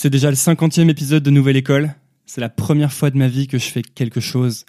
C'est 0.00 0.10
déjà 0.10 0.30
le 0.30 0.36
cinquantième 0.36 0.90
épisode 0.90 1.24
de 1.24 1.30
Nouvelle 1.30 1.56
École. 1.56 1.92
C'est 2.24 2.40
la 2.40 2.48
première 2.48 2.92
fois 2.92 3.10
de 3.10 3.18
ma 3.18 3.26
vie 3.26 3.48
que 3.48 3.58
je 3.58 3.64
fais 3.64 3.82
quelque 3.82 4.20
chose 4.20 4.64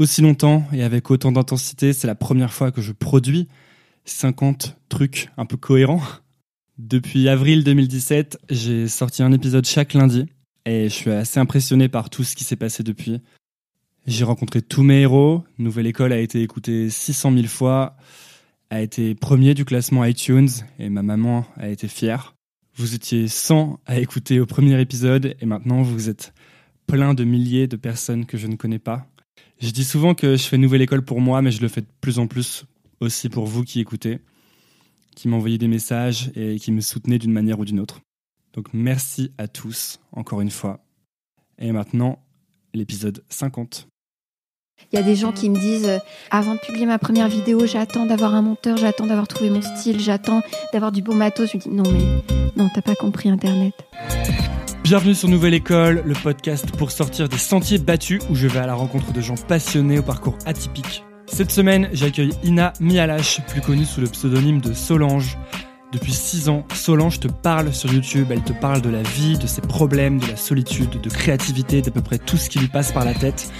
aussi 0.00 0.20
longtemps 0.20 0.66
et 0.72 0.82
avec 0.82 1.12
autant 1.12 1.30
d'intensité. 1.30 1.92
C'est 1.92 2.08
la 2.08 2.16
première 2.16 2.52
fois 2.52 2.72
que 2.72 2.82
je 2.82 2.90
produis 2.90 3.46
50 4.04 4.76
trucs 4.88 5.30
un 5.36 5.46
peu 5.46 5.56
cohérents. 5.56 6.02
Depuis 6.76 7.28
avril 7.28 7.62
2017, 7.62 8.40
j'ai 8.50 8.88
sorti 8.88 9.22
un 9.22 9.30
épisode 9.30 9.64
chaque 9.64 9.94
lundi 9.94 10.26
et 10.66 10.88
je 10.88 10.92
suis 10.92 11.12
assez 11.12 11.38
impressionné 11.38 11.88
par 11.88 12.10
tout 12.10 12.24
ce 12.24 12.34
qui 12.34 12.42
s'est 12.42 12.56
passé 12.56 12.82
depuis. 12.82 13.20
J'ai 14.08 14.24
rencontré 14.24 14.60
tous 14.60 14.82
mes 14.82 15.02
héros. 15.02 15.44
Nouvelle 15.58 15.86
École 15.86 16.12
a 16.12 16.18
été 16.18 16.42
écoutée 16.42 16.90
600 16.90 17.32
000 17.32 17.46
fois, 17.46 17.96
a 18.70 18.80
été 18.80 19.14
premier 19.14 19.54
du 19.54 19.64
classement 19.64 20.04
iTunes 20.04 20.50
et 20.80 20.88
ma 20.88 21.04
maman 21.04 21.46
a 21.58 21.68
été 21.68 21.86
fière. 21.86 22.34
Vous 22.78 22.94
étiez 22.94 23.26
100 23.26 23.80
à 23.86 23.98
écouter 23.98 24.38
au 24.38 24.46
premier 24.46 24.80
épisode 24.80 25.34
et 25.40 25.46
maintenant 25.46 25.82
vous 25.82 26.08
êtes 26.08 26.32
plein 26.86 27.12
de 27.12 27.24
milliers 27.24 27.66
de 27.66 27.74
personnes 27.74 28.24
que 28.24 28.38
je 28.38 28.46
ne 28.46 28.54
connais 28.54 28.78
pas. 28.78 29.08
Je 29.60 29.70
dis 29.70 29.82
souvent 29.82 30.14
que 30.14 30.36
je 30.36 30.44
fais 30.44 30.58
Nouvelle 30.58 30.82
École 30.82 31.04
pour 31.04 31.20
moi, 31.20 31.42
mais 31.42 31.50
je 31.50 31.60
le 31.60 31.66
fais 31.66 31.80
de 31.80 31.88
plus 32.00 32.20
en 32.20 32.28
plus 32.28 32.66
aussi 33.00 33.30
pour 33.30 33.46
vous 33.46 33.64
qui 33.64 33.80
écoutez, 33.80 34.20
qui 35.16 35.26
m'envoyez 35.26 35.58
des 35.58 35.66
messages 35.66 36.30
et 36.36 36.60
qui 36.60 36.70
me 36.70 36.80
soutenez 36.80 37.18
d'une 37.18 37.32
manière 37.32 37.58
ou 37.58 37.64
d'une 37.64 37.80
autre. 37.80 38.00
Donc 38.52 38.68
merci 38.72 39.32
à 39.38 39.48
tous, 39.48 39.98
encore 40.12 40.40
une 40.40 40.52
fois. 40.52 40.78
Et 41.58 41.72
maintenant, 41.72 42.24
l'épisode 42.74 43.24
50. 43.28 43.88
Il 44.90 44.96
y 44.96 44.98
a 44.98 45.02
des 45.02 45.16
gens 45.16 45.32
qui 45.32 45.50
me 45.50 45.58
disent 45.58 45.86
euh, 45.86 45.98
avant 46.30 46.54
de 46.54 46.60
publier 46.60 46.86
ma 46.86 46.98
première 46.98 47.28
vidéo, 47.28 47.66
j'attends 47.66 48.06
d'avoir 48.06 48.34
un 48.34 48.40
monteur, 48.40 48.78
j'attends 48.78 49.06
d'avoir 49.06 49.28
trouvé 49.28 49.50
mon 49.50 49.60
style, 49.60 50.00
j'attends 50.00 50.40
d'avoir 50.72 50.92
du 50.92 51.02
beau 51.02 51.12
matos. 51.12 51.50
Je 51.52 51.58
me 51.58 51.62
dis 51.62 51.68
non 51.68 51.82
mais 51.92 52.32
non, 52.56 52.70
t'as 52.74 52.80
pas 52.80 52.94
compris 52.94 53.28
Internet. 53.28 53.74
Bienvenue 54.84 55.14
sur 55.14 55.28
Nouvelle 55.28 55.52
École, 55.52 56.02
le 56.06 56.14
podcast 56.14 56.70
pour 56.76 56.90
sortir 56.90 57.28
des 57.28 57.36
sentiers 57.36 57.78
battus 57.78 58.22
où 58.30 58.34
je 58.34 58.46
vais 58.46 58.60
à 58.60 58.66
la 58.66 58.74
rencontre 58.74 59.12
de 59.12 59.20
gens 59.20 59.34
passionnés 59.34 59.98
au 59.98 60.02
parcours 60.02 60.38
atypique. 60.46 61.04
Cette 61.26 61.50
semaine, 61.50 61.90
j'accueille 61.92 62.32
Ina 62.42 62.72
Mialache, 62.80 63.42
plus 63.48 63.60
connue 63.60 63.84
sous 63.84 64.00
le 64.00 64.06
pseudonyme 64.06 64.62
de 64.62 64.72
Solange. 64.72 65.36
Depuis 65.92 66.12
6 66.12 66.48
ans, 66.48 66.64
Solange 66.72 67.20
te 67.20 67.28
parle 67.28 67.74
sur 67.74 67.92
YouTube, 67.92 68.28
elle 68.30 68.42
te 68.42 68.54
parle 68.54 68.80
de 68.80 68.88
la 68.88 69.02
vie, 69.02 69.36
de 69.36 69.46
ses 69.46 69.60
problèmes, 69.60 70.18
de 70.18 70.26
la 70.26 70.36
solitude, 70.36 71.00
de 71.00 71.10
créativité, 71.10 71.82
d'à 71.82 71.90
peu 71.90 72.00
près 72.00 72.18
tout 72.18 72.38
ce 72.38 72.48
qui 72.48 72.58
lui 72.58 72.68
passe 72.68 72.92
par 72.92 73.04
la 73.04 73.14
tête. 73.14 73.50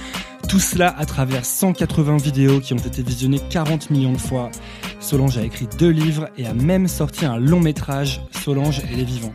Tout 0.48 0.60
cela 0.60 0.94
à 0.98 1.04
travers 1.04 1.44
180 1.44 2.16
vidéos 2.16 2.60
qui 2.60 2.72
ont 2.72 2.78
été 2.78 3.02
visionnées 3.02 3.40
40 3.50 3.90
millions 3.90 4.14
de 4.14 4.18
fois. 4.18 4.50
Solange 4.98 5.36
a 5.36 5.42
écrit 5.42 5.68
deux 5.78 5.90
livres 5.90 6.30
et 6.38 6.46
a 6.46 6.54
même 6.54 6.88
sorti 6.88 7.26
un 7.26 7.36
long 7.36 7.60
métrage, 7.60 8.22
Solange 8.42 8.80
et 8.90 8.96
les 8.96 9.04
vivants. 9.04 9.34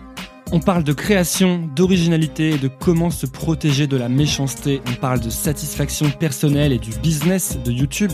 On 0.52 0.60
parle 0.60 0.84
de 0.84 0.92
création, 0.92 1.70
d'originalité 1.76 2.52
et 2.52 2.58
de 2.58 2.68
comment 2.68 3.12
se 3.12 3.28
protéger 3.28 3.86
de 3.86 3.96
la 3.96 4.10
méchanceté. 4.10 4.82
On 4.88 4.96
parle 4.96 5.20
de 5.20 5.30
satisfaction 5.30 6.10
personnelle 6.10 6.72
et 6.72 6.80
du 6.80 6.90
business 7.02 7.60
de 7.64 7.72
YouTube, 7.72 8.14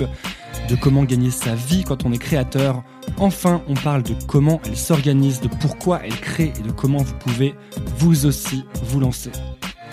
de 0.68 0.76
comment 0.76 1.04
gagner 1.04 1.32
sa 1.32 1.56
vie 1.56 1.86
quand 1.86 2.06
on 2.06 2.12
est 2.12 2.18
créateur. 2.18 2.84
Enfin, 3.18 3.62
on 3.70 3.76
parle 3.76 4.04
de 4.04 4.14
comment 4.28 4.60
elle 4.66 4.78
s'organise, 4.78 5.40
de 5.40 5.48
pourquoi 5.48 6.02
elle 6.04 6.20
crée 6.20 6.52
et 6.60 6.64
de 6.64 6.72
comment 6.72 7.00
vous 7.02 7.16
pouvez 7.16 7.56
vous 7.98 8.26
aussi 8.26 8.66
vous 8.84 9.00
lancer. 9.00 9.32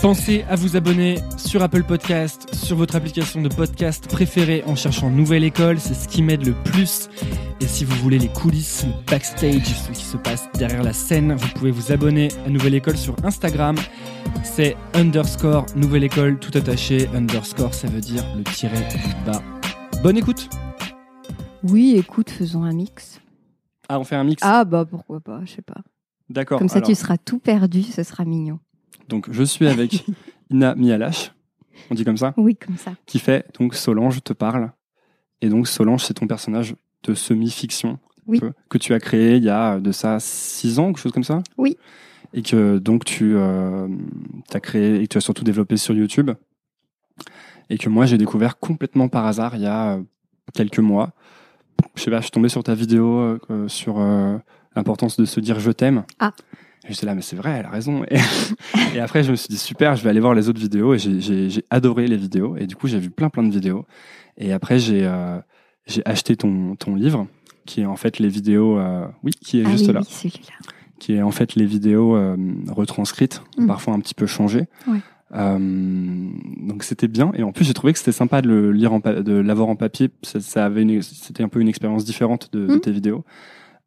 Pensez 0.02 0.44
à 0.48 0.56
vous 0.56 0.76
abonner 0.76 1.18
sur 1.38 1.62
Apple 1.62 1.82
Podcast, 1.82 2.54
sur 2.54 2.76
votre 2.76 2.96
application 2.96 3.40
de 3.40 3.48
podcast 3.48 4.06
préférée 4.08 4.62
en 4.66 4.76
cherchant 4.76 5.08
Nouvelle 5.10 5.42
École, 5.42 5.80
c'est 5.80 5.94
ce 5.94 6.06
qui 6.06 6.22
m'aide 6.22 6.46
le 6.46 6.52
plus. 6.52 7.08
Et 7.60 7.66
si 7.66 7.84
vous 7.84 7.96
voulez 7.96 8.18
les 8.18 8.28
coulisses, 8.28 8.84
le 8.84 8.92
backstage, 9.10 9.66
ce 9.66 9.90
qui 9.92 10.04
se 10.04 10.18
passe 10.18 10.48
derrière 10.58 10.82
la 10.82 10.92
scène, 10.92 11.34
vous 11.34 11.48
pouvez 11.54 11.70
vous 11.70 11.92
abonner 11.92 12.28
à 12.44 12.50
Nouvelle 12.50 12.74
École 12.74 12.98
sur 12.98 13.16
Instagram. 13.24 13.76
C'est 14.44 14.76
underscore 14.92 15.64
Nouvelle 15.74 16.04
École 16.04 16.38
tout 16.38 16.56
attaché. 16.56 17.08
Underscore, 17.14 17.72
ça 17.72 17.88
veut 17.88 18.02
dire 18.02 18.22
le 18.36 18.44
tiret 18.44 18.86
du 18.88 18.98
bas. 19.24 19.42
Bonne 20.02 20.18
écoute 20.18 20.50
Oui, 21.64 21.94
écoute, 21.96 22.30
faisons 22.30 22.64
un 22.64 22.74
mix. 22.74 23.20
Ah, 23.88 23.98
on 23.98 24.04
fait 24.04 24.16
un 24.16 24.24
mix? 24.24 24.42
Ah 24.44 24.64
bah 24.64 24.84
pourquoi 24.84 25.20
pas, 25.20 25.40
je 25.46 25.52
sais 25.52 25.62
pas. 25.62 25.80
D'accord. 26.28 26.58
Comme 26.58 26.68
ça 26.68 26.76
alors, 26.76 26.88
tu 26.88 26.94
seras 26.94 27.16
tout 27.16 27.38
perdu, 27.38 27.82
ce 27.82 28.02
sera 28.02 28.24
mignon. 28.24 28.58
Donc, 29.08 29.28
je 29.30 29.42
suis 29.42 29.66
avec 29.68 30.04
Ina 30.50 30.74
Mialache, 30.74 31.32
on 31.90 31.94
dit 31.94 32.04
comme 32.04 32.16
ça, 32.16 32.34
Oui, 32.36 32.56
comme 32.56 32.76
ça. 32.76 32.92
qui 33.06 33.18
fait 33.18 33.46
donc 33.58 33.74
Solange 33.74 34.22
te 34.22 34.32
parle. 34.32 34.72
Et 35.42 35.48
donc, 35.48 35.68
Solange, 35.68 36.04
c'est 36.04 36.14
ton 36.14 36.26
personnage 36.26 36.74
de 37.02 37.14
semi-fiction 37.14 37.98
Oui. 38.26 38.40
peu, 38.40 38.52
que 38.68 38.78
tu 38.78 38.94
as 38.94 39.00
créé 39.00 39.36
il 39.36 39.44
y 39.44 39.50
a 39.50 39.78
de 39.80 39.92
ça 39.92 40.18
6 40.20 40.78
ans, 40.78 40.86
quelque 40.86 40.98
chose 41.00 41.12
comme 41.12 41.24
ça? 41.24 41.42
Oui. 41.58 41.76
Et 42.34 42.42
que 42.42 42.78
donc 42.78 43.04
tu 43.04 43.34
euh, 43.36 43.86
as 44.52 44.60
créé 44.60 44.96
et 44.96 45.02
que 45.06 45.12
tu 45.12 45.18
as 45.18 45.20
surtout 45.20 45.44
développé 45.44 45.76
sur 45.76 45.94
YouTube. 45.94 46.30
Et 47.70 47.78
que 47.78 47.88
moi, 47.88 48.06
j'ai 48.06 48.18
découvert 48.18 48.58
complètement 48.58 49.08
par 49.08 49.26
hasard 49.26 49.56
il 49.56 49.62
y 49.62 49.66
a 49.66 49.94
euh, 49.96 50.02
quelques 50.54 50.78
mois. 50.78 51.12
Je 51.94 52.02
sais 52.02 52.10
pas, 52.10 52.18
je 52.18 52.22
suis 52.24 52.30
tombé 52.30 52.48
sur 52.48 52.62
ta 52.62 52.74
vidéo 52.74 53.18
euh, 53.18 53.38
euh, 53.50 53.68
sur 53.68 53.98
euh, 54.00 54.36
l'importance 54.74 55.16
de 55.16 55.24
se 55.24 55.40
dire 55.40 55.60
je 55.60 55.70
t'aime. 55.70 56.04
Ah. 56.18 56.32
Et 56.88 56.92
j'étais 56.92 57.06
là, 57.06 57.14
mais 57.14 57.22
c'est 57.22 57.36
vrai, 57.36 57.50
elle 57.58 57.66
a 57.66 57.70
raison. 57.70 58.04
Et, 58.10 58.16
et 58.94 59.00
après, 59.00 59.22
je 59.24 59.30
me 59.32 59.36
suis 59.36 59.48
dit, 59.48 59.58
super, 59.58 59.96
je 59.96 60.02
vais 60.04 60.10
aller 60.10 60.20
voir 60.20 60.34
les 60.34 60.48
autres 60.48 60.60
vidéos. 60.60 60.94
Et 60.94 60.98
j'ai- 60.98 61.64
adoré 61.70 62.06
les 62.06 62.16
vidéos. 62.16 62.56
Et 62.56 62.66
du 62.66 62.76
coup, 62.76 62.86
j'ai 62.88 62.98
vu 62.98 63.10
plein, 63.10 63.28
plein 63.28 63.42
de 63.42 63.50
vidéos. 63.52 63.84
Et 64.38 64.52
après, 64.52 64.78
j'ai 64.78 65.00
euh, 65.06 65.38
acheté 66.04 66.36
ton, 66.36 66.76
ton 66.76 66.94
livre, 66.94 67.26
qui 67.64 67.80
est 67.80 67.86
en 67.86 67.96
fait 67.96 68.18
les 68.18 68.28
vidéos, 68.28 68.78
euh, 68.78 69.06
oui, 69.24 69.32
qui 69.32 69.60
est 69.60 69.64
ah 69.66 69.70
juste 69.70 69.86
oui, 69.88 69.92
là, 69.94 70.00
oui, 70.00 70.06
celui-là. 70.08 70.54
qui 71.00 71.14
est 71.14 71.22
en 71.22 71.30
fait 71.32 71.54
les 71.56 71.66
vidéos 71.66 72.14
euh, 72.16 72.36
retranscrites, 72.68 73.42
Mm. 73.58 73.66
parfois 73.66 73.94
un 73.94 74.00
petit 74.00 74.14
peu 74.14 74.26
changées. 74.26 74.66
Ouais. 74.86 74.98
Euh, 75.34 75.58
donc 76.60 76.84
c'était 76.84 77.08
bien. 77.08 77.32
Et 77.34 77.42
en 77.42 77.50
plus, 77.52 77.64
j'ai 77.64 77.74
trouvé 77.74 77.92
que 77.92 77.98
c'était 77.98 78.12
sympa 78.12 78.42
de 78.42 78.48
le 78.48 78.70
lire, 78.72 78.92
en 78.92 79.00
de 79.00 79.32
l'avoir 79.32 79.68
en 79.68 79.74
papier. 79.76 80.10
Ça, 80.22 80.40
ça 80.40 80.64
avait 80.66 80.86
c'était 81.02 81.42
un 81.42 81.48
peu 81.48 81.60
une 81.60 81.68
expérience 81.68 82.04
différente 82.04 82.50
de, 82.52 82.66
de 82.66 82.74
Mm. 82.76 82.80
tes 82.80 82.92
vidéos. 82.92 83.24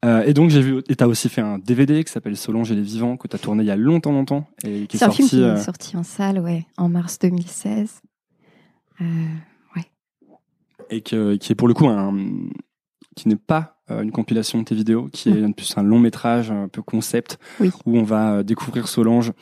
Euh, 0.06 0.24
et 0.24 0.34
donc 0.34 0.50
j'ai 0.50 0.62
vu, 0.62 0.82
et 0.88 0.96
t'as 0.96 1.08
aussi 1.08 1.28
fait 1.28 1.42
un 1.42 1.60
DVD 1.60 2.04
qui 2.06 2.12
s'appelle 2.12 2.38
Solange 2.38 2.72
et 2.72 2.76
les 2.76 2.82
vivants 2.82 3.18
que 3.18 3.28
t'as 3.28 3.38
tourné 3.38 3.64
il 3.64 3.68
y 3.68 3.72
a 3.72 3.76
longtemps, 3.76 4.14
longtemps, 4.14 4.48
et 4.64 4.88
qui 4.88 4.96
est 4.96 5.00
C'est 5.00 5.06
un 5.06 5.12
film 5.12 5.28
sorti. 5.28 5.38
qui 5.38 5.44
euh, 5.44 5.56
est 5.56 5.62
sorti 5.64 5.98
en 5.98 6.04
salle, 6.04 6.40
ouais, 6.40 6.66
en 6.78 6.88
mars 6.88 7.20
2016. 7.20 8.02
Euh, 9.02 9.06
et 10.90 11.02
que, 11.02 11.36
qui 11.36 11.52
est 11.52 11.56
pour 11.56 11.68
le 11.68 11.74
coup 11.74 11.88
un, 11.88 12.16
qui 13.16 13.28
n'est 13.28 13.36
pas 13.36 13.78
euh, 13.92 14.02
une 14.02 14.12
compilation 14.12 14.60
de 14.60 14.64
tes 14.64 14.76
vidéos, 14.76 15.08
qui 15.12 15.30
est 15.30 15.54
plus 15.54 15.78
un 15.78 15.84
long 15.84 16.00
métrage, 16.00 16.50
un 16.52 16.68
peu 16.68 16.82
concept, 16.82 17.38
Oui. 17.60 17.70
où 17.86 17.98
on 17.98 18.04
va 18.04 18.36
euh, 18.38 18.44
découvrir 18.44 18.88
Solange 18.88 19.34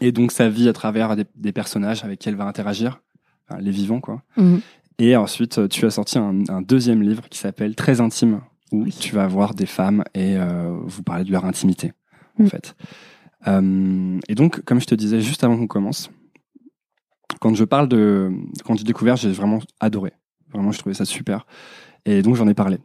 et 0.00 0.12
donc 0.12 0.32
sa 0.32 0.48
vie 0.48 0.68
à 0.68 0.72
travers 0.72 1.14
des, 1.16 1.24
des 1.36 1.52
personnages 1.52 2.04
avec 2.04 2.18
qui 2.20 2.28
elle 2.28 2.36
va 2.36 2.44
interagir, 2.46 3.00
enfin, 3.48 3.60
les 3.60 3.70
vivants 3.70 4.00
quoi. 4.00 4.22
Mhm. 4.36 4.60
Et 5.00 5.14
ensuite, 5.16 5.58
euh, 5.58 5.68
tu 5.68 5.86
as 5.86 5.90
sorti 5.90 6.18
un, 6.18 6.42
un 6.48 6.60
deuxième 6.60 7.02
livre 7.02 7.28
qui 7.28 7.38
s'appelle 7.38 7.76
Très 7.76 8.00
intime, 8.00 8.40
où 8.72 8.82
Oui. 8.84 8.96
tu 8.98 9.14
vas 9.14 9.26
voir 9.26 9.54
des 9.54 9.66
femmes 9.66 10.04
et 10.14 10.36
euh, 10.36 10.76
vous 10.84 11.02
parler 11.02 11.24
de 11.24 11.32
leur 11.32 11.44
intimité, 11.44 11.92
en 12.38 12.44
Mm. 12.44 12.48
fait. 12.48 12.76
Euh, 13.46 14.18
et 14.28 14.34
donc, 14.34 14.60
comme 14.64 14.80
je 14.80 14.86
te 14.86 14.94
disais 14.94 15.20
juste 15.20 15.44
avant 15.44 15.56
qu'on 15.56 15.66
commence, 15.66 16.10
quand 17.40 17.54
je 17.54 17.64
parle 17.64 17.88
de, 17.88 18.30
quand 18.64 18.76
j'ai 18.76 18.84
découvert, 18.84 19.16
j'ai 19.16 19.30
vraiment 19.30 19.60
adoré. 19.80 20.12
Vraiment, 20.52 20.72
je 20.72 20.78
trouvais 20.78 20.94
ça 20.94 21.04
super. 21.04 21.46
Et 22.04 22.22
donc, 22.22 22.34
j'en 22.36 22.48
ai 22.48 22.54
parlé. 22.54 22.78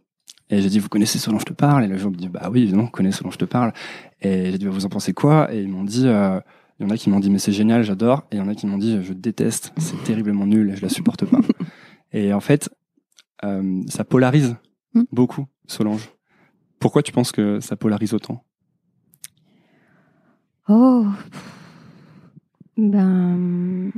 Et 0.50 0.62
j'ai 0.62 0.69
dit, 0.69 0.80
vous 0.80 0.89
connaissez 0.89 1.18
Solange 1.18 1.41
Je 1.41 1.45
te 1.45 1.53
parle? 1.53 1.83
Et 1.85 1.88
le 1.88 1.97
jour 1.97 2.12
me 2.12 2.15
dit, 2.18 2.27
bah 2.30 2.50
oui, 2.51 2.63
évidemment, 2.63 2.83
on 2.83 2.88
connaît 2.88 3.12
Solange 3.12 3.33
Je 3.33 3.39
te 3.39 3.45
parle. 3.45 3.74
Et 4.21 4.51
j'ai 4.51 4.57
dit, 4.57 4.65
bah, 4.65 4.71
vous 4.71 4.85
en 4.85 4.89
pensez 4.89 5.13
quoi? 5.13 5.51
Et 5.53 5.62
ils 5.62 5.69
m'ont 5.69 5.83
dit, 5.85 6.07
euh, 6.07 6.39
il 6.80 6.83
y 6.83 6.85
en 6.85 6.89
a 6.91 6.97
qui 6.97 7.09
m'ont 7.09 7.19
dit, 7.19 7.30
mais 7.31 7.39
c'est 7.39 7.51
génial, 7.53 7.83
j'adore. 7.83 8.24
Et 8.31 8.35
il 8.35 8.39
y 8.39 8.41
en 8.41 8.47
a 8.50 8.53
qui 8.53 8.68
m'ont 8.68 8.77
dit, 8.77 9.01
je 9.01 9.13
déteste, 9.13 9.74
c'est 9.77 10.01
terriblement 10.03 10.45
nul 10.45 10.74
je 10.75 10.81
la 10.81 10.89
supporte 10.89 11.25
pas. 11.25 11.39
et 12.13 12.33
en 12.33 12.39
fait, 12.41 12.69
euh, 13.44 13.81
ça 13.88 14.03
polarise 14.03 14.56
Mm. 14.95 15.03
beaucoup, 15.12 15.45
Solange. 15.68 16.10
Pourquoi 16.80 17.04
tu 17.04 17.12
penses 17.12 17.31
que 17.31 17.60
ça 17.60 17.75
polarise 17.75 18.13
autant? 18.13 18.44
Oh. 20.68 21.06
Ben. 22.77 23.92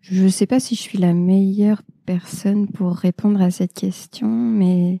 Je 0.00 0.28
sais 0.28 0.46
pas 0.46 0.60
si 0.60 0.74
je 0.74 0.80
suis 0.80 0.98
la 0.98 1.14
meilleure 1.14 1.82
personne 2.06 2.68
pour 2.68 2.96
répondre 2.96 3.40
à 3.40 3.50
cette 3.50 3.74
question, 3.74 4.28
mais. 4.28 5.00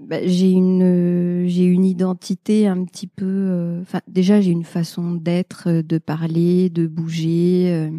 Ben, 0.00 0.28
j'ai 0.28 0.50
une 0.50 1.46
une 1.48 1.84
identité 1.84 2.66
un 2.66 2.84
petit 2.84 3.06
peu 3.06 3.24
euh, 3.24 3.84
déjà 4.08 4.40
j'ai 4.40 4.50
une 4.50 4.64
façon 4.64 5.12
d'être 5.12 5.68
euh, 5.68 5.82
de 5.82 5.98
parler 5.98 6.68
de 6.68 6.86
bouger 6.86 7.70
euh, 7.72 7.90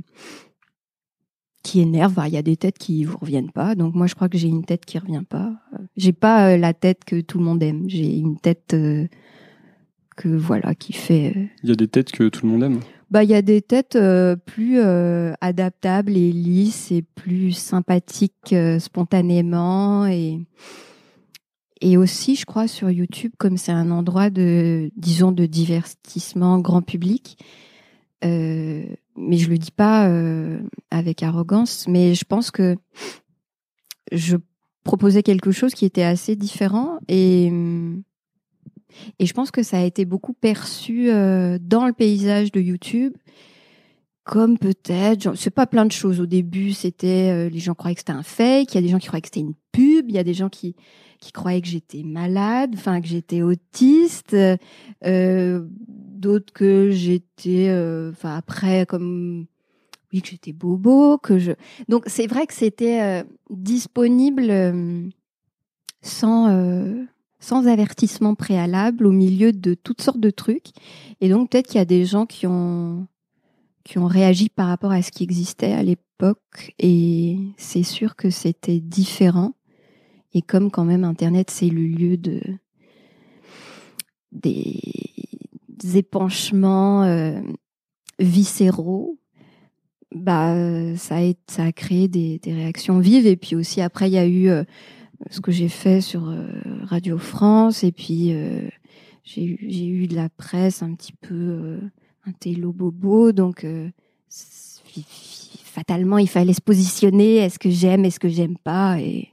qui 1.65 1.81
énerve 1.81 2.13
Enfin, 2.17 2.27
il 2.27 2.33
y 2.33 2.37
a 2.37 2.41
des 2.43 2.55
têtes 2.55 2.77
qui 2.77 3.03
vous 3.03 3.17
reviennent 3.17 3.51
pas. 3.51 3.75
Donc 3.75 3.95
moi 3.95 4.07
je 4.07 4.15
crois 4.15 4.29
que 4.29 4.37
j'ai 4.37 4.47
une 4.47 4.63
tête 4.63 4.85
qui 4.85 4.97
revient 4.99 5.23
pas. 5.27 5.51
J'ai 5.97 6.13
pas 6.13 6.51
euh, 6.53 6.57
la 6.57 6.73
tête 6.73 7.03
que 7.03 7.19
tout 7.19 7.39
le 7.39 7.43
monde 7.43 7.61
aime. 7.63 7.83
J'ai 7.89 8.15
une 8.17 8.37
tête 8.37 8.73
euh, 8.73 9.07
que 10.15 10.29
voilà 10.29 10.75
qui 10.75 10.93
fait 10.93 11.33
euh, 11.35 11.45
Il 11.63 11.69
y 11.69 11.71
a 11.73 11.75
des 11.75 11.87
têtes 11.87 12.11
que 12.11 12.29
tout 12.29 12.45
le 12.45 12.51
monde 12.51 12.63
aime. 12.63 12.79
bah 13.09 13.23
il 13.23 13.29
y 13.29 13.33
a 13.35 13.41
des 13.41 13.61
têtes 13.61 13.95
euh, 13.95 14.35
plus 14.35 14.77
euh, 14.79 15.33
adaptables 15.41 16.15
et 16.15 16.31
lisses 16.31 16.91
et 16.91 17.01
plus 17.01 17.51
sympathiques 17.51 18.53
euh, 18.53 18.79
spontanément. 18.79 20.05
Et 20.05 20.39
et 21.81 21.97
aussi 21.97 22.35
je 22.35 22.45
crois 22.45 22.67
sur 22.67 22.89
YouTube 22.91 23.33
comme 23.37 23.57
c'est 23.57 23.71
un 23.73 23.89
endroit 23.91 24.29
de 24.29 24.91
disons 24.95 25.31
de 25.31 25.45
divertissement 25.47 26.59
grand 26.59 26.81
public 26.81 27.37
euh, 28.23 28.85
mais 29.17 29.37
je 29.37 29.49
le 29.49 29.57
dis 29.57 29.71
pas 29.71 30.07
euh, 30.07 30.59
avec 30.91 31.23
arrogance 31.23 31.87
mais 31.87 32.15
je 32.15 32.25
pense 32.25 32.51
que 32.51 32.75
je 34.11 34.37
proposais 34.83 35.23
quelque 35.23 35.51
chose 35.51 35.73
qui 35.73 35.85
était 35.85 36.03
assez 36.03 36.35
différent 36.35 36.99
et 37.07 37.51
et 39.19 39.25
je 39.25 39.33
pense 39.33 39.51
que 39.51 39.61
ça 39.61 39.79
a 39.79 39.83
été 39.83 40.05
beaucoup 40.05 40.33
perçu 40.33 41.09
euh, 41.09 41.57
dans 41.61 41.85
le 41.85 41.93
paysage 41.93 42.51
de 42.51 42.61
YouTube 42.61 43.13
comme 44.25 44.57
peut-être, 44.57 45.35
c'est 45.35 45.51
pas 45.51 45.67
plein 45.67 45.85
de 45.85 45.91
choses. 45.91 46.19
Au 46.19 46.25
début, 46.25 46.73
c'était 46.73 47.29
euh, 47.31 47.47
les 47.47 47.59
gens 47.59 47.75
croyaient 47.75 47.93
que 47.93 48.01
c'était 48.01 48.11
un 48.11 48.23
fake. 48.23 48.73
Il 48.73 48.75
y 48.75 48.77
a 48.79 48.81
des 48.81 48.87
gens 48.87 48.97
qui 48.97 49.05
croyaient 49.05 49.21
que 49.21 49.27
c'était 49.27 49.41
une 49.41 49.53
pub. 49.71 50.09
Il 50.09 50.15
y 50.15 50.17
a 50.17 50.23
des 50.23 50.33
gens 50.33 50.49
qui 50.49 50.75
qui 51.19 51.31
croyaient 51.31 51.61
que 51.61 51.67
j'étais 51.67 52.03
malade, 52.03 52.71
enfin 52.73 53.01
que 53.01 53.07
j'étais 53.07 53.43
autiste. 53.43 54.35
D'autres 56.15 56.53
que 56.53 56.91
j'étais, 56.91 57.67
euh, 57.69 58.11
enfin 58.11 58.37
après 58.37 58.85
comme 58.85 59.47
oui 60.13 60.21
que 60.21 60.29
j'étais 60.29 60.53
bobo, 60.53 61.17
que 61.17 61.37
je. 61.37 61.51
Donc 61.89 62.05
c'est 62.07 62.27
vrai 62.27 62.47
que 62.47 62.53
c'était 62.53 63.01
euh, 63.01 63.23
disponible 63.49 64.49
euh, 64.49 65.07
sans. 66.01 67.05
sans 67.39 67.67
avertissement 67.67 68.33
préalable 68.33 69.05
au 69.05 69.11
milieu 69.11 69.51
de 69.51 69.75
toutes 69.75 70.01
sortes 70.01 70.19
de 70.19 70.31
trucs. 70.31 70.69
Et 71.21 71.29
donc 71.29 71.49
peut-être 71.49 71.67
qu'il 71.67 71.77
y 71.77 71.81
a 71.81 71.85
des 71.85 72.05
gens 72.05 72.25
qui 72.25 72.47
ont 72.47 73.07
qui 73.83 73.99
ont 73.99 74.07
réagi 74.07 74.49
par 74.49 74.67
rapport 74.67 74.91
à 74.91 75.01
ce 75.01 75.11
qui 75.11 75.23
existait 75.23 75.73
à 75.73 75.83
l'époque 75.83 76.73
et 76.79 77.37
c'est 77.57 77.83
sûr 77.83 78.15
que 78.15 78.29
c'était 78.29 78.79
différent. 78.79 79.53
Et 80.33 80.41
comme 80.41 80.71
quand 80.71 80.85
même 80.85 81.03
Internet 81.03 81.51
c'est 81.51 81.69
le 81.69 81.85
lieu 81.85 82.17
de 82.17 82.41
des 84.31 84.79
épanchements 85.93 87.03
euh, 87.03 87.39
viscéraux, 88.19 89.19
bah 90.13 90.55
euh, 90.55 90.95
ça 90.95 91.17
a, 91.57 91.71
créé 91.71 92.07
des, 92.07 92.39
réactions 92.45 92.99
vives. 92.99 93.27
Et 93.27 93.35
puis 93.35 93.55
aussi 93.55 93.81
après 93.81 94.09
il 94.09 94.13
y 94.13 94.17
a 94.17 94.25
eu 94.25 94.49
euh, 94.49 94.63
ce 95.29 95.41
que 95.41 95.51
j'ai 95.51 95.69
fait 95.69 96.01
sur 96.01 96.33
Radio 96.83 97.17
France. 97.17 97.83
Et 97.83 97.91
puis 97.91 98.33
j'ai 99.23 99.87
eu 99.87 100.07
de 100.07 100.15
la 100.15 100.29
presse 100.29 100.83
un 100.83 100.93
petit 100.93 101.13
peu 101.13 101.79
un 102.25 102.31
télo 102.31 102.71
bobo. 102.71 103.31
Donc 103.31 103.65
fatalement 105.63 106.17
il 106.17 106.29
fallait 106.29 106.53
se 106.53 106.61
positionner. 106.61 107.37
Est-ce 107.37 107.59
que 107.59 107.69
j'aime 107.69 108.05
est-ce 108.05 108.19
que 108.19 108.29
j'aime 108.29 108.57
pas? 108.57 108.99
Et 108.99 109.29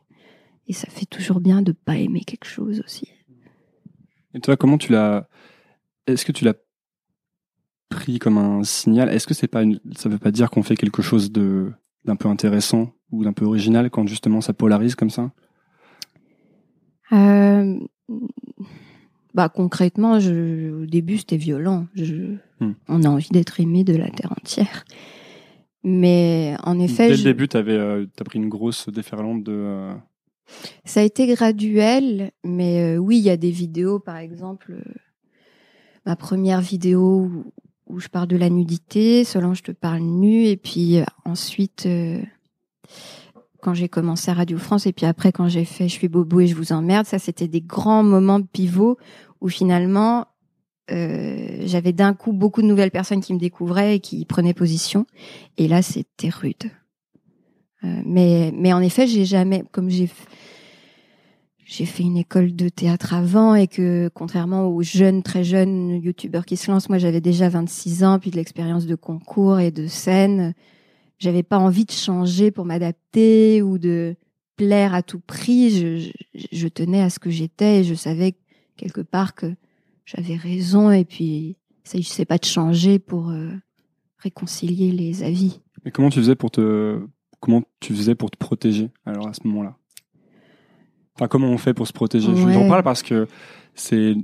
et 0.68 0.72
ça 0.72 0.88
fait 0.88 1.06
toujours 1.06 1.40
bien 1.40 1.62
de 1.62 1.72
pas 1.72 1.96
aimer 1.96 2.20
quelque 2.20 2.46
chose 2.46 2.80
aussi. 2.84 3.08
Et 4.34 4.40
toi, 4.40 4.56
comment 4.56 4.78
tu 4.78 4.92
l'as 4.92 5.28
Est-ce 6.06 6.24
que 6.24 6.32
tu 6.32 6.44
l'as 6.44 6.54
pris 7.88 8.18
comme 8.18 8.38
un 8.38 8.64
signal? 8.64 9.08
Est-ce 9.10 9.26
que 9.26 9.34
c'est 9.34 9.48
pas 9.48 9.62
une... 9.62 9.78
ça 9.96 10.08
veut 10.08 10.18
pas 10.18 10.30
dire 10.30 10.50
qu'on 10.50 10.62
fait 10.62 10.76
quelque 10.76 11.02
chose 11.02 11.30
de 11.32 11.70
d'un 12.04 12.16
peu 12.16 12.28
intéressant 12.28 12.92
ou 13.12 13.22
d'un 13.22 13.32
peu 13.32 13.44
original 13.44 13.88
quand 13.90 14.06
justement 14.08 14.40
ça 14.40 14.52
polarise 14.52 14.94
comme 14.96 15.10
ça? 15.10 15.30
Euh, 17.12 17.78
bah 19.34 19.48
concrètement, 19.48 20.18
je, 20.18 20.70
au 20.82 20.86
début 20.86 21.18
c'était 21.18 21.36
violent. 21.36 21.86
Je, 21.94 22.36
Hmm. 22.60 22.74
On 22.86 23.02
a 23.02 23.08
envie 23.08 23.28
d'être 23.32 23.58
aimé 23.58 23.82
de 23.82 23.96
la 23.96 24.08
terre 24.08 24.30
entière. 24.40 24.84
Mais 25.82 26.54
en 26.62 26.78
effet, 26.78 27.08
Dès 27.08 27.14
je- 27.16 27.24
le 27.24 27.32
début, 27.32 27.48
t'avais 27.48 27.72
euh, 27.72 28.06
t'as 28.14 28.22
pris 28.24 28.38
une 28.38 28.48
grosse 28.48 28.88
déferlante 28.88 29.42
de. 29.42 29.52
euh, 29.52 29.94
ça 30.84 31.00
a 31.00 31.02
été 31.02 31.26
graduel. 31.26 32.30
Mais 32.44 32.94
euh, 32.94 32.98
oui, 32.98 33.18
il 33.18 33.24
y 33.24 33.30
a 33.30 33.36
des 33.36 33.50
vidéos, 33.50 33.98
par 33.98 34.16
exemple, 34.18 34.76
ma 36.06 36.16
première 36.16 36.60
vidéo 36.60 37.00
où, 37.00 37.52
où 37.86 38.00
je 38.00 38.08
parle 38.08 38.28
de 38.28 38.36
la 38.36 38.50
nudité, 38.50 39.24
Solange 39.24 39.62
te 39.62 39.72
parle 39.72 40.00
nu, 40.00 40.46
et 40.46 40.56
puis 40.56 40.98
euh, 40.98 41.04
ensuite. 41.24 41.86
euh, 41.86 42.22
quand 43.62 43.74
j'ai 43.74 43.88
commencé 43.88 44.30
à 44.30 44.34
Radio 44.34 44.58
France 44.58 44.86
et 44.86 44.92
puis 44.92 45.06
après 45.06 45.32
quand 45.32 45.48
j'ai 45.48 45.64
fait 45.64 45.88
Je 45.88 45.92
suis 45.92 46.08
bobo 46.08 46.40
et 46.40 46.46
je 46.46 46.54
vous 46.54 46.72
emmerde, 46.72 47.06
ça 47.06 47.18
c'était 47.18 47.48
des 47.48 47.62
grands 47.62 48.02
moments 48.02 48.42
pivots 48.42 48.98
où 49.40 49.48
finalement 49.48 50.26
euh, 50.90 51.62
j'avais 51.64 51.92
d'un 51.92 52.12
coup 52.12 52.32
beaucoup 52.32 52.60
de 52.60 52.66
nouvelles 52.66 52.90
personnes 52.90 53.20
qui 53.20 53.32
me 53.32 53.38
découvraient 53.38 53.96
et 53.96 54.00
qui 54.00 54.24
prenaient 54.26 54.52
position 54.52 55.06
et 55.56 55.68
là 55.68 55.80
c'était 55.80 56.28
rude. 56.28 56.70
Euh, 57.84 58.02
mais 58.04 58.52
mais 58.54 58.72
en 58.72 58.80
effet 58.80 59.06
j'ai 59.06 59.24
jamais 59.24 59.64
comme 59.70 59.88
j'ai 59.88 60.10
j'ai 61.72 61.86
fait 61.86 62.02
une 62.02 62.18
école 62.18 62.54
de 62.54 62.68
théâtre 62.68 63.14
avant 63.14 63.54
et 63.54 63.66
que 63.66 64.10
contrairement 64.12 64.66
aux 64.66 64.82
jeunes 64.82 65.22
très 65.22 65.42
jeunes 65.42 66.02
youtubeurs 66.02 66.44
qui 66.44 66.58
se 66.58 66.70
lancent, 66.70 66.90
moi 66.90 66.98
j'avais 66.98 67.22
déjà 67.22 67.48
26 67.48 68.04
ans 68.04 68.18
puis 68.18 68.30
de 68.30 68.36
l'expérience 68.36 68.84
de 68.84 68.94
concours 68.94 69.58
et 69.58 69.70
de 69.70 69.86
scène 69.86 70.54
j'avais 71.22 71.44
pas 71.44 71.58
envie 71.58 71.84
de 71.84 71.92
changer 71.92 72.50
pour 72.50 72.64
m'adapter 72.64 73.62
ou 73.62 73.78
de 73.78 74.16
plaire 74.56 74.92
à 74.92 75.02
tout 75.02 75.20
prix. 75.20 76.10
Je, 76.34 76.68
tenais 76.68 77.00
à 77.00 77.10
ce 77.10 77.20
que 77.20 77.30
j'étais 77.30 77.80
et 77.80 77.84
je 77.84 77.94
savais 77.94 78.34
quelque 78.76 79.00
part 79.00 79.34
que 79.34 79.54
j'avais 80.04 80.34
raison 80.34 80.90
et 80.90 81.04
puis 81.04 81.56
ça 81.84 81.98
je 81.98 82.08
sais 82.08 82.24
pas 82.24 82.38
de 82.38 82.44
changer 82.44 82.98
pour 82.98 83.30
euh, 83.30 83.50
réconcilier 84.18 84.90
les 84.90 85.22
avis. 85.22 85.60
Mais 85.84 85.92
comment 85.92 86.10
tu 86.10 86.18
faisais 86.18 86.34
pour 86.34 86.50
te 86.50 87.00
comment 87.38 87.62
tu 87.80 87.94
faisais 87.94 88.16
pour 88.16 88.30
te 88.30 88.36
protéger 88.36 88.90
alors 89.06 89.28
à 89.28 89.32
ce 89.32 89.46
moment-là? 89.46 89.76
Enfin, 91.14 91.28
comment 91.28 91.48
on 91.48 91.58
fait 91.58 91.74
pour 91.74 91.86
se 91.86 91.92
protéger? 91.92 92.34
Je- 92.34 92.44
Ouais. 92.46 92.52
J'en 92.54 92.68
parle 92.68 92.82
parce 92.82 93.02
que 93.02 93.26
c'est 93.74 94.14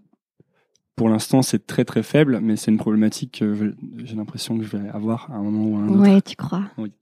pour 0.96 1.08
l'instant 1.08 1.42
c'est 1.42 1.66
très 1.66 1.84
très 1.84 2.02
faible, 2.02 2.40
mais 2.42 2.56
c'est 2.56 2.70
une 2.70 2.78
problématique 2.78 3.38
que 3.40 3.74
j'ai 4.04 4.16
l'impression 4.16 4.58
que 4.58 4.64
je 4.64 4.76
vais 4.76 4.88
avoir 4.88 5.30
à 5.30 5.36
un 5.36 5.42
moment 5.42 5.64
ou 5.66 5.76
à 5.76 5.80
un 5.80 5.88
autre. 5.88 6.00
Ouais, 6.00 6.20
tu 6.22 6.34
crois? 6.36 6.64
Oui. 6.78 6.92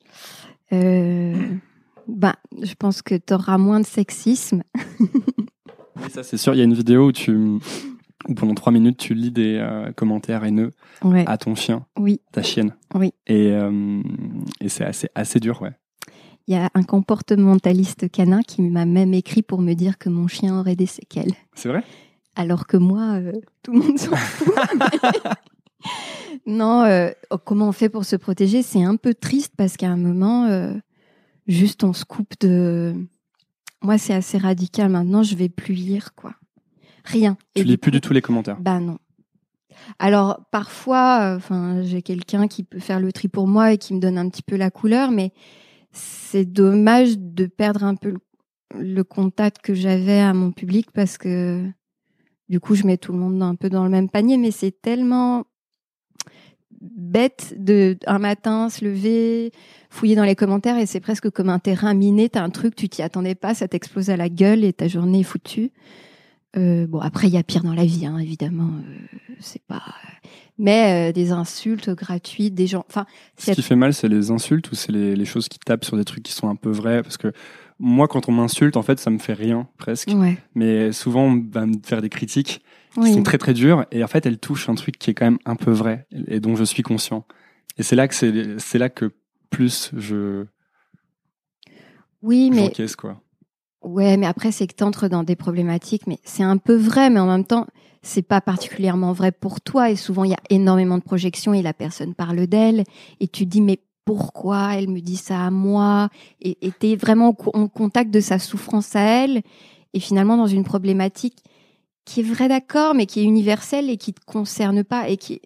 Euh, 0.73 1.35
ben, 2.09 2.35
je 2.63 2.75
pense 2.75 3.03
que 3.03 3.15
tu 3.15 3.33
auras 3.35 3.59
moins 3.59 3.81
de 3.81 3.87
sexisme. 3.87 4.63
Ça 6.11 6.23
c'est 6.23 6.37
sûr. 6.37 6.55
Il 6.55 6.59
y 6.59 6.61
a 6.61 6.65
une 6.65 6.75
vidéo 6.75 7.07
où 7.07 7.13
tu 7.13 7.35
où 8.29 8.35
pendant 8.35 8.55
trois 8.55 8.73
minutes 8.73 8.99
tu 8.99 9.15
lis 9.15 9.31
des 9.31 9.57
euh, 9.61 9.93
commentaires 9.93 10.45
haineux 10.45 10.73
Ouais. 11.05 11.25
à 11.27 11.39
ton 11.39 11.55
chien, 11.55 11.87
Oui. 11.99 12.21
ta 12.33 12.43
chienne. 12.43 12.75
Oui. 12.95 13.13
Et, 13.27 13.53
euh, 13.53 14.03
et 14.61 14.69
c'est 14.69 14.85
assez 14.85 15.09
assez 15.15 15.39
dur, 15.41 15.63
ouais. 15.63 15.71
Il 16.49 16.55
y 16.55 16.57
a 16.57 16.71
un 16.75 16.83
comportementaliste 16.85 18.11
canin 18.11 18.43
qui 18.43 18.63
m'a 18.63 18.85
même 18.85 19.15
écrit 19.15 19.43
pour 19.43 19.61
me 19.61 19.75
dire 19.75 19.99
que 19.99 20.09
mon 20.09 20.29
chien 20.29 20.59
aurait 20.59 20.77
des 20.77 20.87
séquelles. 20.87 21.33
C'est 21.55 21.69
vrai? 21.69 21.83
Alors 22.37 22.67
que 22.67 22.77
moi, 22.77 23.15
euh, 23.15 23.33
tout 23.63 23.73
le 23.73 23.81
monde 23.81 23.99
s'en 23.99 24.15
fout. 24.15 24.55
non, 26.47 26.83
euh, 26.85 27.11
oh, 27.31 27.39
comment 27.39 27.69
on 27.69 27.73
fait 27.73 27.89
pour 27.89 28.05
se 28.05 28.17
protéger? 28.17 28.63
C'est 28.63 28.83
un 28.85 28.97
peu 28.97 29.15
triste 29.15 29.55
parce 29.57 29.77
qu'à 29.77 29.89
un 29.89 29.97
moment, 29.97 30.47
euh, 30.47 30.73
juste 31.47 31.83
on 31.85 31.93
se 31.93 32.05
coupe 32.05 32.35
de. 32.41 32.95
Moi, 33.83 33.99
c'est 33.99 34.15
assez 34.15 34.39
radical. 34.39 34.89
Maintenant, 34.91 35.23
je 35.23 35.35
vais 35.35 35.49
plus 35.49 35.75
lire, 35.75 36.15
quoi. 36.15 36.33
Rien. 37.05 37.37
Tu 37.55 37.63
Et 37.63 37.65
lis 37.65 37.77
plus 37.77 37.91
coup- 37.91 37.95
du 37.97 38.01
tout 38.01 38.13
les 38.13 38.23
commentaires? 38.23 38.59
Bah 38.61 38.81
non. 38.81 38.99
Alors 39.99 40.41
parfois, 40.51 41.21
euh, 41.23 41.37
enfin, 41.37 41.83
j'ai 41.83 42.03
quelqu'un 42.03 42.49
qui 42.49 42.63
peut 42.65 42.79
faire 42.81 42.99
le 42.99 43.13
tri 43.13 43.29
pour 43.29 43.47
moi 43.47 43.73
et 43.73 43.79
qui 43.79 43.95
me 43.95 44.01
donne 44.01 44.17
un 44.19 44.29
petit 44.29 44.43
peu 44.43 44.57
la 44.57 44.71
couleur, 44.71 45.11
mais 45.11 45.33
c'est 45.97 46.45
dommage 46.45 47.19
de 47.19 47.47
perdre 47.47 47.85
un 47.85 47.95
peu 47.95 48.15
le, 48.75 49.05
contact 49.05 49.63
que 49.63 49.75
j'avais 49.75 50.21
à 50.21 50.35
mon 50.35 50.53
public 50.53 50.91
parce 50.93 51.19
que 51.19 51.63
du 52.49 52.61
coup, 52.61 52.75
je 52.75 52.87
mets 52.87 52.97
tout 52.97 53.13
le 53.13 53.19
monde 53.19 53.43
un 53.43 53.55
peu 53.55 53.71
dans 53.71 53.85
le 53.85 53.91
même 53.91 54.09
panier, 54.09 54.37
mais 54.37 54.51
c'est 54.51 54.71
tellement 54.71 55.45
bête 56.81 57.55
de 57.57 57.97
un 58.07 58.19
matin 58.19 58.69
se 58.69 58.85
lever, 58.85 59.51
fouiller 59.89 60.15
dans 60.15 60.25
les 60.25 60.37
commentaires 60.37 60.79
et 60.79 60.87
c'est 60.87 61.01
presque 61.01 61.31
comme 61.31 61.49
un 61.49 61.59
terrain 61.59 61.95
miné. 61.95 62.29
T'as 62.29 62.43
un 62.43 62.51
truc, 62.51 62.77
tu 62.77 62.89
t'y 62.89 63.03
attendais 63.03 63.35
pas, 63.35 63.55
ça 63.55 63.67
t'explose 63.67 64.11
à 64.11 64.17
la 64.17 64.29
gueule 64.29 64.65
et 64.65 64.73
ta 64.73 64.89
journée 64.89 65.21
est 65.21 65.25
foutue. 65.25 65.73
Euh, 66.57 66.87
bon, 66.87 67.01
après, 67.01 67.27
il 67.29 67.35
y 67.35 67.37
a 67.37 67.43
pire 67.43 67.63
dans 67.63 67.75
la 67.75 67.85
vie, 67.85 68.07
hein, 68.07 68.19
évidemment. 68.19 68.71
euh, 68.79 69.17
c'est 69.41 69.63
pas. 69.67 69.83
Mais 70.59 71.11
euh, 71.11 71.13
des 71.13 71.31
insultes 71.33 71.91
gratuites, 71.91 72.55
des 72.55 72.67
gens. 72.67 72.85
Enfin, 72.89 73.05
Ce 73.37 73.51
qui 73.53 73.61
fait 73.63 73.77
mal, 73.77 73.93
c'est 73.93 74.09
les 74.09 74.31
insultes 74.31 74.71
ou 74.73 74.75
c'est 74.75 74.91
les, 74.93 75.15
les 75.15 75.25
choses 75.27 75.49
qui 75.49 75.59
tapent 75.59 75.85
sur 75.85 75.99
des 75.99 76.05
trucs 76.05 76.23
qui 76.23 76.33
sont 76.33 76.49
un 76.49 76.57
peu 76.57 76.71
vrais? 76.71 77.03
Parce 77.03 77.19
que 77.19 77.31
moi, 77.79 78.09
quand 78.09 78.29
on 78.31 78.33
m'insulte, 78.33 78.79
en 78.79 78.83
fait, 78.83 78.99
ça 78.99 79.11
me 79.11 79.19
fait 79.19 79.35
rien, 79.35 79.69
presque. 79.77 80.09
ouais. 80.15 80.39
Mais 80.55 80.93
souvent, 80.93 81.25
on 81.25 81.45
va 81.51 81.67
me 81.67 81.75
faire 81.85 82.01
des 82.01 82.09
critiques 82.09 82.63
qui 82.95 83.01
Oui. 83.01 83.13
sont 83.13 83.23
très 83.23 83.37
très 83.37 83.53
dures 83.53 83.85
et 83.93 84.03
en 84.03 84.09
fait, 84.09 84.25
elles 84.25 84.39
touchent 84.39 84.71
un 84.71 84.75
truc 84.77 84.97
qui 84.99 85.11
est 85.11 85.15
quand 85.15 85.27
même 85.27 85.39
un 85.45 85.57
peu 85.57 85.71
vrai 85.73 86.07
et 86.29 86.41
dont 86.41 86.57
je 86.57 86.65
suis 86.65 86.83
conscient. 86.83 87.27
Et 87.77 87.83
c'est 87.83 87.97
là 87.97 88.09
que 88.09 88.15
c'est 88.15 88.59
c'est 88.59 88.79
là 88.79 88.89
que 88.89 89.11
plus 89.51 89.91
je 89.95 90.47
Oui, 92.23 92.51
mais 92.51 92.73
quoi. 92.97 93.21
Ouais, 93.87 94.17
mais 94.17 94.27
après, 94.27 94.53
c'est 94.53 94.67
que 94.67 94.75
t'entres 94.75 95.09
dans 95.09 95.23
des 95.23 95.37
problématiques, 95.37 96.07
mais 96.07 96.19
c'est 96.25 96.43
un 96.43 96.59
peu 96.59 96.75
vrai, 96.75 97.09
mais 97.09 97.21
en 97.21 97.27
même 97.27 97.45
temps, 97.45 97.67
c'est 98.03 98.23
pas 98.23 98.41
particulièrement 98.41 99.13
vrai 99.13 99.33
pour 99.33 99.61
toi. 99.61 99.91
Et 99.91 99.97
souvent, 99.97 100.25
il 100.25 100.31
y 100.31 100.35
a 100.35 100.41
énormément 100.51 100.99
de 100.99 101.03
projections 101.03 101.55
et 101.55 101.63
la 101.63 101.73
personne 101.73 102.15
parle 102.15 102.47
d'elle 102.47 102.85
et 103.21 103.29
tu 103.29 103.47
dis 103.47 103.61
mais 103.61 103.81
pourquoi 104.05 104.75
elle 104.75 104.89
me 104.89 105.01
dit 105.01 105.17
ça 105.17 105.47
à 105.47 105.51
moi? 105.51 106.09
Et 106.41 106.71
t'es 106.79 106.95
vraiment 106.95 107.37
en 107.55 107.67
contact 107.67 108.13
de 108.13 108.21
sa 108.21 108.39
souffrance 108.39 108.95
à 108.95 109.01
elle 109.01 109.43
et 109.95 110.01
finalement 110.01 110.37
dans 110.37 110.47
une 110.47 110.63
problématique 110.63 111.39
qui 112.05 112.21
est 112.21 112.23
vraie 112.23 112.49
d'accord, 112.49 112.95
mais 112.95 113.07
qui 113.07 113.21
est 113.21 113.25
universelle 113.25 113.91
et 113.91 113.97
qui 113.97 114.13
te 114.13 114.25
concerne 114.25 114.85
pas 114.85 115.09
et 115.09 115.17
qui 115.17 115.35
est 115.35 115.43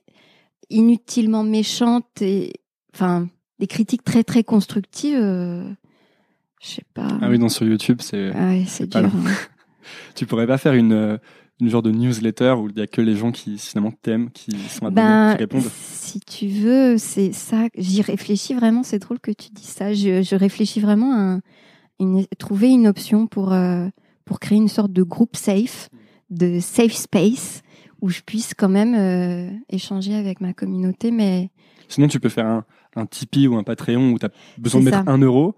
inutilement 0.69 1.43
méchante 1.43 2.21
et 2.21 2.53
enfin 2.95 3.29
des 3.59 3.67
critiques 3.67 4.05
très 4.05 4.25
très 4.25 4.45
constructives. 4.45 5.17
euh, 5.19 5.73
je 6.63 6.69
sais 6.69 6.85
pas. 6.95 7.09
Ah 7.21 7.29
oui, 7.29 7.39
non 7.39 7.49
sur 7.49 7.67
YouTube, 7.67 7.99
c'est 8.01 8.31
Ah 8.35 8.53
c'est 8.67 8.91
pas 8.93 9.01
dur. 9.03 9.11
hein. 9.15 9.31
tu 10.15 10.27
pourrais 10.27 10.47
pas 10.47 10.59
faire 10.59 10.75
une 10.75 10.93
euh, 10.93 11.17
une 11.61 11.69
genre 11.69 11.83
de 11.83 11.91
newsletter 11.91 12.53
où 12.59 12.69
il 12.71 12.79
y 12.79 12.81
a 12.81 12.87
que 12.87 13.03
les 13.03 13.17
gens 13.17 13.33
qui 13.33 13.59
finalement 13.59 13.93
t'aiment, 14.03 14.31
qui 14.31 14.51
sont 14.69 14.87
abonnés, 14.87 15.07
Ben, 15.07 15.33
qui 15.35 15.39
répondent. 15.43 15.71
si 15.83 16.19
tu 16.21 16.47
veux, 16.49 16.97
c'est 16.97 17.33
ça. 17.33 17.67
J'y 17.77 18.01
réfléchis 18.01 18.55
vraiment. 18.55 18.83
C'est 18.83 18.99
drôle 18.99 19.21
que 19.21 19.31
tu 19.31 19.51
dis 19.53 19.65
ça. 19.67 19.93
Je, 19.93 20.23
je 20.23 20.37
réfléchis 20.37 20.81
vraiment 20.81 21.13
à 21.15 21.19
un- 21.19 21.41
une, 21.99 22.25
trouver 22.39 22.69
une 22.71 22.87
option 22.87 23.27
pour 23.27 23.53
euh, 23.53 23.89
pour 24.25 24.41
créer 24.41 24.57
une 24.57 24.69
sorte 24.69 24.93
de 24.93 25.03
groupe 25.03 25.37
safe, 25.37 25.91
de 26.31 26.61
safe 26.61 26.93
space 26.95 27.63
où 28.01 28.09
je 28.09 28.21
puisse 28.23 28.55
quand 28.57 28.71
même 28.71 28.95
euh, 28.95 29.51
échanger 29.69 30.15
avec 30.15 30.41
ma 30.41 30.55
communauté. 30.55 31.11
Mais 31.11 31.51
Sinon, 31.89 32.09
tu 32.09 32.21
peux 32.21 32.31
faire 32.31 32.47
un, 32.47 32.65
un 32.97 33.05
Tipeee 33.05 33.49
ou 33.49 33.57
un 33.57 33.65
Patreon 33.65 34.13
où 34.13 34.19
tu 34.19 34.25
as 34.25 34.31
besoin 34.57 34.81
de 34.81 34.87
mettre 34.87 35.05
ça. 35.05 35.11
un 35.13 35.19
euro. 35.19 35.55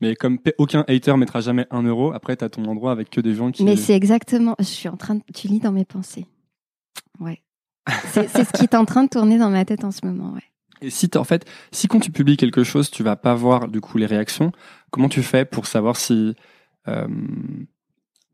Mais 0.00 0.14
comme 0.14 0.38
aucun 0.58 0.84
hater 0.88 1.16
mettra 1.16 1.40
jamais 1.40 1.66
un 1.70 1.82
euro, 1.82 2.12
après, 2.12 2.36
tu 2.36 2.44
as 2.44 2.48
ton 2.50 2.64
endroit 2.66 2.92
avec 2.92 3.10
que 3.10 3.20
des 3.20 3.34
gens 3.34 3.50
qui. 3.50 3.64
mais 3.64 3.76
c'est 3.76 3.94
exactement. 3.94 4.54
Je 4.58 4.64
suis 4.64 4.88
en 4.88 4.96
train. 4.96 5.16
De, 5.16 5.22
tu 5.34 5.48
lis 5.48 5.60
dans 5.60 5.72
mes 5.72 5.84
pensées. 5.84 6.26
Ouais. 7.18 7.42
C'est 8.12 8.28
ce 8.44 8.52
qui 8.52 8.64
est 8.64 8.74
en 8.74 8.84
train 8.84 9.04
de 9.04 9.08
tourner 9.08 9.38
dans 9.38 9.48
ma 9.50 9.64
tête 9.64 9.84
en 9.84 9.90
ce 9.92 10.04
moment. 10.04 10.32
Ouais. 10.34 10.42
Et 10.82 10.90
si 10.90 11.08
en 11.16 11.24
fait, 11.24 11.46
si 11.72 11.88
quand 11.88 12.00
tu 12.00 12.10
publies 12.10 12.36
quelque 12.36 12.62
chose, 12.64 12.90
tu 12.90 13.02
vas 13.02 13.16
pas 13.16 13.34
voir 13.34 13.68
du 13.68 13.80
coup 13.80 13.96
les 13.96 14.06
réactions, 14.06 14.52
comment 14.90 15.08
tu 15.08 15.22
fais 15.22 15.44
pour 15.46 15.66
savoir 15.66 15.96
si, 15.96 16.34
euh, 16.88 17.06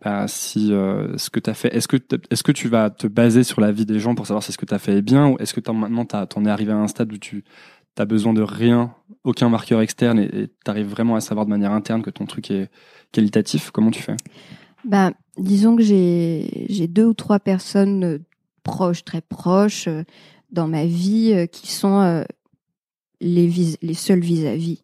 bah, 0.05 0.27
si 0.27 0.73
euh, 0.73 1.17
ce 1.19 1.31
que 1.31 1.39
tu 1.39 1.49
as 1.51 1.55
fait, 1.55 1.73
est-ce 1.77 1.87
que 1.87 1.97
est-ce 2.31 2.43
que 2.43 2.51
tu 2.51 2.67
vas 2.69 2.91
te 2.91 3.07
baser 3.07 3.45
sur 3.45 3.61
la 3.61 3.71
vie 3.71 3.87
des 3.87 4.01
gens 4.01 4.17
pour 4.17 4.27
savoir 4.27 4.43
si 4.43 4.51
ce 4.51 4.59
que 4.59 4.67
tu 4.67 4.75
as 4.75 4.81
fait 4.81 4.95
est 4.97 5.03
bien 5.03 5.29
ou 5.29 5.37
est-ce 5.39 5.55
que 5.55 5.61
t'en- 5.61 5.75
maintenant 5.75 6.05
t'en 6.05 6.45
es 6.45 6.51
arrivé 6.51 6.73
à 6.73 6.77
un 6.77 6.89
stade 6.89 7.13
où 7.13 7.19
tu 7.19 7.45
as 7.99 8.05
besoin 8.05 8.33
de 8.33 8.43
rien, 8.43 8.95
aucun 9.25 9.49
marqueur 9.49 9.81
externe 9.81 10.19
et 10.19 10.49
tu 10.65 10.71
arrives 10.71 10.89
vraiment 10.89 11.17
à 11.17 11.21
savoir 11.21 11.47
de 11.47 11.51
manière 11.51 11.73
interne 11.73 12.03
que 12.03 12.11
ton 12.11 12.27
truc 12.27 12.51
est 12.51 12.71
qualitatif 13.13 13.71
Comment 13.71 13.91
tu 13.91 14.03
fais? 14.03 14.17
Ben, 14.85 15.13
disons 15.39 15.77
que 15.77 15.83
j'ai 15.83 16.89
deux 16.89 17.05
ou 17.05 17.15
trois 17.15 17.39
personnes 17.39 18.05
euh, 18.05 18.19
proches, 18.63 19.05
très 19.05 19.21
proches 19.21 19.87
euh, 19.87 20.03
dans 20.51 20.67
ma 20.67 20.87
vie 20.87 21.33
euh, 21.35 21.47
qui 21.47 21.71
sont 21.71 22.25
les 23.21 23.47
vis 23.47 23.79
seuls 23.95 24.21
vis-à-vis. 24.21 24.83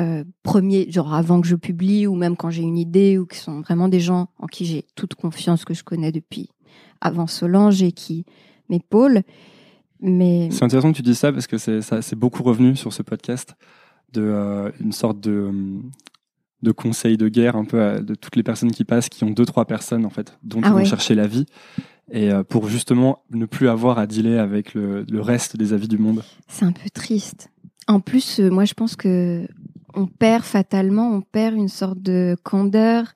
Euh, 0.00 0.24
premier, 0.42 0.90
genre 0.90 1.14
avant 1.14 1.40
que 1.40 1.46
je 1.46 1.54
publie 1.54 2.08
ou 2.08 2.16
même 2.16 2.36
quand 2.36 2.50
j'ai 2.50 2.62
une 2.62 2.78
idée 2.78 3.16
ou 3.16 3.26
qui 3.26 3.38
sont 3.38 3.60
vraiment 3.60 3.86
des 3.86 4.00
gens 4.00 4.28
en 4.40 4.46
qui 4.46 4.64
j'ai 4.64 4.84
toute 4.96 5.14
confiance 5.14 5.64
que 5.64 5.72
je 5.72 5.84
connais 5.84 6.10
depuis 6.10 6.50
avant 7.00 7.28
Solange 7.28 7.80
et 7.82 7.92
qui 7.92 8.24
m'épaulent. 8.68 9.22
Mais 10.06 10.50
C'est 10.50 10.64
intéressant 10.64 10.92
que 10.92 10.96
tu 10.96 11.02
dis 11.02 11.14
ça 11.14 11.32
parce 11.32 11.46
que 11.46 11.56
c'est 11.56 12.14
beaucoup 12.14 12.42
revenu 12.42 12.76
sur 12.76 12.92
ce 12.92 13.02
podcast 13.02 13.54
de 14.12 14.20
euh, 14.22 14.70
une 14.80 14.92
sorte 14.92 15.18
de 15.20 15.50
de 16.62 16.72
conseil 16.72 17.16
de 17.18 17.28
guerre 17.28 17.56
un 17.56 17.64
peu 17.64 17.82
à- 17.82 17.98
de 18.00 18.14
toutes 18.14 18.36
les 18.36 18.42
personnes 18.42 18.70
qui 18.70 18.84
passent 18.84 19.08
qui 19.10 19.22
ont 19.24 19.30
deux 19.30 19.44
trois 19.44 19.66
personnes 19.66 20.06
en 20.06 20.10
fait 20.10 20.38
dont 20.42 20.60
Ah 20.62 20.68
ils 20.68 20.72
vont 20.72 20.84
chercher 20.84 21.14
la 21.14 21.26
vie 21.26 21.44
et 22.10 22.30
euh, 22.30 22.42
pour 22.42 22.68
justement 22.68 23.22
ne 23.30 23.44
plus 23.46 23.68
avoir 23.68 23.98
à 23.98 24.06
dealer 24.06 24.38
avec 24.38 24.72
le, 24.74 25.04
le 25.10 25.20
reste 25.20 25.56
des 25.56 25.72
avis 25.72 25.88
du 25.88 25.98
monde. 25.98 26.22
C'est 26.48 26.64
un 26.64 26.72
peu 26.72 26.88
triste. 26.92 27.50
En 27.86 28.00
plus, 28.00 28.40
euh, 28.40 28.50
moi, 28.50 28.64
je 28.66 28.72
pense 28.74 28.94
que 28.96 29.46
on 29.94 30.06
perd 30.06 30.42
fatalement, 30.44 31.10
on 31.12 31.20
perd 31.22 31.54
une 31.54 31.68
sorte 31.68 32.00
de 32.00 32.36
candeur 32.42 33.14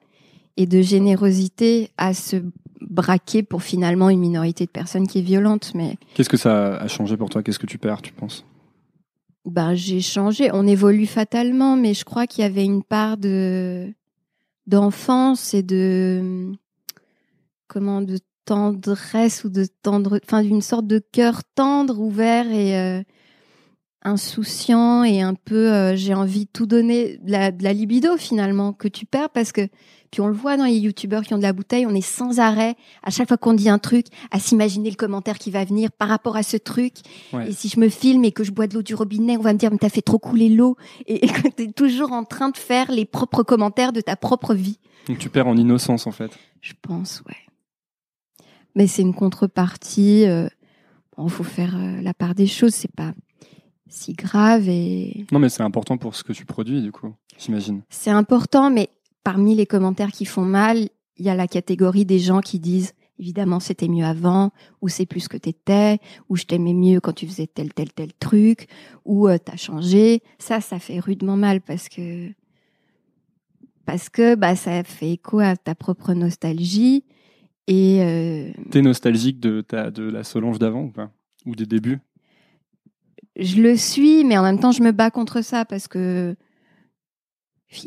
et 0.58 0.66
de 0.66 0.80
générosité 0.82 1.90
à 1.96 2.12
se 2.14 2.36
braquer 2.80 3.42
pour 3.42 3.62
finalement 3.62 4.10
une 4.10 4.20
minorité 4.20 4.66
de 4.66 4.70
personnes 4.70 5.06
qui 5.06 5.18
est 5.18 5.22
violente. 5.22 5.72
Mais 5.74 5.96
Qu'est-ce 6.14 6.28
que 6.28 6.36
ça 6.36 6.76
a 6.76 6.88
changé 6.88 7.16
pour 7.16 7.30
toi? 7.30 7.42
Qu'est-ce 7.42 7.58
que 7.58 7.66
tu 7.66 7.78
perds, 7.78 8.02
tu 8.02 8.12
penses? 8.12 8.44
Ben, 9.44 9.74
j'ai 9.74 10.00
changé. 10.00 10.50
On 10.52 10.66
évolue 10.66 11.06
fatalement, 11.06 11.76
mais 11.76 11.94
je 11.94 12.04
crois 12.04 12.26
qu'il 12.26 12.42
y 12.42 12.46
avait 12.46 12.64
une 12.64 12.82
part 12.82 13.16
de 13.16 13.92
d'enfance 14.66 15.54
et 15.54 15.62
de 15.62 16.52
comment 17.66 18.02
de 18.02 18.18
tendresse 18.44 19.44
ou 19.44 19.48
de 19.48 19.66
tendre, 19.82 20.20
enfin 20.24 20.42
d'une 20.42 20.60
sorte 20.60 20.86
de 20.86 20.98
cœur 20.98 21.42
tendre, 21.54 21.98
ouvert 22.00 22.50
et 22.50 22.78
euh, 22.78 23.02
insouciant 24.08 25.04
et 25.04 25.20
un 25.22 25.34
peu 25.34 25.72
euh, 25.72 25.96
j'ai 25.96 26.14
envie 26.14 26.44
de 26.46 26.50
tout 26.52 26.66
donner 26.66 27.18
de 27.18 27.30
la, 27.30 27.50
de 27.52 27.62
la 27.62 27.72
libido 27.72 28.16
finalement 28.16 28.72
que 28.72 28.88
tu 28.88 29.06
perds 29.06 29.30
parce 29.30 29.52
que 29.52 29.68
puis 30.10 30.22
on 30.22 30.26
le 30.26 30.32
voit 30.32 30.56
dans 30.56 30.64
les 30.64 30.78
youtubeurs 30.78 31.22
qui 31.22 31.34
ont 31.34 31.38
de 31.38 31.42
la 31.42 31.52
bouteille 31.52 31.84
on 31.86 31.94
est 31.94 32.00
sans 32.00 32.38
arrêt 32.40 32.76
à 33.02 33.10
chaque 33.10 33.28
fois 33.28 33.36
qu'on 33.36 33.52
dit 33.52 33.68
un 33.68 33.78
truc 33.78 34.06
à 34.30 34.38
s'imaginer 34.40 34.88
le 34.90 34.96
commentaire 34.96 35.38
qui 35.38 35.50
va 35.50 35.64
venir 35.64 35.92
par 35.92 36.08
rapport 36.08 36.36
à 36.36 36.42
ce 36.42 36.56
truc 36.56 36.94
Ouais. 37.32 37.50
et 37.50 37.52
si 37.52 37.68
je 37.68 37.78
me 37.78 37.88
filme 37.88 38.24
et 38.24 38.32
que 38.32 38.42
je 38.44 38.50
bois 38.52 38.66
de 38.66 38.74
l'eau 38.74 38.82
du 38.82 38.94
robinet 38.94 39.36
on 39.36 39.42
va 39.42 39.52
me 39.52 39.58
dire 39.58 39.70
mais 39.70 39.78
t'as 39.78 39.90
fait 39.90 40.02
trop 40.02 40.18
couler 40.18 40.48
l'eau 40.48 40.76
et, 41.06 41.24
et 41.26 41.28
que 41.28 41.48
t'es 41.48 41.70
toujours 41.70 42.12
en 42.12 42.24
train 42.24 42.48
de 42.48 42.56
faire 42.56 42.90
les 42.90 43.04
propres 43.04 43.42
commentaires 43.42 43.92
de 43.92 44.00
ta 44.00 44.16
propre 44.16 44.54
vie 44.54 44.78
Donc 45.08 45.18
tu 45.18 45.28
perds 45.28 45.46
en 45.46 45.56
innocence 45.56 46.06
en 46.06 46.12
fait. 46.12 46.30
je 46.62 46.72
pense 46.80 47.22
ouais 47.28 47.36
mais 48.74 48.86
c'est 48.86 49.02
une 49.02 49.14
contrepartie 49.14 50.24
euh, 50.26 50.48
bon 51.16 51.28
faut 51.28 51.44
faire 51.44 51.76
euh, 51.76 52.00
la 52.00 52.14
part 52.14 52.34
des 52.34 52.46
choses 52.46 52.74
c'est 52.74 52.90
pas 52.94 53.12
si 53.88 54.12
grave 54.12 54.68
et 54.68 55.26
Non 55.32 55.38
mais 55.38 55.48
c'est 55.48 55.62
important 55.62 55.96
pour 55.96 56.14
ce 56.14 56.24
que 56.24 56.32
tu 56.32 56.44
produis 56.44 56.82
du 56.82 56.92
coup, 56.92 57.14
j'imagine. 57.38 57.82
C'est 57.90 58.10
important, 58.10 58.70
mais 58.70 58.90
parmi 59.24 59.54
les 59.54 59.66
commentaires 59.66 60.12
qui 60.12 60.24
font 60.24 60.44
mal, 60.44 60.88
il 61.16 61.24
y 61.24 61.30
a 61.30 61.34
la 61.34 61.48
catégorie 61.48 62.04
des 62.04 62.18
gens 62.18 62.40
qui 62.40 62.58
disent 62.58 62.94
évidemment 63.18 63.60
c'était 63.60 63.88
mieux 63.88 64.04
avant, 64.04 64.52
ou 64.80 64.88
c'est 64.88 65.06
plus 65.06 65.28
que 65.28 65.36
t'étais, 65.36 65.98
ou 66.28 66.36
je 66.36 66.44
t'aimais 66.44 66.74
mieux 66.74 67.00
quand 67.00 67.12
tu 67.12 67.26
faisais 67.26 67.46
tel 67.46 67.72
tel 67.74 67.92
tel 67.92 68.12
truc, 68.14 68.68
ou 69.04 69.28
euh, 69.28 69.38
t'as 69.42 69.56
changé. 69.56 70.22
Ça, 70.38 70.60
ça 70.60 70.78
fait 70.78 71.00
rudement 71.00 71.36
mal 71.36 71.60
parce 71.60 71.88
que 71.88 72.28
parce 73.84 74.08
que 74.08 74.34
bah 74.34 74.54
ça 74.54 74.84
fait 74.84 75.12
écho 75.12 75.38
à 75.40 75.56
ta 75.56 75.74
propre 75.74 76.12
nostalgie 76.12 77.04
et 77.66 78.02
euh, 78.02 78.50
T'es 78.70 78.82
nostalgique 78.82 79.40
de 79.40 79.62
ta 79.62 79.90
de 79.90 80.04
la 80.04 80.24
Solange 80.24 80.58
d'avant 80.58 80.82
ou 80.82 80.90
pas? 80.90 81.10
Ou 81.46 81.54
des 81.54 81.66
débuts? 81.66 82.00
Je 83.38 83.60
le 83.60 83.76
suis, 83.76 84.24
mais 84.24 84.36
en 84.36 84.42
même 84.42 84.58
temps, 84.58 84.72
je 84.72 84.82
me 84.82 84.92
bats 84.92 85.10
contre 85.10 85.42
ça 85.42 85.64
parce 85.64 85.88
que 85.88 86.36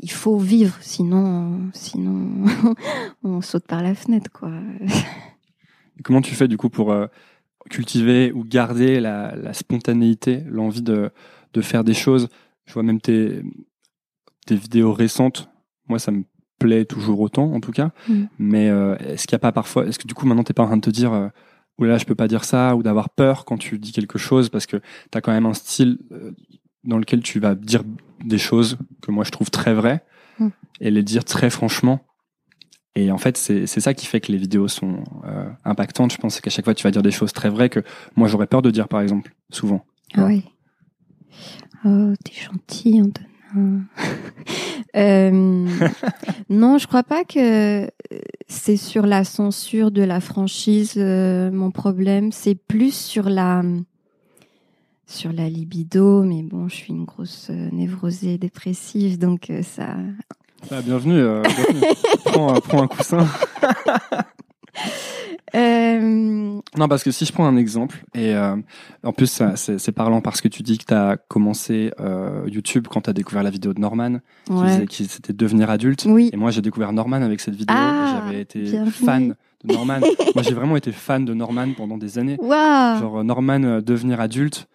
il 0.01 0.11
faut 0.11 0.37
vivre, 0.37 0.77
sinon, 0.81 1.59
sinon 1.73 2.45
on 3.23 3.41
saute 3.41 3.65
par 3.65 3.81
la 3.81 3.95
fenêtre, 3.95 4.31
quoi. 4.31 4.51
comment 6.03 6.21
tu 6.21 6.35
fais 6.35 6.47
du 6.47 6.57
coup 6.57 6.69
pour 6.69 6.91
euh, 6.91 7.07
cultiver 7.69 8.31
ou 8.31 8.43
garder 8.43 8.99
la, 8.99 9.35
la 9.35 9.53
spontanéité, 9.53 10.43
l'envie 10.47 10.83
de, 10.83 11.11
de 11.53 11.61
faire 11.61 11.83
des 11.83 11.95
choses? 11.95 12.27
Je 12.65 12.73
vois 12.73 12.83
même 12.83 13.01
tes, 13.01 13.41
tes 14.45 14.55
vidéos 14.55 14.93
récentes. 14.93 15.49
Moi, 15.87 15.99
ça 15.99 16.11
me 16.11 16.23
plaît 16.59 16.85
toujours 16.85 17.19
autant, 17.19 17.51
en 17.51 17.59
tout 17.59 17.71
cas. 17.71 17.91
Mm. 18.07 18.23
Mais 18.37 18.69
euh, 18.69 18.95
est-ce 18.97 19.25
qu'il 19.27 19.35
n'y 19.35 19.39
a 19.39 19.39
pas 19.39 19.51
parfois, 19.51 19.87
est-ce 19.87 19.99
que 19.99 20.07
du 20.07 20.13
coup 20.13 20.27
maintenant 20.27 20.43
t'es 20.43 20.53
pas 20.53 20.63
en 20.63 20.67
train 20.67 20.77
de 20.77 20.81
te 20.81 20.89
dire, 20.89 21.11
euh, 21.11 21.27
oulala, 21.81 21.97
je 21.97 22.05
peux 22.05 22.15
pas 22.15 22.27
dire 22.27 22.43
ça, 22.43 22.75
ou 22.75 22.83
d'avoir 22.83 23.09
peur 23.09 23.45
quand 23.45 23.57
tu 23.57 23.77
dis 23.79 23.91
quelque 23.91 24.17
chose, 24.17 24.49
parce 24.49 24.65
que 24.65 24.77
tu 24.77 25.17
as 25.17 25.21
quand 25.21 25.31
même 25.31 25.45
un 25.45 25.53
style 25.53 25.97
euh, 26.11 26.31
dans 26.83 26.97
lequel 26.97 27.21
tu 27.21 27.39
vas 27.39 27.55
dire 27.55 27.83
des 28.23 28.37
choses 28.37 28.77
que 29.01 29.11
moi 29.11 29.23
je 29.23 29.31
trouve 29.31 29.49
très 29.49 29.73
vraies, 29.73 30.03
Mm. 30.39 30.47
et 30.79 30.91
les 30.91 31.03
dire 31.03 31.23
très 31.23 31.49
franchement. 31.49 32.01
Et 32.95 33.11
en 33.11 33.17
fait, 33.17 33.37
c'est 33.37 33.67
ça 33.67 33.93
qui 33.93 34.05
fait 34.05 34.19
que 34.19 34.31
les 34.33 34.37
vidéos 34.37 34.67
sont 34.67 35.03
euh, 35.25 35.49
impactantes. 35.63 36.11
Je 36.11 36.17
pense 36.17 36.41
qu'à 36.41 36.49
chaque 36.49 36.65
fois, 36.65 36.73
tu 36.73 36.83
vas 36.83 36.91
dire 36.91 37.01
des 37.01 37.11
choses 37.11 37.31
très 37.31 37.49
vraies 37.49 37.69
que 37.69 37.81
moi 38.17 38.27
j'aurais 38.27 38.47
peur 38.47 38.61
de 38.61 38.69
dire, 38.69 38.89
par 38.89 38.99
exemple, 38.99 39.33
souvent. 39.49 39.85
Ah 40.13 40.25
oui. 40.25 40.43
Oh, 41.85 42.13
t'es 42.23 42.33
gentil, 42.33 43.01
Antonin. 43.01 43.27
Euh, 44.97 45.31
non, 46.49 46.77
je 46.77 46.85
crois 46.85 47.03
pas 47.03 47.23
que 47.23 47.89
c'est 48.49 48.75
sur 48.75 49.05
la 49.05 49.23
censure 49.23 49.89
de 49.89 50.01
la 50.01 50.19
franchise 50.19 50.95
euh, 50.97 51.49
mon 51.49 51.71
problème. 51.71 52.33
C'est 52.33 52.55
plus 52.55 52.93
sur 52.93 53.29
la 53.29 53.61
sur 55.05 55.31
la 55.31 55.47
libido. 55.47 56.23
Mais 56.23 56.43
bon, 56.43 56.67
je 56.67 56.75
suis 56.75 56.91
une 56.91 57.05
grosse 57.05 57.47
euh, 57.51 57.69
névrosée 57.71 58.37
dépressive, 58.37 59.17
donc 59.17 59.49
ça. 59.63 59.95
Ah, 60.69 60.81
bienvenue. 60.81 61.23
bienvenue. 61.41 61.81
prends, 62.25 62.53
un- 62.55 62.59
prends 62.59 62.83
un 62.83 62.87
coussin. 62.87 63.25
Euh, 65.53 65.99
Non, 66.77 66.87
parce 66.87 67.03
que 67.03 67.11
si 67.11 67.25
je 67.25 67.33
prends 67.33 67.45
un 67.45 67.57
exemple, 67.57 68.05
et 68.13 68.33
euh, 68.33 68.55
en 69.03 69.11
plus 69.11 69.41
c'est 69.55 69.91
parlant 69.91 70.21
parce 70.21 70.39
que 70.39 70.47
tu 70.47 70.63
dis 70.63 70.77
que 70.77 70.85
tu 70.85 70.93
as 70.93 71.17
commencé 71.27 71.91
euh, 71.99 72.47
YouTube 72.47 72.87
quand 72.89 73.01
tu 73.01 73.09
as 73.09 73.13
découvert 73.13 73.43
la 73.43 73.49
vidéo 73.49 73.73
de 73.73 73.79
Norman, 73.81 74.19
qui 74.45 74.53
disait 74.53 75.09
c'était 75.09 75.33
devenir 75.33 75.69
adulte. 75.69 76.05
Oui. 76.07 76.29
Et 76.31 76.37
moi 76.37 76.51
j'ai 76.51 76.61
découvert 76.61 76.93
Norman 76.93 77.21
avec 77.21 77.41
cette 77.41 77.55
vidéo, 77.55 77.75
Ah, 77.77 78.23
j'avais 78.23 78.39
été 78.39 78.65
fan 78.91 79.35
de 79.65 79.73
Norman. 79.73 79.99
moi 80.35 80.43
j'ai 80.43 80.53
vraiment 80.53 80.77
été 80.77 80.93
fan 80.93 81.25
de 81.25 81.33
Norman 81.33 81.73
pendant 81.75 81.97
des 81.97 82.17
années. 82.17 82.37
Genre 82.41 83.21
Norman 83.25 83.81
devenir 83.81 84.21
adulte, 84.21 84.69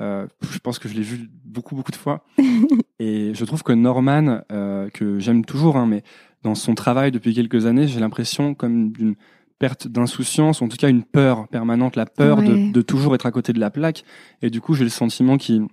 euh, 0.00 0.26
je 0.50 0.58
pense 0.58 0.78
que 0.78 0.88
je 0.88 0.94
l'ai 0.94 1.02
vu 1.02 1.28
beaucoup 1.44 1.76
beaucoup 1.76 1.92
de 1.92 1.96
fois. 1.96 2.24
et 2.98 3.32
je 3.34 3.44
trouve 3.44 3.62
que 3.62 3.72
Norman, 3.72 4.40
euh, 4.50 4.88
que 4.90 5.18
j'aime 5.18 5.44
toujours, 5.44 5.76
hein, 5.76 5.86
mais 5.86 6.02
dans 6.42 6.54
son 6.54 6.74
travail 6.74 7.12
depuis 7.12 7.34
quelques 7.34 7.66
années, 7.66 7.86
j'ai 7.86 8.00
l'impression 8.00 8.54
comme 8.54 8.90
d'une 8.92 9.14
perte 9.62 9.86
d'insouciance, 9.86 10.60
ou 10.60 10.64
en 10.64 10.68
tout 10.68 10.76
cas 10.76 10.88
une 10.88 11.04
peur 11.04 11.46
permanente, 11.48 11.94
la 11.94 12.04
peur 12.06 12.38
Ouais. 12.38 12.48
de, 12.48 12.72
de 12.72 12.82
toujours 12.82 13.14
être 13.14 13.26
à 13.26 13.30
côté 13.30 13.52
de 13.52 13.60
la 13.60 13.70
plaque. 13.70 14.02
Et 14.42 14.50
du 14.50 14.60
coup, 14.60 14.74
j'ai 14.74 14.82
le 14.84 14.90
sentiment 14.90 15.36
qu'il 15.38 15.66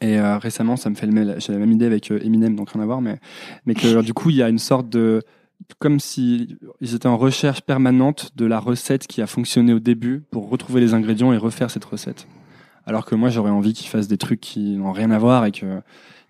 et 0.00 0.18
euh, 0.20 0.38
récemment, 0.38 0.76
ça 0.76 0.88
me 0.90 0.94
fait 0.94 1.06
le 1.06 1.12
même, 1.12 1.34
j'ai 1.38 1.52
la 1.52 1.58
même 1.58 1.72
idée 1.72 1.86
avec 1.86 2.10
euh, 2.12 2.20
Eminem, 2.24 2.54
donc 2.54 2.70
rien 2.70 2.82
à 2.82 2.86
voir, 2.86 3.00
mais 3.00 3.18
mais 3.66 3.74
que 3.74 4.02
du 4.02 4.14
coup, 4.14 4.30
il 4.30 4.36
y 4.36 4.42
a 4.42 4.48
une 4.48 4.58
sorte 4.58 4.88
de 4.88 5.20
comme 5.80 5.98
si 6.00 6.56
ils 6.80 6.94
étaient 6.94 7.08
en 7.08 7.16
recherche 7.16 7.60
permanente 7.62 8.30
de 8.36 8.46
la 8.46 8.58
recette 8.60 9.06
qui 9.06 9.20
a 9.22 9.26
fonctionné 9.26 9.72
au 9.72 9.80
début 9.80 10.22
pour 10.30 10.48
retrouver 10.50 10.80
les 10.80 10.94
ingrédients 10.94 11.32
et 11.32 11.36
refaire 11.36 11.70
cette 11.70 11.84
recette. 11.84 12.26
Alors 12.86 13.04
que 13.04 13.14
moi, 13.16 13.30
j'aurais 13.30 13.50
envie 13.50 13.72
qu'ils 13.72 13.88
fassent 13.88 14.08
des 14.08 14.18
trucs 14.18 14.40
qui 14.40 14.76
n'ont 14.76 14.92
rien 14.92 15.10
à 15.10 15.18
voir 15.18 15.44
et 15.46 15.52
que 15.52 15.80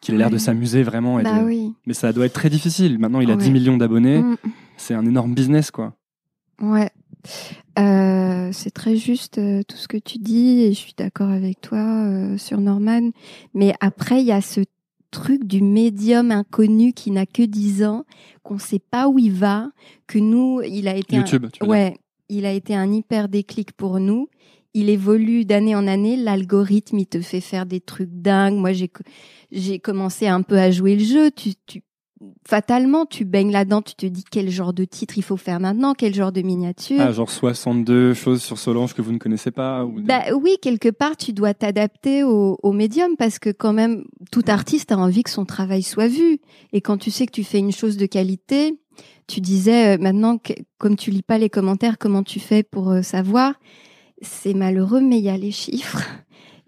qu'il 0.01 0.15
ait 0.15 0.19
l'air 0.19 0.31
de 0.31 0.39
s'amuser 0.39 0.83
vraiment. 0.83 1.19
Et 1.21 1.23
Bah 1.23 1.39
de- 1.41 1.45
oui. 1.45 1.75
Mais 1.87 1.95
ça 1.95 2.13
doit 2.13 2.27
être 2.27 2.33
très 2.35 2.51
difficile. 2.51 2.99
Maintenant, 2.99 3.21
il 3.21 3.31
a 3.31 3.35
Ouais. 3.37 3.43
10 3.45 3.51
millions 3.53 3.77
d'abonnés. 3.77 4.19
Mm. 4.23 4.37
C'est 4.77 4.95
un 4.95 5.07
énorme 5.07 5.33
business, 5.35 5.71
quoi. 5.71 5.95
Ouais. 6.61 6.91
Euh, 7.79 8.51
c'est 8.53 8.71
très 8.73 8.97
juste 8.97 9.39
euh, 9.39 9.63
tout 9.67 9.77
ce 9.77 9.89
que 9.89 9.97
tu 9.97 10.19
dis 10.19 10.63
et 10.63 10.73
je 10.73 10.79
suis 10.79 10.95
d'accord 10.97 11.31
avec 11.31 11.61
toi 11.61 11.79
euh, 11.79 12.37
sur 12.39 12.61
Norman. 12.61 13.11
Mais 13.55 13.73
après, 13.81 14.21
il 14.21 14.27
y 14.27 14.33
a 14.33 14.41
ce 14.41 14.61
truc 15.11 15.45
du 15.45 15.63
médium 15.63 16.31
inconnu 16.31 16.93
qui 16.93 17.11
n'a 17.11 17.27
que 17.27 17.43
10 17.43 17.85
ans, 17.85 18.05
qu'on 18.43 18.59
sait 18.59 18.79
pas 18.81 19.09
où 19.09 19.19
il 19.19 19.33
va, 19.33 19.71
que 20.07 20.19
nous, 20.19 20.63
il 20.63 20.89
a 20.89 20.97
été 20.97 21.17
un- 21.17 21.21
YouTube, 21.21 21.47
tu 21.53 21.61
veux 21.61 21.67
dire. 21.67 21.69
ouais, 21.69 21.97
il 22.29 22.45
a 22.47 22.53
été 22.53 22.75
un 22.75 22.91
hyper 22.93 23.29
déclic 23.29 23.73
pour 23.73 24.01
nous. 24.01 24.29
Il 24.75 24.89
évolue 24.89 25.45
d'année 25.45 25.75
en 25.77 25.87
année. 25.87 26.17
L'algorithme, 26.17 26.99
il 26.99 27.07
te 27.07 27.21
fait 27.21 27.43
faire 27.43 27.67
des 27.67 27.81
trucs 27.81 28.09
dingues. 28.11 28.57
Moi, 28.57 28.73
j'ai 28.73 28.91
j'ai 29.51 29.79
commencé 29.79 30.27
un 30.27 30.41
peu 30.41 30.59
à 30.59 30.71
jouer 30.71 30.97
le 30.97 31.05
jeu. 31.05 31.31
Tu, 31.31 31.51
tu 31.67 31.83
fatalement, 32.47 33.07
tu 33.07 33.25
baignes 33.25 33.53
là-dedans. 33.53 33.83
Tu 33.83 33.95
te 33.95 34.07
dis 34.07 34.25
quel 34.31 34.51
genre 34.51 34.73
de 34.73 34.85
titre 34.85 35.19
il 35.19 35.23
faut 35.23 35.37
faire 35.37 35.61
maintenant, 35.61 35.95
quel 35.95 36.15
genre 36.15 36.33
de 36.33 36.43
miniature? 36.43 37.01
Ah, 37.01 37.13
genre 37.13 37.31
62 37.31 38.15
choses 38.15 38.43
sur 38.43 38.59
Solange 38.59 38.95
que 38.95 39.03
vous 39.03 39.13
ne 39.13 39.19
connaissez 39.19 39.51
pas 39.51 39.85
ou 39.85 40.01
Bah 40.03 40.23
oui, 40.35 40.57
quelque 40.61 40.89
part, 40.89 41.17
tu 41.17 41.33
dois 41.33 41.55
t'adapter 41.55 42.23
au, 42.23 42.59
au 42.63 42.73
médium 42.73 43.17
parce 43.17 43.39
que 43.39 43.51
quand 43.51 43.73
même, 43.73 44.05
tout 44.31 44.45
artiste 44.49 44.93
a 44.93 44.99
envie 44.99 45.23
que 45.23 45.31
son 45.31 45.45
travail 45.45 45.83
soit 45.83 46.09
vu. 46.09 46.39
Et 46.73 46.81
quand 46.81 46.99
tu 46.99 47.11
sais 47.11 47.27
que 47.27 47.33
tu 47.33 47.45
fais 47.45 47.59
une 47.59 47.73
chose 47.73 47.97
de 47.97 48.07
qualité, 48.07 48.79
tu 49.27 49.41
disais 49.41 49.97
euh, 49.97 49.99
maintenant, 50.01 50.39
que, 50.39 50.53
comme 50.79 50.97
tu 50.97 51.11
lis 51.11 51.23
pas 51.23 51.39
les 51.39 51.51
commentaires, 51.51 51.99
comment 51.99 52.23
tu 52.23 52.41
fais 52.41 52.63
pour 52.63 52.91
euh, 52.91 53.03
savoir? 53.03 53.55
C'est 54.21 54.55
malheureux, 54.55 55.01
mais 55.01 55.19
il 55.19 55.25
y 55.25 55.31
a 55.31 55.37
les 55.37 55.53
chiffres. 55.53 56.03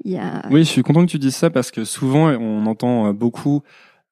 Y 0.06 0.18
a... 0.18 0.42
Oui, 0.50 0.64
je 0.64 0.68
suis 0.68 0.82
content 0.82 1.06
que 1.06 1.10
tu 1.10 1.18
dises 1.18 1.34
ça 1.34 1.48
parce 1.48 1.70
que 1.70 1.84
souvent 1.84 2.28
on 2.28 2.66
entend 2.66 3.06
euh, 3.06 3.12
beaucoup. 3.14 3.62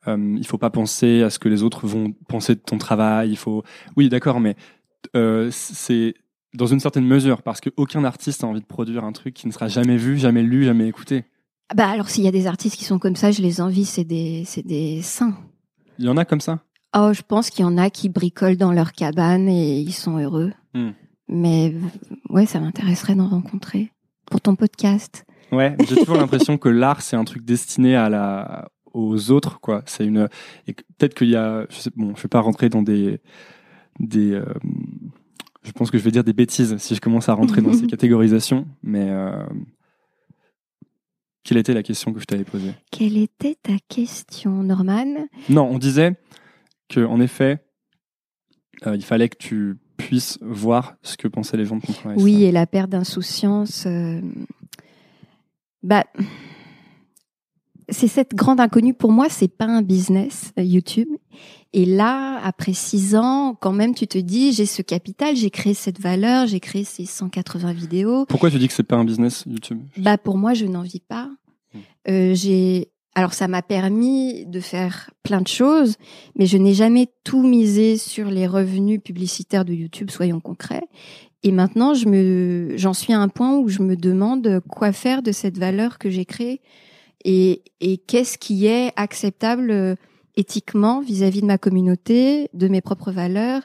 Euh, 0.09 0.37
il 0.37 0.47
faut 0.47 0.59
pas 0.59 0.71
penser 0.71 1.23
à 1.23 1.31
ce 1.31 1.39
que 1.39 1.49
les 1.49 1.63
autres 1.63 1.87
vont 1.87 2.13
penser 2.29 2.55
de 2.55 2.61
ton 2.61 2.79
travail. 2.79 3.31
Il 3.31 3.37
faut. 3.37 3.63
Oui, 3.97 4.09
d'accord, 4.09 4.41
mais 4.41 4.57
euh, 5.17 5.49
c'est 5.51 6.15
dans 6.55 6.67
une 6.67 6.81
certaine 6.81 7.07
mesure 7.07 7.43
parce 7.43 7.61
qu'aucun 7.61 8.05
artiste 8.05 8.45
a 8.45 8.47
envie 8.47 8.61
de 8.61 8.67
produire 8.67 9.05
un 9.05 9.13
truc 9.13 9.35
qui 9.35 9.47
ne 9.47 9.53
sera 9.53 9.69
jamais 9.69 9.97
vu, 9.97 10.19
jamais 10.19 10.43
lu, 10.43 10.65
jamais 10.65 10.89
écouté. 10.89 11.25
Bah 11.75 11.89
alors, 11.89 12.11
s'il 12.11 12.25
y 12.25 12.29
a 12.29 12.33
des 12.33 12.47
artistes 12.47 12.77
qui 12.77 12.85
sont 12.85 12.99
comme 12.99 13.17
ça, 13.17 13.31
je 13.31 13.41
les 13.41 13.61
envie, 13.61 13.87
c'est 13.87 14.05
des, 14.05 14.45
c'est 14.45 14.67
des 14.67 15.01
saints. 15.01 15.37
Il 15.99 16.05
y 16.05 16.09
en 16.09 16.17
a 16.17 16.25
comme 16.25 16.41
ça? 16.41 16.61
Oh, 16.95 17.13
je 17.15 17.23
pense 17.23 17.49
qu'il 17.49 17.63
y 17.63 17.69
en 17.69 17.79
a 17.79 17.89
qui 17.89 18.11
bricolent 18.11 18.59
dans 18.59 18.73
leur 18.73 18.93
cabane 18.93 19.49
et 19.49 19.81
ils 19.81 19.93
sont 19.93 20.19
heureux. 20.19 20.53
Hmm. 20.75 20.91
Mais 21.29 21.75
ouais, 22.29 22.45
ça 22.45 22.61
m'intéresserait 22.61 23.15
d'en 23.15 23.29
rencontrer 23.29 23.93
pour 24.27 24.43
ton 24.43 24.55
podcast. 24.55 25.25
Ouais, 25.51 25.77
j'ai 25.89 25.97
toujours 25.97 26.17
l'impression 26.17 26.59
que 26.59 26.69
l'art 26.69 27.03
c'est 27.03 27.17
un 27.17 27.25
truc 27.25 27.45
destiné 27.45 27.95
à 27.95 28.09
la 28.09 28.69
aux 28.93 29.31
autres 29.31 29.61
quoi. 29.61 29.83
C'est 29.87 30.05
une 30.05 30.29
et 30.67 30.75
peut-être 30.75 31.15
qu'il 31.15 31.29
y 31.29 31.37
a 31.37 31.67
je 31.71 31.77
sais 31.77 31.91
bon, 31.97 32.15
je 32.17 32.23
vais 32.23 32.29
pas 32.29 32.41
rentrer 32.41 32.69
dans 32.69 32.83
des 32.83 33.21
des 33.99 34.33
euh, 34.33 34.45
je 35.63 35.73
pense 35.73 35.91
que 35.91 35.99
je 35.99 36.03
vais 36.03 36.11
dire 36.11 36.25
des 36.25 36.33
bêtises 36.33 36.77
si 36.79 36.95
je 36.95 37.01
commence 37.01 37.29
à 37.29 37.35
rentrer 37.35 37.63
dans 37.63 37.73
ces 37.73 37.87
catégorisations, 37.89 38.67
mais 38.83 39.09
euh, 39.11 39.45
quelle 41.45 41.59
était 41.59 41.75
la 41.75 41.83
question 41.83 42.13
que 42.13 42.21
je 42.21 42.25
t'avais 42.25 42.45
posée? 42.45 42.73
Quelle 42.91 43.17
était 43.17 43.57
ta 43.63 43.75
question, 43.89 44.63
Norman? 44.63 45.27
Non, 45.49 45.69
on 45.71 45.79
disait 45.79 46.17
que 46.89 47.05
en 47.05 47.21
effet, 47.21 47.65
euh, 48.87 48.97
il 48.97 49.05
fallait 49.05 49.29
que 49.29 49.39
tu 49.39 49.77
puisses 49.97 50.39
voir 50.41 50.97
ce 51.03 51.17
que 51.17 51.29
pensaient 51.29 51.57
les 51.57 51.65
gens 51.65 51.77
de 51.77 51.83
ton 51.83 51.93
travail. 51.93 52.17
Oui, 52.21 52.45
et 52.45 52.53
la 52.53 52.67
perte 52.67 52.91
d'insouciance. 52.91 53.87
Bah, 55.83 56.05
c'est 57.89 58.09
cette 58.09 58.35
grande 58.35 58.61
inconnue. 58.61 58.95
Pour 58.95 59.13
moi, 59.13 59.29
c'est 59.29 59.49
pas 59.49 59.67
un 59.67 59.83
business 59.83 60.53
euh, 60.59 60.63
YouTube. 60.63 61.09
Et 61.73 61.85
là, 61.87 62.41
après 62.45 62.75
six 62.75 63.17
ans, 63.17 63.57
quand 63.59 63.73
même, 63.73 63.95
tu 63.95 64.07
te 64.07 64.19
dis, 64.19 64.53
j'ai 64.53 64.67
ce 64.67 64.83
capital, 64.83 65.37
j'ai 65.37 65.51
créé 65.51 65.75
cette 65.75 66.01
valeur, 66.01 66.47
j'ai 66.47 66.61
créé 66.61 66.85
ces 66.85 67.07
180 67.07 67.73
vidéos. 67.73 68.27
Pourquoi 68.27 68.51
tu 68.51 68.59
dis 68.59 68.69
que 68.69 68.75
c'est 68.75 68.83
pas 68.83 68.97
un 68.97 69.05
business 69.05 69.45
YouTube? 69.47 69.81
Bah 69.97 70.19
pour 70.19 70.37
moi, 70.37 70.55
je 70.55 70.67
n'en 70.67 70.83
vis 70.83 71.01
pas. 71.01 71.31
Euh, 72.09 72.35
j'ai 72.35 72.91
alors 73.15 73.35
ça 73.35 73.47
m'a 73.47 73.61
permis 73.61 74.47
de 74.47 74.61
faire 74.61 75.11
plein 75.23 75.43
de 75.43 75.49
choses, 75.49 75.97
mais 76.37 76.47
je 76.47 76.57
n'ai 76.57 76.73
jamais 76.73 77.09
tout 77.25 77.43
misé 77.43 77.99
sur 77.99 78.31
les 78.31 78.47
revenus 78.47 79.01
publicitaires 79.03 79.67
de 79.67 79.75
YouTube, 79.75 80.11
soyons 80.11 80.41
concrets. 80.41 80.89
Et 81.43 81.53
maintenant, 81.53 81.93
je 81.93 82.09
me 82.09 82.75
j'en 82.77 82.95
suis 82.95 83.13
à 83.13 83.21
un 83.21 83.29
point 83.29 83.59
où 83.59 83.69
je 83.69 83.83
me 83.83 83.97
demande 83.97 84.61
quoi 84.69 84.93
faire 84.93 85.23
de 85.23 85.33
cette 85.33 85.59
valeur 85.59 85.99
que 85.99 86.09
j'ai 86.09 86.25
créée 86.25 86.61
et 87.25 87.63
et 87.81 87.99
qu'est-ce 87.99 88.39
qui 88.39 88.67
est 88.67 88.93
acceptable 88.97 89.71
euh, 89.71 89.95
éthiquement 90.37 91.01
vis-à-vis 91.01 91.41
de 91.43 91.47
ma 91.47 91.59
communauté, 91.59 92.49
de 92.55 92.69
mes 92.69 92.81
propres 92.81 93.13
valeurs 93.13 93.63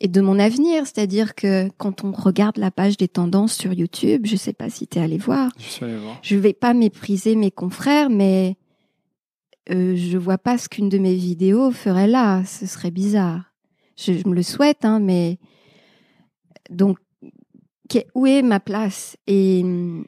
et 0.00 0.08
de 0.08 0.20
mon 0.20 0.38
avenir? 0.38 0.86
C'est-à-dire 0.86 1.34
que 1.34 1.68
quand 1.78 2.04
on 2.04 2.12
regarde 2.12 2.58
la 2.58 2.70
page 2.70 2.96
des 2.96 3.08
tendances 3.08 3.54
sur 3.54 3.72
YouTube, 3.72 4.22
je 4.26 4.36
sais 4.36 4.52
pas 4.52 4.70
si 4.70 4.86
tu 4.86 4.98
es 4.98 5.02
allé 5.02 5.18
voir, 5.18 5.50
Je 5.58 5.64
suis 5.64 5.84
allé 5.84 5.96
voir. 5.96 6.18
je 6.22 6.36
vais 6.36 6.52
pas 6.52 6.74
mépriser 6.74 7.36
mes 7.36 7.50
confrères, 7.50 8.10
mais 8.10 8.56
euh, 9.70 9.96
je 9.96 10.18
vois 10.18 10.38
pas 10.38 10.58
ce 10.58 10.68
qu'une 10.68 10.88
de 10.90 10.98
mes 10.98 11.14
vidéos 11.14 11.70
ferait 11.70 12.08
là. 12.08 12.44
Ce 12.44 12.66
serait 12.66 12.90
bizarre. 12.90 13.52
Je, 13.96 14.12
je 14.12 14.28
me 14.28 14.34
le 14.34 14.42
souhaite, 14.42 14.84
hein, 14.84 14.98
mais 15.00 15.38
donc 16.70 16.98
où 18.14 18.26
est 18.26 18.42
ma 18.42 18.60
place? 18.60 19.16
Et 19.26 19.62
hum, 19.62 20.04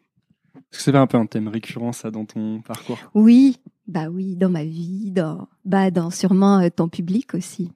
Est-ce 0.77 0.85
que 0.85 0.93
c'est 0.93 0.99
un 0.99 1.07
peu 1.07 1.17
un 1.17 1.25
thème 1.25 1.49
récurrent 1.49 1.93
ça 1.93 2.11
dans 2.11 2.27
ton 2.27 2.61
parcours 2.61 2.99
oui, 3.15 3.57
Bah 3.89 4.09
oui, 4.11 4.37
dans 4.37 4.51
ma 4.51 4.63
vie, 4.63 5.11
dans, 5.11 5.49
bah 5.65 5.91
dans 5.91 6.11
sûrement 6.11 6.59
euh, 6.59 6.69
ton 6.69 6.89
public 6.89 7.33
aussi. 7.33 7.73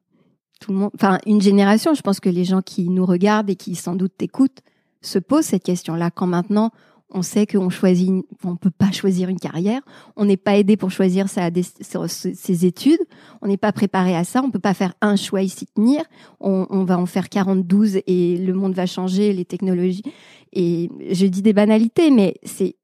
Tout 0.61 0.73
le 0.73 0.79
monde, 0.79 0.91
enfin 0.95 1.19
une 1.25 1.41
génération. 1.41 1.95
Je 1.95 2.03
pense 2.03 2.21
que 2.21 2.29
les 2.29 2.45
gens 2.45 2.61
qui 2.61 2.91
nous 2.91 3.07
regardent 3.07 3.49
et 3.49 3.57
qui 3.57 3.75
sans 3.75 3.95
doute 3.95 4.13
t'écoutent 4.19 4.61
se 5.01 5.19
posent 5.19 5.47
cette 5.47 5.63
question-là. 5.63 6.11
Quand 6.11 6.27
maintenant 6.27 6.73
on 7.11 7.23
sait 7.23 7.47
qu'on 7.47 7.71
choisit, 7.71 8.13
on 8.45 8.57
peut 8.57 8.71
pas 8.71 8.93
choisir 8.93 9.31
une 9.31 9.41
carrière, 9.41 9.81
on 10.17 10.27
n'est 10.27 10.37
pas 10.37 10.59
aidé 10.59 10.77
pour 10.77 10.91
choisir 10.91 11.31
sa, 11.31 11.49
ses 11.51 12.67
études, 12.67 13.01
on 13.41 13.49
n'est 13.49 13.57
pas 13.57 13.73
préparé 13.73 14.15
à 14.15 14.25
ça, 14.25 14.43
on 14.45 14.51
peut 14.51 14.59
pas 14.59 14.75
faire 14.75 14.93
un 15.01 15.17
choix 15.17 15.41
et 15.41 15.49
s'y 15.49 15.67
tenir. 15.67 16.03
On 16.39 16.85
va 16.85 16.99
en 16.99 17.07
faire 17.07 17.31
42 17.31 18.03
et 18.07 18.37
le 18.37 18.53
monde 18.53 18.75
va 18.75 18.85
changer, 18.85 19.33
les 19.33 19.47
technologies. 19.47 20.05
Et 20.53 20.91
je 21.11 21.27
dis 21.27 21.43
des 21.43 21.53
banalités, 21.53 22.11
mais 22.11 22.35
c'est 22.45 22.77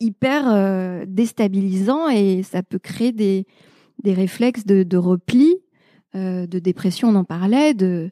hyper 0.00 0.52
euh, 0.52 1.04
déstabilisant 1.06 2.08
et 2.08 2.42
ça 2.42 2.62
peut 2.62 2.78
créer 2.78 3.12
des, 3.12 3.46
des 4.02 4.14
réflexes 4.14 4.66
de, 4.66 4.96
repli, 4.96 5.56
euh, 6.14 6.46
de 6.46 6.58
dépression, 6.58 7.08
on 7.08 7.14
en 7.14 7.24
parlait, 7.24 7.74
de, 7.74 8.10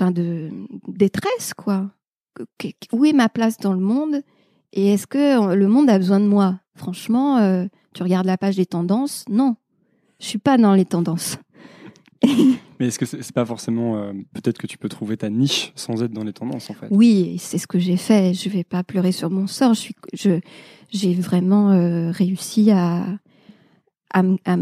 de 0.00 0.50
détresse 0.88 1.54
quoi. 1.54 1.90
Où 2.92 3.04
est 3.04 3.12
ma 3.12 3.28
place 3.28 3.56
dans 3.56 3.72
le 3.72 3.80
monde 3.80 4.20
et 4.72 4.92
est-ce 4.92 5.06
que 5.06 5.54
le 5.54 5.68
monde 5.68 5.88
a 5.88 5.98
besoin 5.98 6.20
de 6.20 6.26
moi? 6.26 6.60
Franchement, 6.74 7.38
euh, 7.38 7.64
tu 7.94 8.02
regardes 8.02 8.26
la 8.26 8.36
page 8.36 8.56
des 8.56 8.66
tendances, 8.66 9.24
non, 9.30 9.56
je 10.20 10.26
suis 10.26 10.38
pas 10.38 10.58
dans 10.58 10.74
les 10.74 10.84
tendances. 10.84 11.38
Mais 12.80 12.86
est-ce 12.88 12.98
que 12.98 13.06
c'est 13.06 13.32
pas 13.32 13.44
forcément. 13.44 13.96
euh, 13.96 14.12
Peut-être 14.34 14.58
que 14.58 14.66
tu 14.66 14.78
peux 14.78 14.88
trouver 14.88 15.16
ta 15.16 15.30
niche 15.30 15.72
sans 15.74 16.02
être 16.02 16.12
dans 16.12 16.24
les 16.24 16.32
tendances, 16.32 16.68
en 16.70 16.74
fait? 16.74 16.88
Oui, 16.90 17.36
c'est 17.38 17.58
ce 17.58 17.66
que 17.66 17.78
j'ai 17.78 17.96
fait. 17.96 18.34
Je 18.34 18.48
vais 18.48 18.64
pas 18.64 18.82
pleurer 18.84 19.12
sur 19.12 19.30
mon 19.30 19.46
sort. 19.46 19.74
Je 19.74 19.80
suis, 19.80 19.94
je, 20.12 20.40
j'ai 20.90 21.14
vraiment 21.14 21.72
euh, 21.72 22.10
réussi 22.10 22.70
à, 22.70 23.06
à, 24.12 24.20
à, 24.44 24.56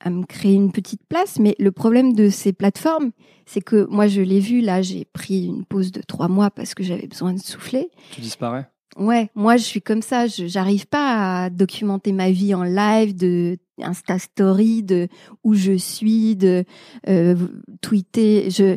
à 0.00 0.10
me 0.10 0.24
créer 0.26 0.54
une 0.54 0.72
petite 0.72 1.02
place. 1.08 1.38
Mais 1.38 1.54
le 1.58 1.72
problème 1.72 2.12
de 2.14 2.28
ces 2.28 2.52
plateformes, 2.52 3.10
c'est 3.46 3.60
que 3.60 3.86
moi, 3.90 4.06
je 4.06 4.20
l'ai 4.20 4.40
vu. 4.40 4.60
Là, 4.60 4.82
j'ai 4.82 5.04
pris 5.04 5.46
une 5.46 5.64
pause 5.64 5.92
de 5.92 6.02
trois 6.02 6.28
mois 6.28 6.50
parce 6.50 6.74
que 6.74 6.82
j'avais 6.84 7.06
besoin 7.06 7.32
de 7.34 7.40
souffler. 7.40 7.88
Tu 8.12 8.20
disparais? 8.20 8.68
Ouais, 8.96 9.30
moi, 9.34 9.56
je 9.56 9.62
suis 9.62 9.80
comme 9.82 10.02
ça. 10.02 10.26
Je 10.26 10.46
j'arrive 10.46 10.86
pas 10.86 11.44
à 11.44 11.50
documenter 11.50 12.12
ma 12.12 12.30
vie 12.30 12.54
en 12.54 12.64
live, 12.64 13.14
de 13.16 13.56
Insta 13.82 14.18
Story, 14.18 14.82
de 14.82 15.08
où 15.44 15.54
je 15.54 15.76
suis, 15.76 16.36
de 16.36 16.64
euh, 17.08 17.36
tweeter. 17.80 18.50
Je 18.50 18.76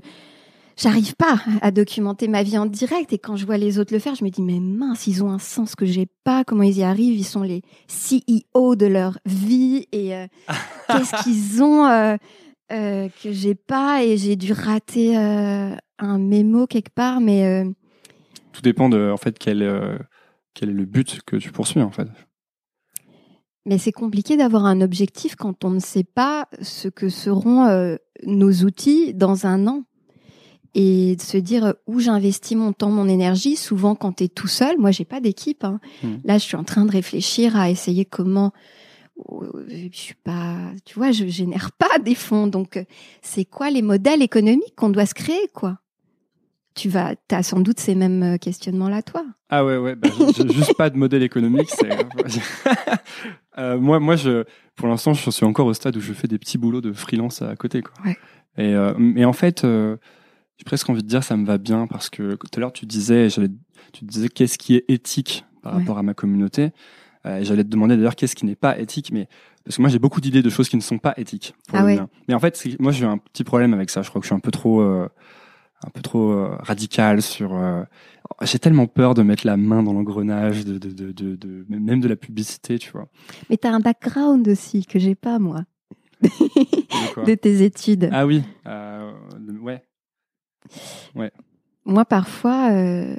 j'arrive 0.77 1.15
pas 1.15 1.39
à 1.61 1.71
documenter 1.71 2.27
ma 2.27 2.43
vie 2.43 2.57
en 2.57 2.65
direct. 2.65 3.13
Et 3.13 3.17
quand 3.17 3.35
je 3.35 3.45
vois 3.45 3.57
les 3.57 3.79
autres 3.79 3.93
le 3.93 3.99
faire, 3.99 4.15
je 4.15 4.23
me 4.23 4.29
dis 4.29 4.41
mais 4.41 4.59
mince, 4.59 5.07
ils 5.07 5.23
ont 5.23 5.31
un 5.31 5.39
sens 5.39 5.75
que 5.75 5.85
j'ai 5.85 6.07
pas. 6.23 6.43
Comment 6.43 6.63
ils 6.63 6.77
y 6.77 6.83
arrivent? 6.83 7.17
Ils 7.17 7.23
sont 7.23 7.43
les 7.43 7.61
CEO 7.87 8.75
de 8.75 8.85
leur 8.85 9.17
vie 9.25 9.87
et 9.91 10.15
euh, 10.15 10.27
qu'est-ce 10.87 11.23
qu'ils 11.23 11.63
ont 11.63 11.85
euh, 11.85 12.15
euh, 12.71 13.09
que 13.21 13.31
j'ai 13.31 13.55
pas? 13.55 14.03
Et 14.03 14.17
j'ai 14.17 14.35
dû 14.35 14.53
rater 14.53 15.17
euh, 15.17 15.75
un 15.99 16.17
mémo 16.17 16.67
quelque 16.67 16.93
part, 16.93 17.21
mais 17.21 17.65
Tout 18.51 18.61
dépend 18.61 18.89
de, 18.89 19.11
en 19.11 19.17
fait, 19.17 19.37
quel, 19.37 19.99
quel 20.53 20.69
est 20.69 20.73
le 20.73 20.85
but 20.85 21.21
que 21.25 21.35
tu 21.37 21.51
poursuis, 21.51 21.81
en 21.81 21.91
fait. 21.91 22.07
Mais 23.65 23.77
c'est 23.77 23.91
compliqué 23.93 24.35
d'avoir 24.37 24.65
un 24.65 24.81
objectif 24.81 25.35
quand 25.35 25.63
on 25.63 25.69
ne 25.69 25.79
sait 25.79 26.03
pas 26.03 26.47
ce 26.61 26.87
que 26.89 27.07
seront 27.09 27.63
euh, 27.65 27.95
nos 28.25 28.51
outils 28.63 29.13
dans 29.13 29.45
un 29.45 29.67
an. 29.67 29.83
Et 30.75 31.15
de 31.17 31.21
se 31.21 31.37
dire 31.37 31.65
euh, 31.65 31.73
où 31.85 31.99
j'investis 31.99 32.57
mon 32.57 32.73
temps, 32.73 32.89
mon 32.89 33.07
énergie. 33.07 33.55
Souvent, 33.55 33.93
quand 33.95 34.13
tu 34.13 34.23
es 34.23 34.27
tout 34.27 34.47
seul, 34.47 34.77
moi, 34.79 34.89
j'ai 34.91 35.05
pas 35.05 35.21
d'équipe. 35.21 35.63
hein. 35.63 35.79
Hmm. 36.01 36.15
Là, 36.25 36.37
je 36.39 36.43
suis 36.43 36.57
en 36.57 36.63
train 36.63 36.83
de 36.83 36.91
réfléchir 36.91 37.55
à 37.55 37.69
essayer 37.69 38.05
comment. 38.05 38.51
euh, 39.31 39.65
Je 39.69 39.87
suis 39.97 40.15
pas, 40.15 40.57
tu 40.83 40.95
vois, 40.95 41.11
je 41.11 41.27
génère 41.27 41.71
pas 41.73 41.99
des 42.03 42.15
fonds. 42.15 42.47
Donc, 42.47 42.83
c'est 43.21 43.45
quoi 43.45 43.69
les 43.69 43.83
modèles 43.83 44.23
économiques 44.23 44.73
qu'on 44.75 44.89
doit 44.89 45.05
se 45.05 45.13
créer, 45.13 45.47
quoi? 45.53 45.77
Tu 46.75 46.89
vas, 46.89 47.13
as 47.31 47.43
sans 47.43 47.59
doute 47.59 47.79
ces 47.79 47.93
mêmes 47.95 48.23
euh, 48.23 48.37
questionnements-là, 48.37 49.01
toi. 49.03 49.23
Ah 49.49 49.63
ouais, 49.63 49.77
ouais, 49.77 49.95
bah, 49.95 50.09
juste 50.53 50.75
pas 50.75 50.89
de 50.89 50.97
modèle 50.97 51.21
économique. 51.23 51.69
c'est- 51.69 51.89
Euh, 53.59 53.77
moi, 53.79 53.99
moi, 53.99 54.15
je, 54.15 54.45
pour 54.75 54.87
l'instant, 54.87 55.13
je 55.13 55.29
suis 55.29 55.45
encore 55.45 55.67
au 55.67 55.73
stade 55.75 55.95
où 55.95 55.99
je 56.01 56.11
fais 56.13 56.27
des 56.27 56.39
petits 56.39 56.57
boulots 56.57 56.81
de 56.81 56.91
freelance 56.91 57.43
à 57.43 57.55
côté. 57.55 57.83
Quoi. 57.83 57.93
Ouais. 58.03 58.17
Et, 58.57 58.73
euh, 58.73 58.93
mais 58.97 59.25
en 59.25 59.33
fait, 59.33 59.63
euh, 59.63 59.97
j'ai 60.57 60.63
presque 60.63 60.89
envie 60.89 61.03
de 61.03 61.07
dire 61.07 61.23
ça 61.23 61.37
me 61.37 61.45
va 61.45 61.59
bien 61.59 61.85
parce 61.85 62.09
que 62.09 62.33
tout 62.33 62.47
à 62.55 62.59
l'heure, 62.59 62.73
tu 62.73 62.87
disais, 62.87 63.27
tu 63.91 64.05
disais 64.05 64.29
qu'est-ce 64.29 64.57
qui 64.57 64.75
est 64.75 64.85
éthique 64.89 65.45
par 65.61 65.73
Ouais. 65.75 65.79
rapport 65.81 65.99
à 65.99 66.03
ma 66.03 66.15
communauté. 66.15 66.71
Euh, 67.27 67.37
et 67.41 67.45
j'allais 67.45 67.63
te 67.63 67.69
demander 67.69 67.95
d'ailleurs 67.95 68.15
qu'est-ce 68.15 68.35
qui 68.35 68.45
n'est 68.47 68.55
pas 68.55 68.77
éthique, 68.79 69.11
mais 69.13 69.27
parce 69.63 69.77
que 69.77 69.81
moi 69.83 69.89
j'ai 69.89 69.99
beaucoup 69.99 70.19
d'idées 70.19 70.41
de 70.41 70.49
choses 70.49 70.67
qui 70.67 70.75
ne 70.75 70.81
sont 70.81 70.97
pas 70.97 71.13
éthiques. 71.17 71.53
pour 71.69 71.77
Ah 71.77 71.81
le 71.81 71.85
ouais. 71.87 71.99
Mais 72.27 72.33
en 72.33 72.39
fait, 72.39 72.59
moi 72.79 72.91
j'ai 72.91 73.05
un 73.05 73.19
petit 73.19 73.43
problème 73.43 73.73
avec 73.75 73.91
ça. 73.91 74.01
Je 74.01 74.09
crois 74.09 74.19
que 74.19 74.25
je 74.25 74.29
suis 74.29 74.35
un 74.35 74.39
peu 74.41 74.51
trop, 74.51 74.81
euh, 74.81 75.07
un 75.85 75.89
peu 75.89 76.01
trop 76.01 76.31
euh, 76.31 76.55
radical 76.59 77.21
sur. 77.21 77.53
euh, 77.55 77.83
j'ai 78.41 78.59
tellement 78.59 78.87
peur 78.87 79.13
de 79.13 79.21
mettre 79.21 79.45
la 79.45 79.57
main 79.57 79.83
dans 79.83 79.93
l'engrenage, 79.93 80.65
de, 80.65 80.77
de, 80.77 81.11
de, 81.11 81.65
même 81.69 81.99
de 81.99 82.07
la 82.07 82.15
publicité, 82.15 82.79
tu 82.79 82.91
vois. 82.91 83.07
Mais 83.49 83.57
tu 83.57 83.67
as 83.67 83.73
un 83.73 83.79
background 83.79 84.47
aussi 84.47 84.85
que 84.85 84.97
j'ai 84.99 85.15
pas, 85.15 85.39
moi, 85.39 85.63
De 87.25 87.35
tes 87.35 87.63
études. 87.63 88.09
Ah 88.11 88.25
oui, 88.25 88.43
euh, 88.65 89.11
le- 89.37 89.59
ouais. 89.59 89.83
moi 91.85 92.05
parfois 92.05 92.71
euh, 92.71 93.15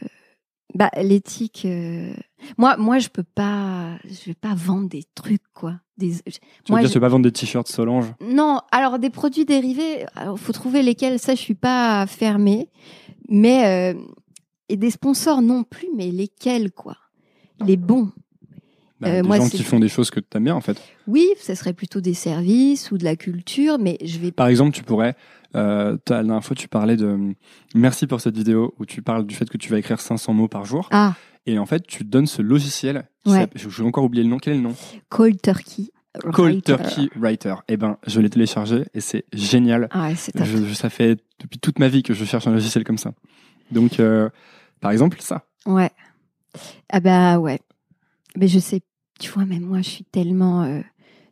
bah 0.75 0.91
l'éthique 1.03 1.65
euh, 1.67 2.15
moi 2.57 2.77
moi 2.79 2.99
je 2.99 3.09
peux 3.09 3.23
pas 3.23 3.99
je 4.05 4.25
vais 4.27 4.35
pas 4.35 4.55
vendre 4.55 4.89
des 4.89 5.05
trucs 5.15 5.43
quoi 5.53 5.81
des 5.97 6.15
Tu 6.25 6.41
moi, 6.71 6.79
veux 6.79 6.83
dire, 6.83 6.89
je- 6.89 6.93
tu 6.93 6.99
veux 6.99 7.01
pas 7.01 7.09
vendre 7.09 7.23
des 7.25 7.33
t-shirts 7.33 7.69
Solange? 7.69 8.13
Non 8.21 8.61
alors 8.73 8.99
des 8.99 9.11
produits 9.11 9.45
dérivés 9.45 10.07
il 10.17 10.37
faut 10.39 10.53
trouver 10.53 10.83
lesquels 10.83 11.19
ça 11.19 11.35
je 11.35 11.41
suis 11.41 11.55
pas 11.55 12.07
fermée 12.07 12.69
mais 13.29 13.95
euh, 13.95 14.01
et 14.69 14.77
des 14.77 14.91
sponsors 14.91 15.41
non 15.43 15.63
plus 15.63 15.89
mais 15.97 16.11
lesquels 16.11 16.73
quoi? 16.73 16.97
Les 17.65 17.77
bons 17.77 18.11
bah, 19.05 19.11
Euh, 19.11 19.23
Des 19.23 19.29
moi, 19.29 19.37
gens 19.39 19.49
qui 19.49 19.63
font 19.63 19.79
des 19.81 19.89
choses 19.89 20.11
que 20.11 20.21
tu 20.21 20.27
aimes 20.37 20.45
bien, 20.45 20.55
en 20.55 20.61
fait. 20.61 20.81
oui 21.07 21.29
ce 21.41 21.55
serait 21.55 21.73
plutôt 21.73 22.01
des 22.01 22.15
services 22.15 22.91
ou 22.91 22.99
de 22.99 23.05
la 23.05 23.17
culture 23.17 23.79
mais 23.79 23.99
je 24.05 24.19
vais 24.19 24.33
Par 24.33 24.49
exemple, 24.49 24.73
tu 24.77 24.83
pourrais. 24.83 25.15
Euh, 25.57 25.97
la 26.09 26.23
dernière 26.25 26.45
fois, 26.45 26.57
tu 26.57 26.67
parlais 26.67 26.97
de. 26.97 27.33
Merci 27.77 28.07
pour 28.09 28.21
cette 28.21 28.37
vidéo 28.37 28.75
où 28.81 28.87
tu 28.87 29.03
parles 29.03 29.25
du 29.25 29.35
fait 29.37 29.49
que 29.49 29.57
tu 29.57 29.71
vas 29.71 29.79
écrire 29.79 30.01
500 30.01 30.33
mots 30.35 30.49
par 30.49 30.65
jour. 30.65 30.89
ah 30.91 31.15
Et 31.47 31.59
en 31.61 31.67
fait, 31.67 31.87
tu 31.87 32.03
donnes 32.03 32.27
ce 32.27 32.43
logiciel. 32.43 33.09
Ouais. 33.25 33.47
Je 33.55 33.69
vais 33.69 33.85
encore 33.89 34.03
oublier 34.05 34.25
le 34.25 34.31
nom. 34.31 34.39
Quel 34.39 34.55
est 34.55 34.57
le 34.57 34.63
nom? 34.65 34.75
Cold 35.11 35.41
turkey 35.41 35.91
Cold. 36.33 36.63
Turkey 36.65 37.09
Writer. 37.17 37.55
Eh 37.69 37.77
ben, 37.77 37.99
je 38.07 38.21
l'ai 38.21 38.31
téléchargé 38.31 38.85
et 38.95 39.01
c'est 39.01 39.25
génial. 39.33 39.89
ah 39.93 40.09
ouais, 40.09 40.15
c'est 40.17 40.33
je- 40.45 40.73
ça 40.75 40.89
fait 40.91 41.21
depuis 41.41 41.59
toute 41.61 41.79
ma 41.81 41.89
vie 41.89 42.03
que 42.03 42.15
je 42.15 42.25
cherche 42.25 42.47
un 42.49 42.53
logiciel 42.53 42.83
comme 42.85 42.99
ça. 42.99 43.13
Donc, 43.71 43.99
euh, 44.01 44.29
par 44.81 44.91
exemple, 44.91 45.19
ça. 45.21 45.45
Ouais. 45.67 45.91
Ah 46.91 47.01
bah 47.01 47.39
ouais. 47.39 47.61
Mais 48.37 48.49
je 48.49 48.59
sais, 48.59 48.81
tu 49.21 49.31
vois, 49.31 49.45
même 49.45 49.63
moi, 49.63 49.79
je 49.83 49.89
suis 49.89 50.05
tellement 50.05 50.63
euh, 50.63 50.81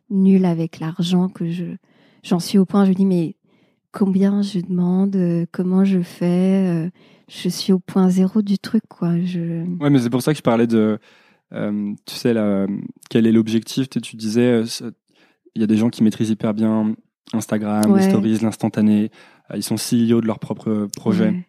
nulle 0.09 0.45
avec 0.45 0.79
l'argent 0.79 1.29
que 1.29 1.49
je 1.51 1.65
j'en 2.23 2.39
suis 2.39 2.57
au 2.57 2.65
point, 2.65 2.85
je 2.85 2.89
me 2.91 2.95
dis, 2.95 3.05
mais 3.05 3.35
combien 3.91 4.41
je 4.41 4.59
demande, 4.59 5.15
euh, 5.15 5.45
comment 5.51 5.83
je 5.83 6.01
fais, 6.01 6.85
euh, 6.85 6.89
je 7.29 7.49
suis 7.49 7.73
au 7.73 7.79
point 7.79 8.09
zéro 8.09 8.41
du 8.41 8.57
truc, 8.57 8.83
quoi. 8.89 9.19
Je... 9.21 9.63
Ouais, 9.81 9.89
mais 9.89 9.99
c'est 9.99 10.09
pour 10.09 10.21
ça 10.21 10.31
que 10.31 10.37
je 10.37 10.43
parlais 10.43 10.67
de. 10.67 10.99
tu 11.51 12.15
sais, 12.15 12.33
là, 12.33 12.65
quel 13.09 13.27
est 13.27 13.31
l'objectif 13.31 13.89
Tu 13.89 13.99
sais, 13.99 14.01
tu 14.01 14.15
disais, 14.15 14.63
il 15.55 15.61
y 15.61 15.63
a 15.63 15.67
des 15.67 15.77
gens 15.77 15.89
qui 15.89 16.03
maîtrisent 16.03 16.29
hyper 16.29 16.53
bien 16.53 16.95
Instagram, 17.33 17.91
Ouais. 17.91 17.99
les 18.01 18.09
stories, 18.09 18.39
l'instantané. 18.39 19.11
Ils 19.53 19.63
sont 19.63 19.75
CEO 19.75 20.21
de 20.21 20.27
leur 20.27 20.39
propre 20.39 20.87
projet. 20.95 21.29
Ouais. 21.29 21.47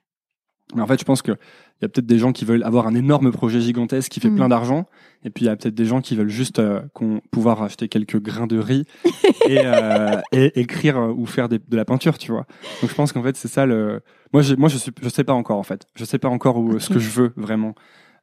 Mais 0.74 0.82
en 0.82 0.86
fait, 0.86 0.98
je 1.00 1.04
pense 1.04 1.22
qu'il 1.22 1.36
y 1.82 1.84
a 1.84 1.88
peut-être 1.88 2.06
des 2.06 2.18
gens 2.18 2.32
qui 2.32 2.44
veulent 2.44 2.62
avoir 2.62 2.86
un 2.86 2.94
énorme 2.94 3.30
projet 3.32 3.60
gigantesque 3.60 4.10
qui 4.10 4.20
fait 4.20 4.30
Mm. 4.30 4.36
plein 4.36 4.48
d'argent. 4.48 4.86
Et 5.24 5.30
puis, 5.30 5.44
il 5.44 5.48
y 5.48 5.50
a 5.50 5.56
peut-être 5.56 5.74
des 5.74 5.84
gens 5.86 6.00
qui 6.00 6.16
veulent 6.16 6.28
juste 6.28 6.58
euh, 6.58 6.80
qu'on- 6.92 7.20
pouvoir 7.30 7.62
acheter 7.62 7.88
quelques 7.88 8.20
grains 8.20 8.46
de 8.46 8.58
riz 8.58 8.84
et, 9.48 9.58
euh, 9.64 10.20
et 10.32 10.60
écrire 10.60 10.98
euh, 10.98 11.12
ou 11.12 11.26
faire 11.26 11.48
des- 11.48 11.58
de 11.60 11.76
la 11.76 11.84
peinture, 11.84 12.18
tu 12.18 12.32
vois. 12.32 12.46
Donc, 12.82 12.90
je 12.90 12.94
pense 12.94 13.12
qu'en 13.12 13.22
fait, 13.22 13.36
c'est 13.36 13.48
ça 13.48 13.66
le. 13.66 14.00
Moi, 14.32 14.42
moi 14.58 14.68
je 14.68 14.76
suis, 14.78 14.90
je 15.02 15.08
sais 15.08 15.24
pas 15.24 15.32
encore, 15.32 15.58
en 15.58 15.62
fait. 15.62 15.86
Je 15.94 16.04
sais 16.04 16.18
pas 16.18 16.28
encore 16.28 16.56
où, 16.58 16.78
ce 16.78 16.88
Ok. 16.88 16.94
que 16.94 16.98
je 16.98 17.08
veux 17.10 17.32
vraiment. 17.36 17.74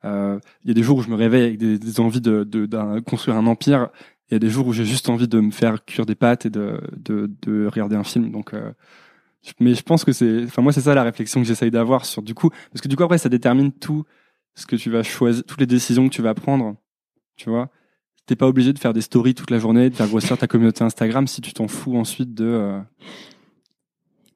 Euh, 0.04 0.40
Il 0.64 0.68
y 0.68 0.72
a 0.72 0.74
des 0.74 0.84
jours 0.84 0.98
où 0.98 1.02
je 1.02 1.10
me 1.10 1.16
réveille 1.16 1.44
avec 1.44 1.58
des, 1.58 1.78
des 1.80 2.00
envies 2.00 2.22
de, 2.22 2.44
de, 2.44 2.66
d'un- 2.66 3.02
construire 3.02 3.38
un 3.38 3.46
empire. 3.48 3.90
Il 4.30 4.34
y 4.34 4.38
a 4.38 4.40
des 4.40 4.50
jours 4.50 4.66
où 4.68 4.74
j'ai 4.74 4.86
juste 4.86 5.10
envie 5.10 5.28
de 5.28 5.40
me 5.40 5.52
faire 5.52 5.84
cuire 5.86 6.06
des 6.06 6.16
pâtes 6.16 6.46
et 6.46 6.50
de, 6.50 6.80
de, 6.98 7.30
de 7.44 7.68
regarder 7.68 7.96
un 7.96 8.04
film. 8.04 8.32
Donc, 8.32 8.54
euh, 8.54 8.72
mais 9.60 9.74
je 9.74 9.82
pense 9.84 10.04
que 10.04 10.12
c'est, 10.12 10.44
enfin 10.46 10.62
moi 10.62 10.72
c'est 10.74 10.82
ça 10.82 10.94
la 10.96 11.04
réflexion 11.04 11.42
que 11.42 11.48
j'essaye 11.48 11.72
d'avoir 11.72 12.06
sur 12.06 12.22
du 12.22 12.34
coup, 12.34 12.50
parce 12.72 12.82
que 12.82 12.88
du 12.88 12.96
coup 12.96 13.04
après 13.04 13.18
ça 13.18 13.30
détermine 13.30 13.72
tout 13.72 14.04
ce 14.56 14.66
que 14.68 14.76
tu 14.76 14.90
vas 14.90 15.04
choisir, 15.04 15.44
toutes 15.46 15.60
les 15.60 15.66
décisions 15.68 16.08
que 16.10 16.14
tu 16.14 16.22
vas 16.22 16.34
prendre. 16.34 16.76
Tu 17.38 17.50
vois, 17.50 17.70
t'es 18.28 18.36
pas 18.36 18.48
obligé 18.48 18.72
de 18.74 18.78
faire 18.80 18.94
des 18.94 19.02
stories 19.02 19.34
toute 19.34 19.50
la 19.50 19.58
journée, 19.60 19.90
de 19.90 19.96
faire 19.96 20.08
grossir 20.08 20.38
ta 20.38 20.46
communauté 20.48 20.84
Instagram 20.84 21.26
si 21.28 21.42
tu 21.42 21.54
t'en 21.54 21.68
fous 21.68 21.98
ensuite 21.98 22.34
de. 22.36 22.46
euh, 22.46 22.80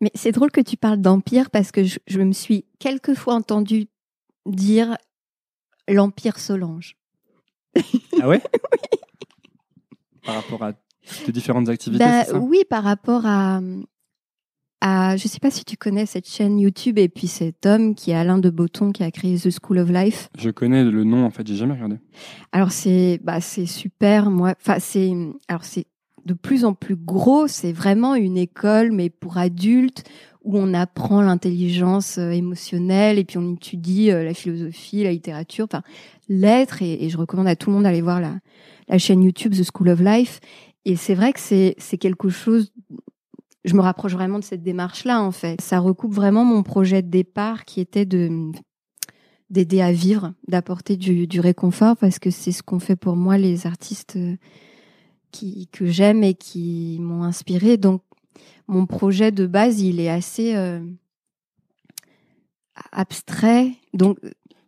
Mais 0.01 0.11
c'est 0.15 0.31
drôle 0.31 0.51
que 0.51 0.61
tu 0.61 0.75
parles 0.77 1.01
d'empire 1.01 1.49
parce 1.51 1.71
que 1.71 1.83
je, 1.83 1.99
je 2.07 2.19
me 2.21 2.31
suis 2.31 2.65
quelquefois 2.79 3.35
entendu 3.35 3.87
dire 4.47 4.97
l'empire 5.87 6.39
Solange. 6.39 6.95
Ah 8.21 8.27
ouais? 8.27 8.41
Par 10.23 10.35
rapport 10.35 10.63
à 10.63 10.73
tes 11.25 11.31
différentes 11.31 11.69
activités 11.69 12.03
Bah, 12.03 12.23
ça? 12.23 12.39
oui, 12.39 12.63
par 12.67 12.83
rapport 12.83 13.25
à, 13.27 13.59
à, 14.85 15.17
je 15.17 15.27
sais 15.27 15.39
pas 15.39 15.49
si 15.49 15.65
tu 15.65 15.77
connais 15.77 16.05
cette 16.05 16.29
chaîne 16.29 16.59
YouTube 16.59 16.99
et 16.99 17.09
puis 17.09 17.25
cet 17.25 17.65
homme 17.65 17.95
qui 17.95 18.11
est 18.11 18.15
Alain 18.15 18.37
de 18.37 18.51
Botton 18.51 18.91
qui 18.91 19.03
a 19.03 19.09
créé 19.09 19.35
The 19.35 19.49
School 19.49 19.79
of 19.79 19.89
Life. 19.89 20.29
Je 20.37 20.51
connais 20.51 20.83
le 20.83 21.03
nom, 21.03 21.25
en 21.25 21.31
fait, 21.31 21.47
j'ai 21.47 21.55
jamais 21.55 21.73
regardé. 21.73 21.97
Alors 22.51 22.71
c'est, 22.71 23.19
bah 23.23 23.41
c'est 23.41 23.65
super. 23.65 24.29
Moi, 24.29 24.53
enfin 24.61 24.77
c'est, 24.79 25.11
alors 25.47 25.63
c'est 25.63 25.87
de 26.25 26.35
plus 26.35 26.65
en 26.65 26.73
plus 26.73 26.95
gros. 26.95 27.47
C'est 27.47 27.71
vraiment 27.71 28.13
une 28.13 28.37
école, 28.37 28.91
mais 28.91 29.09
pour 29.09 29.37
adultes 29.39 30.03
où 30.43 30.55
on 30.55 30.75
apprend 30.75 31.23
l'intelligence 31.23 32.19
euh, 32.19 32.29
émotionnelle 32.29 33.17
et 33.17 33.23
puis 33.23 33.39
on 33.39 33.53
étudie 33.55 34.11
euh, 34.11 34.23
la 34.23 34.35
philosophie, 34.35 35.03
la 35.03 35.11
littérature, 35.11 35.65
enfin 35.65 35.81
l'être. 36.29 36.83
Et, 36.83 37.03
et 37.03 37.09
je 37.09 37.17
recommande 37.17 37.47
à 37.47 37.55
tout 37.55 37.71
le 37.71 37.75
monde 37.75 37.85
d'aller 37.85 38.01
voir 38.01 38.21
la, 38.21 38.35
la 38.87 38.99
chaîne 38.99 39.23
YouTube 39.23 39.55
The 39.55 39.63
School 39.63 39.89
of 39.89 39.99
Life. 39.99 40.41
Et 40.85 40.95
c'est 40.95 41.15
vrai 41.15 41.33
que 41.33 41.39
c'est 41.39 41.73
c'est 41.79 41.97
quelque 41.97 42.29
chose. 42.29 42.71
Je 43.65 43.73
me 43.75 43.81
rapproche 43.81 44.13
vraiment 44.13 44.37
de 44.37 44.43
cette 44.43 44.61
démarche-là 44.61 45.21
en 45.21 45.31
fait. 45.31 45.59
Ça 45.59 45.79
recoupe 45.79 46.13
vraiment 46.13 46.45
mon 46.45 46.61
projet 46.61 47.01
de 47.01 47.09
départ 47.09 47.65
qui 47.65 47.81
était 47.81 48.05
de 48.05 48.51
d'aider 49.49 49.81
à 49.81 49.91
vivre, 49.91 50.33
d'apporter 50.47 50.97
du, 50.97 51.39
réconfort 51.39 51.97
parce 51.97 52.19
que 52.19 52.29
c'est 52.29 52.51
ce 52.51 52.63
qu'ont 52.63 52.79
fait 52.79 52.95
pour 52.95 53.15
moi 53.15 53.37
les 53.37 53.67
artistes 53.67 54.15
euh, 54.15 54.35
qui 55.31 55.67
que 55.71 55.85
j'aime 55.85 56.23
et 56.23 56.33
qui 56.33 56.97
m'ont 56.99 57.23
inspiré. 57.23 57.77
Donc 57.77 58.01
mon 58.67 58.85
projet 58.85 59.31
de 59.31 59.47
base, 59.47 59.81
il 59.81 59.99
est 59.99 60.09
assez 60.09 60.55
euh, 60.55 60.79
abstrait. 62.91 63.71
Donc 63.93 64.19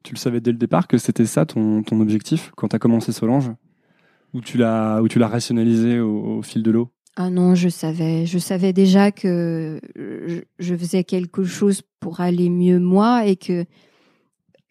Tu 0.01 0.13
le 0.13 0.19
savais 0.19 0.41
dès 0.41 0.51
le 0.51 0.57
départ 0.57 0.87
que 0.87 0.97
c'était 0.97 1.25
ça 1.25 1.45
ton, 1.45 1.83
objectif 1.91 2.51
quand 2.55 2.69
tu 2.69 2.75
as 2.75 2.79
commencé 2.79 3.11
Solange? 3.11 3.51
Ou 4.33 4.41
tu 4.41 4.57
l'as 4.57 5.01
rationalisé 5.21 5.99
au 5.99 6.41
fil 6.41 6.61
de 6.61 6.71
l'eau? 6.71 6.91
Ah 7.19 7.31
non, 7.31 7.55
je 7.55 7.67
savais. 7.67 8.27
Je 8.27 8.37
savais 8.37 8.73
déjà 8.73 9.11
que 9.11 9.81
je, 9.95 10.75
faisais 10.75 11.03
quelque 11.03 11.45
chose 11.45 11.81
pour 11.99 12.21
aller 12.21 12.47
mieux 12.47 12.79
moi 12.79 13.25
et 13.25 13.35
que 13.35 13.65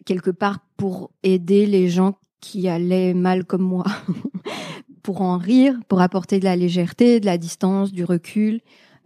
quelque 0.04 0.30
part 0.30 0.60
pour 0.76 1.10
aider 1.24 1.66
les 1.66 1.88
gens 1.88 2.18
qui 2.40 2.68
allaient 2.68 3.14
mal 3.14 3.44
comme 3.44 3.64
moi, 3.64 3.84
pour 5.02 5.22
en 5.22 5.38
rire, 5.38 5.74
pour 5.88 6.00
apporter 6.00 6.38
de 6.38 6.44
la 6.44 6.54
légèreté, 6.54 7.18
de 7.18 7.26
la 7.26 7.36
distance, 7.36 7.92
du 7.92 8.04
recul 8.04 8.60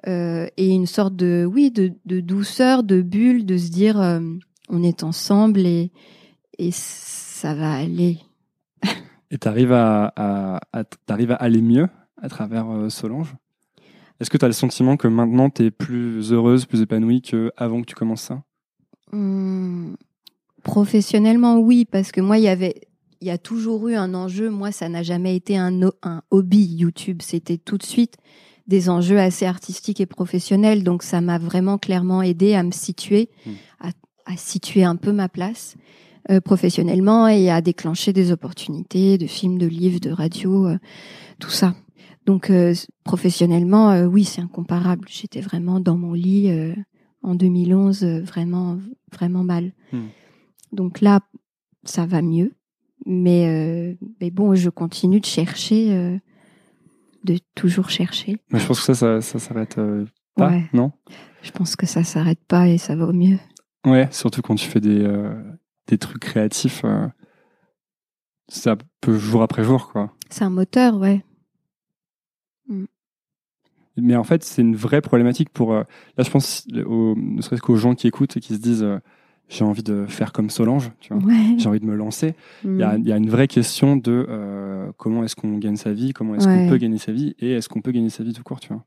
euh, 0.06 0.46
et 0.58 0.68
une 0.68 0.86
sorte 0.86 1.16
de 1.16 1.48
oui 1.50 1.70
de, 1.70 2.20
douceur, 2.20 2.82
de 2.82 3.00
bulle, 3.00 3.46
de 3.46 3.56
se 3.56 3.70
dire 3.70 3.98
euh, 3.98 4.20
on 4.68 4.82
est 4.82 5.02
ensemble 5.02 5.60
et 5.60 5.90
ça 6.72 7.54
va 7.54 7.72
aller. 7.72 8.18
Et 9.30 9.38
tu 9.38 9.48
arrives 9.48 9.72
à, 9.72 10.12
à, 10.14 10.60
à- 10.74 10.84
t'arrives 10.84 11.32
à 11.32 11.36
aller 11.36 11.62
mieux? 11.62 11.88
À 12.20 12.28
travers 12.28 12.70
euh, 12.70 12.88
Solange 12.88 13.34
Est-ce 14.20 14.30
que 14.30 14.36
tu 14.36 14.44
as 14.44 14.48
le 14.48 14.54
sentiment 14.54 14.96
que 14.96 15.08
maintenant 15.08 15.50
tu 15.50 15.64
es 15.64 15.70
plus 15.70 16.32
heureuse, 16.32 16.66
plus 16.66 16.82
épanouie 16.82 17.22
qu'avant 17.22 17.80
que 17.80 17.86
tu 17.86 17.94
commences 17.94 18.22
ça? 18.22 18.42
Hum, 19.12 19.96
professionnellement, 20.62 21.58
oui, 21.58 21.84
parce 21.84 22.12
que 22.12 22.20
moi, 22.20 22.38
il 22.38 22.44
y 22.44 22.48
avait, 22.48 22.82
il 23.20 23.28
y 23.28 23.30
a 23.30 23.38
toujours 23.38 23.88
eu 23.88 23.94
un 23.94 24.14
enjeu. 24.14 24.50
Moi, 24.50 24.72
ça 24.72 24.88
n'a 24.88 25.02
jamais 25.02 25.36
été 25.36 25.56
un, 25.56 25.90
hobby 26.30 26.64
YouTube. 26.64 27.22
C'était 27.22 27.58
tout 27.58 27.78
de 27.78 27.82
suite 27.84 28.16
des 28.66 28.88
enjeux 28.88 29.18
assez 29.18 29.46
artistiques 29.46 30.00
et 30.00 30.06
professionnels. 30.06 30.84
Donc, 30.84 31.02
ça 31.02 31.20
m'a 31.20 31.38
vraiment 31.38 31.78
clairement 31.78 32.22
aidé 32.22 32.54
à 32.54 32.62
me 32.62 32.70
situer, 32.70 33.30
Mm. 33.46 33.50
à, 33.80 33.88
à 34.26 34.36
situer 34.36 34.84
un 34.84 34.96
peu 34.96 35.12
ma 35.12 35.28
place 35.28 35.76
euh, 36.30 36.40
professionnellement 36.40 37.28
et 37.28 37.50
à 37.50 37.62
déclencher 37.62 38.12
des 38.12 38.30
opportunités 38.30 39.16
de 39.16 39.26
films, 39.26 39.58
de 39.58 39.66
livres, 39.66 40.00
de 40.00 40.10
radio, 40.10 40.66
euh, 40.66 40.78
tout 41.38 41.48
ça. 41.50 41.74
Donc, 42.30 42.50
euh, 42.50 42.74
professionnellement, 43.04 43.90
euh, 43.90 44.06
oui, 44.06 44.24
c'est 44.24 44.40
incomparable. 44.40 45.06
J'étais 45.08 45.40
vraiment 45.40 45.80
dans 45.80 45.96
mon 45.96 46.12
lit. 46.12 46.50
euh, 46.50 46.74
en 47.22 47.34
2011 47.34 48.02
euh, 48.04 48.20
vraiment 48.22 48.78
vraiment 49.12 49.44
mal. 49.44 49.72
Hmm. 49.92 50.06
Donc 50.72 51.00
là 51.02 51.20
ça 51.84 52.06
va 52.06 52.22
mieux 52.22 52.52
mais 53.04 53.96
mais 54.20 54.30
bon 54.30 54.54
je 54.54 54.70
continue 54.70 55.20
de 55.20 55.26
chercher 55.26 56.18
de 57.24 57.38
toujours 57.54 57.90
chercher. 57.90 58.38
Mais 58.50 58.58
je 58.58 58.66
pense 58.66 58.78
que 58.80 58.94
ça, 58.94 58.94
ça, 58.94 59.20
ça 59.20 59.38
s'arrête 59.38 59.78
pas, 60.36 60.48
Ouais. 60.48 60.64
non? 60.72 60.92
Je 61.42 61.50
pense 61.50 61.76
que 61.76 61.84
ça 61.86 62.04
s'arrête 62.04 62.40
pas 62.48 62.68
et 62.68 62.78
ça 62.78 62.96
va 62.96 63.04
au 63.06 63.12
mieux. 63.12 63.38
Ouais, 63.86 64.08
surtout 64.12 64.40
quand 64.40 64.54
tu 64.54 64.66
fais 64.66 64.80
des, 64.80 65.06
des 65.88 65.98
trucs 65.98 66.20
créatifs, 66.22 66.84
ça 68.48 68.76
peut 69.02 69.18
jour 69.18 69.42
après 69.42 69.64
jour, 69.64 69.90
quoi. 69.92 70.14
C'est 70.30 70.44
un 70.44 70.50
moteur 70.50 70.96
ouais. 70.96 71.22
Mais 73.96 74.16
en 74.16 74.24
fait, 74.24 74.42
c'est 74.44 74.62
une 74.62 74.76
vraie 74.76 75.00
problématique 75.00 75.50
pour. 75.50 75.72
euh, 75.72 75.82
là, 76.16 76.24
je 76.24 76.30
pense, 76.30 76.66
aux- 76.86 77.14
ne 77.16 77.42
serait-ce 77.42 77.60
qu'aux 77.60 77.76
gens 77.76 77.94
qui 77.94 78.06
écoutent 78.06 78.36
et 78.36 78.40
qui 78.40 78.54
se 78.54 78.60
disent 78.60 78.82
euh, 78.82 78.98
j'ai 79.48 79.64
envie 79.64 79.82
de 79.82 80.06
faire 80.06 80.32
comme 80.32 80.48
Solange, 80.48 80.92
tu 81.00 81.12
vois. 81.12 81.22
Ouais. 81.24 81.56
J'ai 81.58 81.68
envie 81.68 81.80
de 81.80 81.84
me 81.86 81.96
lancer. 81.96 82.34
Il 82.64 82.70
Mm. 82.70 82.78
y 82.78 82.82
a, 82.84 82.98
y 82.98 83.12
a 83.12 83.16
une 83.16 83.28
vraie 83.28 83.48
question 83.48 83.96
de 83.96 84.26
euh, 84.28 84.90
comment 84.96 85.24
est-ce 85.24 85.34
qu'on 85.34 85.58
gagne 85.58 85.76
sa 85.76 85.92
vie, 85.92 86.12
comment 86.12 86.36
est-ce 86.36 86.46
Ouais. 86.46 86.54
qu'on 86.64 86.68
peut 86.68 86.76
gagner 86.78 86.98
sa 86.98 87.10
vie 87.12 87.34
et 87.40 87.52
est-ce 87.54 87.68
qu'on 87.68 87.80
peut 87.80 87.90
gagner 87.90 88.10
sa 88.10 88.22
vie 88.22 88.32
tout 88.32 88.44
court, 88.44 88.60
tu 88.60 88.68
vois. 88.72 88.84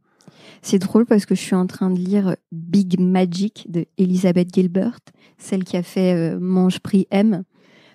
C'est 0.62 0.80
drôle 0.80 1.06
parce 1.06 1.26
que 1.26 1.36
je 1.36 1.41
suis 1.41 1.56
en 1.56 1.67
train 1.67 1.89
de 1.89 2.00
lire 2.00 2.38
Big 2.54 2.98
Magic 3.00 3.67
de 3.69 3.86
Elizabeth 3.98 4.54
Gilbert, 4.56 5.00
celle 5.38 5.65
qui 5.65 5.76
a 5.76 5.84
fait 5.84 6.38
Mange 6.39 6.80
Prix 6.80 7.08
M. 7.12 7.43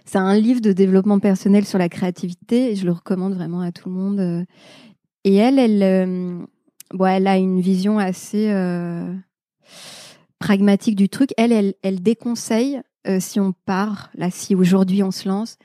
C'est 0.04 0.18
un 0.18 0.34
livre 0.38 0.60
de 0.60 0.72
développement 0.72 1.18
personnel 1.18 1.64
sur 1.64 1.78
la 1.78 1.88
créativité 1.88 2.70
et 2.70 2.76
je 2.76 2.84
le 2.84 2.92
recommande 2.92 3.32
vraiment 3.34 3.60
à 3.62 3.72
tout 3.72 3.88
le 3.88 3.94
monde. 3.94 4.44
Et 5.24 5.34
elle, 5.36 5.58
elle, 5.58 5.82
euh, 5.82 6.46
elle 7.06 7.26
a 7.26 7.36
une 7.36 7.60
vision 7.60 7.98
assez 7.98 8.50
euh, 8.50 9.14
pragmatique 10.38 10.96
du 10.96 11.08
truc. 11.08 11.30
Elle, 11.36 11.52
elle, 11.52 11.74
elle 11.82 12.02
déconseille, 12.02 12.80
euh, 13.06 13.20
si 13.20 13.40
on 13.40 13.52
part, 13.52 14.10
là, 14.14 14.30
si 14.30 14.54
aujourd'hui 14.54 15.02
on 15.02 15.10
se 15.10 15.28
lance, 15.28 15.56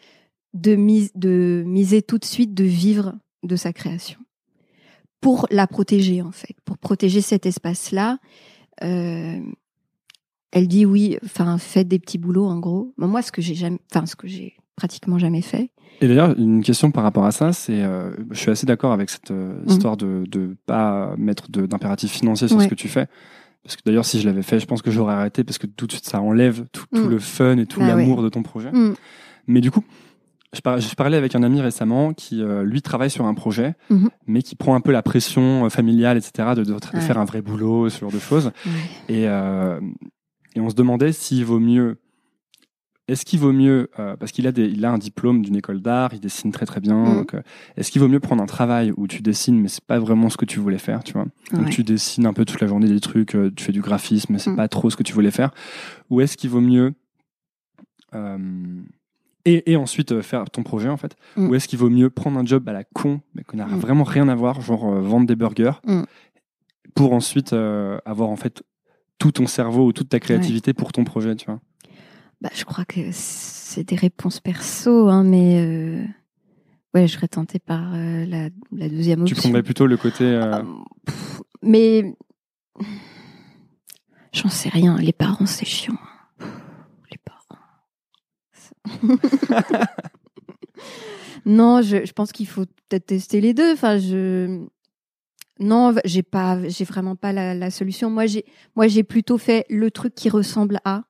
de, 0.54 0.76
mise, 0.76 1.12
de 1.16 1.64
miser 1.66 2.02
tout 2.02 2.18
de 2.18 2.26
suite, 2.26 2.54
de 2.54 2.64
vivre 2.64 3.16
de 3.44 3.56
sa 3.56 3.74
création 3.74 4.20
pour 5.24 5.48
la 5.50 5.68
protéger 5.68 6.22
en 6.22 6.34
fait, 6.34 6.56
pour 6.66 6.78
protéger 6.78 7.22
cet 7.22 7.46
espace-là. 7.46 8.20
Euh, 8.84 9.40
elle 10.52 10.68
dit 10.68 10.86
oui, 10.86 11.18
enfin 11.24 11.58
faites 11.58 11.88
des 11.88 11.98
petits 11.98 12.18
boulots 12.18 12.46
en 12.46 12.60
gros. 12.60 12.94
Moi, 12.98 13.22
ce 13.22 13.32
que 13.32 13.42
j'ai 13.42 13.56
jamais, 13.56 13.80
enfin 13.92 14.06
ce 14.06 14.18
que 14.18 14.28
j'ai 14.28 14.58
pratiquement 14.76 15.18
jamais 15.18 15.42
fait. 15.42 15.72
Et 16.02 16.08
d'ailleurs, 16.08 16.38
une 16.38 16.62
question 16.64 16.92
par 16.92 17.04
rapport 17.04 17.26
à 17.26 17.32
ça, 17.32 17.54
c'est, 17.54 17.82
euh, 17.84 18.12
je 18.32 18.38
suis 18.38 18.52
assez 18.52 18.66
d'accord 18.66 18.92
avec 18.92 19.10
cette 19.10 19.32
euh, 19.32 19.54
Mhm. 19.66 19.70
histoire 19.70 19.98
de 19.98 20.24
de 20.28 20.56
pas 20.66 21.14
mettre 21.18 21.50
d'impératif 21.50 22.12
financier 22.12 22.48
sur 22.48 22.58
Ouais. 22.58 22.64
ce 22.66 22.70
que 22.70 22.76
tu 22.76 22.88
fais. 22.90 23.08
Parce 23.64 23.78
que 23.78 23.82
d'ailleurs, 23.86 24.04
si 24.04 24.20
je 24.20 24.26
l'avais 24.28 24.42
fait, 24.42 24.60
je 24.60 24.66
pense 24.66 24.82
que 24.82 24.92
j'aurais 24.92 25.14
arrêté 25.14 25.44
parce 25.46 25.58
que 25.58 25.68
tout 25.68 25.88
de 25.88 25.92
suite, 25.94 26.06
ça 26.06 26.20
enlève 26.22 26.66
tout, 26.74 26.84
tout 26.94 27.04
Mhm. 27.06 27.10
le 27.10 27.20
fun 27.20 27.58
et 27.58 27.66
tout 27.66 27.80
Bah 27.80 27.88
l'amour 27.88 28.22
de 28.22 28.28
ton 28.30 28.44
projet. 28.44 28.72
Mhm. 28.74 28.96
Mais 29.48 29.62
du 29.62 29.72
coup, 29.72 29.84
je, 30.52 30.60
par- 30.60 30.80
je 30.82 30.94
parlais 30.96 31.16
avec 31.16 31.34
un 31.36 31.44
ami 31.44 31.62
récemment 31.62 32.14
qui, 32.14 32.42
euh, 32.44 32.64
lui, 32.64 32.82
travaille 32.82 33.10
sur 33.10 33.26
un 33.26 33.34
projet, 33.34 33.76
Mhm. 33.90 34.10
mais 34.28 34.42
qui 34.42 34.56
prend 34.56 34.76
un 34.76 34.82
peu 34.82 34.92
la 34.92 35.02
pression 35.02 35.66
euh, 35.66 35.70
familiale, 35.70 36.18
etc., 36.18 36.50
de, 36.58 36.64
de, 36.66 36.74
de 36.74 36.74
Ouais. 36.74 37.00
faire 37.00 37.18
un 37.18 37.24
vrai 37.26 37.42
boulot, 37.42 37.88
ce 37.90 38.00
genre 38.02 38.12
de 38.12 38.20
choses. 38.20 38.52
Et, 39.08 39.30
euh, 39.30 39.80
et 40.56 40.60
on 40.60 40.70
se 40.70 40.76
demandait 40.76 41.14
s'il 41.14 41.46
vaut 41.46 41.60
mieux. 41.60 41.98
Est-ce 43.10 43.26
qu'il 43.26 43.40
vaut 43.40 43.52
mieux, 43.52 43.90
euh, 44.00 44.16
parce 44.16 44.32
qu'il 44.32 44.48
a, 44.48 44.54
des, 44.54 44.66
il 44.66 44.86
a 44.86 44.92
un 44.92 44.98
diplôme 44.98 45.42
d'une 45.42 45.58
école 45.58 45.82
d'art, 45.82 46.12
il 46.14 46.22
dessine 46.22 46.52
très 46.54 46.66
très 46.66 46.80
bien, 46.80 47.16
donc, 47.16 47.34
euh, 47.34 47.42
est-ce 47.76 47.92
qu'il 47.92 48.02
vaut 48.02 48.08
mieux 48.08 48.22
prendre 48.22 48.42
un 48.42 48.46
travail 48.46 48.94
où 48.96 49.08
tu 49.08 49.22
dessines, 49.22 49.60
mais 49.60 49.68
c'est 49.68 49.84
pas 49.84 50.00
vraiment 50.00 50.30
ce 50.30 50.38
que 50.38 50.46
tu 50.46 50.60
voulais 50.62 50.78
faire, 50.78 51.04
tu 51.04 51.12
vois? 51.14 51.26
Donc 51.52 51.66
Ouais. 51.66 51.70
tu 51.70 51.84
dessines 51.84 52.26
un 52.26 52.32
peu 52.34 52.46
toute 52.46 52.62
la 52.62 52.68
journée 52.68 52.88
des 52.88 53.02
trucs, 53.02 53.36
euh, 53.36 53.52
tu 53.54 53.64
fais 53.66 53.74
du 53.74 53.82
graphisme, 53.82 54.32
mais 54.32 54.40
c'est 54.40 54.52
Mhm. 54.52 54.56
pas 54.56 54.70
trop 54.70 54.90
ce 54.90 54.96
que 54.96 55.04
tu 55.04 55.12
voulais 55.12 55.32
faire. 55.32 55.52
Ou 56.10 56.22
est-ce 56.22 56.38
qu'il 56.38 56.50
vaut 56.50 56.62
mieux 56.62 56.94
et, 59.46 59.72
et 59.72 59.76
ensuite 59.76 60.22
faire 60.22 60.50
ton 60.50 60.64
projet 60.64 60.88
en 60.90 60.98
fait 60.98 61.16
Mhm. 61.36 61.50
Ou 61.50 61.56
est-ce 61.56 61.68
qu'il 61.68 61.80
vaut 61.80 61.90
mieux 61.90 62.10
prendre 62.10 62.40
un 62.40 62.46
job 62.46 62.68
à 62.70 62.74
la 62.74 62.84
con, 62.84 63.20
mais 63.36 63.44
qui 63.44 63.58
n'a 63.58 63.66
vraiment 63.66 64.04
rien 64.06 64.30
à 64.30 64.36
voir, 64.36 64.62
genre 64.62 64.90
vendre 65.02 65.26
des 65.28 65.36
burgers, 65.36 65.74
pour 66.96 67.14
ensuite 67.14 67.54
avoir 67.54 68.30
en 68.30 68.36
fait 68.38 68.64
tout 69.20 69.32
ton 69.32 69.48
cerveau 69.48 69.88
ou 69.88 69.94
toute 69.94 70.10
ta 70.10 70.20
créativité 70.20 70.74
pour 70.74 70.92
ton 70.94 71.04
projet, 71.04 71.36
tu 71.36 71.46
vois? 71.48 71.60
Bah, 72.44 72.50
je 72.54 72.66
crois 72.66 72.84
que 72.86 73.00
c'est 73.12 73.86
des 73.88 73.96
réponses 73.96 74.40
perso, 74.42 75.08
hein, 75.08 75.24
mais 75.24 75.62
euh, 75.66 76.04
ouais, 76.94 77.08
je 77.08 77.14
serais 77.14 77.30
tentée 77.30 77.58
par 77.60 77.94
euh, 77.96 78.26
la, 78.26 78.50
la 78.74 78.90
deuxième 78.90 79.24
Tu 79.24 79.32
option. 79.34 79.44
prendrais 79.50 79.64
plutôt 79.64 79.88
le 79.88 79.96
côté. 79.96 80.26
euh, 80.26 80.58
Euh, 80.58 80.64
pff, 81.06 81.42
mais 81.62 82.14
j'en 84.34 84.50
sais 84.50 84.68
rien. 84.70 84.98
Les 84.98 85.14
parents, 85.14 85.46
c'est 85.46 85.66
chiant. 85.66 85.98
Pff, 86.38 86.50
Les 87.12 87.18
parents. 87.18 87.40
non, 91.46 91.82
je, 91.82 92.06
je 92.06 92.12
pense 92.14 92.32
qu'il 92.34 92.48
faut 92.48 92.66
peut-être 92.90 93.06
tester 93.06 93.40
les 93.42 93.54
deux. 93.54 93.72
Enfin, 93.74 93.98
je 94.00 94.66
non, 95.60 95.94
j'ai 96.04 96.24
pas, 96.24 96.68
j'ai 96.68 96.84
vraiment 96.84 97.16
pas 97.16 97.32
la, 97.32 97.54
la 97.54 97.72
solution. 97.72 98.10
Moi, 98.10 98.26
j'ai, 98.26 98.44
moi, 98.76 98.88
j'ai 98.88 99.04
plutôt 99.04 99.38
fait 99.38 99.66
le 99.70 99.92
truc 99.92 100.14
qui 100.16 100.30
ressemble 100.30 100.80
à. 100.84 101.04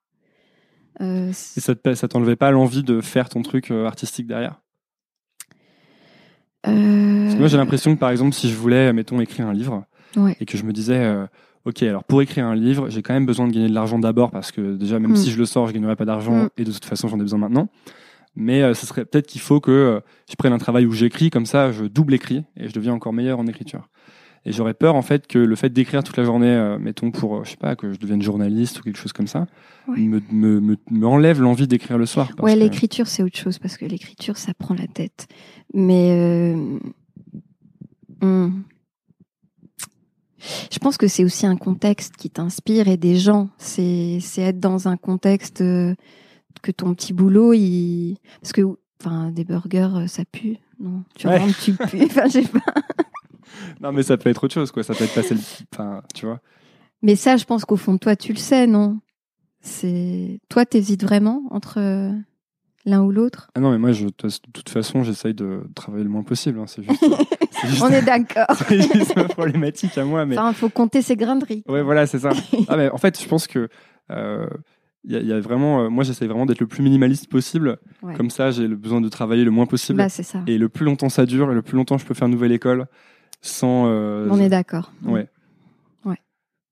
Euh, 1.02 1.30
Et 1.30 1.60
ça 1.60 1.76
te- 1.76 1.94
ça 1.96 2.08
t'enlevait 2.08 2.36
pas 2.36 2.52
l'envie 2.52 2.84
de 2.84 3.02
faire 3.02 3.30
ton 3.30 3.42
truc 3.42 3.72
euh, 3.72 3.86
artistique 3.86 4.28
derrière? 4.28 4.62
Euh, 6.68 7.24
Parce 7.24 7.34
que 7.36 7.40
moi, 7.40 7.48
j'ai 7.48 7.58
l'impression 7.58 7.94
que, 7.96 8.00
par 8.00 8.10
exemple, 8.10 8.34
si 8.34 8.50
je 8.50 8.56
voulais, 8.56 8.94
mettons, 8.94 9.20
écrire 9.20 9.48
un 9.48 9.54
livre, 9.54 9.86
Ouais. 10.16 10.38
et 10.40 10.46
que 10.46 10.58
je 10.58 10.64
me 10.64 10.72
disais, 10.72 11.14
ok, 11.66 11.82
alors 11.84 12.04
pour 12.04 12.22
écrire 12.22 12.46
un 12.46 12.56
livre, 12.56 12.90
j'ai 12.90 13.02
quand 13.02 13.14
même 13.14 13.26
besoin 13.26 13.48
de 13.48 13.54
gagner 13.54 13.68
de 13.68 13.74
l'argent 13.74 13.98
d'abord, 14.00 14.30
parce 14.32 14.52
que 14.52 14.76
déjà, 14.76 15.00
même 15.00 15.12
Mm. 15.12 15.16
si 15.16 15.32
je 15.32 15.38
le 15.40 15.46
sors, 15.46 15.68
je 15.68 15.74
gagnerai 15.74 15.96
pas 15.96 16.06
d'argent, 16.06 16.44
Mm. 16.46 16.50
et 16.58 16.64
de 16.64 16.72
toute 16.72 16.86
façon, 16.86 17.08
j'en 17.08 17.18
ai 17.18 17.22
besoin 17.24 17.40
maintenant. 17.40 17.68
Mais 18.36 18.62
euh, 18.64 18.74
ce 18.74 18.86
serait 18.86 19.06
peut-être 19.06 19.28
qu'il 19.28 19.42
faut 19.42 19.60
que 19.60 19.72
euh, 19.72 20.00
je 20.30 20.36
prenne 20.36 20.54
un 20.54 20.58
travail 20.58 20.86
où 20.86 20.92
j'écris, 20.92 21.30
comme 21.30 21.46
ça, 21.46 21.72
je 21.72 21.86
double 21.86 22.14
écris, 22.14 22.44
et 22.58 22.68
je 22.68 22.74
deviens 22.74 22.94
encore 22.94 23.14
meilleur 23.14 23.40
en 23.40 23.48
écriture. 23.48 23.90
Et 24.46 24.52
j'aurais 24.52 24.74
peur, 24.74 24.96
en 24.96 25.02
fait, 25.02 25.26
que 25.28 25.40
le 25.40 25.56
fait 25.56 25.70
d'écrire 25.70 26.04
toute 26.04 26.18
la 26.18 26.26
journée, 26.26 26.48
euh, 26.48 26.78
mettons, 26.78 27.12
pour, 27.12 27.38
euh, 27.38 27.44
je 27.46 27.52
sais 27.52 27.58
pas, 27.58 27.76
que 27.78 27.94
je 27.94 27.98
devienne 28.00 28.22
journaliste 28.22 28.80
ou 28.80 28.84
quelque 28.84 28.98
chose 28.98 29.14
comme 29.14 29.28
ça, 29.28 29.48
Ouais. 29.88 30.00
me, 30.02 30.22
me, 30.32 30.60
me, 30.60 30.78
me 30.92 31.08
enlève 31.08 31.42
l'envie 31.42 31.68
d'écrire 31.68 31.98
le 31.98 32.06
soir. 32.06 32.28
parce 32.36 32.42
Ouais, 32.46 32.54
que- 32.56 32.60
l'écriture, 32.60 33.08
c'est 33.08 33.24
autre 33.24 33.38
chose 33.38 33.58
parce 33.60 33.78
que 33.78 33.86
l'écriture, 33.86 34.36
ça 34.38 34.54
prend 34.54 34.76
la 34.76 34.88
tête. 34.88 35.28
Mais 35.74 36.12
euh, 36.12 36.80
hmm. 38.22 38.62
je 40.72 40.80
pense 40.80 40.98
que 40.98 41.08
c'est 41.08 41.24
aussi 41.24 41.46
un 41.46 41.56
contexte 41.56 42.16
qui 42.18 42.30
t'inspire 42.30 42.88
et 42.90 42.98
des 42.98 43.16
gens. 43.18 43.50
C'est 43.58 44.20
c'est 44.22 44.42
être 44.42 44.60
dans 44.60 44.88
un 44.90 44.98
contexte 44.98 45.60
que 45.60 46.72
ton 46.76 46.94
petit 46.94 47.14
boulot, 47.14 47.54
il 47.54 48.18
parce 48.42 48.52
que 48.54 48.62
enfin 49.02 49.32
des 49.32 49.44
burgers, 49.46 50.06
ça 50.08 50.24
pue. 50.26 50.58
Non, 50.80 51.04
tu 51.16 51.28
Ouais. 51.28 51.38
rentres, 51.38 51.60
tu 51.62 51.74
pues. 51.78 52.04
Enfin, 52.06 52.26
je 52.26 52.42
sais 52.42 52.44
pas. 52.44 52.60
Non, 53.82 53.92
mais 53.92 54.04
ça 54.04 54.18
peut 54.18 54.30
être 54.30 54.44
autre 54.44 54.54
chose, 54.54 54.72
quoi. 54.72 54.84
Ça 54.84 54.94
peut 54.96 55.04
être 55.04 55.14
passer 55.16 55.34
le. 55.36 55.42
Enfin, 55.74 56.02
tu 56.14 56.26
vois. 56.26 56.40
Mais 57.02 57.16
ça, 57.16 57.38
je 57.38 57.46
pense 57.46 57.66
qu'au 57.66 57.76
fond 57.78 57.94
de 57.94 58.00
toi, 58.00 58.16
tu 58.16 58.32
le 58.34 58.40
sais, 58.40 58.66
non? 58.68 59.00
C'est 59.62 60.40
toi, 60.50 60.66
t'hésites 60.66 61.04
vraiment 61.04 61.44
entre 61.52 61.80
euh, 61.80 62.12
l'un 62.86 63.02
ou 63.02 63.12
l'autre? 63.12 63.50
Ah 63.56 63.60
non, 63.62 63.72
mais 63.72 63.78
moi, 63.78 63.92
je, 63.94 64.06
de 64.06 64.12
toute 64.54 64.70
façon, 64.70 65.04
j'essaye 65.04 65.34
de 65.34 65.64
travailler 65.76 66.04
le 66.04 66.10
moins 66.10 66.24
possible. 66.24 66.60
hein. 66.60 66.66
C'est 66.68 66.84
juste, 66.84 67.04
c'est 67.52 67.68
juste, 67.68 67.82
On 67.82 67.90
est 67.90 68.02
d'accord. 68.02 68.46
c'est 68.68 68.82
juste 68.82 69.16
ma 69.16 69.26
problématique 69.26 69.98
à 69.98 70.04
moi. 70.06 70.26
Mais 70.26 70.38
Enfin, 70.38 70.50
il 70.52 70.56
faut 70.56 70.70
compter 70.70 71.02
ses 71.02 71.16
grains 71.16 71.38
de 71.38 71.46
riz. 71.46 71.64
ouais, 71.68 71.82
voilà, 71.82 72.06
c'est 72.08 72.20
ça. 72.20 72.32
Ah, 72.68 72.76
mais 72.78 72.90
en 72.90 72.98
fait, 72.98 73.22
je 73.22 73.28
pense 73.28 73.48
que 73.48 73.70
euh, 74.12 74.48
y, 75.06 75.16
a- 75.16 75.20
il 75.20 75.28
y 75.28 75.34
a 75.34 75.40
vraiment, 75.40 75.84
euh, 75.86 75.90
moi, 75.90 76.04
j'essaye 76.04 76.28
vraiment 76.28 76.46
d'être 76.46 76.60
le 76.60 76.68
plus 76.68 76.84
minimaliste 76.84 77.30
possible. 77.30 77.78
Ouais. 78.02 78.16
Comme 78.16 78.30
ça, 78.30 78.52
j'ai 78.52 78.68
le 78.68 78.76
besoin 78.76 79.00
de 79.00 79.08
travailler 79.08 79.46
le 79.46 79.52
moins 79.52 79.66
possible. 79.66 79.98
Bah, 79.98 80.10
ça. 80.10 80.40
et 80.48 80.58
le 80.58 80.68
plus 80.68 80.84
longtemps 80.86 81.10
ça 81.10 81.26
dure, 81.26 81.52
et 81.52 81.56
le 81.56 81.62
plus 81.62 81.78
longtemps 81.78 81.98
je 81.98 82.06
peux 82.06 82.14
faire 82.14 82.28
une 82.28 82.34
nouvelle 82.34 82.52
école 82.52 82.88
sans. 83.44 83.86
euh, 83.88 84.28
On 84.32 84.40
est 84.40 84.50
d'accord. 84.50 84.92
Ouais. 85.06 85.28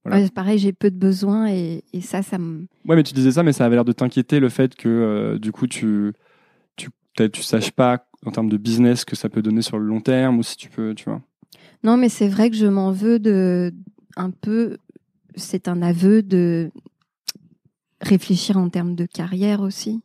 Voilà. 0.03 0.27
Pareil, 0.29 0.57
j'ai 0.57 0.73
peu 0.73 0.89
de 0.89 0.95
besoins 0.95 1.47
et, 1.51 1.83
et 1.93 2.01
ça, 2.01 2.23
ça 2.23 2.39
me. 2.39 2.65
Ouais, 2.87 2.95
mais 2.95 3.03
tu 3.03 3.13
disais 3.13 3.33
ça, 3.33 3.43
mais 3.43 3.53
ça 3.53 3.65
avait 3.65 3.75
l'air 3.75 3.85
de 3.85 3.91
t'inquiéter 3.91 4.39
le 4.39 4.49
fait 4.49 4.73
que 4.73 4.89
euh, 4.89 5.37
du 5.37 5.51
coup 5.51 5.67
tu 5.67 6.13
tu 6.75 6.89
tu 7.31 7.43
saches 7.43 7.69
pas 7.69 8.07
en 8.25 8.31
termes 8.31 8.49
de 8.49 8.57
business 8.57 9.05
que 9.05 9.15
ça 9.15 9.29
peut 9.29 9.43
donner 9.43 9.61
sur 9.61 9.77
le 9.77 9.85
long 9.85 10.01
terme 10.01 10.39
ou 10.39 10.43
si 10.43 10.57
tu 10.57 10.69
peux, 10.69 10.95
tu 10.95 11.05
vois. 11.05 11.21
Non, 11.83 11.97
mais 11.97 12.09
c'est 12.09 12.27
vrai 12.27 12.49
que 12.49 12.55
je 12.55 12.65
m'en 12.65 12.91
veux 12.91 13.19
de 13.19 13.71
un 14.15 14.31
peu. 14.31 14.77
C'est 15.35 15.67
un 15.67 15.83
aveu 15.83 16.23
de 16.23 16.71
réfléchir 18.01 18.57
en 18.57 18.69
termes 18.69 18.95
de 18.95 19.05
carrière 19.05 19.61
aussi. 19.61 20.01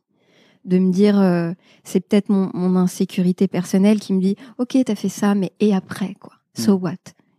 De 0.63 0.77
me 0.77 0.91
dire, 0.91 1.19
euh, 1.19 1.53
c'est 1.83 2.01
peut-être 2.01 2.29
mon, 2.29 2.51
mon 2.53 2.75
insécurité 2.75 3.47
personnelle 3.47 3.99
qui 3.99 4.13
me 4.13 4.21
dit, 4.21 4.35
ok, 4.59 4.77
t'as 4.85 4.95
fait 4.95 5.09
ça, 5.09 5.33
mais 5.33 5.53
et 5.59 5.73
après 5.73 6.13
quoi 6.19 6.33
So 6.57 6.77
Mm. 6.77 6.81
what? 6.83 6.95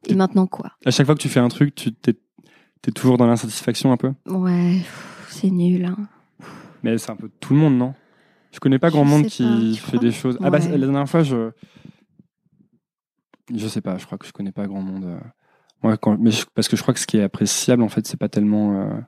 Et 0.09 0.15
maintenant 0.15 0.47
quoi? 0.47 0.73
À 0.87 0.91
chaque 0.91 1.07
fois 1.07 1.15
que 1.15 1.21
tu 1.21 1.29
fais 1.29 1.41
un 1.41 1.49
truc, 1.49 1.75
tu 1.75 1.93
t'es 1.93 2.15
es 2.87 2.91
toujours 2.93 3.19
dans 3.19 3.27
l'insatisfaction 3.27 3.93
un 3.93 3.97
peu? 3.97 4.13
Ouais, 4.27 4.81
c'est 5.29 5.51
nul. 5.51 5.85
Hein. 5.85 5.97
Mais 6.83 6.97
c'est 6.97 7.11
un 7.11 7.17
peu 7.17 7.29
tout 7.41 7.53
le 7.55 7.59
monde, 7.61 7.77
non? 7.77 7.95
Je 8.53 8.61
connais 8.61 8.79
pas 8.79 8.89
Je 8.89 8.93
grand 8.95 9.05
monde 9.05 9.27
qui 9.27 9.79
pas, 9.83 9.91
fait 9.91 9.99
des 9.99 10.13
choses. 10.13 10.39
Ah 10.43 10.49
bah 10.51 10.59
Ouais. 10.59 10.69
la 10.79 10.87
dernière 10.87 11.09
fois, 11.09 11.23
je 11.23 11.51
je 13.55 13.67
sais 13.69 13.81
pas. 13.81 13.99
Je 13.99 14.07
crois 14.07 14.19
que 14.19 14.27
je 14.27 14.33
connais 14.33 14.53
pas 14.53 14.67
grand 14.67 14.81
monde. 14.83 15.05
euh. 15.05 15.19
Moi, 15.83 15.97
quand... 15.97 16.17
mais 16.19 16.31
je- 16.31 16.45
parce 16.55 16.69
que 16.69 16.77
je 16.77 16.83
crois 16.83 16.95
que 16.95 17.01
ce 17.01 17.07
qui 17.07 17.17
est 17.19 17.23
appréciable, 17.23 17.83
en 17.83 17.89
fait, 17.89 18.07
c'est 18.07 18.17
pas 18.17 18.29
tellement 18.29 18.73
euh, 18.81 19.01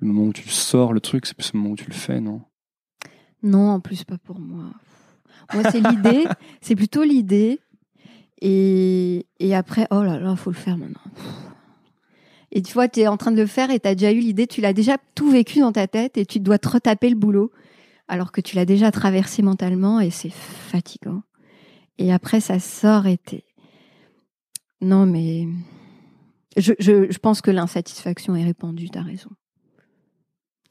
le 0.00 0.06
moment 0.08 0.24
où 0.28 0.32
tu 0.32 0.48
sors 0.48 0.92
le 0.92 1.00
truc, 1.00 1.26
c'est 1.26 1.36
plus 1.36 1.52
le 1.52 1.58
moment 1.60 1.72
où 1.72 1.76
tu 1.76 1.86
le 1.88 1.94
fais, 1.94 2.20
non? 2.20 2.42
Non, 3.42 3.70
en 3.70 3.80
plus, 3.80 4.04
pas 4.04 4.18
pour 4.18 4.38
moi. 4.38 4.64
Moi, 5.54 5.62
c'est 5.70 5.80
l'idée, 5.80 6.26
c'est 6.60 6.76
plutôt 6.76 7.02
l'idée. 7.04 7.58
Et, 8.42 9.26
après, 9.54 9.86
oh 9.90 10.02
là 10.02 10.18
là, 10.18 10.36
faut 10.36 10.50
le 10.50 10.56
faire 10.56 10.78
maintenant. 10.78 11.00
Et 12.52 12.62
tu 12.62 12.72
vois, 12.72 12.88
tu 12.88 13.00
es 13.00 13.06
en 13.06 13.16
train 13.16 13.30
de 13.30 13.36
le 13.36 13.46
faire 13.46 13.70
et 13.70 13.78
tu 13.78 13.88
as 13.88 13.94
déjà 13.94 14.12
eu 14.12 14.18
l'idée, 14.18 14.46
tu 14.46 14.60
l'as 14.60 14.72
déjà 14.72 14.96
tout 15.14 15.30
vécu 15.30 15.60
dans 15.60 15.72
ta 15.72 15.86
tête 15.86 16.16
et 16.16 16.26
tu 16.26 16.40
dois 16.40 16.58
te 16.58 16.68
retaper 16.68 17.08
le 17.08 17.16
boulot 17.16 17.52
alors 18.08 18.32
que 18.32 18.40
tu 18.40 18.56
l'as 18.56 18.64
déjà 18.64 18.90
traversé 18.90 19.40
mentalement 19.40 20.00
et 20.00 20.10
c'est 20.10 20.32
fatigant. 20.32 21.22
Et 21.98 22.12
après, 22.12 22.40
ça 22.40 22.58
sort 22.58 23.06
et 23.06 23.18
t'es... 23.18 23.44
Non, 24.80 25.06
mais 25.06 25.46
je, 26.56 26.72
je, 26.78 27.18
pense 27.18 27.40
que 27.42 27.50
l'insatisfaction 27.50 28.34
est 28.34 28.42
répandue, 28.42 28.88
t'as 28.90 29.02
raison. 29.02 29.30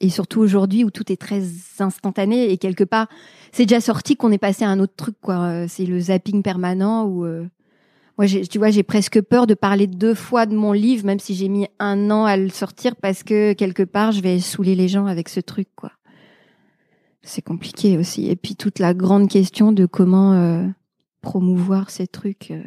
Et 0.02 0.10
surtout 0.10 0.42
aujourd'hui 0.42 0.84
où 0.84 0.92
tout 0.92 1.12
est 1.12 1.22
très 1.22 1.44
instantané 1.80 2.52
et 2.52 2.58
quelque 2.58 2.84
part, 2.84 3.08
c'est 3.52 3.66
déjà 3.66 3.80
sorti 3.80 4.16
qu'on 4.16 4.32
est 4.32 4.40
passé 4.40 4.66
à 4.66 4.70
un 4.70 4.80
autre 4.80 4.96
truc, 4.96 5.16
quoi. 5.22 5.68
C'est 5.68 5.86
le 5.86 6.00
zapping 6.00 6.42
permanent 6.42 7.06
où, 7.06 7.26
moi, 8.20 8.26
j'ai- 8.26 8.46
tu 8.46 8.58
vois, 8.58 8.70
j'ai 8.70 8.84
presque 8.84 9.22
peur 9.22 9.48
de 9.48 9.54
parler 9.54 9.88
deux 9.88 10.14
fois 10.14 10.46
de 10.46 10.54
mon 10.54 10.74
livre, 10.74 11.06
même 11.06 11.20
si 11.20 11.36
j'ai 11.36 11.48
mis 11.48 11.68
un 11.80 12.12
an 12.12 12.26
à 12.26 12.36
le 12.36 12.50
sortir 12.50 12.98
parce 12.98 13.24
que 13.24 13.54
quelque 13.54 13.84
part, 13.84 14.12
je 14.12 14.20
vais 14.20 14.42
saouler 14.42 14.76
les 14.76 14.90
gens 14.90 15.06
avec 15.06 15.30
ce 15.30 15.40
truc. 15.40 15.70
C'est 17.22 17.42
compliqué 17.42 17.98
aussi. 17.98 18.28
Et 18.30 18.36
puis 18.36 18.58
toute 18.58 18.80
la 18.80 18.94
grande 18.94 19.30
question 19.30 19.72
de 19.72 19.86
comment 19.86 20.34
euh, 20.34 20.68
promouvoir 21.22 21.92
ces 21.92 22.08
trucs. 22.08 22.52
euh, 22.52 22.62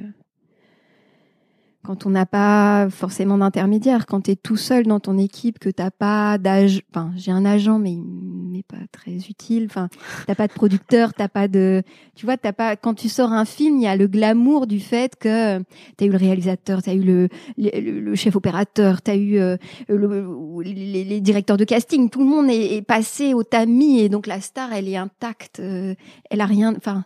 quand 1.84 2.06
on 2.06 2.10
n'a 2.10 2.26
pas 2.26 2.88
forcément 2.90 3.38
d'intermédiaire, 3.38 4.06
quand 4.06 4.22
tu 4.22 4.30
es 4.32 4.36
tout 4.36 4.56
seul 4.56 4.86
dans 4.86 5.00
ton 5.00 5.18
équipe, 5.18 5.58
que 5.58 5.68
t'as 5.68 5.90
pas 5.90 6.38
d'âge, 6.38 6.82
enfin 6.90 7.10
j'ai 7.16 7.32
un 7.32 7.44
agent 7.44 7.78
mais 7.78 7.90
il 7.92 8.02
m'est 8.02 8.62
pas 8.62 8.76
très 8.92 9.16
utile, 9.28 9.66
enfin 9.68 9.88
t'as 10.26 10.34
pas 10.36 10.46
de 10.46 10.52
producteur, 10.52 11.12
t'as 11.12 11.28
pas 11.28 11.48
de, 11.48 11.82
tu 12.14 12.24
vois, 12.24 12.36
t'as 12.36 12.52
pas, 12.52 12.76
quand 12.76 12.94
tu 12.94 13.08
sors 13.08 13.32
un 13.32 13.44
film, 13.44 13.78
il 13.78 13.82
y 13.82 13.86
a 13.88 13.96
le 13.96 14.06
glamour 14.06 14.66
du 14.66 14.78
fait 14.78 15.16
que 15.16 15.58
t'as 15.96 16.06
eu 16.06 16.10
le 16.10 16.16
réalisateur, 16.16 16.82
t'as 16.82 16.94
eu 16.94 17.02
le, 17.02 17.28
le, 17.58 18.00
le- 18.00 18.14
chef 18.14 18.36
opérateur, 18.36 19.02
t'as 19.02 19.16
eu 19.16 19.38
euh, 19.38 19.56
le- 19.88 20.62
les, 20.62 21.04
les 21.04 21.20
directeurs 21.20 21.56
de 21.56 21.64
casting, 21.64 22.10
tout 22.10 22.20
le 22.20 22.26
monde 22.26 22.48
est, 22.48 22.76
est 22.76 22.82
passé 22.82 23.34
au 23.34 23.42
tamis 23.42 24.00
et 24.00 24.08
donc 24.08 24.26
la 24.28 24.40
star 24.40 24.72
elle 24.72 24.88
est 24.88 24.96
intacte, 24.96 25.58
euh, 25.58 25.94
elle 26.30 26.40
a 26.40 26.46
rien, 26.46 26.74
enfin 26.76 27.04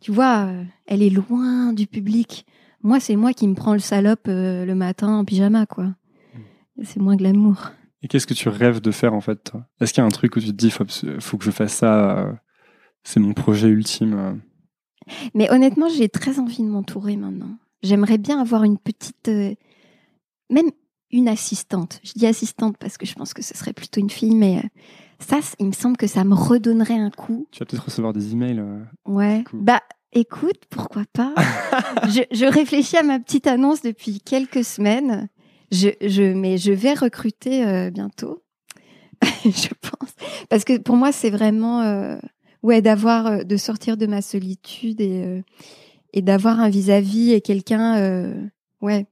tu 0.00 0.10
vois, 0.12 0.48
elle 0.86 1.02
est 1.02 1.10
loin 1.10 1.72
du 1.72 1.86
public. 1.86 2.44
Moi, 2.86 3.00
c'est 3.00 3.16
moi 3.16 3.32
qui 3.32 3.48
me 3.48 3.54
prends 3.54 3.72
le 3.72 3.80
salope 3.80 4.28
euh, 4.28 4.64
le 4.64 4.74
matin 4.76 5.08
en 5.08 5.24
pyjama, 5.24 5.66
quoi. 5.66 5.94
C'est 6.84 7.00
moins 7.00 7.16
glamour. 7.16 7.72
Et 8.02 8.06
qu'est-ce 8.06 8.28
que 8.28 8.34
tu 8.34 8.48
rêves 8.48 8.80
de 8.80 8.92
faire 8.92 9.12
en 9.12 9.20
fait 9.20 9.52
Est-ce 9.80 9.92
qu'il 9.92 10.02
y 10.02 10.04
a 10.04 10.06
un 10.06 10.10
truc 10.10 10.36
où 10.36 10.40
tu 10.40 10.46
te 10.46 10.52
dis 10.52 10.70
faut, 10.70 10.84
faut 11.18 11.36
que 11.36 11.44
je 11.44 11.50
fasse 11.50 11.72
ça 11.74 12.18
euh, 12.18 12.32
C'est 13.02 13.18
mon 13.18 13.32
projet 13.34 13.66
ultime. 13.66 14.14
euh? 14.14 14.34
Mais 15.34 15.50
honnêtement, 15.50 15.88
j'ai 15.88 16.08
très 16.08 16.38
envie 16.38 16.62
de 16.62 16.68
m'entourer 16.68 17.16
maintenant. 17.16 17.58
J'aimerais 17.82 18.18
bien 18.18 18.40
avoir 18.40 18.62
une 18.62 18.78
petite, 18.78 19.28
même 19.28 20.70
une 21.10 21.28
assistante. 21.28 22.00
Je 22.04 22.12
dis 22.14 22.26
assistante 22.26 22.76
parce 22.78 22.98
que 22.98 23.06
je 23.06 23.14
pense 23.14 23.34
que 23.34 23.42
ce 23.42 23.56
serait 23.56 23.72
plutôt 23.72 24.00
une 24.00 24.10
fille, 24.10 24.34
mais 24.36 24.62
ça, 25.18 25.40
il 25.58 25.66
me 25.66 25.72
semble 25.72 25.96
que 25.96 26.06
ça 26.06 26.22
me 26.22 26.34
redonnerait 26.34 26.98
un 26.98 27.10
coup. 27.10 27.48
Tu 27.50 27.60
vas 27.60 27.66
peut-être 27.66 27.84
recevoir 27.86 28.12
des 28.12 28.32
emails. 28.32 28.60
euh. 28.60 28.82
Ouais. 29.06 29.44
Bah, 29.52 29.80
écoute, 30.16 30.62
pourquoi 30.70 31.02
pas 31.12 31.34
je, 32.08 32.22
je 32.32 32.46
réfléchis 32.46 32.96
à 32.96 33.02
ma 33.02 33.20
petite 33.20 33.46
annonce 33.46 33.82
depuis 33.82 34.20
quelques 34.20 34.64
semaines. 34.64 35.28
Je, 35.72 35.90
je, 36.00 36.32
mais 36.32 36.58
je 36.58 36.72
vais 36.72 36.94
recruter 36.94 37.66
euh, 37.66 37.90
bientôt, 37.90 38.42
je 39.44 39.68
pense, 39.80 40.10
parce 40.48 40.64
que 40.64 40.78
pour 40.78 40.96
moi 40.96 41.10
c'est 41.10 41.30
vraiment, 41.30 41.82
euh, 41.82 42.16
ouais, 42.62 42.82
d'avoir, 42.82 43.26
euh, 43.26 43.42
de 43.42 43.56
sortir 43.56 43.96
de 43.96 44.06
ma 44.06 44.22
solitude 44.22 45.00
et 45.00 45.24
euh, 45.24 45.42
et 46.12 46.22
d'avoir 46.22 46.60
un 46.60 46.70
vis-à-vis 46.70 47.32
et 47.32 47.42
quelqu'un, 47.42 48.48
ouais, 48.80 49.06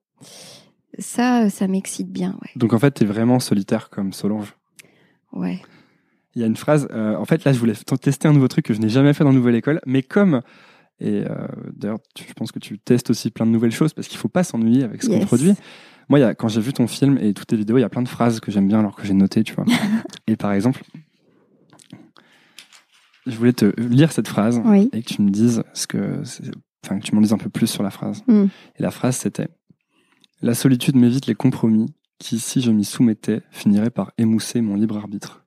ça, 0.99 1.51
ça 1.51 1.69
m'excite 1.69 2.11
bien, 2.11 2.31
ouais, 2.41 2.49
Donc 2.57 2.73
en 2.73 2.79
fait, 2.79 2.93
t'es 2.93 3.05
vraiment 3.05 3.41
solitaire 3.41 3.91
comme 3.91 4.15
Solange. 4.15 4.55
ouais. 5.33 5.61
Il 6.35 6.41
y 6.41 6.45
a 6.45 6.49
une 6.49 6.57
phrase. 6.57 6.89
en 6.93 7.25
fait, 7.27 7.45
là, 7.45 7.53
je 7.53 7.59
voulais 7.59 7.75
tester 8.01 8.27
un 8.27 8.33
nouveau 8.33 8.49
truc 8.49 8.65
que 8.65 8.75
je 8.75 8.81
n'ai 8.81 8.89
jamais 8.89 9.13
fait 9.13 9.23
dans 9.23 9.33
Nouvelle 9.33 9.55
École, 9.55 9.81
mais 9.87 10.03
comme 10.03 10.41
et 11.01 11.25
euh, 11.29 11.47
d'ailleurs, 11.75 11.99
je 12.17 12.33
pense 12.35 12.53
que 12.53 12.59
tu 12.59 12.79
testes 12.79 13.11
aussi 13.11 13.31
plein 13.31 13.47
de 13.47 13.51
nouvelles 13.51 13.73
choses 13.73 13.93
parce 13.93 14.09
qu'il 14.09 14.19
faut 14.19 14.29
pas 14.29 14.45
s'ennuyer 14.45 14.85
avec 14.85 15.03
ce 15.03 15.09
qu'on 15.09 15.21
produit. 15.21 15.55
Moi, 16.09 16.19
il 16.19 16.23
y 16.23 16.25
a, 16.25 16.35
quand 16.35 16.49
j'ai 16.49 16.61
vu 16.61 16.73
ton 16.73 16.87
film 16.87 17.19
et 17.19 17.33
toutes 17.33 17.49
tes 17.49 17.57
vidéos, 17.57 17.79
il 17.79 17.81
y 17.81 17.85
a 17.85 17.89
plein 17.89 18.03
de 18.03 18.09
phrases 18.09 18.41
que 18.41 18.51
j'aime 18.51 18.69
bien 18.69 18.81
alors 18.81 18.95
que 18.95 19.07
j'ai 19.07 19.15
notées, 19.15 19.43
tu 19.43 19.55
vois. 19.55 19.65
et 20.27 20.37
par 20.37 20.53
exemple, 20.53 20.83
je 23.27 23.37
voulais 23.37 23.53
te 23.53 23.79
lire 23.81 24.13
cette 24.13 24.29
phrase 24.29 24.61
Oui. 24.65 24.91
et 24.93 25.03
que 25.03 25.15
tu 25.15 25.23
me 25.23 25.31
dises 25.31 25.63
ce 25.73 25.87
que, 25.87 26.23
enfin, 26.85 26.99
que 26.99 27.05
tu 27.05 27.15
m'en 27.15 27.21
dises 27.21 27.33
un 27.33 27.39
peu 27.39 27.51
plus 27.51 27.67
sur 27.67 27.83
la 27.83 27.91
phrase. 27.91 28.23
Mm. 28.27 28.45
Et 28.79 28.83
la 28.83 28.91
phrase, 28.91 29.17
c'était 29.17 29.49
La 30.43 30.55
solitude 30.55 30.97
m'évite 30.97 31.27
les 31.27 31.35
compromis 31.35 31.87
qui, 32.19 32.39
si 32.39 32.61
je 32.61 32.71
m'y 32.71 32.85
soumettais, 32.85 33.43
finiraient 33.51 33.91
par 33.91 34.13
émousser 34.19 34.61
mon 34.61 34.77
libre 34.77 34.97
arbitre. 34.97 35.44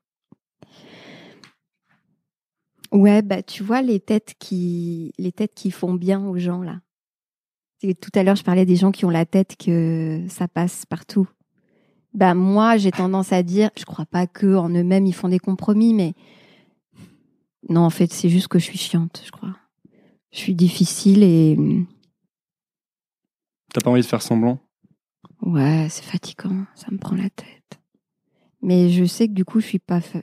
Ouais, 2.92 3.22
bah 3.22 3.42
tu 3.42 3.62
vois 3.62 3.82
les 3.82 4.00
têtes 4.00 4.34
qui 4.38 5.12
les 5.18 5.32
têtes 5.32 5.54
qui 5.54 5.70
font 5.70 5.94
bien 5.94 6.24
aux 6.26 6.38
gens 6.38 6.62
là. 6.62 6.80
Et 7.82 7.94
tout 7.94 8.10
à 8.14 8.22
l'heure, 8.22 8.34
je 8.36 8.42
parlais 8.42 8.66
des 8.66 8.76
gens 8.76 8.90
qui 8.90 9.04
ont 9.04 9.10
la 9.10 9.26
tête 9.26 9.56
que 9.56 10.24
ça 10.28 10.48
passe 10.48 10.84
partout. 10.86 11.28
Ben 12.14 12.34
moi, 12.34 12.76
j'ai 12.78 12.90
tendance 12.90 13.32
à 13.32 13.42
dire, 13.42 13.70
je 13.78 13.84
crois 13.84 14.06
pas 14.06 14.26
que 14.26 14.56
en 14.56 14.68
eux-mêmes 14.70 15.06
ils 15.06 15.14
font 15.14 15.28
des 15.28 15.38
compromis, 15.38 15.94
mais 15.94 16.14
non, 17.68 17.82
en 17.82 17.90
fait, 17.90 18.12
c'est 18.12 18.30
juste 18.30 18.48
que 18.48 18.58
je 18.58 18.64
suis 18.64 18.78
chiante, 18.78 19.22
je 19.24 19.30
crois. 19.30 19.54
Je 20.32 20.38
suis 20.38 20.54
difficile 20.54 21.22
et 21.22 21.56
T'as 23.72 23.80
pas 23.82 23.90
envie 23.90 24.00
de 24.00 24.06
faire 24.06 24.22
semblant? 24.22 24.58
Ouais, 25.42 25.86
c'est 25.90 26.04
fatigant, 26.04 26.64
ça 26.74 26.86
me 26.90 26.98
prend 26.98 27.16
la 27.16 27.28
tête. 27.30 27.80
Mais 28.62 28.88
je 28.90 29.04
sais 29.04 29.28
que 29.28 29.34
du 29.34 29.44
coup, 29.44 29.60
je 29.60 29.66
suis 29.66 29.78
pas, 29.78 30.00
fa- 30.00 30.22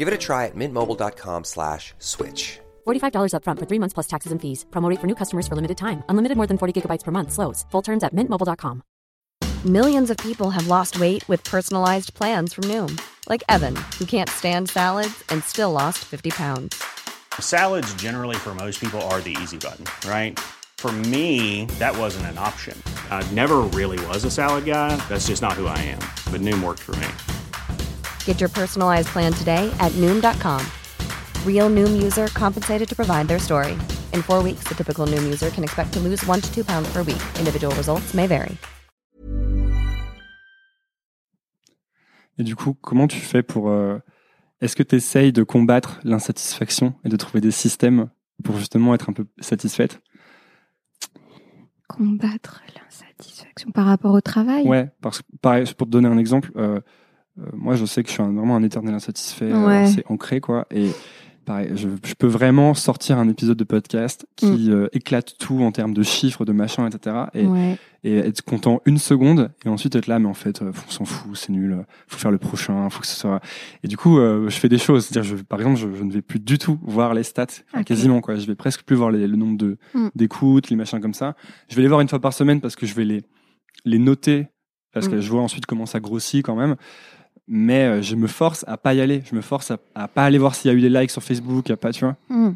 Give 0.00 0.08
it 0.08 0.14
a 0.14 0.26
try 0.26 0.46
at 0.46 0.56
mintmobile.com 0.56 1.44
slash 1.44 1.92
switch. 1.98 2.58
$45 2.88 3.34
upfront 3.36 3.58
for 3.58 3.66
three 3.68 3.78
months 3.78 3.92
plus 3.92 4.06
taxes 4.06 4.32
and 4.32 4.40
fees. 4.40 4.64
Promo 4.70 4.88
rate 4.88 4.98
for 4.98 5.06
new 5.06 5.14
customers 5.14 5.46
for 5.46 5.56
limited 5.56 5.76
time. 5.76 6.02
Unlimited 6.08 6.38
more 6.38 6.46
than 6.46 6.56
40 6.56 6.72
gigabytes 6.72 7.04
per 7.04 7.12
month. 7.12 7.32
Slows. 7.32 7.66
Full 7.70 7.82
terms 7.82 8.02
at 8.02 8.14
mintmobile.com. 8.14 8.82
Millions 9.66 10.08
of 10.10 10.16
people 10.16 10.48
have 10.56 10.68
lost 10.68 10.98
weight 10.98 11.22
with 11.28 11.44
personalized 11.44 12.14
plans 12.14 12.54
from 12.54 12.64
Noom, 12.64 12.98
like 13.28 13.42
Evan, 13.46 13.76
who 13.98 14.06
can't 14.06 14.30
stand 14.30 14.70
salads 14.70 15.22
and 15.28 15.44
still 15.44 15.72
lost 15.72 15.98
50 15.98 16.30
pounds. 16.30 16.82
Salads, 17.38 17.92
generally, 18.00 18.36
for 18.36 18.54
most 18.54 18.80
people, 18.80 19.02
are 19.12 19.20
the 19.20 19.36
easy 19.42 19.58
button, 19.58 19.84
right? 20.08 20.40
For 20.78 20.92
me, 21.12 21.66
that 21.78 21.94
wasn't 21.94 22.24
an 22.32 22.38
option. 22.38 22.74
I 23.10 23.20
never 23.34 23.58
really 23.78 24.00
was 24.06 24.24
a 24.24 24.30
salad 24.30 24.64
guy. 24.64 24.96
That's 25.10 25.28
just 25.28 25.42
not 25.42 25.60
who 25.60 25.66
I 25.66 25.78
am. 25.92 26.02
But 26.32 26.40
Noom 26.40 26.64
worked 26.64 26.84
for 26.88 26.96
me. 26.96 27.39
Get 28.24 28.40
your 28.40 28.48
personalized 28.48 29.08
plan 29.08 29.32
today 29.34 29.70
at 29.78 29.92
Noom.com. 30.00 30.64
Real 31.44 31.68
Noom 31.68 32.02
user 32.02 32.28
compensated 32.28 32.88
to 32.88 32.96
provide 32.96 33.28
their 33.28 33.38
story. 33.38 33.72
In 34.14 34.22
four 34.22 34.42
weeks, 34.42 34.64
the 34.68 34.74
typical 34.74 35.06
Noom 35.06 35.24
user 35.24 35.50
can 35.50 35.62
expect 35.62 35.92
to 35.92 36.00
lose 36.00 36.24
one 36.26 36.40
to 36.40 36.50
two 36.54 36.64
pounds 36.64 36.90
per 36.92 37.02
week. 37.02 37.20
Individual 37.38 37.74
results 37.76 38.14
may 38.14 38.26
vary. 38.26 38.56
Et 42.38 42.42
du 42.42 42.56
coup, 42.56 42.74
comment 42.80 43.06
tu 43.06 43.18
fais 43.20 43.42
pour... 43.42 43.68
euh, 43.68 43.98
Est-ce 44.62 44.74
que 44.76 44.82
tu 44.82 44.96
essayes 44.96 45.32
de 45.32 45.42
combattre 45.42 46.00
l'insatisfaction 46.04 46.94
et 47.04 47.08
de 47.10 47.16
trouver 47.16 47.40
des 47.42 47.50
systèmes 47.50 48.08
pour 48.44 48.56
justement 48.56 48.94
être 48.94 49.10
un 49.10 49.12
peu 49.12 49.26
satisfaite? 49.40 50.00
Combattre 51.88 52.62
l'insatisfaction 52.76 53.70
par 53.72 53.84
rapport 53.86 54.14
au 54.14 54.20
travail? 54.20 54.66
Ouais, 54.66 54.90
parce 55.02 55.20
que 55.20 55.26
pareil, 55.42 55.64
pour 55.76 55.86
te 55.86 55.92
donner 55.92 56.08
un 56.08 56.16
exemple, 56.18 56.50
euh, 56.56 56.80
moi 57.54 57.74
je 57.76 57.84
sais 57.84 58.02
que 58.02 58.08
je 58.08 58.14
suis 58.14 58.22
un- 58.22 58.32
vraiment 58.32 58.56
un 58.56 58.62
éternel 58.62 58.94
insatisfait, 58.94 59.52
euh, 59.52 59.66
Ouais. 59.66 59.86
c'est 59.86 60.04
ancré 60.10 60.40
quoi. 60.40 60.66
Et 60.70 60.90
pareil, 61.46 61.70
je, 61.74 61.88
je 62.04 62.14
peux 62.14 62.26
vraiment 62.28 62.74
sortir 62.74 63.18
un 63.18 63.28
épisode 63.28 63.56
de 63.56 63.64
podcast 63.64 64.26
qui 64.36 64.70
euh, 64.70 64.88
éclate 64.92 65.36
tout 65.38 65.60
en 65.62 65.72
termes 65.72 65.94
de 65.94 66.02
chiffres, 66.02 66.44
de 66.44 66.52
machin, 66.52 66.86
etc. 66.86 67.16
Et, 67.34 67.46
Ouais. 67.46 67.78
et 68.04 68.18
être 68.18 68.42
content 68.42 68.80
une 68.86 68.98
seconde 68.98 69.50
et 69.64 69.68
ensuite 69.68 69.96
être 69.96 70.06
là, 70.06 70.18
mais 70.18 70.28
en 70.28 70.34
fait, 70.34 70.62
euh, 70.62 70.70
on 70.86 70.90
s'en 70.90 71.04
fout, 71.04 71.34
c'est 71.36 71.50
nul, 71.50 71.72
euh, 71.72 71.82
faut 72.06 72.18
faire 72.18 72.30
le 72.30 72.38
prochain, 72.38 72.88
faut 72.90 73.00
que 73.00 73.06
ce 73.06 73.16
soit. 73.16 73.40
Et 73.82 73.88
du 73.88 73.96
coup, 73.96 74.18
euh, 74.18 74.48
je 74.48 74.56
fais 74.56 74.68
des 74.68 74.78
choses. 74.78 75.06
C'est-à-dire, 75.06 75.36
je, 75.38 75.42
par 75.42 75.58
exemple, 75.60 75.78
je, 75.80 75.88
je 75.98 76.04
ne 76.04 76.12
vais 76.12 76.22
plus 76.22 76.38
du 76.40 76.56
tout 76.58 76.78
voir 76.82 77.14
les 77.14 77.24
stats, 77.24 77.46
quasiment 77.84 78.20
quoi. 78.20 78.36
Je 78.36 78.46
vais 78.46 78.54
presque 78.54 78.82
plus 78.82 78.94
voir 78.96 79.10
les- 79.10 79.26
le 79.26 79.36
nombre 79.36 79.56
de 79.58 79.76
Mm. 79.94 80.08
d'écoutes, 80.14 80.70
les 80.70 80.76
machins 80.76 81.00
comme 81.00 81.14
ça. 81.14 81.34
Je 81.68 81.74
vais 81.76 81.82
les 81.82 81.88
voir 81.88 82.00
une 82.00 82.08
fois 82.08 82.20
par 82.20 82.32
semaine 82.32 82.60
parce 82.60 82.76
que 82.76 82.86
je 82.86 82.94
vais 82.94 83.04
les 83.04 83.22
les 83.86 83.98
noter 83.98 84.46
parce 84.92 85.08
que 85.08 85.16
Mm. 85.16 85.20
je 85.20 85.30
vois 85.30 85.40
ensuite 85.42 85.66
comment 85.66 85.86
ça 85.86 86.00
grossit 86.00 86.44
quand 86.44 86.54
même. 86.56 86.76
Mais 87.52 87.84
euh, 87.84 88.00
je 88.00 88.14
me 88.14 88.28
force 88.28 88.64
à 88.68 88.76
pas 88.76 88.94
y 88.94 89.00
aller. 89.00 89.22
Je 89.28 89.34
me 89.34 89.40
force 89.40 89.72
à, 89.72 89.78
à 89.94 90.06
pas 90.06 90.24
aller 90.24 90.38
voir 90.38 90.54
s'il 90.54 90.70
y 90.70 90.74
a 90.74 90.76
eu 90.76 90.80
des 90.80 90.88
likes 90.88 91.10
sur 91.10 91.22
Facebook, 91.22 91.74
pas, 91.74 91.92
tu 91.92 92.04
vois. 92.04 92.16
Hmm. 92.28 92.52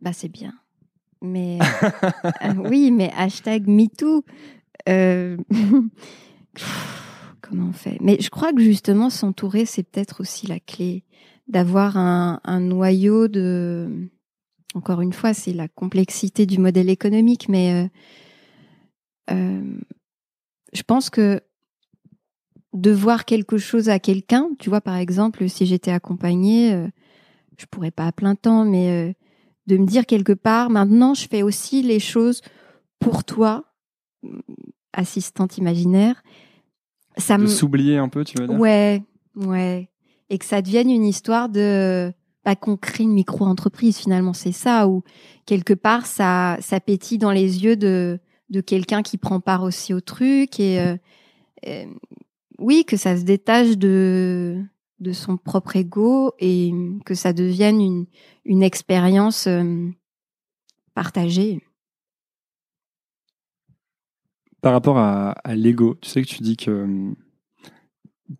Bah 0.00 0.12
c'est 0.12 0.28
bien. 0.28 0.52
Mais 1.22 1.60
euh, 2.42 2.54
oui, 2.68 2.90
mais 2.90 3.12
hashtag 3.16 3.68
MeToo. 3.68 4.24
Euh... 4.88 5.36
Comment 7.40 7.68
on 7.68 7.72
fait? 7.72 7.98
Mais 8.00 8.16
je 8.20 8.28
crois 8.30 8.52
que 8.52 8.60
justement 8.60 9.08
s'entourer, 9.10 9.64
c'est 9.64 9.84
peut-être 9.84 10.20
aussi 10.20 10.46
la 10.46 10.58
clé 10.58 11.04
d'avoir 11.46 11.96
un, 11.96 12.60
noyau 12.60 13.28
de. 13.28 14.08
Encore 14.74 15.02
une 15.02 15.12
fois, 15.12 15.34
c'est 15.34 15.52
la 15.52 15.68
complexité 15.68 16.46
du 16.46 16.58
modèle 16.58 16.88
économique, 16.88 17.48
mais 17.48 17.84
euh, 17.84 19.34
euh, 19.34 19.78
je 20.72 20.82
pense 20.82 21.10
que 21.10 21.42
de 22.72 22.90
voir 22.90 23.24
quelque 23.24 23.58
chose 23.58 23.88
à 23.88 23.98
quelqu'un, 23.98 24.50
tu 24.58 24.70
vois, 24.70 24.80
par 24.80 24.96
exemple, 24.96 25.48
si 25.48 25.66
j'étais 25.66 25.90
accompagnée, 25.90 26.72
euh, 26.72 26.88
je 27.58 27.66
pourrais 27.66 27.90
pas 27.90 28.06
à 28.06 28.12
plein 28.12 28.34
temps, 28.34 28.64
mais 28.64 28.90
euh, 28.90 29.12
de 29.66 29.76
me 29.76 29.86
dire 29.86 30.06
quelque 30.06 30.32
part, 30.32 30.70
maintenant, 30.70 31.14
je 31.14 31.28
fais 31.28 31.42
aussi 31.42 31.82
les 31.82 32.00
choses 32.00 32.40
pour 32.98 33.24
toi, 33.24 33.64
mm, 34.22 34.40
assistante 34.92 35.58
imaginaire. 35.58 36.22
Ça 37.18 37.36
De 37.36 37.46
s'oublier 37.46 37.98
un 37.98 38.08
peu, 38.08 38.24
tu 38.24 38.38
veux 38.38 38.46
dire? 38.46 38.58
Ouais, 38.58 39.02
ouais. 39.36 39.90
Et 40.30 40.38
que 40.38 40.44
ça 40.46 40.62
devienne 40.62 40.90
une 40.90 41.04
histoire 41.04 41.50
de 41.50 42.12
bah, 42.44 42.56
qu'on 42.56 42.76
crée 42.76 43.04
une 43.04 43.12
micro-entreprise 43.12 43.98
finalement, 43.98 44.32
c'est 44.32 44.52
ça, 44.52 44.88
où 44.88 45.04
quelque 45.44 45.74
part 45.74 46.06
ça, 46.06 46.56
ça 46.60 46.80
pétille 46.80 47.18
dans 47.18 47.30
les 47.30 47.64
yeux 47.64 47.76
de, 47.76 48.18
de 48.48 48.60
quelqu'un 48.60 49.02
qui 49.02 49.18
prend 49.18 49.40
part 49.40 49.62
aussi 49.62 49.94
au 49.94 50.00
truc 50.00 50.58
et 50.58 50.80
euh, 50.80 50.96
oui, 52.62 52.84
que 52.86 52.96
ça 52.96 53.16
se 53.16 53.22
détache 53.24 53.76
de, 53.76 54.62
de 55.00 55.12
son 55.12 55.36
propre 55.36 55.76
ego 55.76 56.32
et 56.38 56.72
que 57.04 57.14
ça 57.14 57.32
devienne 57.32 57.80
une, 57.80 58.06
une 58.44 58.62
expérience 58.62 59.46
euh, 59.46 59.88
partagée. 60.94 61.60
Par 64.60 64.72
rapport 64.72 64.98
à, 64.98 65.30
à 65.44 65.54
l'ego, 65.56 65.96
tu 66.00 66.08
sais 66.08 66.22
que 66.22 66.28
tu 66.28 66.42
dis 66.42 66.56
que 66.56 67.14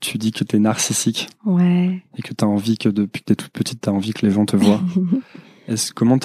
tu 0.01 0.19
dis 0.19 0.31
que 0.33 0.45
t'es 0.45 0.59
narcissique 0.59 1.29
Ouais. 1.45 2.03
et 2.17 2.23
que 2.23 2.33
t'as 2.33 2.47
envie 2.47 2.79
que 2.79 2.89
depuis 2.89 3.21
que 3.21 3.27
t'es 3.27 3.37
toute 3.37 3.53
petite, 3.53 3.81
t'as 3.83 3.91
envie 3.91 4.13
que 4.15 4.25
les 4.25 4.33
gens 4.33 4.47
te 4.47 4.57
voient. 4.57 4.81
Est-ce 5.69 5.93
comment 5.93 6.19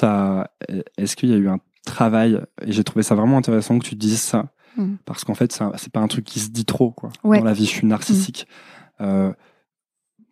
Est-ce 0.96 1.16
qu'il 1.16 1.28
y 1.30 1.34
a 1.34 1.36
eu 1.36 1.48
un 1.48 1.58
travail 1.84 2.40
et 2.62 2.72
j'ai 2.72 2.84
trouvé 2.84 3.02
ça 3.02 3.14
vraiment 3.14 3.38
intéressant 3.38 3.78
que 3.78 3.84
tu 3.86 3.94
dises 3.96 4.20
ça 4.20 4.52
Mm. 4.76 4.94
parce 5.04 5.24
qu'en 5.24 5.34
fait 5.34 5.52
c'est 5.76 5.92
pas 5.92 6.00
un 6.00 6.08
truc 6.08 6.24
qui 6.24 6.40
se 6.40 6.50
dit 6.50 6.64
trop 6.64 6.90
quoi. 6.90 7.10
Ouais. 7.24 7.38
Dans 7.38 7.44
la 7.44 7.52
vie, 7.52 7.64
je 7.64 7.70
suis 7.70 7.86
narcissique. 7.86 8.46
Euh, 9.00 9.32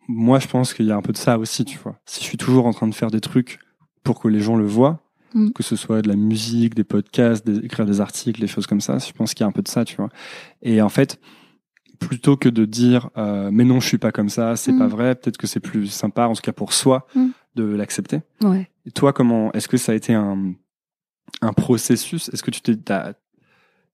moi, 0.09 0.39
je 0.39 0.47
pense 0.47 0.73
qu'il 0.73 0.85
y 0.85 0.91
a 0.91 0.95
un 0.95 1.01
peu 1.01 1.11
de 1.11 1.17
ça 1.17 1.37
aussi, 1.37 1.65
tu 1.65 1.77
vois. 1.77 1.99
Si 2.05 2.21
je 2.21 2.25
suis 2.25 2.37
toujours 2.37 2.65
en 2.65 2.71
train 2.73 2.87
de 2.87 2.95
faire 2.95 3.11
des 3.11 3.19
trucs 3.19 3.59
pour 4.03 4.21
que 4.21 4.27
les 4.29 4.39
gens 4.39 4.55
le 4.55 4.65
voient, 4.65 5.01
Mm. 5.33 5.51
que 5.51 5.61
ce 5.61 5.75
soit 5.75 6.01
de 6.01 6.07
la 6.07 6.15
musique, 6.15 6.73
des 6.73 6.85
podcasts, 6.85 7.45
des, 7.45 7.57
écrire 7.65 7.85
des 7.85 7.99
articles, 7.99 8.39
des 8.39 8.47
choses 8.47 8.65
comme 8.65 8.79
ça, 8.79 8.97
je 8.97 9.11
pense 9.11 9.33
qu'il 9.33 9.43
y 9.43 9.43
a 9.43 9.47
un 9.47 9.51
peu 9.51 9.61
de 9.61 9.67
ça, 9.67 9.83
tu 9.83 9.97
vois. 9.97 10.07
Et 10.61 10.81
en 10.81 10.87
fait, 10.87 11.19
plutôt 11.99 12.37
que 12.37 12.47
de 12.47 12.63
dire 12.63 13.09
euh, 13.17 13.49
mais 13.51 13.65
non, 13.65 13.81
je 13.81 13.87
suis 13.87 13.97
pas 13.97 14.13
comme 14.13 14.29
ça, 14.29 14.55
c'est 14.55 14.71
pas 14.77 14.87
vrai, 14.87 15.15
peut-être 15.15 15.35
que 15.37 15.45
c'est 15.45 15.59
plus 15.59 15.87
sympa, 15.87 16.27
en 16.27 16.33
tout 16.33 16.41
cas 16.41 16.53
pour 16.53 16.71
soi, 16.71 17.07
de 17.55 17.63
l'accepter. 17.65 18.21
ouais. 18.41 18.69
Et 18.85 18.91
toi, 18.91 19.11
comment 19.11 19.51
est-ce 19.51 19.67
que 19.67 19.75
ça 19.75 19.91
a 19.91 19.95
été 19.95 20.13
un, 20.13 20.53
un 21.41 21.51
processus? 21.53 22.29
Est-ce 22.29 22.41
que 22.41 22.51
tu 22.51 22.61
t'es, 22.61 22.77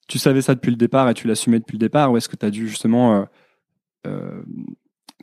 tu 0.08 0.20
savais 0.20 0.42
ça 0.42 0.56
depuis 0.56 0.72
le 0.72 0.78
départ 0.78 1.10
et 1.10 1.14
tu 1.14 1.28
l'assumais 1.28 1.60
depuis 1.60 1.74
le 1.74 1.80
départ, 1.80 2.12
ou 2.12 2.18
est-ce 2.18 2.30
que 2.30 2.36
tu 2.36 2.46
as 2.46 2.52
dû 2.52 2.68
justement, 2.68 3.16
euh, 3.16 3.24
euh, 4.08 4.44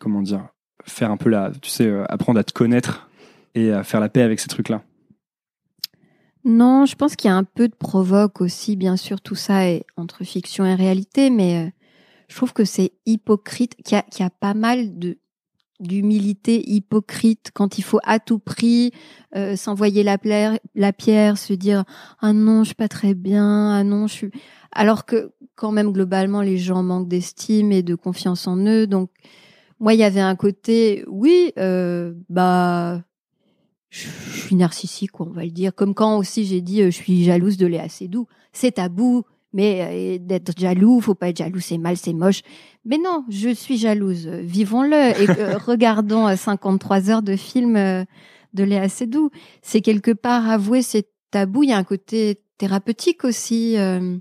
comment 0.00 0.22
dire, 0.22 0.48
faire 0.84 1.10
un 1.10 1.16
peu 1.16 1.28
la, 1.28 1.50
tu 1.60 1.70
sais, 1.70 1.86
euh, 1.86 2.04
apprendre 2.08 2.40
à 2.40 2.44
te 2.44 2.52
connaître 2.52 3.10
et 3.54 3.72
à 3.72 3.84
faire 3.84 4.00
la 4.00 4.08
paix 4.08 4.22
avec 4.22 4.40
ces 4.40 4.48
trucs-là? 4.48 4.82
Non, 6.44 6.86
je 6.86 6.96
pense 6.96 7.16
qu'il 7.16 7.28
y 7.28 7.32
a 7.32 7.36
un 7.36 7.44
peu 7.44 7.68
de 7.68 7.74
provoque 7.74 8.40
aussi, 8.40 8.76
bien 8.76 8.96
sûr, 8.96 9.20
tout 9.20 9.34
ça 9.34 9.68
est 9.68 9.84
entre 9.96 10.24
fiction 10.24 10.64
et 10.64 10.74
réalité, 10.74 11.28
mais 11.28 11.74
je 12.28 12.36
trouve 12.36 12.54
que 12.54 12.64
c'est 12.64 12.92
hypocrite, 13.04 13.76
qu'il 13.84 13.98
y, 13.98 14.20
y 14.20 14.24
a 14.24 14.30
pas 14.30 14.54
mal 14.54 14.98
de 14.98 15.18
d'humilité 15.80 16.62
hypocrite 16.70 17.50
quand 17.54 17.78
il 17.78 17.82
faut 17.82 18.00
à 18.04 18.18
tout 18.18 18.38
prix 18.38 18.92
euh, 19.36 19.56
s'envoyer 19.56 20.02
la, 20.02 20.18
pierre, 20.18 21.38
se 21.38 21.52
dire 21.52 21.84
ah 22.20 22.32
non 22.32 22.62
je 22.62 22.68
suis 22.68 22.74
pas 22.74 22.88
très 22.88 23.14
bien, 23.14 23.72
ah 23.72 23.84
non 23.84 24.06
je 24.06 24.12
suis 24.12 24.30
alors 24.72 25.04
que 25.04 25.32
quand 25.56 25.72
même 25.72 25.92
globalement 25.92 26.42
les 26.42 26.58
gens 26.58 26.82
manquent 26.82 27.08
d'estime 27.08 27.72
et 27.72 27.82
de 27.82 27.94
confiance 27.94 28.46
en 28.46 28.56
eux 28.66 28.86
donc 28.86 29.10
moi 29.78 29.94
il 29.94 30.00
y 30.00 30.04
avait 30.04 30.20
un 30.20 30.36
côté 30.36 31.04
oui 31.08 31.52
euh, 31.58 32.14
bah 32.28 33.02
je 33.90 34.08
suis 34.38 34.54
narcissique, 34.54 35.20
on 35.20 35.24
va 35.24 35.44
le 35.44 35.50
dire. 35.50 35.74
Comme 35.74 35.94
quand 35.94 36.16
aussi 36.16 36.44
j'ai 36.46 36.60
dit 36.60 36.82
euh, 36.82 36.86
je 36.86 36.96
suis 36.96 37.24
jalouse 37.24 37.56
de 37.56 37.66
Léa 37.66 37.88
Seydoux. 37.88 38.26
C'est 38.52 38.72
tabou, 38.72 39.24
Mais 39.52 40.16
euh, 40.16 40.18
d'être 40.20 40.58
jaloux, 40.58 41.00
faut 41.00 41.14
pas 41.14 41.28
être 41.30 41.38
jaloux, 41.38 41.60
c'est 41.60 41.78
mal, 41.78 41.96
c'est 41.96 42.12
moche. 42.12 42.42
Mais 42.84 42.98
non, 42.98 43.24
je 43.28 43.48
suis 43.52 43.76
jalouse. 43.78 44.26
Vivons-le 44.28 45.20
et 45.20 45.28
euh, 45.38 45.58
regardons 45.66 46.28
euh, 46.28 46.36
53 46.36 47.10
heures 47.10 47.22
de 47.22 47.34
film 47.36 47.76
euh, 47.76 48.04
de 48.54 48.64
Léa 48.64 48.88
Seydoux. 48.88 49.30
C'est 49.62 49.80
quelque 49.80 50.12
part 50.12 50.48
avouer 50.48 50.82
ces 50.82 51.04
tabous. 51.30 51.64
Il 51.64 51.70
y 51.70 51.72
a 51.72 51.76
un 51.76 51.84
côté 51.84 52.42
thérapeutique 52.58 53.24
aussi. 53.24 53.76
euh, 53.78 54.18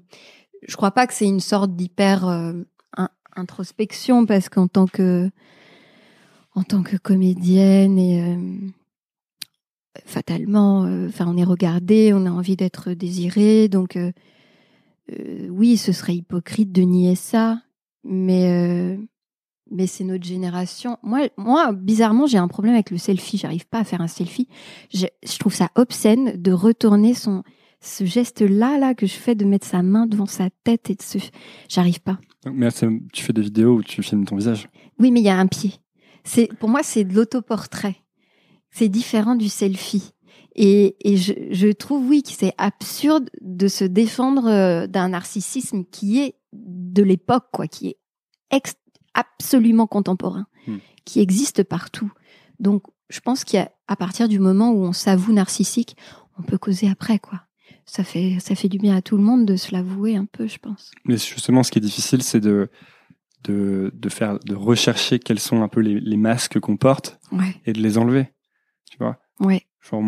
je 0.68 0.76
crois 0.76 0.92
pas 0.92 1.08
que 1.08 1.14
c'est 1.14 1.26
une 1.28 1.40
sorte 1.40 1.76
d'hyper 1.76 2.28
euh, 2.28 2.54
in- 2.98 3.10
introspection 3.36 4.26
parce 4.26 4.50
qu'en 4.50 4.68
tant 4.68 4.88
que 4.88 5.30
en 6.56 6.64
tant 6.64 6.82
que 6.84 6.98
comédienne 6.98 7.98
et 7.98 8.22
euh, 8.22 8.36
fatalement, 10.06 10.84
euh, 10.86 11.08
enfin, 11.08 11.26
on 11.28 11.38
est 11.38 11.44
regardé, 11.44 12.12
on 12.14 12.26
a 12.26 12.32
envie 12.32 12.56
d'être 12.56 12.92
désiré, 12.92 13.68
donc 13.70 13.96
euh, 13.96 14.12
euh, 15.12 15.48
oui, 15.50 15.78
ce 15.78 15.92
serait 15.92 16.16
hypocrite 16.16 16.72
de 16.72 16.82
nier 16.82 17.16
ça, 17.16 17.62
mais 18.04 18.52
euh, 18.52 18.98
mais 19.72 19.88
c'est 19.88 20.04
notre 20.04 20.26
génération. 20.26 20.98
Moi, 21.04 21.30
moi, 21.38 21.72
bizarrement, 21.74 22.26
j'ai 22.26 22.38
un 22.38 22.48
problème 22.48 22.74
avec 22.74 22.92
le 22.92 22.98
selfie. 22.98 23.38
J'arrive 23.38 23.68
pas 23.68 23.80
à 23.80 23.84
faire 23.84 24.02
un 24.02 24.08
selfie. 24.08 24.48
Je, 24.94 25.06
je 25.24 25.38
trouve 25.38 25.54
ça 25.54 25.70
obscène 25.76 26.42
de 26.42 26.52
retourner 26.52 27.14
son 27.14 27.44
ce 27.82 28.04
geste-là, 28.06 28.78
là 28.78 28.94
que 28.94 29.06
je 29.06 29.14
fais 29.14 29.36
de 29.36 29.46
mettre 29.46 29.66
sa 29.66 29.82
main 29.82 30.06
devant 30.06 30.26
sa 30.26 30.50
tête 30.64 30.90
et 30.90 30.96
de 30.96 31.02
se. 31.02 31.18
J'arrive 31.70 32.02
pas. 32.02 32.20
Mais 32.52 32.70
tu 32.72 33.24
fais 33.24 33.34
des 33.34 33.42
vidéos 33.42 33.76
où 33.76 33.84
tu 33.84 34.04
filmes 34.04 34.26
ton 34.26 34.36
visage. 34.36 34.70
Oui, 35.00 35.12
mais 35.12 35.22
il 35.22 35.26
y 35.26 35.30
a 35.30 35.38
un 35.38 35.48
pied. 35.48 35.74
C'est 36.24 36.50
pour 36.60 36.70
moi, 36.70 36.84
c'est 36.84 37.04
de 37.04 37.14
l'autoportrait. 37.14 37.96
C'est 38.72 38.90
différent 38.90 39.36
du 39.36 39.50
selfie. 39.50 40.12
Et, 40.56 40.96
et 41.10 41.18
je, 41.18 41.34
je 41.52 41.68
trouve, 41.68 42.08
oui, 42.08 42.24
que 42.24 42.32
c'est 42.32 42.54
absurde 42.58 43.30
de 43.42 43.68
se 43.68 43.84
défendre 43.86 44.48
euh, 44.48 44.88
d'un 44.88 45.10
narcissisme 45.10 45.84
qui 45.86 46.20
est 46.20 46.36
de 46.54 47.04
l'époque, 47.04 47.46
quoi, 47.54 47.68
qui 47.68 47.90
est 47.90 47.98
ex- 48.52 48.76
absolument 49.14 49.88
contemporain, 49.88 50.48
Hmm. 50.68 50.78
qui 51.06 51.20
existe 51.22 51.64
partout. 51.64 52.12
Donc, 52.60 52.84
je 53.10 53.20
pense 53.22 53.44
qu'à 53.44 53.70
partir 53.98 54.28
du 54.28 54.40
moment 54.40 54.72
où 54.72 54.84
on 54.84 54.94
s'avoue 54.94 55.34
narcissique, 55.34 55.96
on 56.38 56.44
peut 56.44 56.58
causer 56.58 56.90
après, 56.90 57.18
quoi. 57.20 57.42
Ça 57.86 58.04
fait, 58.04 58.38
ça 58.40 58.54
fait 58.56 58.68
du 58.70 58.78
bien 58.78 58.96
à 58.96 59.02
tout 59.02 59.18
le 59.18 59.24
monde 59.24 59.46
de 59.46 59.56
se 59.56 59.72
l'avouer 59.72 60.16
un 60.16 60.26
peu, 60.26 60.48
je 60.48 60.58
pense. 60.60 60.92
Mais 61.06 61.18
justement, 61.18 61.64
ce 61.64 61.72
qui 61.72 61.80
est 61.80 61.82
difficile, 61.82 62.22
c'est 62.22 62.40
de, 62.40 62.70
de, 63.46 63.92
de 63.96 64.10
faire, 64.10 64.38
de 64.40 64.54
rechercher 64.56 65.18
quels 65.20 65.40
sont 65.40 65.62
un 65.64 65.68
peu 65.70 65.80
les, 65.80 66.00
les 66.00 66.18
masques 66.18 66.60
qu'on 66.60 66.78
porte 66.78 67.20
Ouais, 67.32 67.56
et 67.66 67.74
de 67.74 67.80
les 67.82 67.98
enlever. 67.98 68.28
Tu 68.92 68.98
vois? 68.98 69.18
ouais. 69.40 69.64
Genre, 69.90 70.04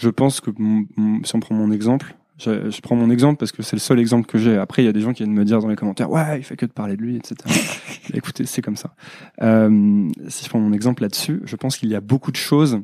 je 0.00 0.08
pense 0.08 0.40
que 0.40 0.50
mon- 0.58 0.86
mon- 0.96 1.22
si 1.24 1.34
on 1.36 1.40
prend 1.40 1.54
mon 1.54 1.70
exemple, 1.70 2.16
je, 2.38 2.70
je 2.70 2.80
prends 2.80 2.96
mon 2.96 3.10
exemple 3.10 3.36
parce 3.38 3.52
que 3.52 3.62
c'est 3.62 3.76
le 3.76 3.80
seul 3.80 4.00
exemple 4.00 4.26
que 4.26 4.38
j'ai. 4.38 4.56
Après, 4.56 4.82
il 4.82 4.86
y 4.86 4.88
a 4.88 4.92
des 4.92 5.00
gens 5.02 5.12
qui 5.12 5.22
viennent 5.24 5.34
me 5.36 5.44
dire 5.44 5.60
dans 5.60 5.68
les 5.68 5.76
commentaires, 5.76 6.10
ouais, 6.10 6.38
il 6.38 6.42
fait 6.42 6.56
que 6.56 6.64
de 6.66 6.72
parler 6.72 6.96
de 6.96 7.02
lui, 7.02 7.16
etc. 7.16 7.34
Écoutez, 8.14 8.46
c'est 8.46 8.62
comme 8.62 8.76
ça. 8.76 8.94
Euh, 9.42 10.08
si 10.28 10.44
je 10.44 10.48
prends 10.48 10.58
mon 10.58 10.72
exemple 10.72 11.02
là-dessus, 11.02 11.42
je 11.44 11.56
pense 11.56 11.76
qu'il 11.76 11.90
y 11.90 11.94
a 11.94 12.00
beaucoup 12.00 12.30
de 12.32 12.36
choses 12.36 12.80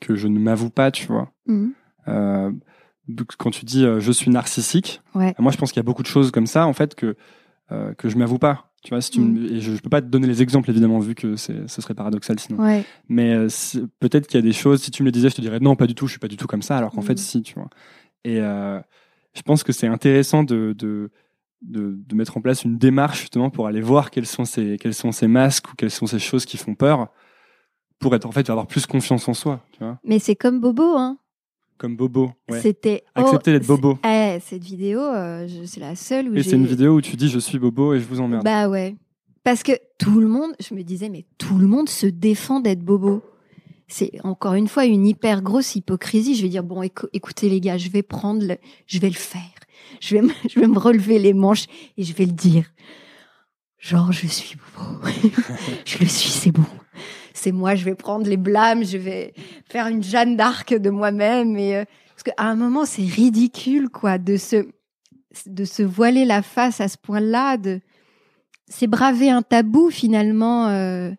que 0.00 0.16
je 0.16 0.28
ne 0.28 0.38
m'avoue 0.38 0.70
pas, 0.70 0.90
tu 0.90 1.06
vois. 1.06 1.30
Mhm. 1.46 1.72
Euh, 2.08 2.50
quand 3.38 3.50
tu 3.50 3.64
dis 3.64 3.84
euh, 3.84 4.00
je 4.00 4.12
suis 4.12 4.30
narcissique, 4.30 5.02
Ouais. 5.14 5.34
moi 5.38 5.52
je 5.52 5.58
pense 5.58 5.70
qu'il 5.72 5.78
y 5.78 5.84
a 5.84 5.84
beaucoup 5.84 6.02
de 6.02 6.06
choses 6.08 6.30
comme 6.30 6.46
ça 6.46 6.66
en 6.66 6.72
fait 6.72 6.94
que 6.94 7.16
que 7.98 8.08
je 8.08 8.16
m'avoue 8.18 8.38
pas. 8.40 8.69
Tu 8.82 8.90
vois, 8.90 9.00
si 9.02 9.10
tu 9.10 9.20
me- 9.20 9.52
et 9.52 9.60
je, 9.60 9.74
je 9.74 9.80
peux 9.82 9.90
pas 9.90 10.00
te 10.00 10.06
donner 10.06 10.26
les 10.26 10.40
exemples 10.42 10.70
évidemment 10.70 11.00
vu 11.00 11.14
que 11.14 11.36
ce 11.36 11.66
serait 11.68 11.92
paradoxal 11.94 12.38
sinon. 12.40 12.62
Ouais. 12.62 12.84
Mais 13.08 13.34
euh, 13.34 13.48
peut-être 13.98 14.26
qu'il 14.26 14.38
y 14.38 14.42
a 14.42 14.46
des 14.46 14.52
choses. 14.54 14.82
Si 14.82 14.90
tu 14.90 15.02
me 15.02 15.06
le 15.06 15.12
disais, 15.12 15.28
je 15.28 15.34
te 15.36 15.40
dirais 15.42 15.60
non, 15.60 15.76
pas 15.76 15.86
du 15.86 15.94
tout. 15.94 16.06
Je 16.06 16.12
suis 16.12 16.18
pas 16.20 16.28
du 16.28 16.36
tout 16.38 16.46
comme 16.46 16.62
ça. 16.62 16.78
Alors 16.78 16.92
qu'en 16.92 17.02
fait, 17.02 17.18
si, 17.18 17.42
tu 17.42 17.54
vois. 17.54 17.68
Et 18.24 18.40
euh, 18.40 18.80
je 19.34 19.42
pense 19.42 19.62
que 19.62 19.72
c'est 19.72 19.86
intéressant 19.86 20.44
de, 20.44 20.74
de 20.78 21.10
de 21.62 21.98
de 22.06 22.14
mettre 22.14 22.38
en 22.38 22.40
place 22.40 22.64
une 22.64 22.78
démarche 22.78 23.20
justement 23.20 23.50
pour 23.50 23.66
aller 23.66 23.82
voir 23.82 24.10
quels 24.10 24.24
sont 24.26 24.46
ces 24.46 24.78
quels 24.78 24.94
sont 24.94 25.12
ces 25.12 25.28
masques 25.28 25.70
ou 25.70 25.74
quelles 25.76 25.90
sont 25.90 26.06
ces 26.06 26.18
choses 26.18 26.46
qui 26.46 26.56
font 26.56 26.74
peur 26.74 27.08
pour 27.98 28.14
être 28.14 28.24
en 28.24 28.32
fait 28.32 28.48
avoir 28.48 28.66
plus 28.66 28.86
confiance 28.86 29.28
en 29.28 29.34
soi. 29.34 29.62
Tu 29.72 29.80
vois, 29.84 29.98
Mais 30.04 30.18
c'est 30.18 30.36
comme 30.36 30.58
Bobo, 30.58 30.96
hein. 30.96 31.18
Comme 31.80 31.96
Bobo. 31.96 32.30
Ouais. 32.50 32.60
C'était 32.60 33.02
Accepter 33.14 33.52
d'être 33.52 33.62
c'est- 33.64 33.68
bobo. 33.68 33.98
Eh, 34.06 34.38
cette 34.44 34.62
vidéo, 34.62 35.00
euh, 35.00 35.48
je- 35.48 35.64
c'est 35.64 35.80
la 35.80 35.96
seule 35.96 36.28
où 36.28 36.34
Et 36.36 36.42
c'est 36.42 36.56
une 36.56 36.66
vidéo 36.66 36.94
où 36.96 37.00
tu 37.00 37.16
dis 37.16 37.28
je 37.30 37.38
suis 37.38 37.58
Bobo 37.58 37.94
et 37.94 38.00
je 38.00 38.04
vous 38.04 38.20
emmerde. 38.20 38.44
Bah 38.44 38.68
ouais. 38.68 38.94
Parce 39.44 39.62
que 39.62 39.72
tout 39.98 40.20
le 40.20 40.26
monde, 40.28 40.52
je 40.60 40.74
me 40.74 40.82
disais, 40.82 41.08
mais 41.08 41.24
tout 41.38 41.56
le 41.56 41.66
monde 41.66 41.88
se 41.88 42.06
défend 42.06 42.60
d'être 42.60 42.80
bobo. 42.84 43.22
C'est 43.88 44.12
encore 44.22 44.52
une 44.54 44.68
fois 44.68 44.84
une 44.84 45.06
hyper 45.06 45.40
grosse 45.42 45.74
hypocrisie. 45.74 46.34
Je 46.34 46.42
vais 46.42 46.50
dire 46.50 46.62
bon, 46.62 46.82
écou- 46.82 47.08
écoutez 47.14 47.48
les 47.48 47.60
gars, 47.60 47.78
je 47.78 47.88
vais 47.88 48.02
prendre, 48.02 48.46
le, 48.46 48.56
je 48.86 48.98
vais 48.98 49.08
le 49.08 49.14
faire. 49.14 49.40
Je 50.00 50.14
vais, 50.16 50.22
me, 50.22 50.28
je 50.50 50.60
vais 50.60 50.66
me 50.68 50.78
relever 50.78 51.18
les 51.18 51.32
manches 51.32 51.64
et 51.96 52.04
je 52.04 52.12
vais 52.12 52.26
le 52.26 52.32
dire. 52.32 52.66
Genre, 53.78 54.12
je 54.12 54.26
suis 54.26 54.56
bobo. 54.76 55.00
je 55.86 55.98
le 55.98 56.06
suis, 56.06 56.28
c'est 56.30 56.52
bon. 56.52 56.66
C'est 57.40 57.52
moi, 57.52 57.74
je 57.74 57.86
vais 57.86 57.94
prendre 57.94 58.26
les 58.26 58.36
blâmes, 58.36 58.84
je 58.84 58.98
vais 58.98 59.32
faire 59.66 59.86
une 59.86 60.02
Jeanne 60.02 60.36
d'Arc 60.36 60.74
de 60.74 60.90
moi-même. 60.90 61.56
Et 61.56 61.74
euh, 61.74 61.84
parce 62.10 62.22
qu'à 62.22 62.44
un 62.44 62.54
moment, 62.54 62.84
c'est 62.84 63.02
ridicule, 63.02 63.88
quoi, 63.88 64.18
de 64.18 64.36
se 64.36 64.68
de 65.46 65.64
se 65.64 65.82
voiler 65.82 66.24
la 66.26 66.42
face 66.42 66.80
à 66.80 66.88
ce 66.88 66.98
point-là, 66.98 67.56
de 67.56 67.80
c'est 68.68 68.88
braver 68.88 69.30
un 69.30 69.42
tabou 69.42 69.90
finalement. 69.90 70.68
euh. 70.68 71.12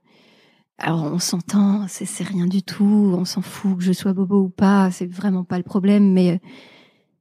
Alors 0.78 1.04
on 1.04 1.20
s'entend, 1.20 1.86
c'est 1.88 2.24
rien 2.24 2.46
du 2.46 2.62
tout, 2.62 3.14
on 3.18 3.26
s'en 3.26 3.42
fout 3.42 3.78
que 3.78 3.84
je 3.84 3.92
sois 3.92 4.14
bobo 4.14 4.44
ou 4.44 4.50
pas, 4.50 4.90
c'est 4.92 5.06
vraiment 5.06 5.44
pas 5.44 5.58
le 5.58 5.64
problème. 5.64 6.12
Mais 6.12 6.32
euh, 6.32 6.38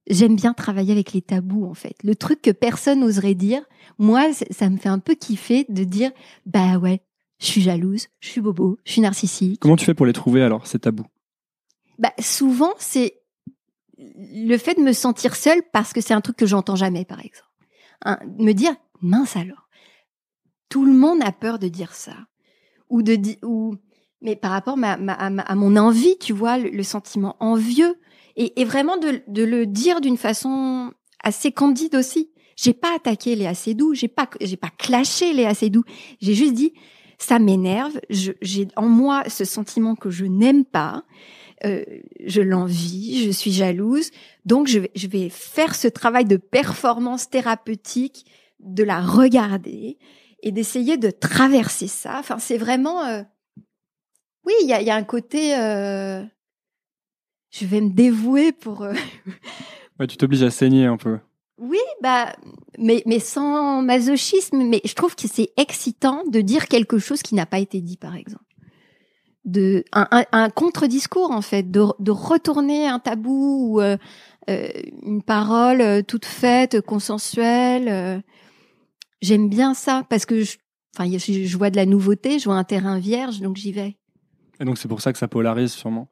j'aime 0.09 0.37
bien 0.37 0.53
travailler 0.53 0.93
avec 0.93 1.13
les 1.13 1.23
tabous 1.23 1.65
en 1.65 1.75
fait. 1.75 1.95
Le 2.03 2.15
truc 2.15 2.43
que 2.43 2.51
personne 2.51 3.01
n'oserait 3.01 3.35
dire, 3.35 3.63
moi 3.99 4.33
ça 4.51 4.69
me 4.69 4.77
fait 4.77 4.89
un 4.89 4.99
peu 4.99 5.15
kiffer 5.15 5.65
de 5.69 5.85
dire 5.85 6.11
bah 6.47 6.79
ouais, 6.79 7.01
je 7.41 7.47
suis 7.47 7.63
jalouse, 7.63 8.07
je 8.21 8.29
suis 8.29 8.41
bobo, 8.41 8.79
je 8.85 8.93
suis 8.93 9.01
narcissique. 9.01 9.61
Comment 9.61 9.77
tu 9.77 9.85
fais 9.85 9.95
pour 9.95 10.07
les 10.07 10.13
trouver 10.13 10.43
alors 10.43 10.67
ces 10.67 10.79
tabous? 10.79 11.07
Bah, 11.99 12.13
souvent, 12.19 12.73
c'est 12.79 13.21
le 13.99 14.57
fait 14.57 14.75
de 14.75 14.81
me 14.83 14.93
sentir 14.93 15.37
seule 15.37 15.63
parce 15.73 15.93
que 15.93 16.01
c'est 16.01 16.15
un 16.15 16.21
truc 16.21 16.37
que 16.37 16.47
j'entends 16.47 16.77
jamais, 16.77 17.05
par 17.05 17.21
exemple. 17.21 17.51
Hein, 18.05 18.19
me 18.39 18.53
dire, 18.53 18.75
mince 19.03 19.37
alors, 19.37 19.69
tout 20.69 20.85
le 20.85 20.93
monde 20.93 21.23
a 21.23 21.33
peur 21.33 21.59
de 21.59 21.69
dire 21.69 21.95
ça. 21.95 22.15
Ou 22.89 23.03
de 23.03 23.19
ou, 23.45 23.77
mais 24.21 24.37
par 24.37 24.51
rapport 24.51 24.77
ma- 24.77 24.97
ma- 24.97 25.13
à, 25.15 25.31
ma- 25.31 25.43
à 25.43 25.55
mon 25.55 25.77
envie, 25.77 26.17
tu 26.19 26.33
vois, 26.33 26.59
le, 26.59 26.71
le 26.71 26.83
sentiment 26.83 27.37
envieux. 27.41 27.97
Et, 28.37 28.61
et 28.61 28.65
vraiment 28.65 28.97
de, 28.97 29.23
de 29.29 29.43
le 29.43 29.67
dire 29.67 30.01
d'une 30.01 30.17
façon 30.17 30.93
assez 31.23 31.53
candide 31.53 31.95
aussi. 31.95 32.31
J'ai 32.57 32.75
pas 32.75 32.95
attaqué 32.95 33.37
Léa 33.37 33.55
Seydoux, 33.55 33.95
j'ai 33.95 34.09
pas, 34.09 34.29
j'ai 34.41 34.57
pas 34.57 34.71
clashé 34.71 35.33
Léa 35.33 35.55
Seydoux. 35.55 35.85
J'ai 36.21 36.35
juste 36.35 36.55
dit, 36.55 36.73
ça 37.21 37.39
m'énerve, 37.39 38.01
j'ai 38.09 38.69
en 38.77 38.89
moi 38.89 39.25
ce 39.29 39.45
sentiment 39.45 39.95
que 39.95 40.11
je 40.11 40.25
n'aime 40.25 40.65
pas. 40.65 41.05
Euh, 41.67 41.85
je 42.25 42.41
l'envie, 42.41 43.23
je 43.27 43.31
suis 43.31 43.53
jalouse. 43.53 44.11
Donc, 44.47 44.67
je 44.67 44.79
vais, 44.79 44.91
je 44.95 45.07
vais 45.07 45.29
faire 45.29 45.75
ce 45.75 45.89
travail 45.89 46.25
de 46.25 46.39
performance 46.39 47.29
thérapeutique, 47.29 48.25
de 48.61 48.83
la 48.83 49.01
regarder 49.01 49.99
et 50.43 50.53
d'essayer 50.53 50.97
de 50.97 51.11
traverser 51.11 51.87
ça. 51.87 52.17
Enfin, 52.19 52.39
c'est 52.39 52.57
vraiment... 52.57 53.05
euh, 53.05 53.23
Oui, 54.47 54.55
il 54.63 54.69
y 54.69 54.73
a, 54.73 54.81
y 54.81 54.89
a 54.89 54.97
un 54.97 55.05
côté... 55.05 55.55
euh, 55.55 56.23
Je 57.51 57.67
vais 57.67 57.83
me 57.83 57.91
dévouer 57.91 58.53
pour... 58.53 58.83
euh, 58.83 58.95
Ouais, 59.99 60.07
tu 60.07 60.17
t'obliges 60.17 60.43
à 60.43 60.51
saigner 60.51 60.87
un 60.87 60.97
peu. 60.97 61.19
Oui, 61.61 61.79
bah, 62.03 62.35
mais, 62.79 63.03
mais 63.07 63.19
sans 63.19 63.83
masochisme. 63.83 64.65
Mais 64.65 64.81
je 64.85 64.95
trouve 64.95 65.15
que 65.15 65.29
c'est 65.29 65.51
excitant 65.57 66.25
de 66.27 66.41
dire 66.41 66.67
quelque 66.67 66.99
chose 66.99 67.23
qui 67.23 67.35
n'a 67.35 67.47
pas 67.47 67.59
été 67.59 67.81
dit, 67.81 67.99
par 67.99 68.17
exemple. 68.17 68.45
De, 69.45 69.85
un, 69.93 70.51
contre-discours, 70.51 71.31
en 71.31 71.43
fait, 71.43 71.71
de, 71.71 72.11
retourner 72.11 72.87
un 72.87 72.99
tabou 72.99 73.75
ou 73.75 73.81
euh, 73.81 73.97
euh, 74.49 74.69
une 75.03 75.23
parole 75.23 75.81
euh, 75.81 76.03
toute 76.03 76.25
faite, 76.25 76.81
consensuelle. 76.81 78.23
J'aime 79.23 79.49
bien 79.49 79.75
ça 79.75 80.05
parce 80.09 80.25
que 80.25 80.43
je, 80.43 80.57
enfin, 80.97 81.11
je 81.11 81.57
vois 81.57 81.71
de 81.71 81.77
la 81.77 81.87
nouveauté, 81.87 82.39
je 82.39 82.45
vois 82.47 82.57
un 82.57 82.65
terrain 82.65 82.99
vierge, 82.99 83.41
donc 83.41 83.57
j'y 83.57 83.73
vais. 83.73 83.97
Et 84.61 84.65
donc 84.65 84.79
c'est 84.79 84.89
pour 84.89 85.01
ça 85.01 85.13
que 85.13 85.19
ça 85.19 85.29
polarise 85.29 85.73
sûrement. 85.73 86.11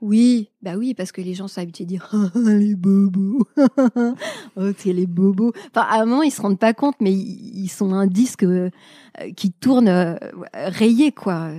Oui, 0.00 0.48
bah 0.62 0.76
oui, 0.78 0.94
parce 0.94 1.12
que 1.12 1.20
les 1.20 1.34
gens 1.34 1.46
sont 1.46 1.60
habitués 1.60 1.84
à 1.84 1.86
dire 1.86 2.08
Ah, 2.12 2.30
les 2.54 2.74
bobos, 2.74 3.46
oh 4.56 4.70
c'est 4.78 4.92
les 4.92 5.06
bobos. 5.06 5.52
Enfin, 5.74 5.86
à 5.88 6.00
un 6.00 6.06
moment 6.06 6.22
ils 6.22 6.30
se 6.30 6.40
rendent 6.40 6.58
pas 6.58 6.72
compte, 6.72 6.96
mais 7.00 7.12
ils, 7.12 7.68
sont 7.68 7.92
un 7.92 8.06
disque 8.06 8.44
euh, 8.44 8.70
qui 9.36 9.52
tourne 9.52 9.88
euh, 9.88 10.16
rayé 10.54 11.12
quoi. 11.12 11.50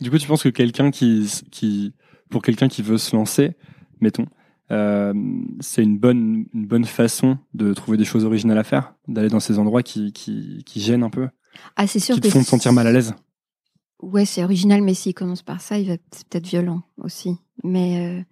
Du 0.00 0.10
coup, 0.10 0.18
tu 0.18 0.28
penses 0.28 0.44
que 0.44 0.48
quelqu'un 0.48 0.90
qui, 0.90 1.28
qui, 1.50 1.92
pour 2.30 2.42
quelqu'un 2.42 2.68
qui 2.68 2.82
veut 2.82 2.98
se 2.98 3.16
lancer, 3.16 3.56
mettons, 4.00 4.26
euh, 4.70 5.12
c'est 5.60 5.82
une 5.82 5.98
bonne, 5.98 6.46
une 6.54 6.66
bonne 6.66 6.84
façon 6.84 7.38
de 7.54 7.72
trouver 7.74 7.96
des 7.96 8.04
choses 8.04 8.24
originales 8.24 8.58
à 8.58 8.64
faire, 8.64 8.94
d'aller 9.08 9.28
dans 9.28 9.40
ces 9.40 9.58
endroits 9.58 9.82
qui, 9.82 10.12
qui, 10.12 10.62
qui 10.64 10.80
gênent 10.80 11.02
un 11.02 11.10
peu, 11.10 11.28
Ah, 11.74 11.86
c'est 11.86 11.98
sûr 11.98 12.14
qui 12.14 12.20
que 12.20 12.26
te 12.28 12.32
font 12.32 12.42
te 12.42 12.46
sentir 12.46 12.72
mal 12.72 12.86
à 12.86 12.92
l'aise. 12.92 13.14
Ouais, 14.00 14.24
c'est 14.24 14.44
original, 14.44 14.82
mais 14.82 14.94
s'il 14.94 15.14
commence 15.14 15.42
par 15.42 15.60
ça, 15.60 15.78
il 15.78 15.88
va 15.88 15.94
c'est 16.12 16.26
peut-être 16.28 16.46
violent 16.46 16.82
aussi. 17.02 17.36
Mais 17.64 18.18
euh, 18.18 18.22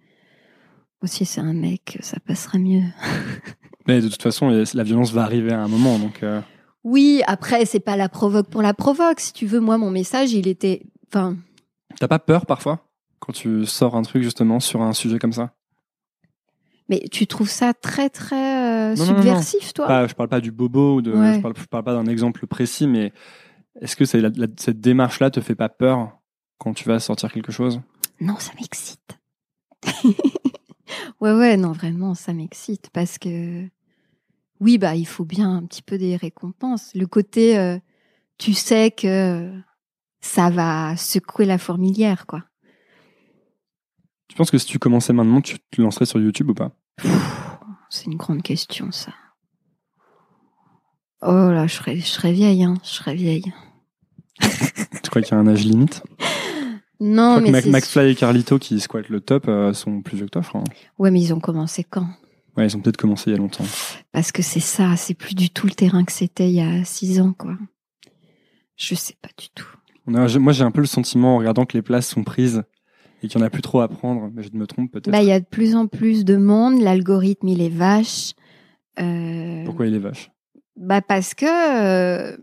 aussi, 1.01 1.25
c'est 1.25 1.41
un 1.41 1.53
mec, 1.53 1.97
ça 2.01 2.17
passera 2.19 2.57
mieux. 2.57 2.83
Mais 3.87 4.01
de 4.01 4.09
toute 4.09 4.21
façon, 4.21 4.49
la 4.49 4.83
violence 4.83 5.11
va 5.13 5.23
arriver 5.23 5.53
à 5.53 5.61
un 5.61 5.67
moment, 5.69 5.97
donc. 5.97 6.21
euh, 6.23 6.41
Oui, 6.83 7.21
après, 7.25 7.65
c'est 7.65 7.79
pas 7.79 7.95
la 7.95 8.09
provoque 8.09 8.49
pour 8.49 8.61
la 8.61 8.73
provoque. 8.73 9.21
Si 9.21 9.31
tu 9.31 9.45
veux, 9.45 9.61
moi, 9.61 9.77
mon 9.77 9.91
message, 9.91 10.33
il 10.33 10.47
était. 10.47 10.83
Enfin, 11.07 11.37
T'as 11.97 12.09
pas 12.09 12.19
peur 12.19 12.45
parfois 12.45 12.83
quand 13.19 13.31
tu 13.33 13.65
sors 13.65 13.95
un 13.95 14.01
truc 14.03 14.23
justement 14.23 14.59
sur 14.59 14.81
un 14.81 14.91
sujet 14.93 15.19
comme 15.19 15.31
ça? 15.31 15.53
Mais 16.89 16.99
tu 17.11 17.27
trouves 17.27 17.49
ça 17.49 17.73
très, 17.73 18.09
très 18.09 18.35
euh, 18.35 18.95
Non, 18.95 19.05
non, 19.05 19.05
non, 19.05 19.13
non. 19.13 19.21
subversif, 19.21 19.73
toi? 19.73 19.87
Pas- 19.87 20.07
Je 20.07 20.13
parle 20.15 20.29
pas 20.29 20.39
du 20.41 20.51
bobo 20.51 20.95
ou 20.95 21.01
de. 21.01 21.13
Ouais. 21.13 21.35
Je, 21.35 21.39
parle, 21.41 21.53
je 21.57 21.65
parle 21.65 21.83
pas 21.83 21.93
d'un 21.93 22.05
exemple 22.07 22.45
précis, 22.47 22.87
mais 22.87 23.11
est-ce 23.81 23.95
que 23.95 24.05
c'est 24.05 24.21
la- 24.21 24.29
la- 24.29 24.47
cette 24.57 24.79
démarche-là 24.79 25.29
te 25.31 25.39
fait 25.41 25.55
pas 25.55 25.69
peur 25.69 26.17
quand 26.57 26.73
tu 26.73 26.85
vas 26.87 26.99
sortir 26.99 27.31
quelque 27.31 27.51
chose? 27.51 27.81
Non, 28.19 28.37
ça 28.39 28.51
m'excite. 28.59 29.19
ouais, 31.21 31.33
ouais, 31.33 31.57
non, 31.57 31.71
vraiment, 31.71 32.15
ça 32.15 32.33
m'excite 32.33 32.89
parce 32.91 33.17
que 33.17 33.67
oui, 34.59 34.77
bah, 34.77 34.95
il 34.95 35.05
faut 35.05 35.25
bien 35.25 35.55
un 35.55 35.63
petit 35.65 35.83
peu 35.83 35.97
des 35.97 36.15
récompenses. 36.15 36.91
Le 36.95 37.05
côté, 37.05 37.57
euh, 37.57 37.77
tu 38.37 38.53
sais 38.53 38.91
que 38.91 39.51
ça 40.19 40.49
va 40.49 40.95
secouer 40.97 41.45
la 41.45 41.57
fourmilière, 41.57 42.25
quoi. 42.25 42.43
Tu 44.27 44.35
penses 44.35 44.51
que 44.51 44.57
si 44.57 44.65
tu 44.65 44.79
commençais 44.79 45.13
maintenant, 45.13 45.41
tu 45.41 45.57
te 45.59 45.81
lancerais 45.81 46.05
sur 46.05 46.19
YouTube 46.19 46.49
ou 46.49 46.53
pas? 46.53 46.71
C'est 47.89 48.05
une 48.05 48.17
grande 48.17 48.41
question, 48.41 48.91
ça. 48.91 49.13
Oh 51.21 51.49
là, 51.51 51.65
je 51.67 51.73
serais, 51.75 51.97
je 51.97 52.05
serais 52.05 52.33
vieille, 52.33 52.63
hein, 52.63 52.75
je 52.83 52.89
serais 52.89 53.15
vieille. 53.15 53.51
Tu 55.03 55.09
crois 55.09 55.21
qu'il 55.21 55.33
y 55.33 55.37
a 55.37 55.39
un 55.41 55.47
âge 55.47 55.63
limite? 55.65 56.03
Non, 56.99 57.35
Je 57.35 57.41
crois 57.41 57.41
que 57.41 57.51
mais 57.51 57.51
Mac- 57.51 57.83
McFly 57.83 58.11
et 58.11 58.15
Carlito 58.15 58.57
qui 58.59 58.79
squattent 58.79 59.09
le 59.09 59.21
top 59.21 59.47
euh, 59.47 59.73
sont 59.73 60.01
plus 60.01 60.17
vieux 60.17 60.25
que 60.25 60.31
toi, 60.31 60.41
je 60.41 60.49
crois. 60.49 60.63
Ouais, 60.97 61.11
mais 61.11 61.21
ils 61.21 61.33
ont 61.33 61.39
commencé 61.39 61.83
quand? 61.83 62.07
Ouais, 62.55 62.65
ils 62.65 62.75
ont 62.75 62.79
peut-être 62.81 62.97
commencé 62.97 63.29
il 63.29 63.33
y 63.33 63.35
a 63.35 63.39
longtemps. 63.39 63.65
Parce 64.11 64.31
que 64.31 64.41
c'est 64.41 64.59
ça, 64.59 64.95
c'est 64.97 65.13
plus 65.13 65.35
du 65.35 65.49
tout 65.51 65.67
le 65.67 65.73
terrain 65.73 66.03
que 66.03 66.11
c'était 66.11 66.47
il 66.49 66.55
y 66.55 66.61
a 66.61 66.83
six 66.85 67.21
ans, 67.21 67.33
quoi. 67.37 67.53
Je 68.75 68.95
sais 68.95 69.15
pas 69.21 69.29
du 69.37 69.47
tout. 69.53 69.67
On 70.07 70.15
a- 70.15 70.27
j'ai- 70.27 70.39
moi, 70.39 70.53
j'ai 70.53 70.63
un 70.63 70.71
peu 70.71 70.81
le 70.81 70.87
sentiment 70.87 71.35
en 71.35 71.37
regardant 71.37 71.65
que 71.65 71.77
les 71.77 71.81
places 71.83 72.07
sont 72.07 72.23
prises 72.23 72.63
et 73.21 73.27
qu'il 73.27 73.39
n'y 73.39 73.43
en 73.43 73.47
a 73.47 73.49
plus 73.51 73.61
trop 73.61 73.81
à 73.81 73.87
prendre, 73.87 74.29
mais 74.33 74.43
je 74.43 74.49
me 74.53 74.65
trompe 74.65 74.91
peut-être. 74.91 75.11
Bah, 75.11 75.21
il 75.21 75.27
y 75.27 75.31
a 75.31 75.39
de 75.39 75.45
plus 75.45 75.75
en 75.75 75.87
plus 75.87 76.25
de 76.25 76.35
monde. 76.37 76.81
L'algorithme, 76.81 77.47
il 77.47 77.61
est 77.61 77.69
vache. 77.69 78.33
Euh, 78.99 79.63
Pourquoi 79.65 79.85
il 79.87 79.93
est 79.95 79.99
vache? 79.99 80.31
Bah 80.75 81.01
parce 81.01 81.33
que 81.33 81.45
euh, 81.45 82.37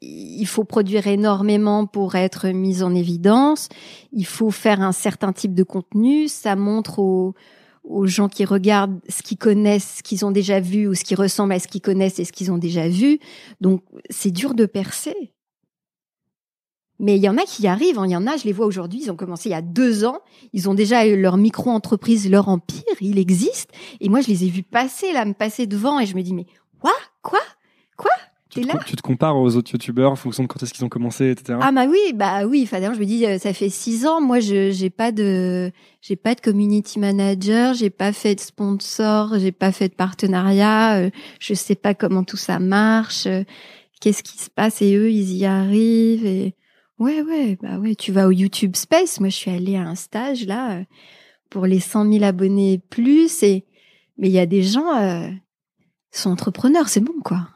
il 0.00 0.46
faut 0.46 0.64
produire 0.64 1.06
énormément 1.06 1.86
pour 1.86 2.14
être 2.14 2.48
mis 2.48 2.82
en 2.82 2.94
évidence. 2.94 3.68
Il 4.12 4.26
faut 4.26 4.50
faire 4.50 4.80
un 4.80 4.92
certain 4.92 5.32
type 5.32 5.54
de 5.54 5.64
contenu. 5.64 6.28
Ça 6.28 6.56
montre 6.56 6.98
aux, 6.98 7.34
aux 7.84 8.06
gens 8.06 8.28
qui 8.28 8.44
regardent 8.44 9.00
ce 9.08 9.22
qu'ils 9.22 9.38
connaissent, 9.38 9.96
ce 9.98 10.02
qu'ils 10.02 10.24
ont 10.24 10.30
déjà 10.30 10.60
vu 10.60 10.86
ou 10.88 10.94
ce 10.94 11.04
qui 11.04 11.14
ressemble 11.14 11.52
à 11.52 11.58
ce 11.58 11.68
qu'ils 11.68 11.80
connaissent 11.80 12.18
et 12.18 12.24
ce 12.24 12.32
qu'ils 12.32 12.52
ont 12.52 12.58
déjà 12.58 12.88
vu. 12.88 13.18
Donc 13.60 13.82
c'est 14.10 14.30
dur 14.30 14.54
de 14.54 14.66
percer. 14.66 15.32
Mais 17.00 17.16
il 17.16 17.22
y 17.22 17.28
en 17.28 17.38
a 17.38 17.42
qui 17.42 17.62
y 17.62 17.68
arrivent. 17.68 17.98
hein. 17.98 18.06
Il 18.06 18.10
y 18.10 18.16
en 18.16 18.26
a, 18.26 18.36
je 18.36 18.44
les 18.44 18.52
vois 18.52 18.66
aujourd'hui. 18.66 19.00
Ils 19.04 19.10
ont 19.10 19.16
commencé 19.16 19.48
il 19.48 19.52
y 19.52 19.54
a 19.54 19.62
deux 19.62 20.04
ans. 20.04 20.18
Ils 20.52 20.68
ont 20.68 20.74
déjà 20.74 21.06
eu 21.06 21.20
leur 21.20 21.36
micro-entreprise, 21.36 22.28
leur 22.28 22.48
empire. 22.48 22.82
Il 23.00 23.18
existe. 23.18 23.70
Et 24.00 24.08
moi, 24.08 24.20
je 24.20 24.26
les 24.26 24.44
ai 24.44 24.48
vus 24.48 24.64
passer 24.64 25.12
là, 25.12 25.24
me 25.24 25.32
passer 25.34 25.68
devant, 25.68 26.00
et 26.00 26.06
je 26.06 26.16
me 26.16 26.22
dis 26.22 26.34
mais 26.34 26.46
quoi, 26.80 26.94
quoi, 27.22 27.38
tu 28.58 28.66
te, 28.66 28.72
là 28.72 28.78
co- 28.78 28.84
tu 28.86 28.96
te 28.96 29.02
compares 29.02 29.36
aux 29.36 29.56
autres 29.56 29.72
youtubeurs 29.72 30.12
en 30.12 30.16
fonction 30.16 30.42
de 30.42 30.48
quand 30.48 30.62
est-ce 30.62 30.72
qu'ils 30.74 30.84
ont 30.84 30.88
commencé, 30.88 31.30
etc. 31.30 31.58
Ah 31.62 31.72
bah 31.72 31.86
oui, 31.88 31.98
bah 32.14 32.46
oui. 32.46 32.62
Enfin, 32.64 32.78
d'ailleurs, 32.78 32.94
je 32.94 33.00
me 33.00 33.04
dis, 33.06 33.24
euh, 33.26 33.38
ça 33.38 33.52
fait 33.52 33.68
six 33.70 34.06
ans. 34.06 34.20
Moi, 34.20 34.40
je 34.40 34.70
j'ai 34.70 34.90
pas 34.90 35.12
de 35.12 35.70
j'ai 36.00 36.16
pas 36.16 36.34
de 36.34 36.40
community 36.40 36.98
manager, 36.98 37.74
j'ai 37.74 37.90
pas 37.90 38.12
fait 38.12 38.34
de 38.34 38.40
sponsor, 38.40 39.38
j'ai 39.38 39.52
pas 39.52 39.72
fait 39.72 39.88
de 39.88 39.94
partenariat. 39.94 40.98
euh, 40.98 41.10
je 41.40 41.54
sais 41.54 41.74
pas 41.74 41.94
comment 41.94 42.24
tout 42.24 42.36
ça 42.36 42.58
marche. 42.58 43.26
euh, 43.26 43.44
Qu'est-ce 44.00 44.22
qui 44.22 44.38
se 44.38 44.48
passe 44.50 44.80
Et 44.82 44.94
eux, 44.94 45.10
ils 45.10 45.34
y 45.36 45.44
arrivent. 45.44 46.24
Et 46.26 46.54
ouais, 46.98 47.20
ouais, 47.22 47.58
bah 47.62 47.78
ouais. 47.78 47.94
Tu 47.96 48.12
vas 48.12 48.28
au 48.28 48.30
YouTube 48.30 48.76
Space. 48.76 49.18
Moi, 49.20 49.28
je 49.28 49.34
suis 49.36 49.50
allée 49.50 49.76
à 49.76 49.82
un 49.82 49.94
stage 49.96 50.46
là 50.46 50.82
pour 51.50 51.66
les 51.66 51.80
100 51.80 52.10
000 52.12 52.24
abonnés 52.24 52.74
et 52.74 52.78
plus. 52.78 53.42
Et 53.42 53.64
mais 54.18 54.28
il 54.28 54.32
y 54.32 54.38
a 54.38 54.46
des 54.46 54.62
gens 54.62 54.96
euh, 54.96 55.28
sont 56.12 56.30
entrepreneurs, 56.30 56.88
c'est 56.88 57.00
bon 57.00 57.14
quoi. 57.24 57.48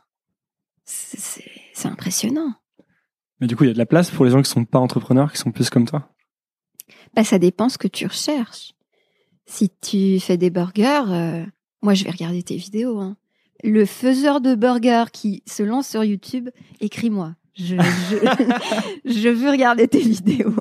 C'est- 0.85 1.45
impressionnant. 1.85 2.55
Mais 3.41 3.47
du 3.49 3.57
coup, 3.57 3.65
il 3.65 3.69
y 3.69 3.71
a 3.71 3.73
de 3.73 3.79
la 3.79 3.87
place 3.87 4.11
pour 4.11 4.25
les 4.25 4.31
gens 4.31 4.41
qui 4.43 4.51
sont 4.51 4.65
pas 4.65 4.79
entrepreneurs, 4.79 5.33
qui 5.33 5.39
sont 5.39 5.51
plus 5.51 5.69
comme 5.69 5.85
toi? 5.87 6.09
Bah, 7.15 7.25
ça 7.25 7.39
dépend 7.39 7.69
ce 7.69 7.77
que 7.79 7.89
tu 7.89 8.07
recherches. 8.07 8.73
Si 9.47 9.69
tu 9.81 10.21
fais 10.21 10.37
des 10.37 10.51
burgers, 10.51 11.03
euh, 11.09 11.45
moi 11.83 11.95
je 11.95 12.05
vais 12.05 12.11
regarder 12.11 12.43
tes 12.43 12.57
vidéos. 12.57 13.01
hein. 13.01 13.17
Le 13.65 13.85
faiseur 13.85 14.41
de 14.41 14.55
burgers 14.55 15.07
qui 15.13 15.43
se 15.47 15.63
lance 15.65 15.89
sur 15.89 16.05
YouTube, 16.05 16.49
écris-moi. 16.81 17.35
Je, 17.55 17.77
je, 17.77 18.17
je 19.05 19.29
veux 19.29 19.51
regarder 19.51 19.89
tes 19.89 20.01
vidéos. 20.01 20.55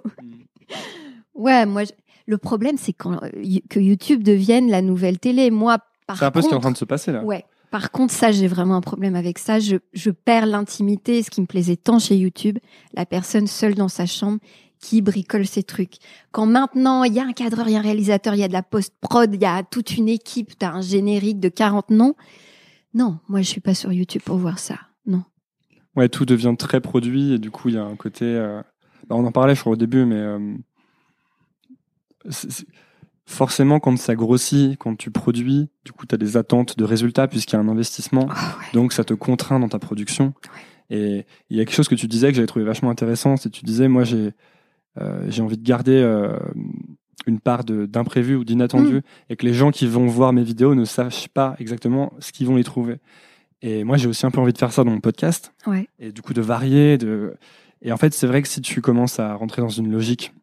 Ouais, 1.33 1.65
moi, 1.65 1.83
je- 1.83 1.91
le 2.25 2.37
problème 2.37 2.77
c'est 2.77 2.93
quand, 2.93 3.21
euh, 3.23 3.29
que 3.69 3.79
YouTube 3.79 4.23
devienne 4.23 4.69
la 4.69 4.81
nouvelle 4.81 5.19
télé. 5.19 5.51
Moi, 5.51 5.77
par 6.07 6.17
C'est 6.17 6.25
un 6.25 6.31
peu 6.31 6.41
ce 6.41 6.47
qui 6.47 6.53
est 6.53 6.57
en 6.57 6.61
train 6.61 6.71
de 6.71 6.77
se 6.77 6.85
passer 6.85 7.11
là. 7.11 7.23
Ouais. 7.23 7.45
Par 7.71 7.91
contre, 7.91 8.13
ça, 8.13 8.33
j'ai 8.33 8.47
vraiment 8.47 8.75
un 8.75 8.81
problème 8.81 9.15
avec 9.15 9.39
ça. 9.39 9.59
Je, 9.59 10.09
perds 10.09 10.45
l'intimité, 10.45 11.23
ce 11.23 11.31
qui 11.31 11.39
me 11.39 11.47
plaisait 11.47 11.77
tant 11.77 11.99
chez 11.99 12.17
YouTube, 12.17 12.59
la 12.93 13.05
personne 13.05 13.47
seule 13.47 13.75
dans 13.75 13.87
sa 13.87 14.05
chambre 14.05 14.39
qui 14.79 15.01
bricole 15.01 15.47
ses 15.47 15.63
trucs. 15.63 15.95
Quand 16.31 16.45
maintenant, 16.45 17.03
il 17.05 17.13
y 17.13 17.19
a 17.19 17.23
un 17.23 17.31
cadreur, 17.31 17.69
il 17.69 17.73
y 17.73 17.75
a 17.75 17.79
un 17.79 17.83
réalisateur, 17.83 18.35
il 18.35 18.39
y 18.39 18.43
a 18.43 18.49
de 18.49 18.53
la 18.53 18.63
post-prod, 18.63 19.33
il 19.33 19.41
y 19.41 19.45
a 19.45 19.63
toute 19.63 19.95
une 19.95 20.09
équipe, 20.09 20.57
t'as 20.57 20.71
un 20.71 20.81
générique 20.81 21.39
de 21.39 21.47
40 21.47 21.91
noms. 21.91 22.15
Non, 22.93 23.19
moi, 23.29 23.41
je 23.41 23.47
suis 23.47 23.61
pas 23.61 23.73
sur 23.73 23.93
YouTube 23.93 24.23
pour 24.25 24.37
voir 24.37 24.59
ça. 24.59 24.77
Non. 25.05 25.23
Ouais, 25.95 26.09
tout 26.09 26.25
devient 26.25 26.55
très 26.57 26.81
produit 26.81 27.33
et 27.33 27.39
du 27.39 27.51
coup, 27.51 27.69
il 27.69 27.75
y 27.75 27.77
a 27.77 27.83
un 27.83 27.95
côté. 27.95 28.25
euh, 28.25 28.61
bah, 29.07 29.15
on 29.15 29.25
en 29.25 29.31
parlait, 29.31 29.55
je 29.55 29.61
crois, 29.61 29.73
au 29.73 29.77
début, 29.77 30.03
mais 30.03 30.15
euh, 30.15 30.55
forcément, 33.25 33.79
quand 33.79 33.97
ça 33.97 34.15
grossit, 34.15 34.77
quand 34.77 34.95
tu 34.97 35.11
produis, 35.11 35.69
du 35.85 35.91
coup, 35.91 36.05
tu 36.05 36.15
as 36.15 36.17
des 36.17 36.37
attentes 36.37 36.77
de 36.77 36.83
résultats 36.83 37.27
puisqu'il 37.27 37.53
y 37.55 37.57
a 37.57 37.61
un 37.61 37.67
investissement. 37.69 38.27
Ah 38.29 38.57
Donc, 38.73 38.93
ça 38.93 39.03
te 39.03 39.13
contraint 39.13 39.59
dans 39.59 39.69
ta 39.69 39.79
production. 39.79 40.33
Et 40.89 41.25
il 41.49 41.57
y 41.57 41.61
a 41.61 41.65
quelque 41.65 41.75
chose 41.75 41.87
que 41.87 41.95
tu 41.95 42.07
disais 42.07 42.27
que 42.29 42.35
j'avais 42.35 42.47
trouvé 42.47 42.65
vachement 42.65 42.89
intéressant, 42.89 43.37
c'est 43.37 43.49
que 43.49 43.55
tu 43.57 43.63
disais, 43.65 43.87
moi, 43.87 44.03
j'ai 44.03 44.31
euh, 44.99 45.25
j'ai 45.29 45.41
envie 45.41 45.57
de 45.57 45.63
garder 45.63 45.95
euh, 45.95 46.37
une 47.25 47.39
part 47.39 47.63
d'imprévu 47.63 48.35
ou 48.35 48.43
d'inattendu 48.43 48.95
Mm. 48.95 49.01
et 49.29 49.35
que 49.37 49.45
les 49.45 49.53
gens 49.53 49.71
qui 49.71 49.87
vont 49.87 50.05
voir 50.07 50.33
mes 50.33 50.43
vidéos 50.43 50.75
ne 50.75 50.83
sachent 50.83 51.29
pas 51.29 51.55
exactement 51.59 52.11
ce 52.19 52.33
qu'ils 52.33 52.47
vont 52.47 52.57
y 52.57 52.63
trouver. 52.65 52.97
Et 53.61 53.85
moi, 53.85 53.95
j'ai 53.95 54.07
aussi 54.09 54.25
un 54.25 54.31
peu 54.31 54.41
envie 54.41 54.51
de 54.51 54.57
faire 54.57 54.73
ça 54.73 54.83
dans 54.83 54.91
mon 54.91 54.99
podcast 54.99 55.53
Ouais. 55.65 55.87
et 55.99 56.11
du 56.11 56.21
coup 56.21 56.33
de 56.33 56.41
varier. 56.41 56.97
De... 56.97 57.35
Et 57.81 57.93
en 57.93 57.97
fait, 57.97 58.13
c'est 58.13 58.27
vrai 58.27 58.41
que 58.41 58.49
si 58.49 58.59
tu 58.59 58.81
commences 58.81 59.17
à 59.17 59.33
rentrer 59.35 59.61
dans 59.61 59.69
une 59.69 59.89
logique 59.89 60.33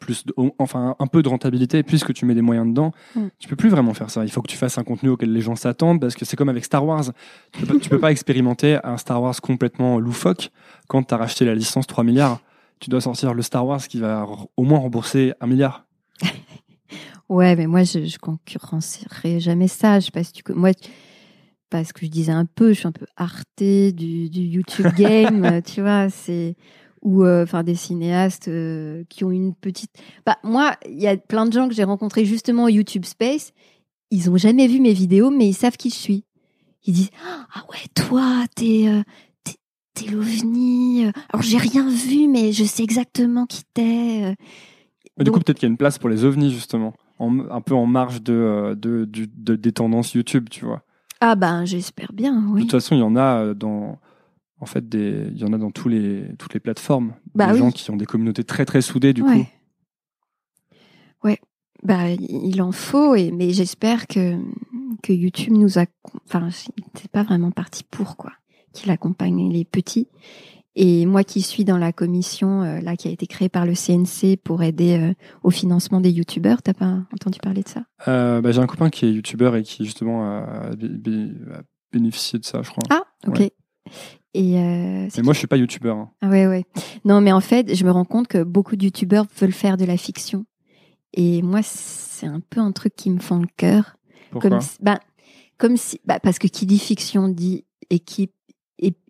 plus, 0.00 0.24
de- 0.26 0.34
enfin 0.58 0.94
un 0.98 1.06
peu 1.06 1.22
de 1.22 1.28
rentabilité, 1.28 1.82
puisque 1.82 2.12
tu 2.14 2.24
mets 2.24 2.34
des 2.34 2.40
moyens 2.42 2.66
dedans, 2.68 2.92
Mm. 3.16 3.26
tu 3.38 3.48
peux 3.48 3.56
plus 3.56 3.68
vraiment 3.68 3.94
faire 3.94 4.10
ça. 4.10 4.24
Il 4.24 4.30
faut 4.30 4.40
que 4.42 4.48
tu 4.50 4.56
fasses 4.56 4.78
un 4.78 4.84
contenu 4.84 5.08
auquel 5.10 5.32
les 5.32 5.40
gens 5.40 5.56
s'attendent, 5.56 6.00
parce 6.00 6.14
que 6.14 6.24
c'est 6.24 6.36
comme 6.36 6.48
avec 6.48 6.64
Star 6.64 6.84
Wars. 6.86 7.04
Tu 7.52 7.66
peux, 7.66 7.78
tu 7.80 7.88
peux 7.90 7.98
pas 7.98 8.10
expérimenter 8.12 8.78
un 8.84 8.96
Star 8.96 9.20
Wars 9.22 9.40
complètement 9.40 9.98
loufoque 9.98 10.50
quand 10.88 11.02
tu 11.02 11.14
as 11.14 11.16
racheté 11.16 11.44
la 11.44 11.54
licence 11.54 11.86
3 11.86 12.04
milliards. 12.04 12.40
Tu 12.80 12.90
dois 12.90 13.00
sortir 13.00 13.34
le 13.34 13.42
Star 13.42 13.66
Wars 13.66 13.80
qui 13.86 13.98
va 13.98 14.26
au 14.56 14.62
moins 14.64 14.78
rembourser 14.78 15.32
un 15.40 15.46
milliard. 15.46 15.84
Ouais, 17.28 17.56
mais 17.56 17.66
moi, 17.66 17.82
je, 17.82 18.04
je 18.04 18.18
concurrencerai 18.18 19.40
jamais 19.40 19.68
ça. 19.68 19.98
Je 20.00 20.06
sais 20.06 20.10
pas 20.10 20.22
si 20.22 20.32
tu, 20.32 20.42
moi, 20.54 20.70
parce 21.70 21.92
que 21.94 22.04
je 22.04 22.10
disais 22.10 22.32
un 22.32 22.44
peu, 22.44 22.68
je 22.74 22.80
suis 22.80 22.86
un 22.88 22.92
peu 22.92 23.06
artée 23.16 23.92
du, 23.92 24.28
du 24.28 24.40
YouTube 24.42 24.88
game, 24.96 25.62
tu 25.62 25.80
vois, 25.80 26.10
c'est 26.10 26.56
ou 27.02 27.24
euh, 27.24 27.42
enfin 27.42 27.62
des 27.64 27.74
cinéastes 27.74 28.48
euh, 28.48 29.04
qui 29.08 29.24
ont 29.24 29.30
une 29.30 29.54
petite. 29.54 29.90
Bah 30.24 30.38
moi, 30.44 30.76
il 30.88 31.00
y 31.00 31.06
a 31.08 31.16
plein 31.16 31.46
de 31.46 31.52
gens 31.52 31.68
que 31.68 31.74
j'ai 31.74 31.84
rencontrés 31.84 32.24
justement 32.24 32.64
au 32.64 32.68
YouTube 32.68 33.04
Space. 33.04 33.52
Ils 34.10 34.30
ont 34.30 34.36
jamais 34.36 34.66
vu 34.68 34.78
mes 34.80 34.92
vidéos, 34.92 35.30
mais 35.30 35.48
ils 35.48 35.54
savent 35.54 35.76
qui 35.76 35.90
je 35.90 35.94
suis. 35.96 36.24
Ils 36.84 36.94
disent 36.94 37.10
ah 37.54 37.62
ouais, 37.70 37.78
toi, 37.94 38.44
t'es 38.54 38.84
euh, 38.88 39.02
t'es- 39.94 40.10
l'ovni. 40.10 41.04
Alors 41.32 41.42
j'ai 41.42 41.58
rien 41.58 41.88
vu, 41.88 42.28
mais 42.28 42.52
je 42.52 42.64
sais 42.64 42.82
exactement 42.82 43.46
qui 43.46 43.62
t'es. 43.74 44.34
Mais 45.18 45.24
du 45.24 45.24
Donc- 45.24 45.34
coup, 45.34 45.40
peut-être 45.40 45.58
qu'il 45.58 45.66
y 45.68 45.70
a 45.70 45.72
une 45.72 45.76
place 45.76 45.98
pour 45.98 46.08
les 46.08 46.24
ovnis, 46.24 46.50
justement. 46.52 46.94
En- 47.18 47.38
un 47.50 47.60
peu 47.60 47.74
en 47.74 47.86
marge 47.86 48.22
de, 48.22 48.76
de, 48.80 49.04
de- 49.06 49.54
des 49.56 49.72
tendances 49.72 50.14
YouTube, 50.14 50.48
tu 50.50 50.64
vois. 50.64 50.82
Ah 51.20 51.36
ben 51.36 51.64
j'espère 51.64 52.12
bien, 52.12 52.40
De 52.40 52.46
oui. 52.48 52.60
toute 52.62 52.72
façon, 52.72 52.96
il 52.96 52.98
y 52.98 53.02
en 53.02 53.14
a 53.16 53.54
dans, 53.54 53.98
en 54.62 54.66
fait, 54.66 54.88
des, 54.88 55.26
il 55.34 55.38
y 55.38 55.44
en 55.44 55.52
a 55.52 55.58
dans 55.58 55.72
tous 55.72 55.88
les, 55.88 56.24
toutes 56.38 56.54
les 56.54 56.60
plateformes. 56.60 57.14
Bah 57.34 57.46
des 57.48 57.52
oui. 57.54 57.58
gens 57.58 57.70
qui 57.72 57.90
ont 57.90 57.96
des 57.96 58.06
communautés 58.06 58.44
très 58.44 58.64
très 58.64 58.80
soudées, 58.80 59.12
du 59.12 59.22
ouais. 59.22 59.40
coup. 59.40 59.46
Ouais. 61.24 61.38
Bah, 61.82 62.10
il 62.10 62.62
en 62.62 62.70
faut, 62.70 63.16
et, 63.16 63.32
mais 63.32 63.50
j'espère 63.50 64.06
que, 64.06 64.38
que 65.02 65.12
YouTube 65.12 65.52
nous 65.52 65.80
a, 65.80 65.86
enfin, 66.26 66.48
c'est 66.50 67.10
pas 67.10 67.24
vraiment 67.24 67.50
parti 67.50 67.82
pour, 67.82 68.16
quoi. 68.16 68.32
Qu'il 68.72 68.90
accompagne 68.90 69.52
les 69.52 69.64
petits 69.64 70.06
Et 70.74 71.04
moi 71.06 71.24
qui 71.24 71.42
suis 71.42 71.64
dans 71.64 71.76
la 71.76 71.92
commission 71.92 72.62
euh, 72.62 72.80
là 72.80 72.96
qui 72.96 73.08
a 73.08 73.10
été 73.10 73.26
créée 73.26 73.48
par 73.50 73.66
le 73.66 73.74
CNC 73.74 74.36
pour 74.42 74.62
aider 74.62 74.96
euh, 74.98 75.12
au 75.42 75.50
financement 75.50 76.00
des 76.00 76.10
youtubeurs, 76.10 76.62
t'as 76.62 76.72
pas 76.72 77.04
entendu 77.12 77.38
parler 77.40 77.62
de 77.62 77.68
ça? 77.68 77.82
Euh, 78.08 78.40
bah, 78.40 78.52
j'ai 78.52 78.60
un 78.60 78.66
copain 78.66 78.88
qui 78.90 79.04
est 79.04 79.12
youtubeur 79.12 79.56
et 79.56 79.62
qui 79.62 79.84
justement 79.84 80.24
a, 80.24 80.70
bé- 80.76 80.88
bé- 80.88 81.32
a 81.52 81.62
bénéficié 81.92 82.38
de 82.38 82.44
ça, 82.44 82.62
je 82.62 82.70
crois. 82.70 82.84
Ah, 82.90 83.02
ok. 83.26 83.40
Ouais. 83.40 83.52
Et 84.34 84.58
euh, 84.58 85.08
Mais 85.16 85.22
moi, 85.22 85.32
je 85.34 85.38
suis 85.38 85.46
pas 85.46 85.56
youtubeur. 85.56 85.96
hein. 85.96 86.10
Ah 86.22 86.28
ouais, 86.28 86.46
ouais. 86.46 86.64
Non, 87.04 87.20
mais 87.20 87.32
en 87.32 87.40
fait, 87.40 87.74
je 87.74 87.84
me 87.84 87.90
rends 87.90 88.04
compte 88.06 88.28
que 88.28 88.42
beaucoup 88.42 88.76
de 88.76 88.84
youtubeurs 88.84 89.26
veulent 89.38 89.52
faire 89.52 89.76
de 89.76 89.84
la 89.84 89.96
fiction. 89.96 90.46
Et 91.12 91.42
moi, 91.42 91.60
c'est 91.62 92.26
un 92.26 92.40
peu 92.40 92.60
un 92.60 92.72
truc 92.72 92.94
qui 92.96 93.10
me 93.10 93.20
fend 93.20 93.38
le 93.40 93.48
cœur. 93.56 93.96
Pourquoi? 94.30 94.48
Comme 94.50 94.60
si, 94.62 94.76
bah, 94.80 95.00
comme 95.58 95.76
si, 95.76 96.00
bah, 96.06 96.18
parce 96.20 96.38
que 96.38 96.46
qui 96.46 96.64
dit 96.64 96.78
fiction 96.78 97.28
dit 97.28 97.64
équipe, 97.90 98.32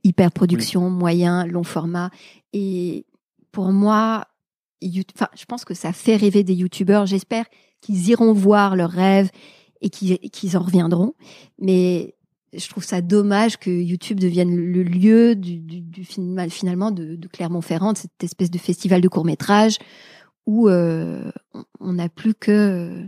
hyper 0.04 0.32
production, 0.32 0.90
moyen, 0.90 1.46
long 1.46 1.62
format. 1.62 2.10
Et 2.52 3.06
pour 3.52 3.70
moi, 3.70 4.26
you- 4.80 5.04
je 5.36 5.44
pense 5.44 5.64
que 5.64 5.74
ça 5.74 5.92
fait 5.92 6.16
rêver 6.16 6.42
des 6.42 6.54
youtubeurs. 6.54 7.06
J'espère 7.06 7.44
qu'ils 7.80 8.08
iront 8.08 8.32
voir 8.32 8.74
leurs 8.74 8.90
rêves 8.90 9.30
et 9.80 9.88
qu'ils 9.90 10.18
qu'ils 10.18 10.56
en 10.56 10.60
reviendront. 10.62 11.14
Mais 11.60 12.16
je 12.52 12.68
trouve 12.68 12.84
ça 12.84 13.00
dommage 13.00 13.56
que 13.58 13.70
YouTube 13.70 14.20
devienne 14.20 14.54
le 14.54 14.82
lieu 14.82 15.34
du, 15.34 15.58
du, 15.58 15.80
du 15.80 16.04
film- 16.04 16.48
finalement 16.50 16.90
de, 16.90 17.16
de 17.16 17.28
Clermont-Ferrand, 17.28 17.94
cette 17.94 18.22
espèce 18.22 18.50
de 18.50 18.58
festival 18.58 19.00
de 19.00 19.08
court 19.08 19.24
métrage 19.24 19.78
où 20.46 20.68
euh, 20.68 21.30
on- 21.80 21.92
n'a 21.92 22.08
plus 22.08 22.34
que 22.34 22.50
euh, 22.50 23.04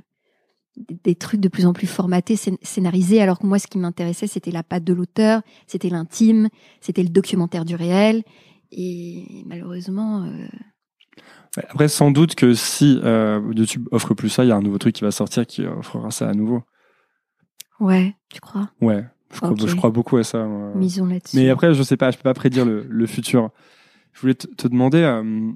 des- 0.76 1.14
trucs 1.14 1.40
de 1.40 1.48
plus 1.48 1.66
en 1.66 1.72
plus 1.72 1.86
formatés, 1.86 2.36
scén- 2.36 2.58
scénarisés, 2.62 3.20
alors 3.20 3.38
que 3.38 3.46
moi, 3.46 3.58
ce 3.58 3.66
qui 3.66 3.78
m'intéressait, 3.78 4.26
c'était 4.26 4.50
la 4.50 4.62
patte 4.62 4.84
de 4.84 4.94
l'auteur, 4.94 5.42
c'était 5.66 5.88
l'intime, 5.90 6.48
c'était 6.80 7.02
le 7.02 7.08
documentaire 7.10 7.64
du 7.64 7.74
réel. 7.74 8.22
Et 8.72 9.44
malheureusement, 9.46 10.24
euh, 10.24 10.46
Après, 11.68 11.88
sans 11.88 12.10
doute 12.10 12.34
que 12.34 12.54
si 12.54 12.98
euh, 13.04 13.40
YouTube 13.54 13.88
offre 13.92 14.14
plus 14.14 14.28
ça, 14.28 14.44
il 14.44 14.48
y 14.48 14.52
a 14.52 14.56
un 14.56 14.62
nouveau 14.62 14.78
truc 14.78 14.94
qui 14.94 15.02
va 15.04 15.10
sortir 15.10 15.46
qui 15.46 15.64
offrira 15.66 16.10
ça 16.10 16.28
à 16.28 16.32
nouveau. 16.34 16.62
ouais, 17.80 18.16
tu 18.32 18.40
crois? 18.40 18.70
Ouais, 18.80 19.04
je 19.34 19.40
crois, 19.40 19.50
Ok. 19.50 19.66
je 19.66 19.74
crois 19.76 19.90
beaucoup 19.90 20.16
à 20.16 20.24
ça. 20.24 20.44
moi. 20.44 20.72
Misons 20.74 21.06
là-dessus. 21.06 21.36
Mais 21.36 21.50
après, 21.50 21.74
je 21.74 21.82
sais 21.82 21.96
pas, 21.96 22.10
je 22.10 22.16
peux 22.16 22.22
pas 22.22 22.34
prédire 22.34 22.64
le, 22.64 22.86
le 22.88 23.06
futur. 23.06 23.50
Je 24.12 24.20
voulais 24.20 24.34
te, 24.34 24.46
te 24.46 24.68
demander 24.68 24.98
euh, 25.02 25.50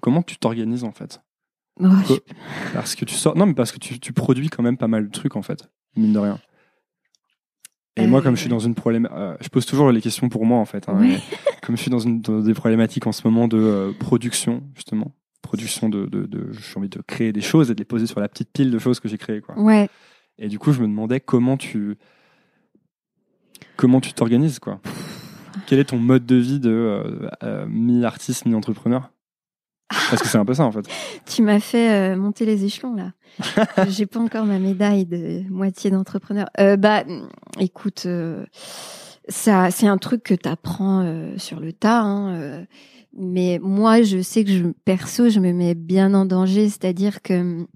comment 0.00 0.22
tu 0.22 0.36
t'organises 0.36 0.84
en 0.84 0.92
fait? 0.92 1.20
Oh, 1.80 1.86
je- 2.08 2.72
Parce 2.74 2.94
que 2.94 3.04
tu 3.04 3.14
sors. 3.14 3.36
Non, 3.36 3.46
mais 3.46 3.54
parce 3.54 3.72
que 3.72 3.78
tu, 3.78 3.98
tu 3.98 4.12
produis 4.12 4.48
quand 4.48 4.62
même 4.62 4.76
pas 4.76 4.88
mal 4.88 5.06
de 5.06 5.10
trucs 5.10 5.36
en 5.36 5.42
fait, 5.42 5.68
mine 5.96 6.12
de 6.12 6.18
rien. 6.18 6.38
Et 7.98 8.06
moi, 8.06 8.20
Euh, 8.20 8.22
comme 8.22 8.36
je 8.36 8.40
suis 8.42 8.50
dans 8.50 8.58
une 8.58 8.74
problème, 8.74 9.08
euh, 9.12 9.36
je 9.40 9.48
pose 9.48 9.64
toujours 9.64 9.90
les 9.90 10.00
questions 10.02 10.28
pour 10.28 10.44
moi 10.44 10.58
en 10.58 10.66
fait. 10.66 10.86
hein, 10.88 10.98
comme 11.62 11.76
je 11.76 11.82
suis 11.82 11.90
dans, 11.90 11.98
une, 11.98 12.20
dans 12.20 12.40
des 12.40 12.52
problématiques 12.54 13.06
en 13.06 13.12
ce 13.12 13.26
moment 13.26 13.48
de 13.48 13.56
euh, 13.58 13.92
production 13.98 14.62
justement, 14.74 15.14
production 15.40 15.88
de, 15.88 16.04
de, 16.06 16.26
de 16.26 16.52
j'ai 16.52 16.78
envie 16.78 16.90
de 16.90 17.00
créer 17.06 17.32
des 17.32 17.40
choses 17.40 17.70
et 17.70 17.74
de 17.74 17.78
les 17.78 17.86
poser 17.86 18.06
sur 18.06 18.20
la 18.20 18.28
petite 18.28 18.50
pile 18.52 18.70
de 18.70 18.78
choses 18.78 19.00
que 19.00 19.08
j'ai 19.08 19.16
créées 19.16 19.40
quoi. 19.40 19.58
Ouais. 19.58 19.88
Et 20.38 20.48
du 20.48 20.58
coup, 20.58 20.72
je 20.72 20.80
me 20.82 20.86
demandais 20.86 21.20
comment 21.20 21.56
tu 21.56 21.96
comment 23.76 24.00
tu 24.00 24.12
t'organises 24.12 24.58
quoi? 24.58 24.80
Quel 25.66 25.78
est 25.78 25.84
ton 25.84 25.98
mode 25.98 26.26
de 26.26 26.36
vie 26.36 26.60
de 26.60 26.70
euh, 26.70 27.28
euh, 27.42 27.66
mi-artiste, 27.68 28.46
mi-entrepreneur? 28.46 29.10
Parce 29.88 30.20
que 30.20 30.28
c'est 30.28 30.38
un 30.38 30.44
peu 30.44 30.54
ça 30.54 30.64
en 30.64 30.72
fait. 30.72 30.86
Tu 31.26 31.42
m'as 31.42 31.60
fait 31.60 31.90
euh, 31.90 32.16
monter 32.16 32.44
les 32.44 32.64
échelons 32.64 32.94
là. 32.94 33.12
J'ai 33.88 34.06
pas 34.06 34.20
encore 34.20 34.44
ma 34.44 34.58
médaille 34.58 35.06
de 35.06 35.42
moitié 35.50 35.90
d'entrepreneur. 35.90 36.46
Bah, 36.78 37.04
écoute, 37.58 38.06
ça, 39.28 39.70
c'est 39.70 39.86
un 39.86 39.98
truc 39.98 40.22
que 40.22 40.34
tu 40.34 40.48
apprends 40.48 41.34
sur 41.36 41.60
le 41.60 41.72
tas. 41.72 42.00
hein, 42.00 42.64
mais 43.18 43.58
moi, 43.62 44.02
je 44.02 44.20
sais 44.20 44.44
que 44.44 44.50
je, 44.50 44.64
perso, 44.84 45.28
je 45.28 45.40
me 45.40 45.52
mets 45.52 45.74
bien 45.74 46.14
en 46.14 46.26
danger. 46.26 46.68
C'est-à-dire 46.68 47.22
que 47.22 47.66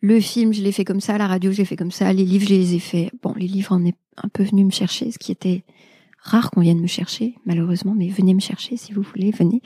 le 0.00 0.20
film, 0.20 0.52
je 0.52 0.62
l'ai 0.62 0.72
fait 0.72 0.84
comme 0.84 1.00
ça, 1.00 1.18
la 1.18 1.26
radio, 1.26 1.52
je 1.52 1.58
l'ai 1.58 1.64
fait 1.64 1.76
comme 1.76 1.90
ça, 1.90 2.12
les 2.12 2.24
livres, 2.24 2.46
je 2.48 2.54
les 2.54 2.74
ai 2.74 2.78
fait. 2.78 3.10
Bon, 3.22 3.34
les 3.36 3.46
livres, 3.46 3.76
on 3.78 3.84
est 3.84 3.96
un 4.16 4.28
peu 4.28 4.42
venu 4.42 4.64
me 4.64 4.70
chercher, 4.70 5.10
ce 5.10 5.18
qui 5.18 5.30
était 5.30 5.64
rare 6.22 6.50
qu'on 6.50 6.60
vienne 6.60 6.80
me 6.80 6.86
chercher, 6.86 7.34
malheureusement. 7.44 7.94
Mais 7.94 8.08
venez 8.08 8.34
me 8.34 8.40
chercher 8.40 8.76
si 8.76 8.92
vous 8.92 9.02
voulez, 9.02 9.30
venez. 9.30 9.60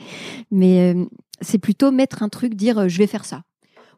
Mais 0.51 0.93
euh, 0.93 1.05
c'est 1.41 1.57
plutôt 1.57 1.91
mettre 1.91 2.21
un 2.23 2.29
truc, 2.29 2.55
dire 2.55 2.79
euh, 2.79 2.87
je 2.87 2.97
vais 2.97 3.07
faire 3.07 3.25
ça. 3.25 3.43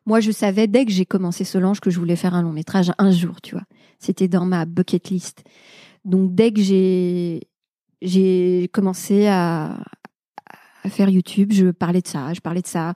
Moi, 0.05 0.19
je 0.19 0.31
savais 0.31 0.67
dès 0.67 0.85
que 0.85 0.91
j'ai 0.91 1.05
commencé 1.05 1.43
Solange 1.43 1.79
que 1.79 1.89
je 1.89 1.99
voulais 1.99 2.15
faire 2.15 2.33
un 2.33 2.41
long 2.41 2.53
métrage 2.53 2.91
un 2.97 3.11
jour, 3.11 3.41
tu 3.41 3.55
vois. 3.55 3.65
C'était 3.99 4.27
dans 4.27 4.45
ma 4.45 4.65
bucket 4.65 5.09
list. 5.09 5.43
Donc 6.05 6.33
dès 6.33 6.51
que 6.53 6.61
j'ai 6.61 7.41
j'ai 8.01 8.69
commencé 8.71 9.25
à 9.27 9.83
faire 10.85 11.09
YouTube, 11.09 11.51
je 11.51 11.71
parlais 11.71 12.01
de 12.01 12.07
ça, 12.07 12.33
je 12.33 12.39
parlais 12.39 12.61
de 12.61 12.67
ça 12.67 12.93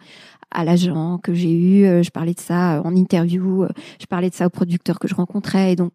à 0.51 0.63
l'agent 0.63 1.17
que 1.17 1.33
j'ai 1.33 1.51
eu, 1.51 1.85
euh, 1.85 2.03
je 2.03 2.11
parlais 2.11 2.33
de 2.33 2.39
ça 2.39 2.81
en 2.83 2.95
interview, 2.95 3.63
euh, 3.63 3.69
je 3.99 4.05
parlais 4.05 4.29
de 4.29 4.35
ça 4.35 4.47
aux 4.47 4.51
producteurs 4.51 4.99
que 4.99 5.07
je 5.07 5.15
rencontrais. 5.15 5.73
Et 5.73 5.75
donc, 5.75 5.93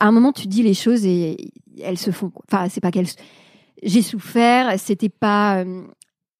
à 0.00 0.06
un 0.06 0.12
moment, 0.12 0.32
tu 0.32 0.48
dis 0.48 0.62
les 0.62 0.74
choses 0.74 1.04
et 1.06 1.52
elles 1.82 1.98
se 1.98 2.10
font. 2.10 2.32
Enfin, 2.50 2.68
c'est 2.68 2.80
pas 2.80 2.90
qu'elles. 2.90 3.08
J'ai 3.82 4.02
souffert. 4.02 4.78
C'était 4.78 5.08
pas 5.08 5.62
euh, 5.62 5.82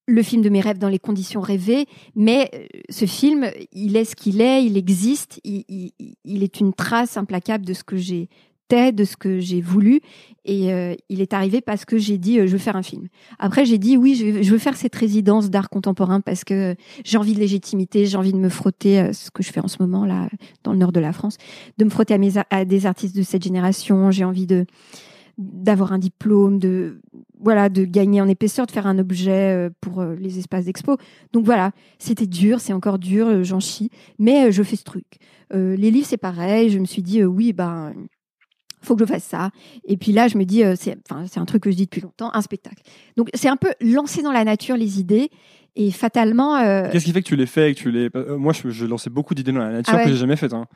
le 0.06 0.22
film 0.22 0.42
de 0.42 0.48
mes 0.48 0.60
rêves 0.60 0.78
dans 0.78 0.88
les 0.88 0.98
conditions 0.98 1.40
rêvées, 1.40 1.86
mais 2.16 2.50
euh, 2.54 2.66
ce 2.88 3.04
film, 3.04 3.50
il 3.72 3.96
est 3.96 4.04
ce 4.04 4.16
qu'il 4.16 4.40
est, 4.40 4.64
il 4.64 4.76
existe, 4.76 5.40
il 5.44 6.42
est 6.42 6.60
une 6.60 6.72
trace 6.72 7.16
implacable 7.16 7.64
de 7.64 7.74
ce 7.74 7.84
que 7.84 7.96
j'ai 7.96 8.28
de 8.68 9.04
ce 9.04 9.16
que 9.16 9.40
j'ai 9.40 9.62
voulu, 9.62 10.00
et 10.44 10.72
euh, 10.72 10.94
il 11.08 11.22
est 11.22 11.32
arrivé 11.32 11.60
parce 11.62 11.84
que 11.84 11.96
j'ai 11.96 12.18
dit 12.18 12.38
euh, 12.38 12.46
je 12.46 12.52
veux 12.52 12.58
faire 12.58 12.76
un 12.76 12.82
film. 12.82 13.08
Après 13.38 13.64
j'ai 13.64 13.78
dit 13.78 13.96
oui 13.96 14.14
je 14.14 14.50
veux, 14.50 14.58
faire 14.58 14.76
cette 14.76 14.94
résidence 14.94 15.48
d'art 15.48 15.70
contemporain 15.70 16.20
parce 16.20 16.44
que 16.44 16.74
j'ai 17.04 17.16
envie 17.16 17.34
de 17.34 17.40
légitimité, 17.40 18.04
j'ai 18.06 18.18
envie 18.18 18.32
de 18.32 18.38
me 18.38 18.50
frotter, 18.50 19.00
euh, 19.00 19.12
ce 19.12 19.30
que 19.30 19.42
je 19.42 19.50
fais 19.50 19.60
en 19.60 19.68
ce 19.68 19.76
moment 19.80 20.04
là 20.04 20.28
dans 20.64 20.72
le 20.72 20.78
nord 20.78 20.92
de 20.92 21.00
la 21.00 21.12
France, 21.12 21.38
de 21.78 21.84
me 21.84 21.90
frotter 21.90 22.14
à, 22.14 22.46
à 22.50 22.64
des 22.64 22.86
artistes 22.86 23.16
de 23.16 23.22
cette 23.22 23.42
génération. 23.42 24.10
J'ai 24.10 24.24
envie 24.24 24.46
de 24.46 24.66
d'avoir 25.38 25.92
un 25.92 25.98
diplôme, 25.98 26.58
de 26.58 27.00
voilà, 27.40 27.68
de 27.68 27.84
gagner 27.84 28.20
en 28.20 28.26
épaisseur, 28.26 28.66
de 28.66 28.72
faire 28.72 28.88
un 28.88 28.98
objet 28.98 29.54
euh, 29.54 29.70
pour 29.80 30.02
les 30.02 30.38
espaces 30.38 30.64
d'expo. 30.64 30.96
Donc 31.32 31.44
voilà, 31.44 31.70
c'était 31.98 32.26
dur, 32.26 32.60
c'est 32.60 32.72
encore 32.72 32.98
dur, 32.98 33.44
j'en 33.44 33.60
chie, 33.60 33.90
mais 34.18 34.50
je 34.50 34.62
fais 34.62 34.76
ce 34.76 34.84
truc. 34.84 35.18
Les 35.52 35.90
livres, 35.90 36.06
c'est 36.06 36.18
pareil. 36.18 36.68
Je 36.68 36.78
me 36.78 36.84
suis 36.84 37.02
dit 37.02 37.24
oui, 37.24 37.54
ben 37.54 37.94
faut 38.82 38.96
que 38.96 39.04
je 39.04 39.10
fasse 39.12 39.24
ça. 39.24 39.50
Et 39.84 39.96
puis 39.96 40.12
là, 40.12 40.28
je 40.28 40.38
me 40.38 40.44
dis, 40.44 40.62
euh, 40.64 40.74
c'est, 40.78 40.96
enfin, 41.10 41.24
c'est 41.26 41.40
un 41.40 41.44
truc 41.44 41.62
que 41.62 41.70
je 41.70 41.76
dis 41.76 41.84
depuis 41.84 42.00
longtemps, 42.00 42.30
un 42.34 42.42
spectacle. 42.42 42.82
Donc 43.16 43.28
c'est 43.34 43.48
un 43.48 43.56
peu 43.56 43.70
lancer 43.80 44.22
dans 44.22 44.32
la 44.32 44.44
nature 44.44 44.76
les 44.76 45.00
idées 45.00 45.30
et 45.76 45.90
fatalement. 45.90 46.56
euh, 46.56 46.88
Qu'est-ce 46.90 47.04
qui 47.04 47.12
fait 47.12 47.22
que 47.22 47.28
tu 47.28 47.36
l'as 47.36 47.46
fait 47.46 47.70
et 47.70 47.74
que 47.74 47.80
tu 47.80 47.90
l'es 47.90 48.10
euh, 48.16 48.36
Moi, 48.38 48.52
je, 48.52 48.70
je 48.70 48.86
lançais 48.86 49.10
beaucoup 49.10 49.34
d'idées 49.34 49.52
dans 49.52 49.58
la 49.60 49.70
nature 49.72 49.92
Ah 49.94 49.98
ouais. 49.98 50.04
que 50.04 50.10
j'ai 50.10 50.16
jamais 50.16 50.36
faites. 50.36 50.52
hein. 50.54 50.66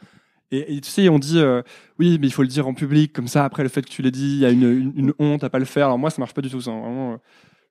Et, 0.51 0.77
et 0.77 0.81
tu 0.83 0.91
sais, 0.91 1.09
on 1.09 1.19
dit 1.19 1.39
euh, 1.39 1.63
oui, 1.99 2.19
mais 2.21 2.27
il 2.27 2.33
faut 2.33 2.43
le 2.43 2.49
dire 2.49 2.69
en 2.69 2.75
public, 2.75 3.13
comme 3.15 3.27
ça. 3.29 3.45
Après, 3.45 3.63
le 3.63 3.71
fait 3.71 3.83
que 3.83 3.89
tu 3.91 4.03
l'aies 4.03 4.11
dit, 4.11 4.33
il 4.35 4.39
y 4.39 4.45
a 4.45 4.51
une, 4.51 4.63
une, 4.71 4.93
une 4.97 5.13
honte 5.19 5.43
à 5.45 5.49
pas 5.51 5.59
le 5.59 5.65
faire. 5.65 5.87
Alors 5.87 5.99
moi, 5.99 6.11
ça 6.11 6.21
marche 6.21 6.35
pas 6.35 6.43
du 6.43 6.51
tout. 6.51 6.61
Ça, 6.61 6.71
vraiment, 6.73 7.13
euh, 7.15 7.17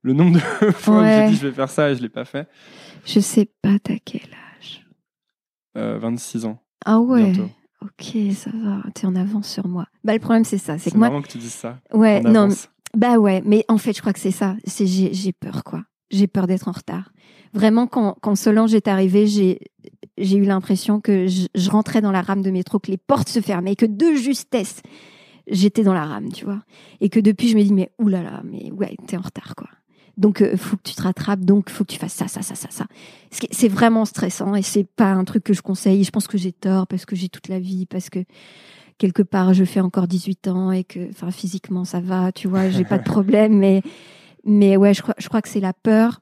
le 0.01 0.13
nombre 0.13 0.33
de 0.33 0.39
fois 0.71 0.95
où 0.97 1.01
Ouais. 1.01 1.25
j'ai 1.27 1.31
dit 1.33 1.37
je 1.39 1.47
vais 1.47 1.53
faire 1.53 1.69
ça 1.69 1.91
et 1.91 1.95
je 1.95 2.01
l'ai 2.01 2.09
pas 2.09 2.25
fait. 2.25 2.47
je 3.05 3.19
sais 3.19 3.47
pas 3.61 3.77
t'as 3.83 3.97
quel 4.03 4.21
âge. 4.57 4.83
Euh, 5.77 5.99
26 5.99 6.45
ans. 6.45 6.59
Ah 6.83 6.99
ouais. 6.99 7.23
Bientôt. 7.31 7.51
Ok, 7.81 8.15
ça 8.33 8.51
va. 8.53 8.83
T'es 8.93 9.07
en 9.07 9.15
avance 9.15 9.47
sur 9.47 9.67
moi. 9.67 9.85
Bah 10.03 10.13
le 10.13 10.19
problème 10.19 10.43
c'est 10.43 10.57
ça, 10.57 10.77
c'est 10.77 10.91
que 10.91 10.97
moi, 10.97 11.09
marrant 11.09 11.21
que 11.21 11.27
tu 11.27 11.37
dises 11.37 11.53
ça. 11.53 11.79
ouais, 11.93 12.21
non. 12.21 12.49
Bah 12.95 13.17
ouais, 13.17 13.41
mais 13.45 13.63
en 13.67 13.77
fait, 13.77 13.93
je 13.95 14.01
crois 14.01 14.13
que 14.13 14.19
c'est 14.19 14.31
ça. 14.31 14.55
C'est 14.65 14.85
j'ai 14.85 15.33
peur 15.33 15.63
quoi. 15.63 15.83
J'ai 16.11 16.27
peur 16.27 16.45
d'être 16.45 16.67
en 16.67 16.73
retard. 16.73 17.11
Vraiment, 17.53 17.87
quand 17.87 18.17
quand 18.21 18.35
Solange 18.35 18.73
est 18.75 18.87
arrivée, 18.87 19.27
j'ai 19.27 19.59
j'ai 20.17 20.37
eu 20.37 20.43
l'impression 20.43 20.99
que 21.01 21.27
je, 21.27 21.47
je 21.55 21.69
rentrais 21.69 22.01
dans 22.01 22.11
la 22.11 22.21
rame 22.21 22.41
de 22.41 22.51
métro, 22.51 22.79
que 22.79 22.91
les 22.91 22.97
portes 22.97 23.29
se 23.29 23.39
fermaient, 23.41 23.75
que 23.75 23.85
de 23.85 24.13
justesse, 24.15 24.81
j'étais 25.47 25.83
dans 25.83 25.93
la 25.93 26.05
rame, 26.05 26.31
tu 26.31 26.45
vois. 26.45 26.61
Et 26.99 27.09
que 27.09 27.19
depuis, 27.19 27.47
je 27.47 27.57
me 27.57 27.63
dis 27.63 27.73
mais 27.73 27.91
oulala, 27.97 28.41
mais 28.43 28.71
ouais, 28.71 28.95
t'es 29.07 29.17
en 29.17 29.21
retard 29.21 29.55
quoi. 29.55 29.67
Donc 30.17 30.41
euh, 30.41 30.57
faut 30.57 30.77
que 30.77 30.83
tu 30.83 30.93
te 30.93 31.01
rattrapes, 31.01 31.41
donc 31.41 31.69
faut 31.69 31.83
que 31.83 31.93
tu 31.93 31.99
fasses 31.99 32.13
ça, 32.13 32.27
ça, 32.27 32.41
ça, 32.41 32.55
ça, 32.55 32.67
ça. 32.69 32.85
C'est 33.51 33.67
vraiment 33.67 34.05
stressant 34.05 34.55
et 34.55 34.61
c'est 34.61 34.83
pas 34.83 35.11
un 35.11 35.23
truc 35.23 35.43
que 35.43 35.53
je 35.53 35.61
conseille. 35.61 36.03
Je 36.03 36.11
pense 36.11 36.27
que 36.27 36.37
j'ai 36.37 36.51
tort 36.51 36.87
parce 36.87 37.05
que 37.05 37.15
j'ai 37.15 37.29
toute 37.29 37.47
la 37.47 37.59
vie, 37.59 37.85
parce 37.85 38.09
que 38.09 38.19
quelque 38.97 39.23
part 39.23 39.53
je 39.53 39.63
fais 39.63 39.79
encore 39.79 40.07
18 40.07 40.47
ans 40.47 40.71
et 40.71 40.83
que 40.83 41.09
enfin 41.09 41.31
physiquement 41.31 41.85
ça 41.85 41.99
va 41.99 42.31
tu 42.31 42.47
vois 42.47 42.69
j'ai 42.69 42.83
pas 42.83 42.99
de 42.99 43.03
problème 43.15 43.57
mais 43.57 43.81
mais 44.43 44.77
ouais 44.77 44.93
je 44.93 45.01
crois 45.01 45.15
je 45.17 45.27
crois 45.27 45.41
que 45.41 45.49
c'est 45.49 45.59
la 45.59 45.73
peur 45.73 46.21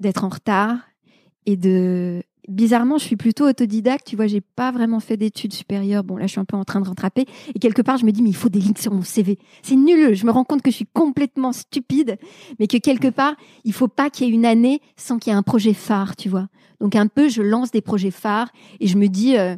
d'être 0.00 0.24
en 0.24 0.28
retard 0.28 0.78
et 1.46 1.56
de 1.56 2.24
bizarrement 2.48 2.98
je 2.98 3.04
suis 3.04 3.16
plutôt 3.16 3.48
autodidacte 3.48 4.06
tu 4.06 4.16
vois 4.16 4.26
j'ai 4.26 4.40
pas 4.40 4.72
vraiment 4.72 5.00
fait 5.00 5.16
d'études 5.16 5.52
supérieures. 5.52 6.04
Bon 6.04 6.16
là 6.16 6.26
je 6.26 6.32
suis 6.32 6.40
un 6.40 6.44
peu 6.44 6.56
en 6.56 6.64
train 6.64 6.80
de 6.80 6.88
rattraper. 6.88 7.26
Et 7.54 7.58
quelque 7.58 7.82
part 7.82 7.96
je 7.98 8.04
me 8.04 8.12
dis 8.12 8.22
mais 8.22 8.30
il 8.30 8.36
faut 8.36 8.48
des 8.48 8.60
lignes 8.60 8.76
sur 8.76 8.92
mon 8.92 9.02
CV 9.02 9.38
c'est 9.62 9.76
nul. 9.76 10.14
Je 10.14 10.26
me 10.26 10.30
rends 10.30 10.44
compte 10.44 10.62
que 10.62 10.70
je 10.70 10.76
suis 10.76 10.88
complètement 10.92 11.52
stupide 11.52 12.18
mais 12.58 12.66
que 12.66 12.76
quelque 12.76 13.08
part 13.08 13.34
il 13.64 13.72
faut 13.72 13.88
pas 13.88 14.10
qu'il 14.10 14.26
y 14.26 14.30
ait 14.30 14.34
une 14.34 14.46
année 14.46 14.80
sans 14.96 15.18
qu'il 15.18 15.32
y 15.32 15.34
ait 15.34 15.38
un 15.38 15.42
projet 15.42 15.74
phare 15.74 16.16
tu 16.16 16.28
vois. 16.28 16.48
Donc 16.80 16.96
un 16.96 17.06
peu 17.06 17.28
je 17.28 17.42
lance 17.42 17.70
des 17.70 17.82
projets 17.82 18.10
phares 18.10 18.50
et 18.80 18.86
je 18.86 18.96
me 18.96 19.08
dis 19.08 19.36
euh, 19.36 19.56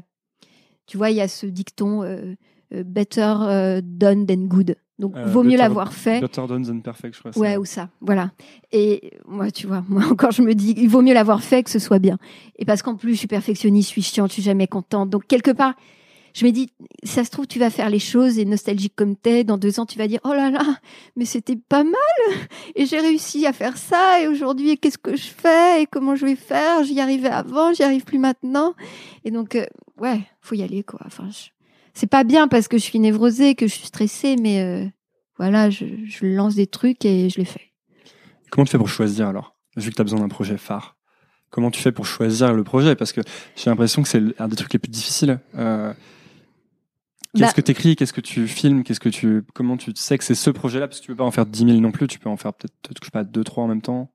tu 0.87 0.97
vois, 0.97 1.11
il 1.11 1.17
y 1.17 1.21
a 1.21 1.29
ce 1.29 1.47
dicton 1.47 2.03
euh, 2.03 2.07
euh, 2.07 2.35
better 2.71 3.35
euh, 3.43 3.81
done 3.83 4.27
than 4.27 4.47
good. 4.47 4.77
Donc, 5.01 5.17
Euh, 5.17 5.25
vaut 5.27 5.43
mieux 5.43 5.57
l'avoir 5.57 5.93
fait. 5.93 6.21
Better 6.21 6.43
done 6.47 6.65
than 6.65 6.81
perfect, 6.81 7.15
je 7.17 7.21
crois. 7.21 7.37
Ouais, 7.37 7.57
ou 7.57 7.65
ça, 7.65 7.89
voilà. 8.01 8.31
Et 8.71 9.11
moi, 9.27 9.51
tu 9.51 9.67
vois, 9.67 9.83
moi 9.89 10.05
encore, 10.11 10.31
je 10.31 10.43
me 10.43 10.55
dis, 10.55 10.73
il 10.77 10.89
vaut 10.89 11.03
mieux 11.03 11.15
l'avoir 11.15 11.43
fait 11.43 11.63
que 11.65 11.71
ce 11.71 11.79
soit 11.81 11.99
bien. 11.99 12.17
Et 12.59 12.65
parce 12.65 12.83
qu'en 12.83 12.95
plus, 12.95 13.13
je 13.15 13.19
suis 13.19 13.27
perfectionniste, 13.27 13.89
je 13.89 13.93
suis 13.93 14.03
chiante, 14.03 14.29
je 14.29 14.35
suis 14.35 14.43
jamais 14.43 14.69
contente. 14.69 15.11
Donc, 15.11 15.27
quelque 15.27 15.51
part, 15.51 15.75
je 16.33 16.45
me 16.47 16.51
dis, 16.53 16.71
ça 17.05 17.25
se 17.25 17.31
trouve, 17.31 17.47
tu 17.49 17.59
vas 17.61 17.71
faire 17.71 17.91
les 17.91 17.99
choses 18.01 18.39
et 18.39 18.45
nostalgique 18.45 18.95
comme 18.97 19.15
t'es, 19.17 19.43
dans 19.45 19.57
deux 19.59 19.79
ans, 19.81 19.87
tu 19.87 19.99
vas 19.99 20.07
dire, 20.09 20.19
oh 20.25 20.33
là 20.33 20.51
là, 20.51 20.65
mais 21.17 21.25
c'était 21.25 21.55
pas 21.57 21.83
mal. 21.85 21.95
Et 22.77 22.87
j'ai 22.87 22.99
réussi 23.01 23.47
à 23.47 23.53
faire 23.53 23.77
ça. 23.77 24.21
Et 24.21 24.27
aujourd'hui, 24.29 24.77
qu'est-ce 24.79 24.99
que 24.99 25.17
je 25.17 25.27
fais? 25.29 25.83
Et 25.83 25.87
comment 25.87 26.15
je 26.17 26.25
vais 26.27 26.35
faire? 26.37 26.83
J'y 26.85 27.01
arrivais 27.01 27.29
avant, 27.29 27.73
j'y 27.73 27.83
arrive 27.85 28.05
plus 28.05 28.19
maintenant. 28.19 28.75
Et 29.25 29.31
donc, 29.31 29.55
euh, 29.55 29.65
ouais, 30.01 30.21
faut 30.41 30.55
y 30.57 30.63
aller, 30.63 30.83
quoi. 30.83 31.01
Enfin, 31.05 31.29
je- 31.31 31.51
c'est 31.95 32.07
pas 32.09 32.25
bien 32.25 32.49
parce 32.49 32.69
que 32.69 32.77
je 32.79 32.83
suis 32.83 32.99
névrosée, 32.99 33.55
que 33.55 33.67
je 33.67 33.73
suis 33.75 33.87
stressée, 33.87 34.37
mais 34.41 34.61
euh, 34.61 34.87
voilà, 35.39 35.71
je, 35.71 35.85
je 36.07 36.27
lance 36.27 36.55
des 36.55 36.67
trucs 36.67 37.05
et 37.05 37.31
je 37.31 37.39
les 37.39 37.45
fais. 37.45 37.73
Comment 38.51 38.65
tu 38.65 38.73
fais 38.73 38.79
pour 38.79 38.89
choisir 38.89 39.29
alors 39.29 39.57
Vu 39.77 39.91
que 39.91 39.95
tu 39.97 40.01
as 40.01 40.05
besoin 40.05 40.21
d'un 40.21 40.29
projet 40.29 40.57
phare? 40.57 40.97
Comment 41.51 41.71
tu 41.71 41.81
fais 41.81 41.93
pour 41.93 42.07
choisir 42.07 42.53
le 42.53 42.65
projet? 42.65 42.95
Parce 42.97 43.13
que 43.13 43.21
j'ai 43.57 43.71
l'impression 43.71 44.03
que 44.03 44.09
c'est 44.09 44.23
un 44.41 44.49
des 44.49 44.57
trucs 44.57 44.73
les 44.73 44.79
plus 44.79 44.91
difficiles. 44.91 45.41
Euh, 45.57 45.93
Qu'est-ce 47.37 47.49
Bah- 47.49 47.53
que 47.55 47.61
tu 47.63 47.71
écris 47.73 47.97
Qu'est-ce 47.97 48.13
que 48.13 48.21
tu 48.21 48.47
filmes 48.47 48.85
Qu'est-ce 48.85 49.01
que 49.01 49.09
tu 49.09 49.43
comment 49.55 49.77
tu 49.77 49.91
sais 49.97 50.17
que 50.19 50.23
c'est 50.25 50.37
ce 50.37 50.51
projet-là? 50.51 50.87
Parce 50.87 51.01
que 51.01 51.05
tu 51.07 51.11
peux 51.13 51.17
pas 51.17 51.25
en 51.25 51.33
faire 51.33 51.47
10 51.47 51.65
000 51.67 51.79
non 51.81 51.91
plus. 51.91 52.07
Tu 52.07 52.21
peux 52.21 52.29
en 52.29 52.37
faire 52.37 52.55
peut-être 52.55 52.73
je 53.01 53.05
sais 53.05 53.11
pas 53.11 53.25
deux 53.25 53.43
trois 53.43 53.65
en 53.65 53.67
même 53.69 53.83
temps. 53.83 54.13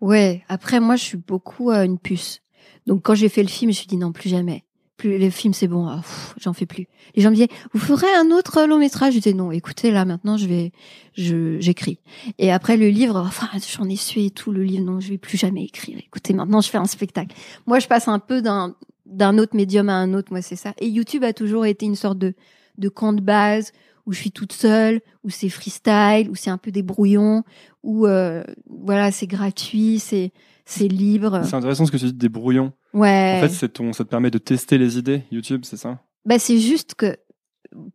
Ouais, 0.00 0.42
après 0.48 0.80
moi 0.80 0.96
je 0.96 1.04
suis 1.04 1.16
beaucoup 1.18 1.70
euh, 1.70 1.84
une 1.84 1.98
puce. 1.98 2.40
Donc 2.86 3.02
quand 3.04 3.14
j'ai 3.14 3.28
fait 3.28 3.42
le 3.42 3.48
film, 3.48 3.70
je 3.70 3.76
me 3.76 3.78
suis 3.78 3.86
dit 3.86 3.96
non, 3.96 4.10
plus 4.10 4.28
jamais. 4.30 4.64
Plus 5.00 5.16
le 5.16 5.30
film 5.30 5.54
c'est 5.54 5.66
bon, 5.66 5.86
ah, 5.86 6.02
j'en 6.38 6.52
fais 6.52 6.66
plus. 6.66 6.86
Les 7.16 7.22
gens 7.22 7.30
me 7.30 7.34
disaient 7.34 7.48
"Vous 7.72 7.80
ferez 7.80 8.12
un 8.18 8.30
autre 8.32 8.66
long 8.66 8.78
métrage?" 8.78 9.14
Je 9.14 9.18
disais 9.18 9.34
non, 9.34 9.50
écoutez 9.50 9.90
là 9.90 10.04
maintenant 10.04 10.36
je 10.36 10.46
vais 10.46 10.72
je 11.16 11.58
j'écris. 11.58 11.98
Et 12.38 12.52
après 12.52 12.76
le 12.76 12.90
livre, 12.90 13.16
enfin 13.16 13.48
j'en 13.74 13.88
ai 13.88 13.96
sué 13.96 14.28
tout 14.28 14.52
le 14.52 14.62
livre, 14.62 14.84
non, 14.84 15.00
je 15.00 15.08
vais 15.08 15.16
plus 15.16 15.38
jamais 15.38 15.64
écrire. 15.64 15.96
Écoutez, 15.98 16.34
maintenant 16.34 16.60
je 16.60 16.68
fais 16.68 16.76
un 16.76 16.84
spectacle. 16.84 17.34
Moi 17.66 17.78
je 17.78 17.86
passe 17.86 18.08
un 18.08 18.18
peu 18.18 18.42
d'un 18.42 18.74
d'un 19.06 19.38
autre 19.38 19.56
médium 19.56 19.88
à 19.88 19.94
un 19.94 20.12
autre, 20.12 20.32
moi 20.32 20.42
c'est 20.42 20.56
ça. 20.56 20.74
Et 20.78 20.88
YouTube 20.88 21.24
a 21.24 21.32
toujours 21.32 21.64
été 21.64 21.86
une 21.86 21.96
sorte 21.96 22.18
de 22.18 22.34
de 22.76 22.88
camp 22.90 23.14
de 23.14 23.22
base 23.22 23.72
où 24.04 24.12
je 24.12 24.18
suis 24.18 24.32
toute 24.32 24.52
seule, 24.52 25.00
où 25.24 25.30
c'est 25.30 25.48
freestyle, 25.48 26.28
où 26.30 26.34
c'est 26.34 26.50
un 26.50 26.58
peu 26.58 26.70
des 26.70 26.82
brouillons, 26.82 27.42
où 27.82 28.06
euh, 28.06 28.44
voilà, 28.68 29.12
c'est 29.12 29.26
gratuit, 29.26 29.98
c'est 29.98 30.32
c'est 30.70 30.88
libre. 30.88 31.42
C'est 31.44 31.56
intéressant 31.56 31.84
ce 31.84 31.90
que 31.90 31.96
tu 31.96 32.06
dis 32.06 32.12
des 32.12 32.28
brouillons. 32.28 32.72
Ouais. 32.94 33.38
En 33.38 33.40
fait, 33.40 33.52
c'est 33.52 33.68
ton 33.70 33.92
ça 33.92 34.04
te 34.04 34.08
permet 34.08 34.30
de 34.30 34.38
tester 34.38 34.78
les 34.78 34.98
idées 34.98 35.24
YouTube, 35.32 35.62
c'est 35.64 35.76
ça? 35.76 35.98
Bah, 36.24 36.38
c'est 36.38 36.58
juste 36.58 36.94
que 36.94 37.16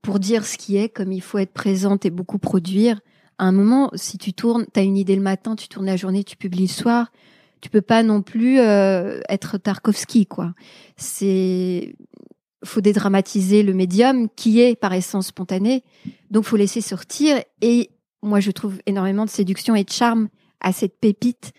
pour 0.01 0.19
dire 0.19 0.45
ce 0.45 0.57
qui 0.57 0.75
est, 0.77 0.89
comme 0.89 1.11
il 1.11 1.21
faut 1.21 1.37
être 1.37 1.53
présente 1.53 2.05
et 2.05 2.09
beaucoup 2.09 2.37
produire, 2.37 2.99
à 3.37 3.45
un 3.45 3.51
moment, 3.51 3.91
si 3.95 4.17
tu 4.17 4.33
tournes, 4.33 4.65
tu 4.73 4.79
as 4.79 4.83
une 4.83 4.97
idée 4.97 5.15
le 5.15 5.21
matin, 5.21 5.55
tu 5.55 5.67
tournes 5.67 5.85
la 5.85 5.95
journée, 5.95 6.23
tu 6.23 6.35
publies 6.35 6.63
le 6.63 6.67
soir, 6.67 7.11
tu 7.61 7.69
peux 7.69 7.81
pas 7.81 8.03
non 8.03 8.21
plus 8.21 8.59
euh, 8.59 9.19
être 9.29 9.57
Tarkovsky, 9.57 10.25
quoi. 10.25 10.53
C'est 10.97 11.95
faut 12.63 12.81
dédramatiser 12.81 13.63
le 13.63 13.73
médium 13.73 14.27
qui 14.35 14.59
est 14.59 14.75
par 14.75 14.91
essence 14.93 15.27
spontané, 15.27 15.83
donc 16.31 16.45
faut 16.45 16.57
laisser 16.57 16.81
sortir. 16.81 17.41
Et 17.61 17.91
moi, 18.21 18.39
je 18.39 18.51
trouve 18.51 18.79
énormément 18.85 19.23
de 19.23 19.29
séduction 19.29 19.75
et 19.75 19.83
de 19.83 19.91
charme 19.91 20.29
à 20.59 20.73
cette 20.73 20.99
pépite 20.99 21.53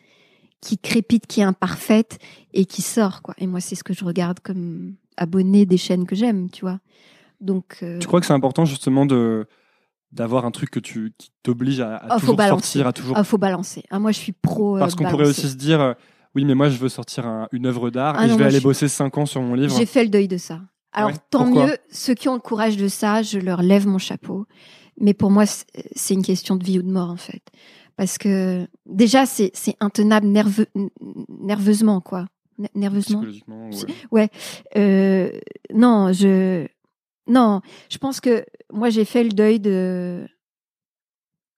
qui 0.60 0.78
crépite, 0.78 1.26
qui 1.26 1.40
est 1.40 1.44
imparfaite 1.44 2.18
et 2.54 2.64
qui 2.64 2.82
sort, 2.82 3.22
quoi. 3.22 3.34
Et 3.38 3.46
moi, 3.46 3.60
c'est 3.60 3.74
ce 3.74 3.84
que 3.84 3.92
je 3.92 4.04
regarde 4.04 4.40
comme 4.40 4.94
abonné 5.16 5.66
des 5.66 5.76
chaînes 5.76 6.06
que 6.06 6.16
j'aime, 6.16 6.50
tu 6.50 6.62
vois. 6.62 6.80
Donc, 7.40 7.78
euh, 7.82 7.98
Tu 7.98 8.06
crois 8.06 8.20
que 8.20 8.26
c'est 8.26 8.32
important 8.32 8.64
justement 8.64 9.06
de 9.06 9.46
d'avoir 10.12 10.46
un 10.46 10.50
truc 10.50 10.70
que 10.70 10.80
tu 10.80 11.12
qui 11.18 11.30
t'oblige 11.42 11.80
à, 11.80 11.96
à 11.96 12.18
faut 12.18 12.32
toujours 12.32 12.42
sortir, 12.48 12.86
à 12.86 12.92
toujours 12.92 13.16
ah, 13.18 13.24
faut 13.24 13.38
balancer. 13.38 13.82
Ah, 13.90 13.98
moi, 13.98 14.12
je 14.12 14.18
suis 14.18 14.32
pro. 14.32 14.76
euh, 14.76 14.80
parce 14.80 14.94
qu'on 14.94 15.04
pourrait 15.04 15.26
aussi 15.28 15.48
se 15.48 15.56
dire 15.56 15.80
euh, 15.80 15.92
oui 16.34 16.44
mais 16.44 16.54
moi 16.54 16.68
je 16.70 16.76
veux 16.78 16.88
sortir 16.88 17.26
un- 17.26 17.48
une 17.52 17.66
œuvre 17.66 17.90
d'art 17.90 18.14
Ah 18.16 18.24
et 18.24 18.28
non, 18.28 18.34
je 18.34 18.38
vais 18.38 18.44
aller 18.44 18.58
je- 18.58 18.62
bosser 18.64 18.88
5 18.88 19.18
ans 19.18 19.26
sur 19.26 19.42
mon 19.42 19.54
livre. 19.54 19.76
J'ai 19.76 19.84
fait 19.84 20.04
le 20.04 20.10
deuil 20.10 20.28
de 20.28 20.36
ça. 20.38 20.60
Alors, 20.92 21.10
Ouais, 21.10 21.16
tant 21.30 21.44
mieux, 21.50 21.76
ceux 21.90 22.14
qui 22.14 22.28
ont 22.30 22.34
le 22.34 22.40
courage 22.40 22.76
de 22.78 22.88
ça, 22.88 23.22
je 23.22 23.38
leur 23.38 23.60
lève 23.62 23.86
mon 23.86 23.98
chapeau. 23.98 24.46
Mais 24.98 25.12
pour 25.12 25.30
moi, 25.30 25.44
c'est 25.46 26.14
une 26.14 26.22
question 26.22 26.56
de 26.56 26.64
vie 26.64 26.78
ou 26.78 26.82
de 26.82 26.90
mort, 26.90 27.10
en 27.10 27.16
fait. 27.16 27.42
Parce 27.96 28.18
que, 28.18 28.66
déjà, 28.84 29.24
c'est 29.26 29.50
c'est 29.54 29.76
intenable 29.80 30.26
nerveux, 30.26 30.66
nerveusement, 31.28 32.00
quoi. 32.00 32.26
Nerveusement. 32.74 33.20
Psychologiquement, 33.20 33.68
ouais. 33.70 33.94
Ouais. 34.10 34.28
Euh, 34.76 35.30
non, 35.74 36.12
je. 36.12 36.66
Non, 37.28 37.60
je 37.90 37.98
pense 37.98 38.20
que 38.20 38.44
moi, 38.72 38.88
j'ai 38.90 39.04
fait 39.04 39.24
le 39.24 39.30
deuil 39.30 39.60
de. 39.60 40.26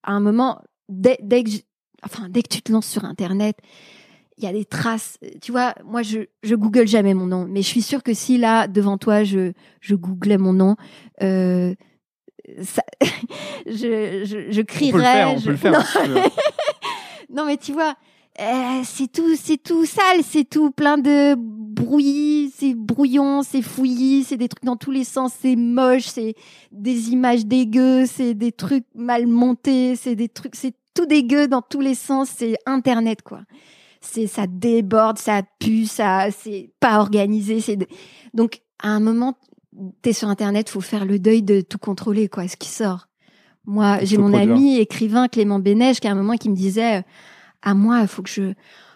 À 0.03 0.13
un 0.13 0.19
moment, 0.19 0.61
dès, 0.87 1.17
dès 1.21 1.43
que. 1.43 1.49
je- 1.51 1.59
Enfin, 2.03 2.29
dès 2.29 2.41
que 2.43 2.47
tu 2.47 2.61
te 2.61 2.71
lances 2.71 2.87
sur 2.87 3.03
Internet, 3.03 3.57
il 4.37 4.45
y 4.45 4.47
a 4.47 4.53
des 4.53 4.63
traces. 4.63 5.17
Tu 5.41 5.51
vois, 5.51 5.75
moi, 5.83 6.01
je, 6.01 6.19
je 6.43 6.55
Google 6.55 6.87
jamais 6.87 7.13
mon 7.13 7.25
nom, 7.27 7.45
mais 7.45 7.61
je 7.61 7.67
suis 7.67 7.81
sûre 7.81 8.03
que 8.03 8.13
si 8.13 8.37
là, 8.37 8.67
devant 8.69 8.97
toi, 8.97 9.25
je, 9.25 9.51
je 9.81 9.95
googlais 9.95 10.37
mon 10.37 10.53
nom, 10.53 10.77
euh, 11.21 11.75
ça, 12.63 12.83
je, 13.65 14.23
je, 14.25 14.51
je 14.51 14.61
On 14.61 14.65
crierais. 14.65 14.91
peut 14.91 14.97
le 14.97 15.03
faire, 15.03 15.29
on 15.33 15.37
je- 15.37 15.45
peut 15.45 15.51
le 15.51 15.57
faire. 15.57 16.31
Non. 17.33 17.45
mais 17.45 17.57
tu 17.57 17.73
vois, 17.73 17.93
euh, 18.41 18.81
c'est 18.83 19.11
tout, 19.11 19.35
c'est 19.35 19.61
tout 19.61 19.85
sale, 19.85 20.21
c'est 20.23 20.49
tout 20.49 20.71
plein 20.71 20.97
de 20.97 21.35
brouillis, 21.37 22.51
c'est 22.57 22.73
brouillon, 22.73 23.43
c'est 23.43 23.61
fouillis, 23.61 24.23
c'est 24.23 24.37
des 24.37 24.47
trucs 24.49 24.63
dans 24.65 24.75
tous 24.77 24.91
les 24.91 25.03
sens, 25.03 25.33
c'est 25.39 25.55
moche, 25.55 26.03
c'est 26.07 26.33
des 26.71 27.09
images 27.11 27.45
dégueu, 27.45 28.05
c'est 28.05 28.33
des 28.33 28.51
trucs 28.51 28.85
mal 28.95 29.27
montés, 29.27 29.95
c'est 29.95 30.15
des 30.15 30.27
trucs, 30.29 30.55
c'est 30.55 30.73
tout 30.95 31.05
dégueu 31.05 31.47
dans 31.47 31.61
tous 31.61 31.81
les 31.81 31.95
sens, 31.95 32.29
c'est 32.35 32.55
Internet, 32.65 33.21
quoi. 33.21 33.41
C'est, 34.01 34.27
ça 34.27 34.47
déborde, 34.47 35.17
ça 35.19 35.41
pue, 35.59 35.85
ça, 35.85 36.27
c'est 36.31 36.71
pas 36.79 36.99
organisé, 36.99 37.59
c'est, 37.61 37.75
de- 37.75 37.87
donc, 38.33 38.61
à 38.81 38.89
un 38.89 38.99
moment, 39.01 39.37
t'es 40.01 40.13
sur 40.13 40.27
Internet, 40.27 40.69
faut 40.69 40.81
faire 40.81 41.05
le 41.05 41.19
deuil 41.19 41.43
de 41.43 41.61
tout 41.61 41.77
contrôler, 41.77 42.27
quoi, 42.27 42.47
ce 42.47 42.57
qui 42.57 42.69
sort. 42.69 43.07
Moi, 43.65 43.99
j'ai 44.03 44.17
mon 44.17 44.29
produire. 44.29 44.55
ami 44.55 44.77
écrivain 44.77 45.27
Clément 45.27 45.59
Bénèche 45.59 45.99
qui 45.99 46.07
à 46.07 46.11
un 46.11 46.15
moment 46.15 46.35
qui 46.35 46.49
me 46.49 46.55
disait, 46.55 46.99
euh, 46.99 47.01
à 47.61 47.73
moi, 47.73 48.07
faut 48.07 48.23
que 48.23 48.29
je, 48.29 48.53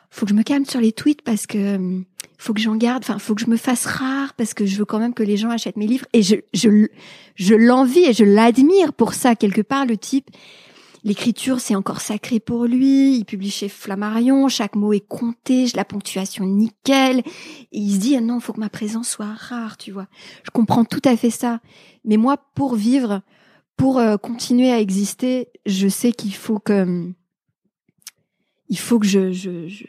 faut 0.09 0.26
que 0.26 0.32
je 0.32 0.36
me 0.36 0.43
calme 0.43 0.65
sur 0.65 0.80
les 0.80 0.91
tweets 0.91 1.21
parce 1.21 1.45
que 1.45 1.76
hum, 1.76 2.05
faut 2.38 2.53
que 2.53 2.61
j'en 2.61 2.76
garde, 2.76 3.03
enfin, 3.03 3.19
faut 3.19 3.36
que 3.36 3.41
je 3.41 3.49
me 3.49 3.57
fasse 3.57 3.86
rare 3.86 4.34
parce 4.34 4.53
que 4.53 4.65
je 4.65 4.78
veux 4.78 4.86
quand 4.86 4.99
même 4.99 5.13
que 5.13 5.24
les 5.24 5.38
gens 5.38 5.49
achètent 5.49 5.78
mes 5.78 5.88
livres 5.88 6.05
et 6.13 6.24
je, 6.24 6.36
je, 6.53 6.88
je 7.36 7.55
l'envie 7.55 8.05
et 8.05 8.13
je 8.13 8.24
l'admire 8.24 8.93
pour 8.93 9.13
ça 9.13 9.36
quelque 9.36 9.61
part 9.61 9.86
le 9.86 9.97
type. 9.97 10.30
L'écriture, 11.06 11.60
c'est 11.60 11.76
encore 11.76 11.99
sacré 11.99 12.39
pour 12.39 12.64
lui. 12.66 13.18
Il 13.18 13.26
publie 13.26 13.51
chez 13.51 13.68
Flammarion. 13.68 14.47
Chaque 14.47 14.76
mot 14.76 14.93
est 14.93 15.06
compté. 15.06 15.66
La 15.76 15.84
ponctuation 15.84 16.45
nickel. 16.45 17.20
Et 17.20 17.80
il 17.80 17.93
se 17.93 17.99
dit, 17.99 18.16
ah 18.16 18.22
non, 18.22 18.39
faut 18.39 18.54
que 18.54 18.60
ma 18.62 18.70
présence 18.70 19.10
soit 19.10 19.34
rare, 19.34 19.76
tu 19.78 19.91
vois. 19.91 20.08
Je 20.43 20.51
comprends 20.51 20.86
tout 20.86 21.01
à 21.04 21.18
fait 21.18 21.30
ça. 21.30 21.60
Mais 22.06 22.16
moi, 22.16 22.38
pour 22.56 22.76
vivre, 22.76 23.22
pour 23.76 23.97
euh, 23.99 24.16
continuer 24.18 24.72
à 24.72 24.80
exister, 24.80 25.49
je 25.66 25.89
sais 25.89 26.14
qu'il 26.14 26.34
faut 26.34 26.60
que, 26.60 27.12
il 28.70 28.80
faut 28.80 28.97
que 28.99 29.06
je, 29.06 29.32
je, 29.34 29.68
je, 29.68 29.84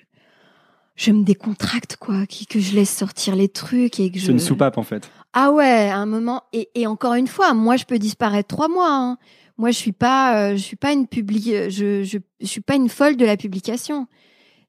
je 0.96 1.12
me 1.12 1.22
décontracte, 1.22 1.96
quoi, 1.96 2.26
que 2.26 2.58
je 2.58 2.74
laisse 2.74 2.94
sortir 2.94 3.36
les 3.36 3.48
trucs 3.48 4.00
et 4.00 4.10
que 4.10 4.18
je. 4.18 4.26
C'est 4.26 4.32
une 4.32 4.38
soupape 4.40 4.78
en 4.78 4.82
fait. 4.82 5.10
Ah 5.32 5.52
ouais, 5.52 5.90
à 5.90 5.96
un 5.98 6.06
moment. 6.06 6.42
Et, 6.52 6.70
et 6.74 6.86
encore 6.86 7.14
une 7.14 7.26
fois, 7.26 7.54
moi, 7.54 7.76
je 7.76 7.84
peux 7.84 7.98
disparaître 7.98 8.48
trois 8.48 8.68
mois. 8.68 8.90
hein. 8.92 9.18
Moi, 9.56 9.70
je 9.70 9.76
suis 9.76 9.92
pas, 9.92 10.50
euh, 10.50 10.52
je 10.52 10.62
suis 10.62 10.76
pas 10.76 10.92
une 10.92 11.06
publi, 11.06 11.54
euh, 11.54 11.70
je, 11.70 12.02
je, 12.02 12.18
je 12.40 12.46
suis 12.46 12.60
pas 12.60 12.74
une 12.74 12.88
folle 12.88 13.16
de 13.16 13.24
la 13.24 13.36
publication. 13.36 14.06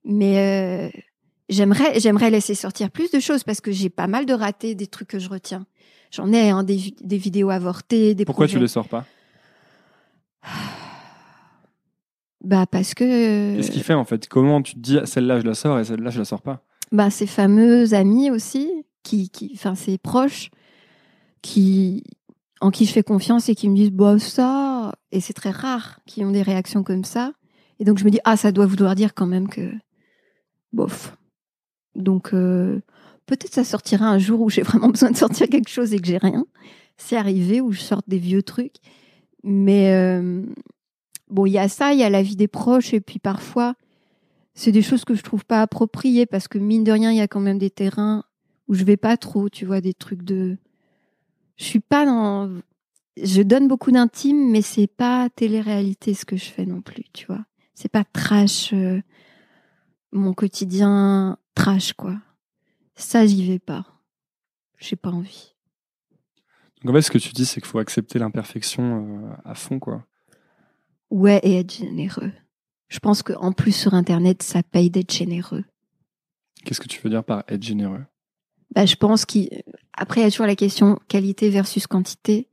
Mais 0.03 0.37
euh, 0.93 0.99
j'aimerais, 1.49 1.99
j'aimerais 1.99 2.29
laisser 2.29 2.53
sortir 2.53 2.91
plus 2.91 3.09
de 3.11 3.19
choses 3.19 3.43
parce 3.43 3.61
que 3.61 3.71
j'ai 3.71 3.89
pas 3.89 4.07
mal 4.07 4.25
de 4.25 4.33
ratés 4.33 4.75
des 4.75 4.87
trucs 4.87 5.07
que 5.07 5.19
je 5.19 5.29
retiens. 5.29 5.65
J'en 6.11 6.31
ai 6.31 6.49
hein, 6.49 6.63
des, 6.63 6.93
des 7.01 7.17
vidéos 7.17 7.49
avortées, 7.49 8.13
des 8.13 8.25
Pourquoi 8.25 8.45
projets. 8.45 8.57
tu 8.57 8.61
les 8.61 8.67
sors 8.67 8.87
pas? 8.87 9.05
Bah 12.43 12.67
parce 12.69 12.93
que. 12.93 13.55
Qu'est-ce 13.55 13.71
qu'il 13.71 13.81
fait 13.83 13.95
en 13.95 14.05
fait? 14.05 14.27
Comment 14.27 14.61
tu 14.61 14.75
te 14.75 14.79
dis 14.79 14.99
ah, 14.99 15.07
celle-là 15.07 15.39
je 15.39 15.45
la 15.45 15.55
sors 15.55 15.79
et 15.79 15.83
celle-là 15.83 16.11
je 16.11 16.19
la 16.19 16.25
sors 16.25 16.43
pas? 16.43 16.63
Bah, 16.91 17.09
ces 17.09 17.25
fameux 17.25 17.95
amis 17.95 18.29
aussi, 18.29 18.71
qui, 19.01 19.29
qui, 19.29 19.51
enfin, 19.55 19.73
ces 19.73 19.97
proches, 19.97 20.51
qui, 21.41 22.03
en 22.65 22.71
qui 22.71 22.85
je 22.85 22.91
fais 22.91 23.03
confiance 23.03 23.47
et 23.47 23.53
qui 23.53 23.69
me 23.69 23.75
disent, 23.75 23.91
bah, 23.91 24.17
ça, 24.17 24.95
et 25.11 25.21
c'est 25.21 25.33
très 25.33 25.51
rare 25.51 25.99
qui 26.07 26.25
ont 26.25 26.31
des 26.31 26.41
réactions 26.41 26.83
comme 26.83 27.03
ça. 27.03 27.31
Et 27.79 27.85
donc, 27.85 27.99
je 27.99 28.05
me 28.05 28.09
dis, 28.09 28.19
ah, 28.23 28.37
ça 28.37 28.51
doit 28.51 28.65
vouloir 28.65 28.95
dire 28.95 29.13
quand 29.13 29.27
même 29.27 29.47
que, 29.47 29.71
bof. 30.73 31.15
Donc, 31.93 32.33
euh, 32.33 32.81
peut-être 33.27 33.53
ça 33.53 33.63
sortira 33.63 34.07
un 34.07 34.17
jour 34.17 34.41
où 34.41 34.49
j'ai 34.49 34.63
vraiment 34.63 34.87
besoin 34.95 35.11
de 35.11 35.15
sortir 35.15 35.47
quelque 35.47 35.69
chose 35.69 35.93
et 35.93 35.99
que 35.99 36.07
j'ai 36.07 36.17
rien. 36.17 36.43
C'est 36.97 37.15
arrivé 37.15 37.61
où 37.61 37.71
je 37.71 37.81
sorte 37.81 38.09
des 38.09 38.17
vieux 38.17 38.41
trucs. 38.41 38.77
Mais, 39.43 39.93
euh, 39.93 40.41
bon, 41.29 41.45
il 41.45 41.51
y 41.51 41.59
a 41.59 41.69
ça, 41.69 41.93
il 41.93 41.99
y 41.99 42.03
a 42.03 42.09
la 42.09 42.23
vie 42.23 42.35
des 42.35 42.47
proches, 42.47 42.95
et 42.95 42.99
puis 42.99 43.19
parfois, 43.19 43.75
c'est 44.55 44.71
des 44.71 44.81
choses 44.81 45.05
que 45.05 45.13
je 45.13 45.21
trouve 45.21 45.45
pas 45.45 45.61
appropriées 45.61 46.25
parce 46.25 46.47
que 46.47 46.57
mine 46.57 46.83
de 46.83 46.91
rien, 46.91 47.11
il 47.11 47.17
y 47.17 47.21
a 47.21 47.27
quand 47.27 47.41
même 47.41 47.59
des 47.59 47.69
terrains 47.69 48.23
où 48.67 48.73
je 48.73 48.85
vais 48.85 48.97
pas 48.97 49.17
trop, 49.17 49.49
tu 49.49 49.67
vois, 49.67 49.81
des 49.81 49.93
trucs 49.93 50.23
de. 50.23 50.57
Je 51.57 51.63
suis 51.63 51.79
pas 51.79 52.05
dans. 52.05 52.61
je 53.21 53.41
donne 53.41 53.67
beaucoup 53.67 53.91
d'intime, 53.91 54.51
mais 54.51 54.61
c'est 54.61 54.87
pas 54.87 55.29
télé-réalité 55.29 56.13
ce 56.13 56.25
que 56.25 56.37
je 56.37 56.45
fais 56.45 56.65
non 56.65 56.81
plus, 56.81 57.05
tu 57.13 57.25
vois. 57.25 57.45
C'est 57.73 57.91
pas 57.91 58.03
trash, 58.03 58.73
euh, 58.73 59.01
mon 60.11 60.33
quotidien 60.33 61.37
trash, 61.55 61.93
quoi. 61.93 62.17
Ça, 62.95 63.25
j'y 63.25 63.45
vais 63.45 63.59
pas. 63.59 63.85
J'ai 64.77 64.95
pas 64.95 65.09
envie. 65.09 65.55
Donc 66.81 66.91
en 66.91 66.97
fait, 66.97 67.01
ce 67.01 67.11
que 67.11 67.17
tu 67.17 67.33
dis, 67.33 67.45
c'est 67.45 67.61
qu'il 67.61 67.69
faut 67.69 67.79
accepter 67.79 68.19
l'imperfection 68.19 69.25
euh, 69.25 69.33
à 69.43 69.55
fond, 69.55 69.79
quoi. 69.79 70.05
Ouais, 71.09 71.39
et 71.43 71.59
être 71.59 71.73
généreux. 71.73 72.31
Je 72.87 72.99
pense 72.99 73.23
qu'en 73.23 73.51
plus 73.51 73.71
sur 73.71 73.93
Internet, 73.93 74.43
ça 74.43 74.63
paye 74.63 74.89
d'être 74.89 75.13
généreux. 75.13 75.63
Qu'est-ce 76.63 76.79
que 76.79 76.87
tu 76.87 77.01
veux 77.01 77.09
dire 77.09 77.23
par 77.23 77.43
être 77.47 77.63
généreux? 77.63 78.05
Bah, 78.75 78.85
je 78.85 78.95
pense 78.95 79.25
qu'après, 79.25 80.21
il 80.21 80.23
y 80.23 80.27
a 80.27 80.31
toujours 80.31 80.45
la 80.45 80.55
question 80.55 80.99
qualité 81.07 81.49
versus 81.49 81.87
quantité. 81.87 82.49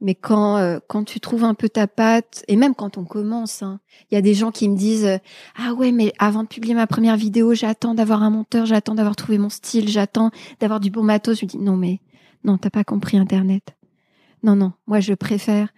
Mais 0.00 0.14
quand 0.14 0.56
euh, 0.58 0.78
quand 0.86 1.02
tu 1.02 1.18
trouves 1.18 1.42
un 1.42 1.54
peu 1.54 1.68
ta 1.68 1.88
patte, 1.88 2.44
et 2.46 2.54
même 2.54 2.76
quand 2.76 2.98
on 2.98 3.04
commence, 3.04 3.64
hein, 3.64 3.80
il 4.10 4.14
y 4.14 4.16
a 4.16 4.22
des 4.22 4.34
gens 4.34 4.52
qui 4.52 4.68
me 4.68 4.76
disent 4.76 5.06
euh, 5.06 5.18
ah 5.56 5.74
ouais 5.74 5.90
mais 5.90 6.12
avant 6.20 6.44
de 6.44 6.48
publier 6.48 6.74
ma 6.74 6.86
première 6.86 7.16
vidéo, 7.16 7.52
j'attends 7.52 7.94
d'avoir 7.94 8.22
un 8.22 8.30
monteur, 8.30 8.64
j'attends 8.64 8.94
d'avoir 8.94 9.16
trouvé 9.16 9.38
mon 9.38 9.48
style, 9.48 9.88
j'attends 9.88 10.30
d'avoir 10.60 10.78
du 10.78 10.90
bon 10.90 11.02
matos. 11.02 11.40
Je 11.40 11.46
me 11.46 11.50
dis 11.50 11.58
non 11.58 11.76
mais 11.76 12.00
non 12.44 12.58
t'as 12.58 12.70
pas 12.70 12.84
compris 12.84 13.18
Internet. 13.18 13.74
Non 14.44 14.54
non, 14.54 14.72
moi 14.86 15.00
je 15.00 15.14
préfère 15.14 15.68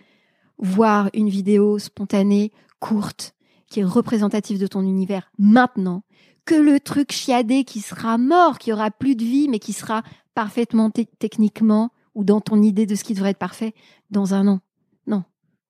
voir 0.58 1.08
une 1.14 1.30
vidéo 1.30 1.78
spontanée, 1.78 2.52
courte, 2.78 3.34
qui 3.70 3.80
est 3.80 3.84
représentative 3.84 4.60
de 4.60 4.66
ton 4.66 4.82
univers 4.82 5.30
maintenant, 5.38 6.02
que 6.44 6.54
le 6.54 6.80
truc 6.80 7.12
chiadé 7.12 7.64
qui 7.64 7.80
sera 7.80 8.18
mort, 8.18 8.58
qui 8.58 8.72
aura 8.72 8.90
plus 8.90 9.16
de 9.16 9.24
vie, 9.24 9.48
mais 9.48 9.58
qui 9.58 9.72
sera 9.72 10.02
parfaitement 10.34 10.90
techniquement 10.90 11.90
ou 12.14 12.24
dans 12.24 12.40
ton 12.40 12.62
idée 12.62 12.86
de 12.86 12.94
ce 12.94 13.04
qui 13.04 13.14
devrait 13.14 13.30
être 13.30 13.38
parfait 13.38 13.74
dans 14.10 14.34
un 14.34 14.46
an. 14.48 14.60
Non. 15.06 15.24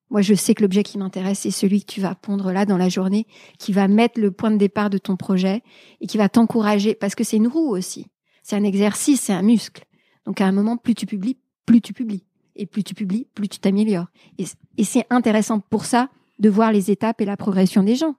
Moi, 0.09 0.21
je 0.21 0.33
sais 0.33 0.53
que 0.53 0.61
l'objet 0.61 0.83
qui 0.83 0.97
m'intéresse, 0.97 1.39
c'est 1.39 1.51
celui 1.51 1.83
que 1.83 1.91
tu 1.91 2.01
vas 2.01 2.15
pondre 2.15 2.51
là 2.51 2.65
dans 2.65 2.77
la 2.77 2.89
journée, 2.89 3.27
qui 3.59 3.71
va 3.71 3.87
mettre 3.87 4.19
le 4.19 4.31
point 4.31 4.51
de 4.51 4.57
départ 4.57 4.89
de 4.89 4.97
ton 4.97 5.15
projet 5.15 5.61
et 5.99 6.07
qui 6.07 6.17
va 6.17 6.29
t'encourager, 6.29 6.95
parce 6.95 7.15
que 7.15 7.23
c'est 7.23 7.37
une 7.37 7.47
roue 7.47 7.69
aussi. 7.69 8.07
C'est 8.43 8.55
un 8.55 8.63
exercice, 8.63 9.21
c'est 9.21 9.33
un 9.33 9.41
muscle. 9.41 9.85
Donc 10.25 10.41
à 10.41 10.47
un 10.47 10.51
moment, 10.51 10.77
plus 10.77 10.95
tu 10.95 11.05
publies, 11.05 11.37
plus 11.65 11.81
tu 11.81 11.93
publies. 11.93 12.25
Et 12.55 12.65
plus 12.65 12.83
tu 12.83 12.93
publies, 12.93 13.27
plus 13.33 13.47
tu 13.47 13.59
t'améliores. 13.59 14.07
Et, 14.37 14.45
et 14.77 14.83
c'est 14.83 15.05
intéressant 15.09 15.59
pour 15.59 15.85
ça 15.85 16.09
de 16.39 16.49
voir 16.49 16.71
les 16.71 16.91
étapes 16.91 17.21
et 17.21 17.25
la 17.25 17.37
progression 17.37 17.83
des 17.83 17.95
gens. 17.95 18.15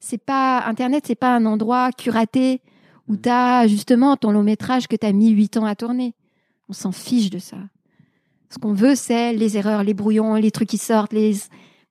C'est 0.00 0.18
pas 0.18 0.64
Internet, 0.66 1.04
c'est 1.06 1.14
pas 1.14 1.34
un 1.34 1.44
endroit 1.46 1.90
curaté 1.92 2.60
où 3.08 3.16
tu 3.16 3.28
as 3.28 3.66
justement 3.66 4.16
ton 4.16 4.30
long 4.30 4.42
métrage 4.42 4.86
que 4.86 4.96
tu 4.96 5.06
as 5.06 5.12
mis 5.12 5.30
huit 5.30 5.56
ans 5.56 5.64
à 5.64 5.74
tourner. 5.74 6.14
On 6.68 6.72
s'en 6.72 6.92
fiche 6.92 7.30
de 7.30 7.38
ça. 7.38 7.56
Ce 8.50 8.58
qu'on 8.58 8.72
veut, 8.72 8.94
c'est 8.94 9.32
les 9.32 9.56
erreurs, 9.56 9.82
les 9.82 9.94
brouillons, 9.94 10.34
les 10.34 10.50
trucs 10.50 10.68
qui 10.68 10.78
sortent, 10.78 11.12
les. 11.12 11.36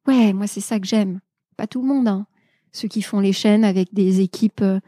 Ouais, 0.08 0.34
moi, 0.34 0.48
c'est 0.48 0.62
ça 0.62 0.80
que 0.80 0.88
j'aime. 0.88 1.20
Pas 1.56 1.68
tout 1.68 1.82
le 1.82 1.88
monde, 1.88 2.08
hein. 2.08 2.28
Ceux 2.72 2.88
qui 2.88 3.02
font 3.02 3.20
les 3.20 3.34
chaînes 3.34 3.64
avec 3.64 3.94
des 3.94 4.22
équipes. 4.22 4.62
Euh, 4.62 4.80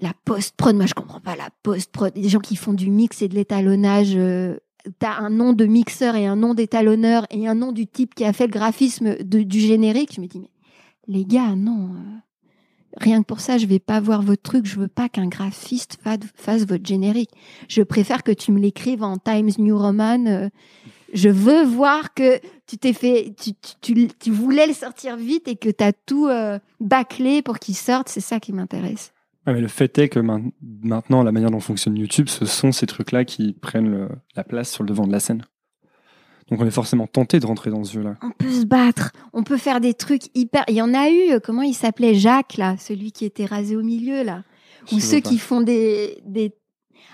la 0.00 0.12
post-prod, 0.24 0.76
moi, 0.76 0.86
je 0.86 0.94
comprends 0.94 1.20
pas 1.20 1.36
la 1.36 1.48
post-prod. 1.62 2.12
Des 2.12 2.28
gens 2.28 2.40
qui 2.40 2.56
font 2.56 2.74
du 2.74 2.90
mix 2.90 3.22
et 3.22 3.28
de 3.28 3.34
l'étalonnage. 3.34 4.14
Euh, 4.14 4.56
T'as 5.00 5.18
un 5.18 5.30
nom 5.30 5.52
de 5.52 5.64
mixeur 5.64 6.14
et 6.14 6.26
un 6.26 6.36
nom 6.36 6.54
d'étalonneur 6.54 7.26
et 7.30 7.48
un 7.48 7.56
nom 7.56 7.72
du 7.72 7.88
type 7.88 8.14
qui 8.14 8.24
a 8.24 8.32
fait 8.32 8.46
le 8.46 8.52
graphisme 8.52 9.16
du 9.24 9.58
générique. 9.58 10.14
Je 10.14 10.20
me 10.20 10.26
dis, 10.26 10.38
mais 10.38 10.50
les 11.08 11.24
gars, 11.24 11.54
non. 11.54 11.90
Euh, 11.90 12.18
rien 12.96 13.22
que 13.22 13.26
pour 13.26 13.40
ça, 13.40 13.58
je 13.58 13.66
vais 13.66 13.78
pas 13.78 14.00
voir 14.00 14.22
votre 14.22 14.42
truc. 14.42 14.66
Je 14.66 14.78
veux 14.78 14.88
pas 14.88 15.08
qu'un 15.08 15.28
graphiste 15.28 15.98
fasse 16.34 16.66
votre 16.66 16.84
générique. 16.84 17.30
Je 17.68 17.82
préfère 17.82 18.22
que 18.22 18.32
tu 18.32 18.52
me 18.52 18.58
l'écrives 18.58 19.02
en 19.02 19.16
Times 19.18 19.50
New 19.58 19.78
Roman. 19.78 20.26
Euh. 20.26 20.48
Je 21.12 21.28
veux 21.28 21.64
voir 21.64 22.14
que 22.14 22.40
tu 22.66 22.76
t'es 22.78 22.92
fait, 22.92 23.34
tu, 23.80 24.30
voulais 24.30 24.66
le 24.66 24.74
sortir 24.74 25.16
vite 25.16 25.46
et 25.48 25.56
que 25.56 25.68
tu 25.68 25.84
as 25.84 25.92
tout 25.92 26.26
euh, 26.26 26.58
bâclé 26.80 27.42
pour 27.42 27.58
qu'il 27.58 27.76
sorte. 27.76 28.08
C'est 28.08 28.20
ça 28.20 28.40
qui 28.40 28.52
m'intéresse. 28.52 29.12
mais 29.46 29.60
le 29.60 29.68
fait 29.68 29.96
est 29.98 30.08
que 30.08 30.18
maintenant, 30.18 31.22
la 31.22 31.32
manière 31.32 31.52
dont 31.52 31.60
fonctionne 31.60 31.96
YouTube, 31.96 32.28
ce 32.28 32.44
sont 32.44 32.72
ces 32.72 32.86
trucs-là 32.86 33.24
qui 33.24 33.52
prennent 33.52 34.08
la 34.34 34.44
place 34.44 34.70
sur 34.70 34.82
le 34.82 34.88
devant 34.88 35.06
de 35.06 35.12
la 35.12 35.20
scène. 35.20 35.42
Donc 36.50 36.60
on 36.60 36.66
est 36.66 36.70
forcément 36.70 37.06
tenté 37.06 37.40
de 37.40 37.46
rentrer 37.46 37.70
dans 37.70 37.82
ce 37.82 37.94
jeu-là. 37.94 38.16
On 38.22 38.30
peut 38.30 38.52
se 38.52 38.64
battre, 38.64 39.12
on 39.32 39.42
peut 39.42 39.56
faire 39.56 39.80
des 39.80 39.94
trucs 39.94 40.24
hyper. 40.34 40.64
Il 40.68 40.74
y 40.74 40.82
en 40.82 40.94
a 40.94 41.10
eu, 41.10 41.32
euh, 41.32 41.40
comment 41.42 41.62
il 41.62 41.74
s'appelait? 41.74 42.14
Jacques 42.14 42.56
là, 42.56 42.76
celui 42.78 43.10
qui 43.10 43.24
était 43.24 43.46
rasé 43.46 43.76
au 43.76 43.82
milieu 43.82 44.22
là, 44.22 44.44
ou 44.92 45.00
ceux 45.00 45.20
qui 45.20 45.38
font 45.38 45.60
des 45.60 46.18
des. 46.24 46.52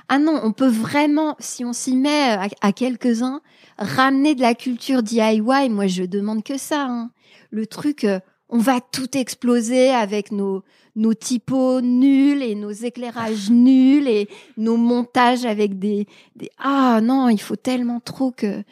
Ah 0.09 0.19
non, 0.19 0.39
on 0.43 0.53
peut 0.53 0.69
vraiment, 0.69 1.37
si 1.39 1.65
on 1.65 1.73
s'y 1.73 1.97
met 1.97 2.37
à, 2.61 2.73
quelques-uns, 2.73 3.41
ramener 3.79 4.35
de 4.35 4.43
la 4.43 4.55
culture 4.55 5.03
DIY. 5.03 5.71
Moi, 5.71 5.87
je 5.87 6.03
demande 6.03 6.43
que 6.43 6.59
ça. 6.59 6.87
Hein. 6.87 7.11
Le 7.51 7.67
truc, 7.67 8.05
euh, 8.05 8.19
on 8.49 8.59
va 8.59 8.81
tout 8.81 9.17
exploser 9.17 9.91
avec 9.91 10.31
nos 10.31 10.63
nos 10.95 11.15
typos 11.15 11.81
nuls 11.81 12.43
et 12.43 12.55
nos 12.55 12.71
éclairages 12.71 13.51
nuls 13.51 14.07
et 14.07 14.29
nos 14.59 14.77
montages 14.77 15.47
avec 15.47 15.79
des, 15.79 16.07
des 16.37 16.51
ah 16.59 17.01
non, 17.03 17.31
il 17.31 17.41
faut 17.41 17.57
tellement 17.57 18.01
trop 18.01 18.31
que 18.31 18.63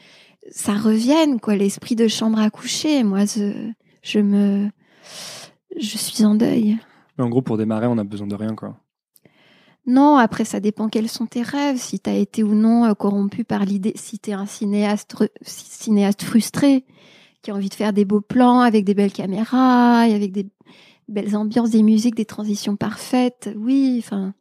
ça 0.51 0.74
revienne, 0.74 1.41
quoi, 1.41 1.57
l'esprit 1.57 1.97
de 1.97 2.09
chambre 2.09 2.38
à 2.38 2.51
coucher. 2.51 3.03
Moi, 3.05 3.24
je, 3.24 3.70
je 4.03 4.20
me, 4.20 4.70
je 5.78 5.99
suis 5.99 6.24
en 6.24 6.34
deuil. 6.34 6.78
Mais 7.18 7.24
en 7.24 7.28
gros, 7.28 7.43
pour 7.43 7.59
démarrer, 7.59 7.86
on 7.86 7.99
a 7.99 8.05
besoin 8.05 8.26
de 8.26 8.34
rien, 8.34 8.55
quoi. 8.55 8.76
Non, 9.86 10.16
après, 10.16 10.45
ça 10.45 10.61
dépend 10.61 10.88
quels 10.88 11.09
sont 11.09 11.26
tes 11.26 11.43
rêves, 11.43 11.78
si 11.78 12.01
tu 12.01 12.11
as 12.11 12.14
été 12.14 12.43
ou 12.43 12.55
non 12.55 12.84
euh, 12.84 12.95
corrompu 12.95 13.45
par 13.45 13.64
l'idée, 13.64 13.93
si 13.97 14.18
tu 14.18 14.30
es 14.30 14.34
un 14.34 14.47
cinéaste, 14.47 15.16
cinéaste 15.43 16.22
frustré, 16.22 16.84
qui 17.43 17.51
a 17.51 17.55
envie 17.55 17.70
de 17.70 17.74
faire 17.74 17.93
des 17.93 18.05
beaux 18.05 18.20
plans 18.20 18.61
avec 18.61 18.84
des 18.84 18.95
belles 18.95 19.12
caméras, 19.12 20.07
et 20.07 20.14
avec 20.14 20.32
des 20.32 20.47
belles 21.09 21.34
ambiances, 21.34 21.70
des 21.70 21.82
musiques, 21.82 22.14
des 22.14 22.26
transitions 22.26 22.76
parfaites. 22.76 23.51
Oui, 23.57 23.97
enfin. 23.99 24.34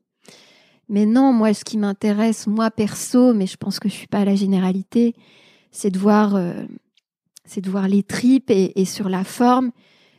Mais 0.90 1.06
non, 1.06 1.34
moi, 1.34 1.54
ce 1.54 1.64
qui 1.64 1.78
m'intéresse, 1.78 2.48
moi 2.48 2.70
perso, 2.72 3.34
mais 3.34 3.48
je 3.48 3.58
pense 3.58 3.80
que 3.80 3.88
je 3.88 3.94
suis 3.94 4.08
pas 4.08 4.20
à 4.20 4.26
la 4.26 4.36
généralité, 4.36 5.16
c'est 5.72 5.92
de 5.92 6.00
voir, 6.00 6.36
euh, 6.36 6.64
c'est 7.46 7.62
de 7.62 7.70
voir 7.70 7.88
les 7.88 8.04
tripes 8.04 8.50
et, 8.50 8.86
sur 8.86 9.10
la 9.10 9.24
forme. 9.24 9.72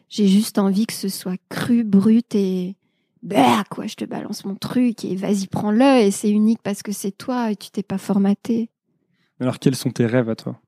J'ai 0.09 0.27
juste 0.27 0.59
envie 0.59 0.87
que 0.87 0.93
ce 0.93 1.09
soit 1.09 1.39
cru, 1.49 1.85
brut 1.85 2.35
et 2.35 2.77
bah 3.23 3.65
quoi, 3.71 3.87
je 3.87 3.95
te 3.95 4.05
balance 4.05 4.45
mon 4.45 4.55
truc 4.55 5.05
et 5.05 5.15
vas-y 5.15 5.47
prends-le 5.47 6.01
et 6.01 6.11
c'est 6.11 6.31
unique 6.31 6.61
parce 6.63 6.83
que 6.83 6.91
c'est 6.91 7.13
toi 7.13 7.51
et 7.53 7.57
tu 7.57 7.71
t'es 7.71 7.83
pas 7.83 7.99
formaté. 7.99 8.71
Alors 9.41 9.59
quels 9.59 9.77
sont 9.77 9.91
tes 9.91 10.07
rêves 10.07 10.31
à 10.31 10.37
toi? 10.37 10.61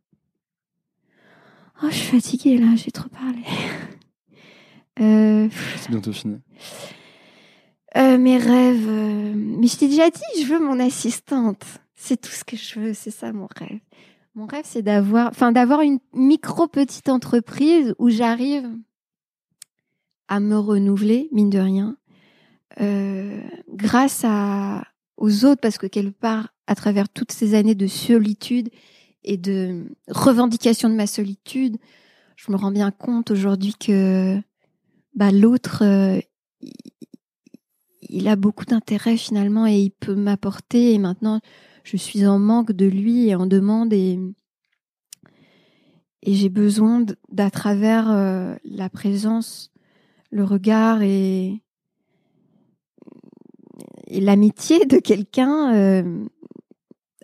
Oh, 1.83 1.87
je 1.91 1.97
suis 1.97 2.21
fatiguée 2.21 2.59
là, 2.59 2.77
j'ai 2.77 2.93
trop 2.93 3.09
parlé. 3.09 3.43
euh... 5.01 5.49
C'est 5.79 5.91
bientôt 5.91 6.13
fini. 6.13 6.39
Euh, 7.97 8.19
mes 8.19 8.39
rêves. 8.39 8.89
Euh, 8.89 9.33
mais 9.35 9.67
je 9.67 9.77
t'ai 9.77 9.89
déjà 9.89 10.09
dit, 10.09 10.43
je 10.43 10.47
veux 10.47 10.61
mon 10.61 10.81
assistante. 10.81 11.65
C'est 11.95 12.21
tout 12.21 12.31
ce 12.31 12.45
que 12.45 12.57
je 12.57 12.81
veux, 12.81 12.95
c'est 12.95 13.11
ça 13.11 13.33
mon 13.33 13.49
rêve. 13.55 13.81
Mon 14.35 14.47
rêve, 14.47 14.65
c'est 14.65 14.83
d'avoir, 14.83 15.29
enfin, 15.29 15.53
une 15.83 15.99
micro 16.15 16.67
petite 16.67 17.11
entreprise 17.11 17.95
où 17.99 18.09
j'arrive 18.09 18.67
à 20.29 20.41
me 20.41 20.57
renouveler, 20.57 21.29
mine 21.33 21.51
de 21.51 21.59
rien, 21.59 21.97
euh, 22.81 23.43
grâce 23.69 24.25
aux 25.19 25.45
autres, 25.45 25.61
parce 25.61 25.77
que 25.77 25.87
quelque 25.87 26.19
part, 26.19 26.55
à 26.67 26.75
travers 26.75 27.11
toutes 27.11 27.33
ces 27.33 27.55
années 27.55 27.75
de 27.75 27.87
solitude 27.87 28.71
et 29.25 29.37
de 29.37 29.85
revendication 30.09 30.89
de 30.89 30.95
ma 30.95 31.07
solitude, 31.07 31.77
je 32.37 32.51
me 32.51 32.57
rends 32.57 32.73
bien 32.73 32.91
compte 32.91 33.31
aujourd'hui 33.31 33.75
que 33.79 34.41
bah, 35.15 35.31
l'autre, 35.31 35.85
euh, 35.85 36.21
il 38.09 38.29
a 38.29 38.37
beaucoup 38.37 38.65
d'intérêt 38.65 39.19
finalement 39.19 39.67
et 39.67 39.79
il 39.79 39.91
peut 39.91 40.15
m'apporter. 40.15 40.95
Et 40.95 40.99
maintenant, 40.99 41.41
je 41.85 41.97
suis 41.97 42.27
en 42.27 42.39
manque 42.39 42.73
de 42.73 42.87
lui 42.87 43.29
et 43.29 43.35
en 43.35 43.47
demande 43.47 43.93
et, 43.93 44.19
et 46.23 46.35
j'ai 46.35 46.49
besoin 46.49 47.05
d'à 47.31 47.51
travers 47.51 48.11
euh, 48.11 48.55
la 48.65 48.89
présence, 48.89 49.73
le 50.31 50.45
regard 50.45 51.03
et, 51.03 51.61
et 54.07 54.21
l'amitié 54.21 54.87
de 54.87 54.99
quelqu'un 54.99 55.75
euh, 55.75 56.25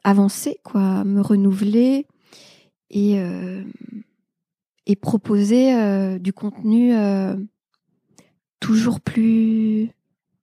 avancer, 0.05 0.61
quoi, 0.65 1.05
me 1.05 1.21
renouveler 1.21 2.07
et, 2.91 3.21
euh, 3.21 3.63
et 4.87 4.97
proposer 4.97 6.19
du 6.19 6.33
contenu 6.33 6.95
toujours 8.59 9.01
plus 9.01 9.91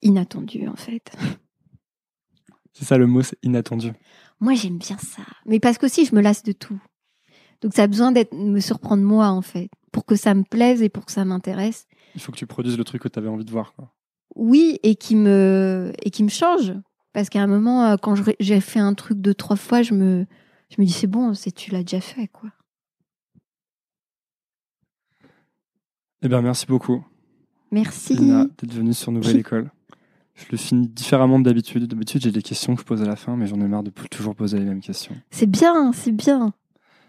inattendu 0.02 0.68
en 0.68 0.76
fait. 0.76 1.12
C'est 2.78 2.84
ça 2.86 2.98
le 2.98 3.08
mot, 3.08 3.22
c'est 3.22 3.38
inattendu. 3.42 3.94
Moi, 4.42 4.54
j'aime 4.54 4.78
bien 4.78 4.98
ça. 4.98 5.24
Mais 5.46 5.60
parce 5.60 5.78
qu'aussi, 5.78 6.06
je 6.06 6.14
me 6.14 6.22
lasse 6.22 6.44
de 6.44 6.52
tout. 6.52 6.80
Donc, 7.62 7.74
ça 7.74 7.84
a 7.84 7.88
besoin 7.88 8.12
d'être, 8.12 8.36
me 8.36 8.60
surprendre 8.60 9.02
moi, 9.02 9.30
en 9.30 9.42
fait, 9.42 9.70
pour 9.94 10.06
que 10.06 10.18
ça 10.18 10.34
me 10.34 10.44
plaise 10.44 10.82
et 10.82 10.90
pour 10.90 11.06
que 11.06 11.14
ça 11.14 11.24
m'intéresse. 11.24 11.88
Il 12.16 12.22
faut 12.22 12.34
que 12.34 12.38
tu 12.38 12.46
produises 12.46 12.78
le 12.78 12.84
truc 12.84 13.02
que 13.02 13.08
tu 13.08 13.18
avais 13.18 13.30
envie 13.30 13.46
de 13.46 13.52
voir. 13.52 13.74
Oui, 14.36 14.78
et 14.84 14.96
qui 14.96 15.16
me, 15.16 15.94
et 16.04 16.12
qui 16.12 16.24
me 16.24 16.30
change. 16.30 16.74
Parce 17.14 17.30
qu'à 17.30 17.42
un 17.42 17.48
moment, 17.48 17.86
euh, 17.86 17.96
quand 17.96 18.16
j'ai 18.42 18.60
fait 18.60 18.80
un 18.80 18.94
truc 18.94 19.22
deux, 19.22 19.34
trois 19.34 19.56
fois, 19.56 19.82
je 19.82 19.94
me, 19.94 20.26
je 20.70 20.82
me 20.82 20.86
dis, 20.86 20.92
c'est 20.92 21.08
bon, 21.08 21.32
tu 21.56 21.72
l'as 21.72 21.84
déjà 21.84 22.02
fait, 22.02 22.28
quoi. 22.28 22.50
Eh 26.22 26.28
bien, 26.28 26.42
merci 26.42 26.66
beaucoup. 26.66 27.06
Merci. 27.72 28.16
d'être 28.16 28.74
venue 28.74 28.94
sur 28.94 29.14
Nouvelle 29.14 29.38
École. 29.38 29.72
Je 30.36 30.46
le 30.52 30.58
finis 30.58 30.88
différemment 30.88 31.40
de 31.40 31.46
d'habitude. 31.46 31.86
D'habitude, 31.88 32.22
j'ai 32.22 32.32
des 32.32 32.42
questions 32.42 32.76
que 32.76 32.82
je 32.82 32.86
pose 32.86 33.02
à 33.02 33.06
la 33.06 33.16
fin, 33.16 33.36
mais 33.38 33.48
j'en 33.48 33.56
ai 33.62 33.68
marre 33.68 33.84
de 33.84 33.92
toujours 34.12 34.36
poser 34.36 34.60
les 34.60 34.66
mêmes 34.66 34.82
questions. 34.82 35.16
C'est 35.32 35.50
bien, 35.50 35.92
c'est 35.94 36.12
bien. 36.12 36.54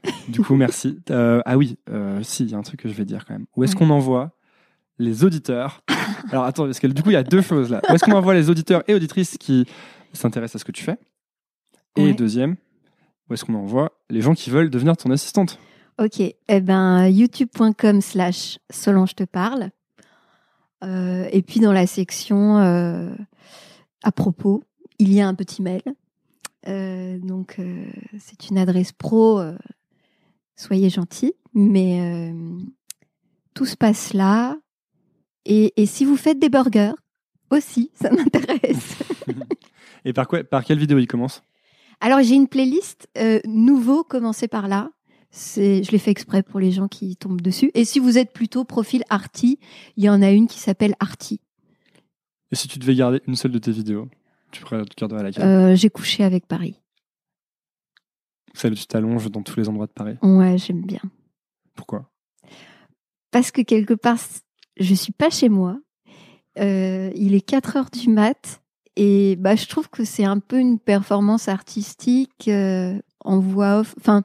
Du 0.29 0.41
coup, 0.41 0.55
merci. 0.55 1.01
Euh, 1.11 1.43
ah 1.45 1.57
oui, 1.59 1.79
euh, 1.91 2.23
si, 2.23 2.45
il 2.45 2.51
y 2.51 2.55
a 2.55 2.59
un 2.59 2.63
truc 2.63 2.81
que 2.81 2.89
je 2.89 2.95
vais 2.95 3.05
dire 3.05 3.25
quand 3.27 3.35
même. 3.35 3.47
Où 3.57 3.65
est-ce 3.65 3.73
Ouais. 3.73 3.79
qu'on 3.81 3.91
envoie 3.91 4.31
les 5.01 5.25
auditeurs 5.25 5.83
Alors 6.31 6.45
attends, 6.45 6.65
parce 6.65 6.79
que 6.79 6.87
du 6.87 7.03
coup, 7.03 7.11
il 7.11 7.15
y 7.15 7.17
a 7.17 7.25
deux 7.25 7.43
choses 7.43 7.71
là. 7.71 7.83
Où 7.91 7.93
est-ce 7.95 8.05
qu'on 8.05 8.13
envoie 8.13 8.35
les 8.35 8.49
auditeurs 8.49 8.85
et 8.87 8.95
auditrices 8.95 9.37
qui 9.39 9.67
s'intéressent 10.13 10.57
à 10.57 10.59
ce 10.61 10.65
que 10.65 10.73
tu 10.73 10.85
fais? 10.85 10.97
Et 11.97 12.05
Ouais. 12.05 12.15
deuxième, 12.15 12.55
où 13.29 13.35
est-ce 13.35 13.45
qu'on 13.45 13.55
envoie 13.55 13.91
les 14.09 14.21
gens 14.21 14.35
qui 14.35 14.51
veulent 14.51 14.71
devenir 14.71 14.97
ton 14.97 15.11
assistante? 15.11 15.59
Ok, 15.99 16.21
eh 16.21 16.61
ben 16.61 17.09
youtube.com 17.09 18.01
slash 18.01 18.59
Solange 18.71 19.15
te 19.17 19.25
parle. 19.25 19.71
Euh, 20.85 21.29
et 21.33 21.43
puis 21.43 21.61
dans 21.61 21.73
la 21.73 21.87
section 21.87 22.59
euh, 22.59 23.15
à 24.03 24.13
propos, 24.13 24.65
il 24.99 25.13
y 25.13 25.21
a 25.21 25.29
un 25.29 25.35
petit 25.35 25.63
mail. 25.63 25.83
Euh, 26.69 27.19
donc 27.19 27.61
c'est 28.19 28.51
une 28.51 28.59
adresse 28.59 28.93
pro. 28.93 29.41
soyez 30.57 30.91
gentils, 30.91 31.35
mais 31.55 32.35
tout 33.55 33.67
se 33.67 33.77
passe 33.77 34.13
là. 34.13 34.57
Et, 35.45 35.81
et 35.81 35.87
si 35.87 36.05
vous 36.05 36.17
faites 36.17 36.39
des 36.39 36.49
burgers 36.49 36.95
aussi, 37.51 37.91
ça 38.01 38.11
m'intéresse. 38.11 38.97
Et 40.05 40.13
par, 40.13 40.29
quoi, 40.29 40.45
par 40.45 40.65
quelle 40.65 40.79
vidéo 40.79 40.99
il 40.99 41.09
commence? 41.09 41.43
Alors 42.01 42.23
j'ai 42.23 42.35
une 42.35 42.47
playlist 42.47 43.09
nouveau, 43.45 44.05
commencez 44.05 44.47
par 44.47 44.69
là. 44.69 44.91
C'est, 45.39 45.83
je 45.83 45.91
l'ai 45.93 45.99
fait 45.99 46.11
exprès 46.11 46.43
pour 46.43 46.61
les 46.61 46.73
gens 46.73 46.89
qui 46.89 47.15
tombent 47.15 47.43
dessus. 47.43 47.71
Et 47.75 47.85
si 47.85 47.99
vous 47.99 48.17
êtes 48.17 48.33
plutôt 48.33 48.65
profil 48.65 49.05
arty, 49.11 49.59
il 49.99 50.05
y 50.05 50.09
en 50.09 50.23
a 50.23 50.31
une 50.31 50.47
qui 50.47 50.59
s'appelle 50.59 50.95
arty. 50.99 51.41
Et 52.51 52.57
si 52.57 52.69
tu 52.69 52.79
devais 52.79 52.95
garder 52.95 53.21
une 53.27 53.37
seule 53.37 53.51
de 53.51 53.59
tes 53.59 53.71
vidéos, 53.71 54.09
tu 54.51 54.63
pourrais 54.63 54.83
garder 54.97 55.17
à 55.17 55.23
laquelle 55.23 55.45
Euh, 55.45 55.77
j'ai 55.77 55.91
couché 55.91 56.25
avec 56.25 56.47
Paris. 56.47 56.81
Celle 58.55 58.73
où 58.73 58.77
tu 58.77 58.87
t'allonges 58.87 59.31
dans 59.31 59.43
tous 59.43 59.61
les 59.61 59.69
endroits 59.69 59.87
de 59.87 59.93
Paris. 59.93 60.17
Ouais, 60.23 60.57
j'aime 60.57 60.81
bien. 60.81 61.03
Pourquoi? 61.75 62.11
Parce 63.31 63.51
que 63.51 63.61
quelque 63.61 63.93
part, 63.93 64.17
je 64.81 64.95
suis 64.95 65.13
pas 65.13 65.29
chez 65.29 65.51
moi. 65.51 65.79
Euh, 66.59 67.11
il 67.15 67.35
est 67.35 67.43
4 67.43 67.77
heures 67.77 67.91
du 67.91 68.09
mat. 68.09 68.63
Et 68.97 69.37
bah, 69.37 69.55
je 69.55 69.67
trouve 69.67 69.91
que 69.91 70.05
c'est 70.07 70.25
un 70.25 70.39
peu 70.39 70.59
une 70.59 70.79
performance 70.79 71.49
artistique 71.49 72.49
euh, 72.49 72.99
en 73.21 73.39
voix 73.39 73.81
off. 73.81 73.95
Enfin, 74.01 74.23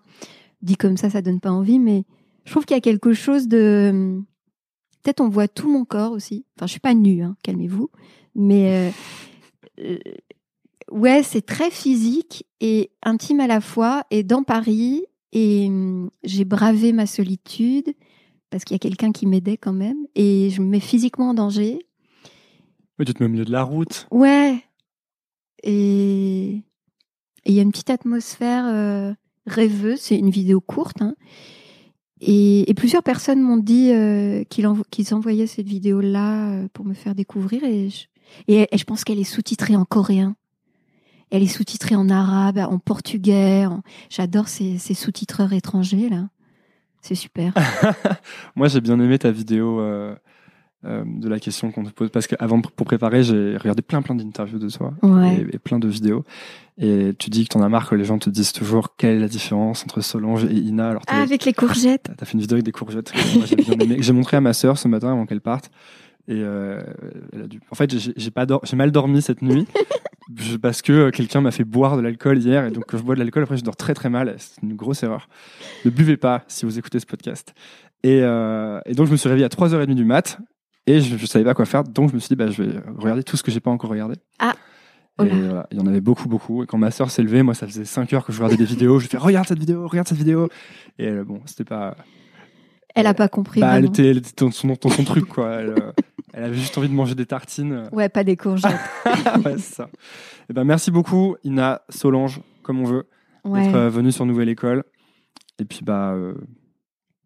dit 0.62 0.76
comme 0.76 0.98
ça, 0.98 1.10
ça 1.10 1.22
donne 1.22 1.40
pas 1.40 1.52
envie, 1.52 1.80
mais 1.80 2.04
je 2.46 2.52
trouve 2.52 2.66
qu'il 2.66 2.76
y 2.76 2.78
a 2.78 2.82
quelque 2.82 3.14
chose 3.14 3.48
de. 3.48 4.22
Peut-être 5.04 5.22
on 5.22 5.30
voit 5.30 5.48
tout 5.48 5.72
mon 5.72 5.86
corps 5.86 6.12
aussi. 6.12 6.46
Enfin, 6.56 6.68
je 6.68 6.72
suis 6.72 6.80
pas 6.80 6.94
nue, 6.94 7.24
hein, 7.24 7.36
calmez-vous. 7.44 7.90
Mais 8.36 8.92
euh, 9.80 9.84
euh, 9.84 9.98
ouais, 10.92 11.24
c'est 11.24 11.46
très 11.46 11.72
physique 11.72 12.46
et 12.60 12.92
intime 13.02 13.40
à 13.40 13.48
la 13.48 13.62
fois. 13.62 14.04
Et 14.12 14.24
dans 14.24 14.44
Paris, 14.44 15.06
et 15.32 15.68
hum, 15.68 16.12
j'ai 16.24 16.46
bravé 16.46 16.94
ma 16.94 17.08
solitude 17.08 17.94
parce 18.52 18.64
qu'il 18.64 18.76
y 18.76 18.76
a 18.76 18.80
quelqu'un 18.80 19.12
qui 19.12 19.26
m'aidait 19.26 19.58
quand 19.58 19.74
même. 19.74 20.06
Et 20.16 20.50
je 20.52 20.62
me 20.62 20.68
mets 20.68 20.80
physiquement 20.80 21.30
en 21.30 21.34
danger. 21.34 21.80
Mais 23.00 23.06
tu 23.06 23.14
te 23.14 23.24
mets 23.24 23.30
au 23.30 23.32
milieu 23.32 23.46
de 23.46 23.52
la 23.52 23.64
route. 23.64 24.08
Ouais. 24.12 24.64
Et 25.64 26.62
et 27.46 27.52
il 27.52 27.56
y 27.56 27.60
a 27.60 27.64
une 27.64 27.72
petite 27.72 27.90
atmosphère 27.90 28.66
euh, 28.68 29.14
rêveuse. 29.46 30.00
C'est 30.00 30.18
une 30.18 30.30
vidéo 30.30 30.62
courte. 30.62 31.02
hein. 31.02 31.16
Et, 32.20 32.70
et 32.70 32.74
plusieurs 32.76 33.02
personnes 33.04 33.42
m'ont 33.42 33.58
dit 33.58 33.92
euh, 33.92 34.44
qu'ils 34.44 34.66
envo- 34.68 34.84
qu'ils 34.92 35.14
envoyaient 35.16 35.48
cette 35.48 35.66
vidéo-là 35.68 36.52
euh, 36.52 36.68
pour 36.74 36.86
me 36.86 36.94
faire 36.94 37.16
découvrir. 37.16 37.64
Et 37.64 37.90
je, 37.90 38.06
et, 38.48 38.68
et 38.72 38.78
je 38.78 38.84
pense 38.84 39.04
qu'elle 39.04 39.20
est 39.20 39.24
sous-titrée 39.24 39.76
en 39.76 39.86
coréen. 39.86 40.36
Elle 41.32 41.42
est 41.44 41.48
sous-titrée 41.48 41.96
en 41.96 42.10
arabe, 42.10 42.58
en 42.60 42.78
portugais. 42.78 43.66
en- 43.66 43.82
J'adore 44.10 44.50
ces, 44.50 44.78
ces 44.78 44.94
sous-titreurs 44.94 45.54
étrangers, 45.54 46.10
là. 46.10 46.30
C'est 47.02 47.16
super. 47.16 47.54
Moi, 48.56 48.68
j'ai 48.68 48.82
bien 48.82 49.00
aimé 49.00 49.18
ta 49.18 49.32
vidéo 49.32 49.80
euh, 49.80 50.14
euh, 50.86 51.04
de 51.08 51.28
la 51.28 51.40
question 51.40 51.72
qu'on 51.72 51.84
te 51.84 51.90
pose. 51.90 52.12
Parce 52.12 52.28
qu'avant, 52.28 52.62
pour 52.62 52.86
préparer, 52.86 53.24
j'ai 53.24 53.58
regardé 53.58 53.82
plein, 53.82 54.04
plein 54.04 54.14
d'interviews 54.14 54.60
de 54.60 54.70
toi 54.70 54.94
Ouais. 55.02 55.38
et, 55.52 55.56
et 55.56 55.60
plein 55.60 55.80
de 55.80 55.88
vidéos. 55.88 56.24
Et 56.84 57.14
tu 57.20 57.30
dis 57.30 57.44
que 57.44 57.50
t'en 57.54 57.62
as 57.62 57.70
marre 57.70 57.88
que 57.88 57.94
les 57.96 58.04
gens 58.04 58.18
te 58.18 58.30
disent 58.32 58.54
toujours 58.54 58.96
quelle 58.98 59.18
est 59.18 59.20
la 59.20 59.28
différence 59.28 59.84
entre 59.84 60.02
Solange 60.02 60.46
et 60.46 60.54
Ina. 60.54 60.90
Alors, 60.90 61.04
Ah, 61.08 61.22
avec 61.22 61.46
les 61.46 61.54
courgettes. 61.54 62.04
t'as- 62.06 62.16
t'as 62.16 62.26
fait 62.26 62.34
une 62.34 62.40
vidéo 62.42 62.56
avec 62.56 62.66
des 62.66 62.72
courgettes. 62.72 63.14
j'ai 64.00 64.14
montré 64.14 64.38
à 64.38 64.42
ma 64.42 64.54
sœur 64.54 64.78
ce 64.80 64.88
matin 64.88 65.12
avant 65.12 65.26
qu'elle 65.28 65.42
parte. 65.42 65.70
Et 66.28 66.36
euh, 66.42 66.82
elle 67.34 67.44
a 67.44 67.48
dû... 67.48 67.60
En 67.72 67.76
fait, 67.76 67.96
j'ai 67.98 68.14
j'ai 68.16 68.32
pas 68.32 68.46
dor- 68.46 68.62
j'ai 68.64 68.76
mal 68.76 68.92
dormi 68.92 69.22
cette 69.22 69.42
nuit 69.42 69.68
je- 70.38 70.58
parce 70.58 70.82
que 70.82 70.92
euh, 70.94 71.12
quelqu'un 71.12 71.42
m'a 71.42 71.52
fait 71.52 71.64
boire 71.64 71.98
de 71.98 72.02
l'alcool 72.02 72.38
hier 72.40 72.66
et 72.66 72.72
donc 72.72 72.86
quand 72.88 72.98
je 72.98 73.04
bois 73.04 73.16
de 73.16 73.20
l'alcool 73.20 73.44
après 73.44 73.58
je 73.58 73.64
dors 73.64 73.76
très 73.76 73.94
très 73.94 74.10
mal. 74.10 74.36
C'est 74.38 74.62
une 74.64 74.76
grosse 74.76 75.04
erreur. 75.04 75.28
Ne 75.86 75.90
buvez 75.92 76.18
pas 76.18 76.44
si 76.48 76.66
vous 76.66 76.78
écoutez 76.80 77.00
ce 77.00 77.06
podcast. 77.06 77.54
Et, 78.04 78.22
euh, 78.24 78.80
et 78.86 78.94
donc 78.96 79.06
je 79.08 79.12
me 79.12 79.18
suis 79.18 79.30
réveillé 79.30 79.46
à 79.46 79.50
3h30 79.50 79.94
du 79.94 80.06
mat 80.06 80.40
et 80.88 81.00
je, 81.02 81.16
je 81.18 81.26
savais 81.28 81.46
pas 81.46 81.54
quoi 81.54 81.66
faire 81.66 81.84
donc 81.84 82.10
je 82.10 82.16
me 82.16 82.20
suis 82.20 82.30
dit 82.30 82.36
bah, 82.36 82.50
je 82.50 82.64
vais 82.64 82.74
regarder 82.98 83.22
tout 83.24 83.38
ce 83.38 83.44
que 83.44 83.52
j'ai 83.52 83.60
pas 83.60 83.70
encore 83.72 83.90
regardé. 83.92 84.16
Ah. 84.40 84.54
Oh 85.18 85.24
Et 85.24 85.30
là. 85.30 85.36
voilà, 85.36 85.68
il 85.72 85.78
y 85.78 85.82
en 85.82 85.88
avait 85.88 86.02
beaucoup, 86.02 86.28
beaucoup. 86.30 86.64
Et 86.64 86.66
quand 86.68 86.78
ma 86.78 86.92
sœur 86.92 87.12
s'est 87.12 87.22
levée, 87.22 87.44
moi, 87.44 87.54
ça 87.54 87.68
faisait 87.68 87.86
5 87.86 88.12
heures 88.14 88.26
que 88.26 88.32
je 88.32 88.38
regardais 88.38 88.58
des 88.58 88.66
vidéos. 88.66 89.00
Je 89.00 89.08
fais, 89.08 89.18
regarde 89.18 89.48
cette 89.48 89.60
vidéo, 89.60 89.88
regarde 89.88 90.08
cette 90.08 90.18
vidéo. 90.18 90.48
Et 90.98 91.08
euh, 91.08 91.24
bon, 91.24 91.42
c'était 91.46 91.64
pas. 91.66 91.96
Elle 92.96 93.08
a 93.08 93.14
pas 93.14 93.28
compris. 93.30 93.62
Bah, 93.62 93.78
elle 93.78 93.86
était, 93.86 94.08
elle 94.10 94.18
était 94.18 94.32
dans, 94.44 94.52
son, 94.52 94.68
dans 94.70 94.90
son 94.90 95.04
truc, 95.04 95.26
quoi. 95.28 95.50
Elle, 95.56 95.70
euh, 95.70 95.92
elle 96.34 96.44
avait 96.46 96.56
juste 96.58 96.78
envie 96.78 96.90
de 96.90 96.94
manger 96.94 97.16
des 97.16 97.26
tartines. 97.26 97.90
Ouais, 97.92 98.10
pas 98.10 98.24
des 98.24 98.36
courgettes. 98.38 98.72
ouais, 99.46 99.58
c'est 99.58 99.76
ça. 99.76 99.90
Et 100.50 100.54
ben, 100.54 100.64
merci 100.64 100.92
beaucoup, 100.92 101.36
Ina, 101.44 101.82
Solange, 101.90 102.42
comme 102.64 102.80
on 102.82 102.86
veut, 102.86 103.08
Ouais. 103.44 103.66
d'être 103.66 103.76
euh, 103.76 103.90
venue 103.90 104.12
sur 104.12 104.26
Nouvelle 104.26 104.50
École. 104.50 104.84
Et 105.60 105.66
puis, 105.66 105.80
bah, 105.84 106.12
euh, 106.12 106.34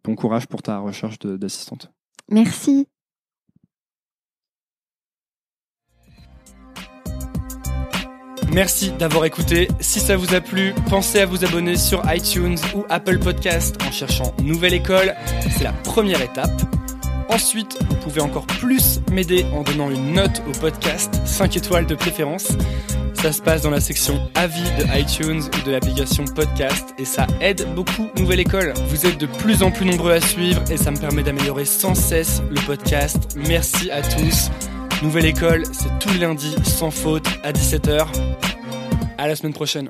bon 0.03 0.15
courage 0.15 0.47
pour 0.47 0.61
ta 0.61 0.77
recherche 0.79 1.19
d'assistante. 1.19 1.91
Merci. 2.29 2.87
Merci 8.55 8.91
d'avoir 8.91 9.25
écouté. 9.25 9.67
Si 9.81 9.99
ça 9.99 10.15
vous 10.15 10.33
a 10.33 10.39
plu, 10.39 10.73
pensez 10.89 11.19
à 11.19 11.25
vous 11.25 11.43
abonner 11.43 11.75
sur 11.75 12.01
iTunes 12.09 12.55
ou 12.73 12.85
Apple 12.87 13.19
Podcast 13.19 13.75
en 13.85 13.91
cherchant 13.91 14.33
Nouvelle 14.41 14.73
École. 14.73 15.13
C'est 15.51 15.65
la 15.65 15.73
première 15.73 16.21
étape. 16.21 16.61
Ensuite, 17.27 17.77
vous 17.89 17.97
pouvez 17.97 18.21
encore 18.21 18.47
plus 18.47 19.01
m'aider 19.11 19.45
en 19.53 19.63
donnant 19.63 19.89
une 19.89 20.13
note 20.13 20.41
au 20.47 20.57
podcast, 20.57 21.19
5 21.25 21.57
étoiles 21.57 21.85
de 21.85 21.95
préférence. 21.95 22.47
Ça 23.15 23.33
se 23.33 23.41
passe 23.41 23.61
dans 23.61 23.71
la 23.71 23.81
section 23.81 24.21
avis 24.35 24.63
de 24.79 24.97
iTunes 24.97 25.41
ou 25.41 25.65
de 25.65 25.71
l'application 25.71 26.23
podcast 26.23 26.95
et 26.97 27.03
ça 27.03 27.27
aide 27.41 27.67
beaucoup 27.75 28.07
Nouvelle 28.17 28.39
École. 28.39 28.73
Vous 28.87 29.05
êtes 29.05 29.17
de 29.17 29.25
plus 29.25 29.63
en 29.63 29.71
plus 29.71 29.85
nombreux 29.85 30.13
à 30.13 30.21
suivre 30.21 30.63
et 30.71 30.77
ça 30.77 30.91
me 30.91 30.97
permet 30.97 31.23
d'améliorer 31.23 31.65
sans 31.65 31.93
cesse 31.93 32.41
le 32.49 32.61
podcast. 32.65 33.35
Merci 33.35 33.91
à 33.91 34.01
tous. 34.01 34.49
Nouvelle 35.03 35.25
École, 35.25 35.63
c'est 35.71 35.99
tous 35.99 36.09
les 36.13 36.19
lundis 36.19 36.55
sans 36.63 36.89
faute 36.89 37.27
à 37.43 37.51
17h. 37.51 38.07
À 39.17 39.27
la 39.27 39.35
semaine 39.35 39.53
prochaine. 39.53 39.89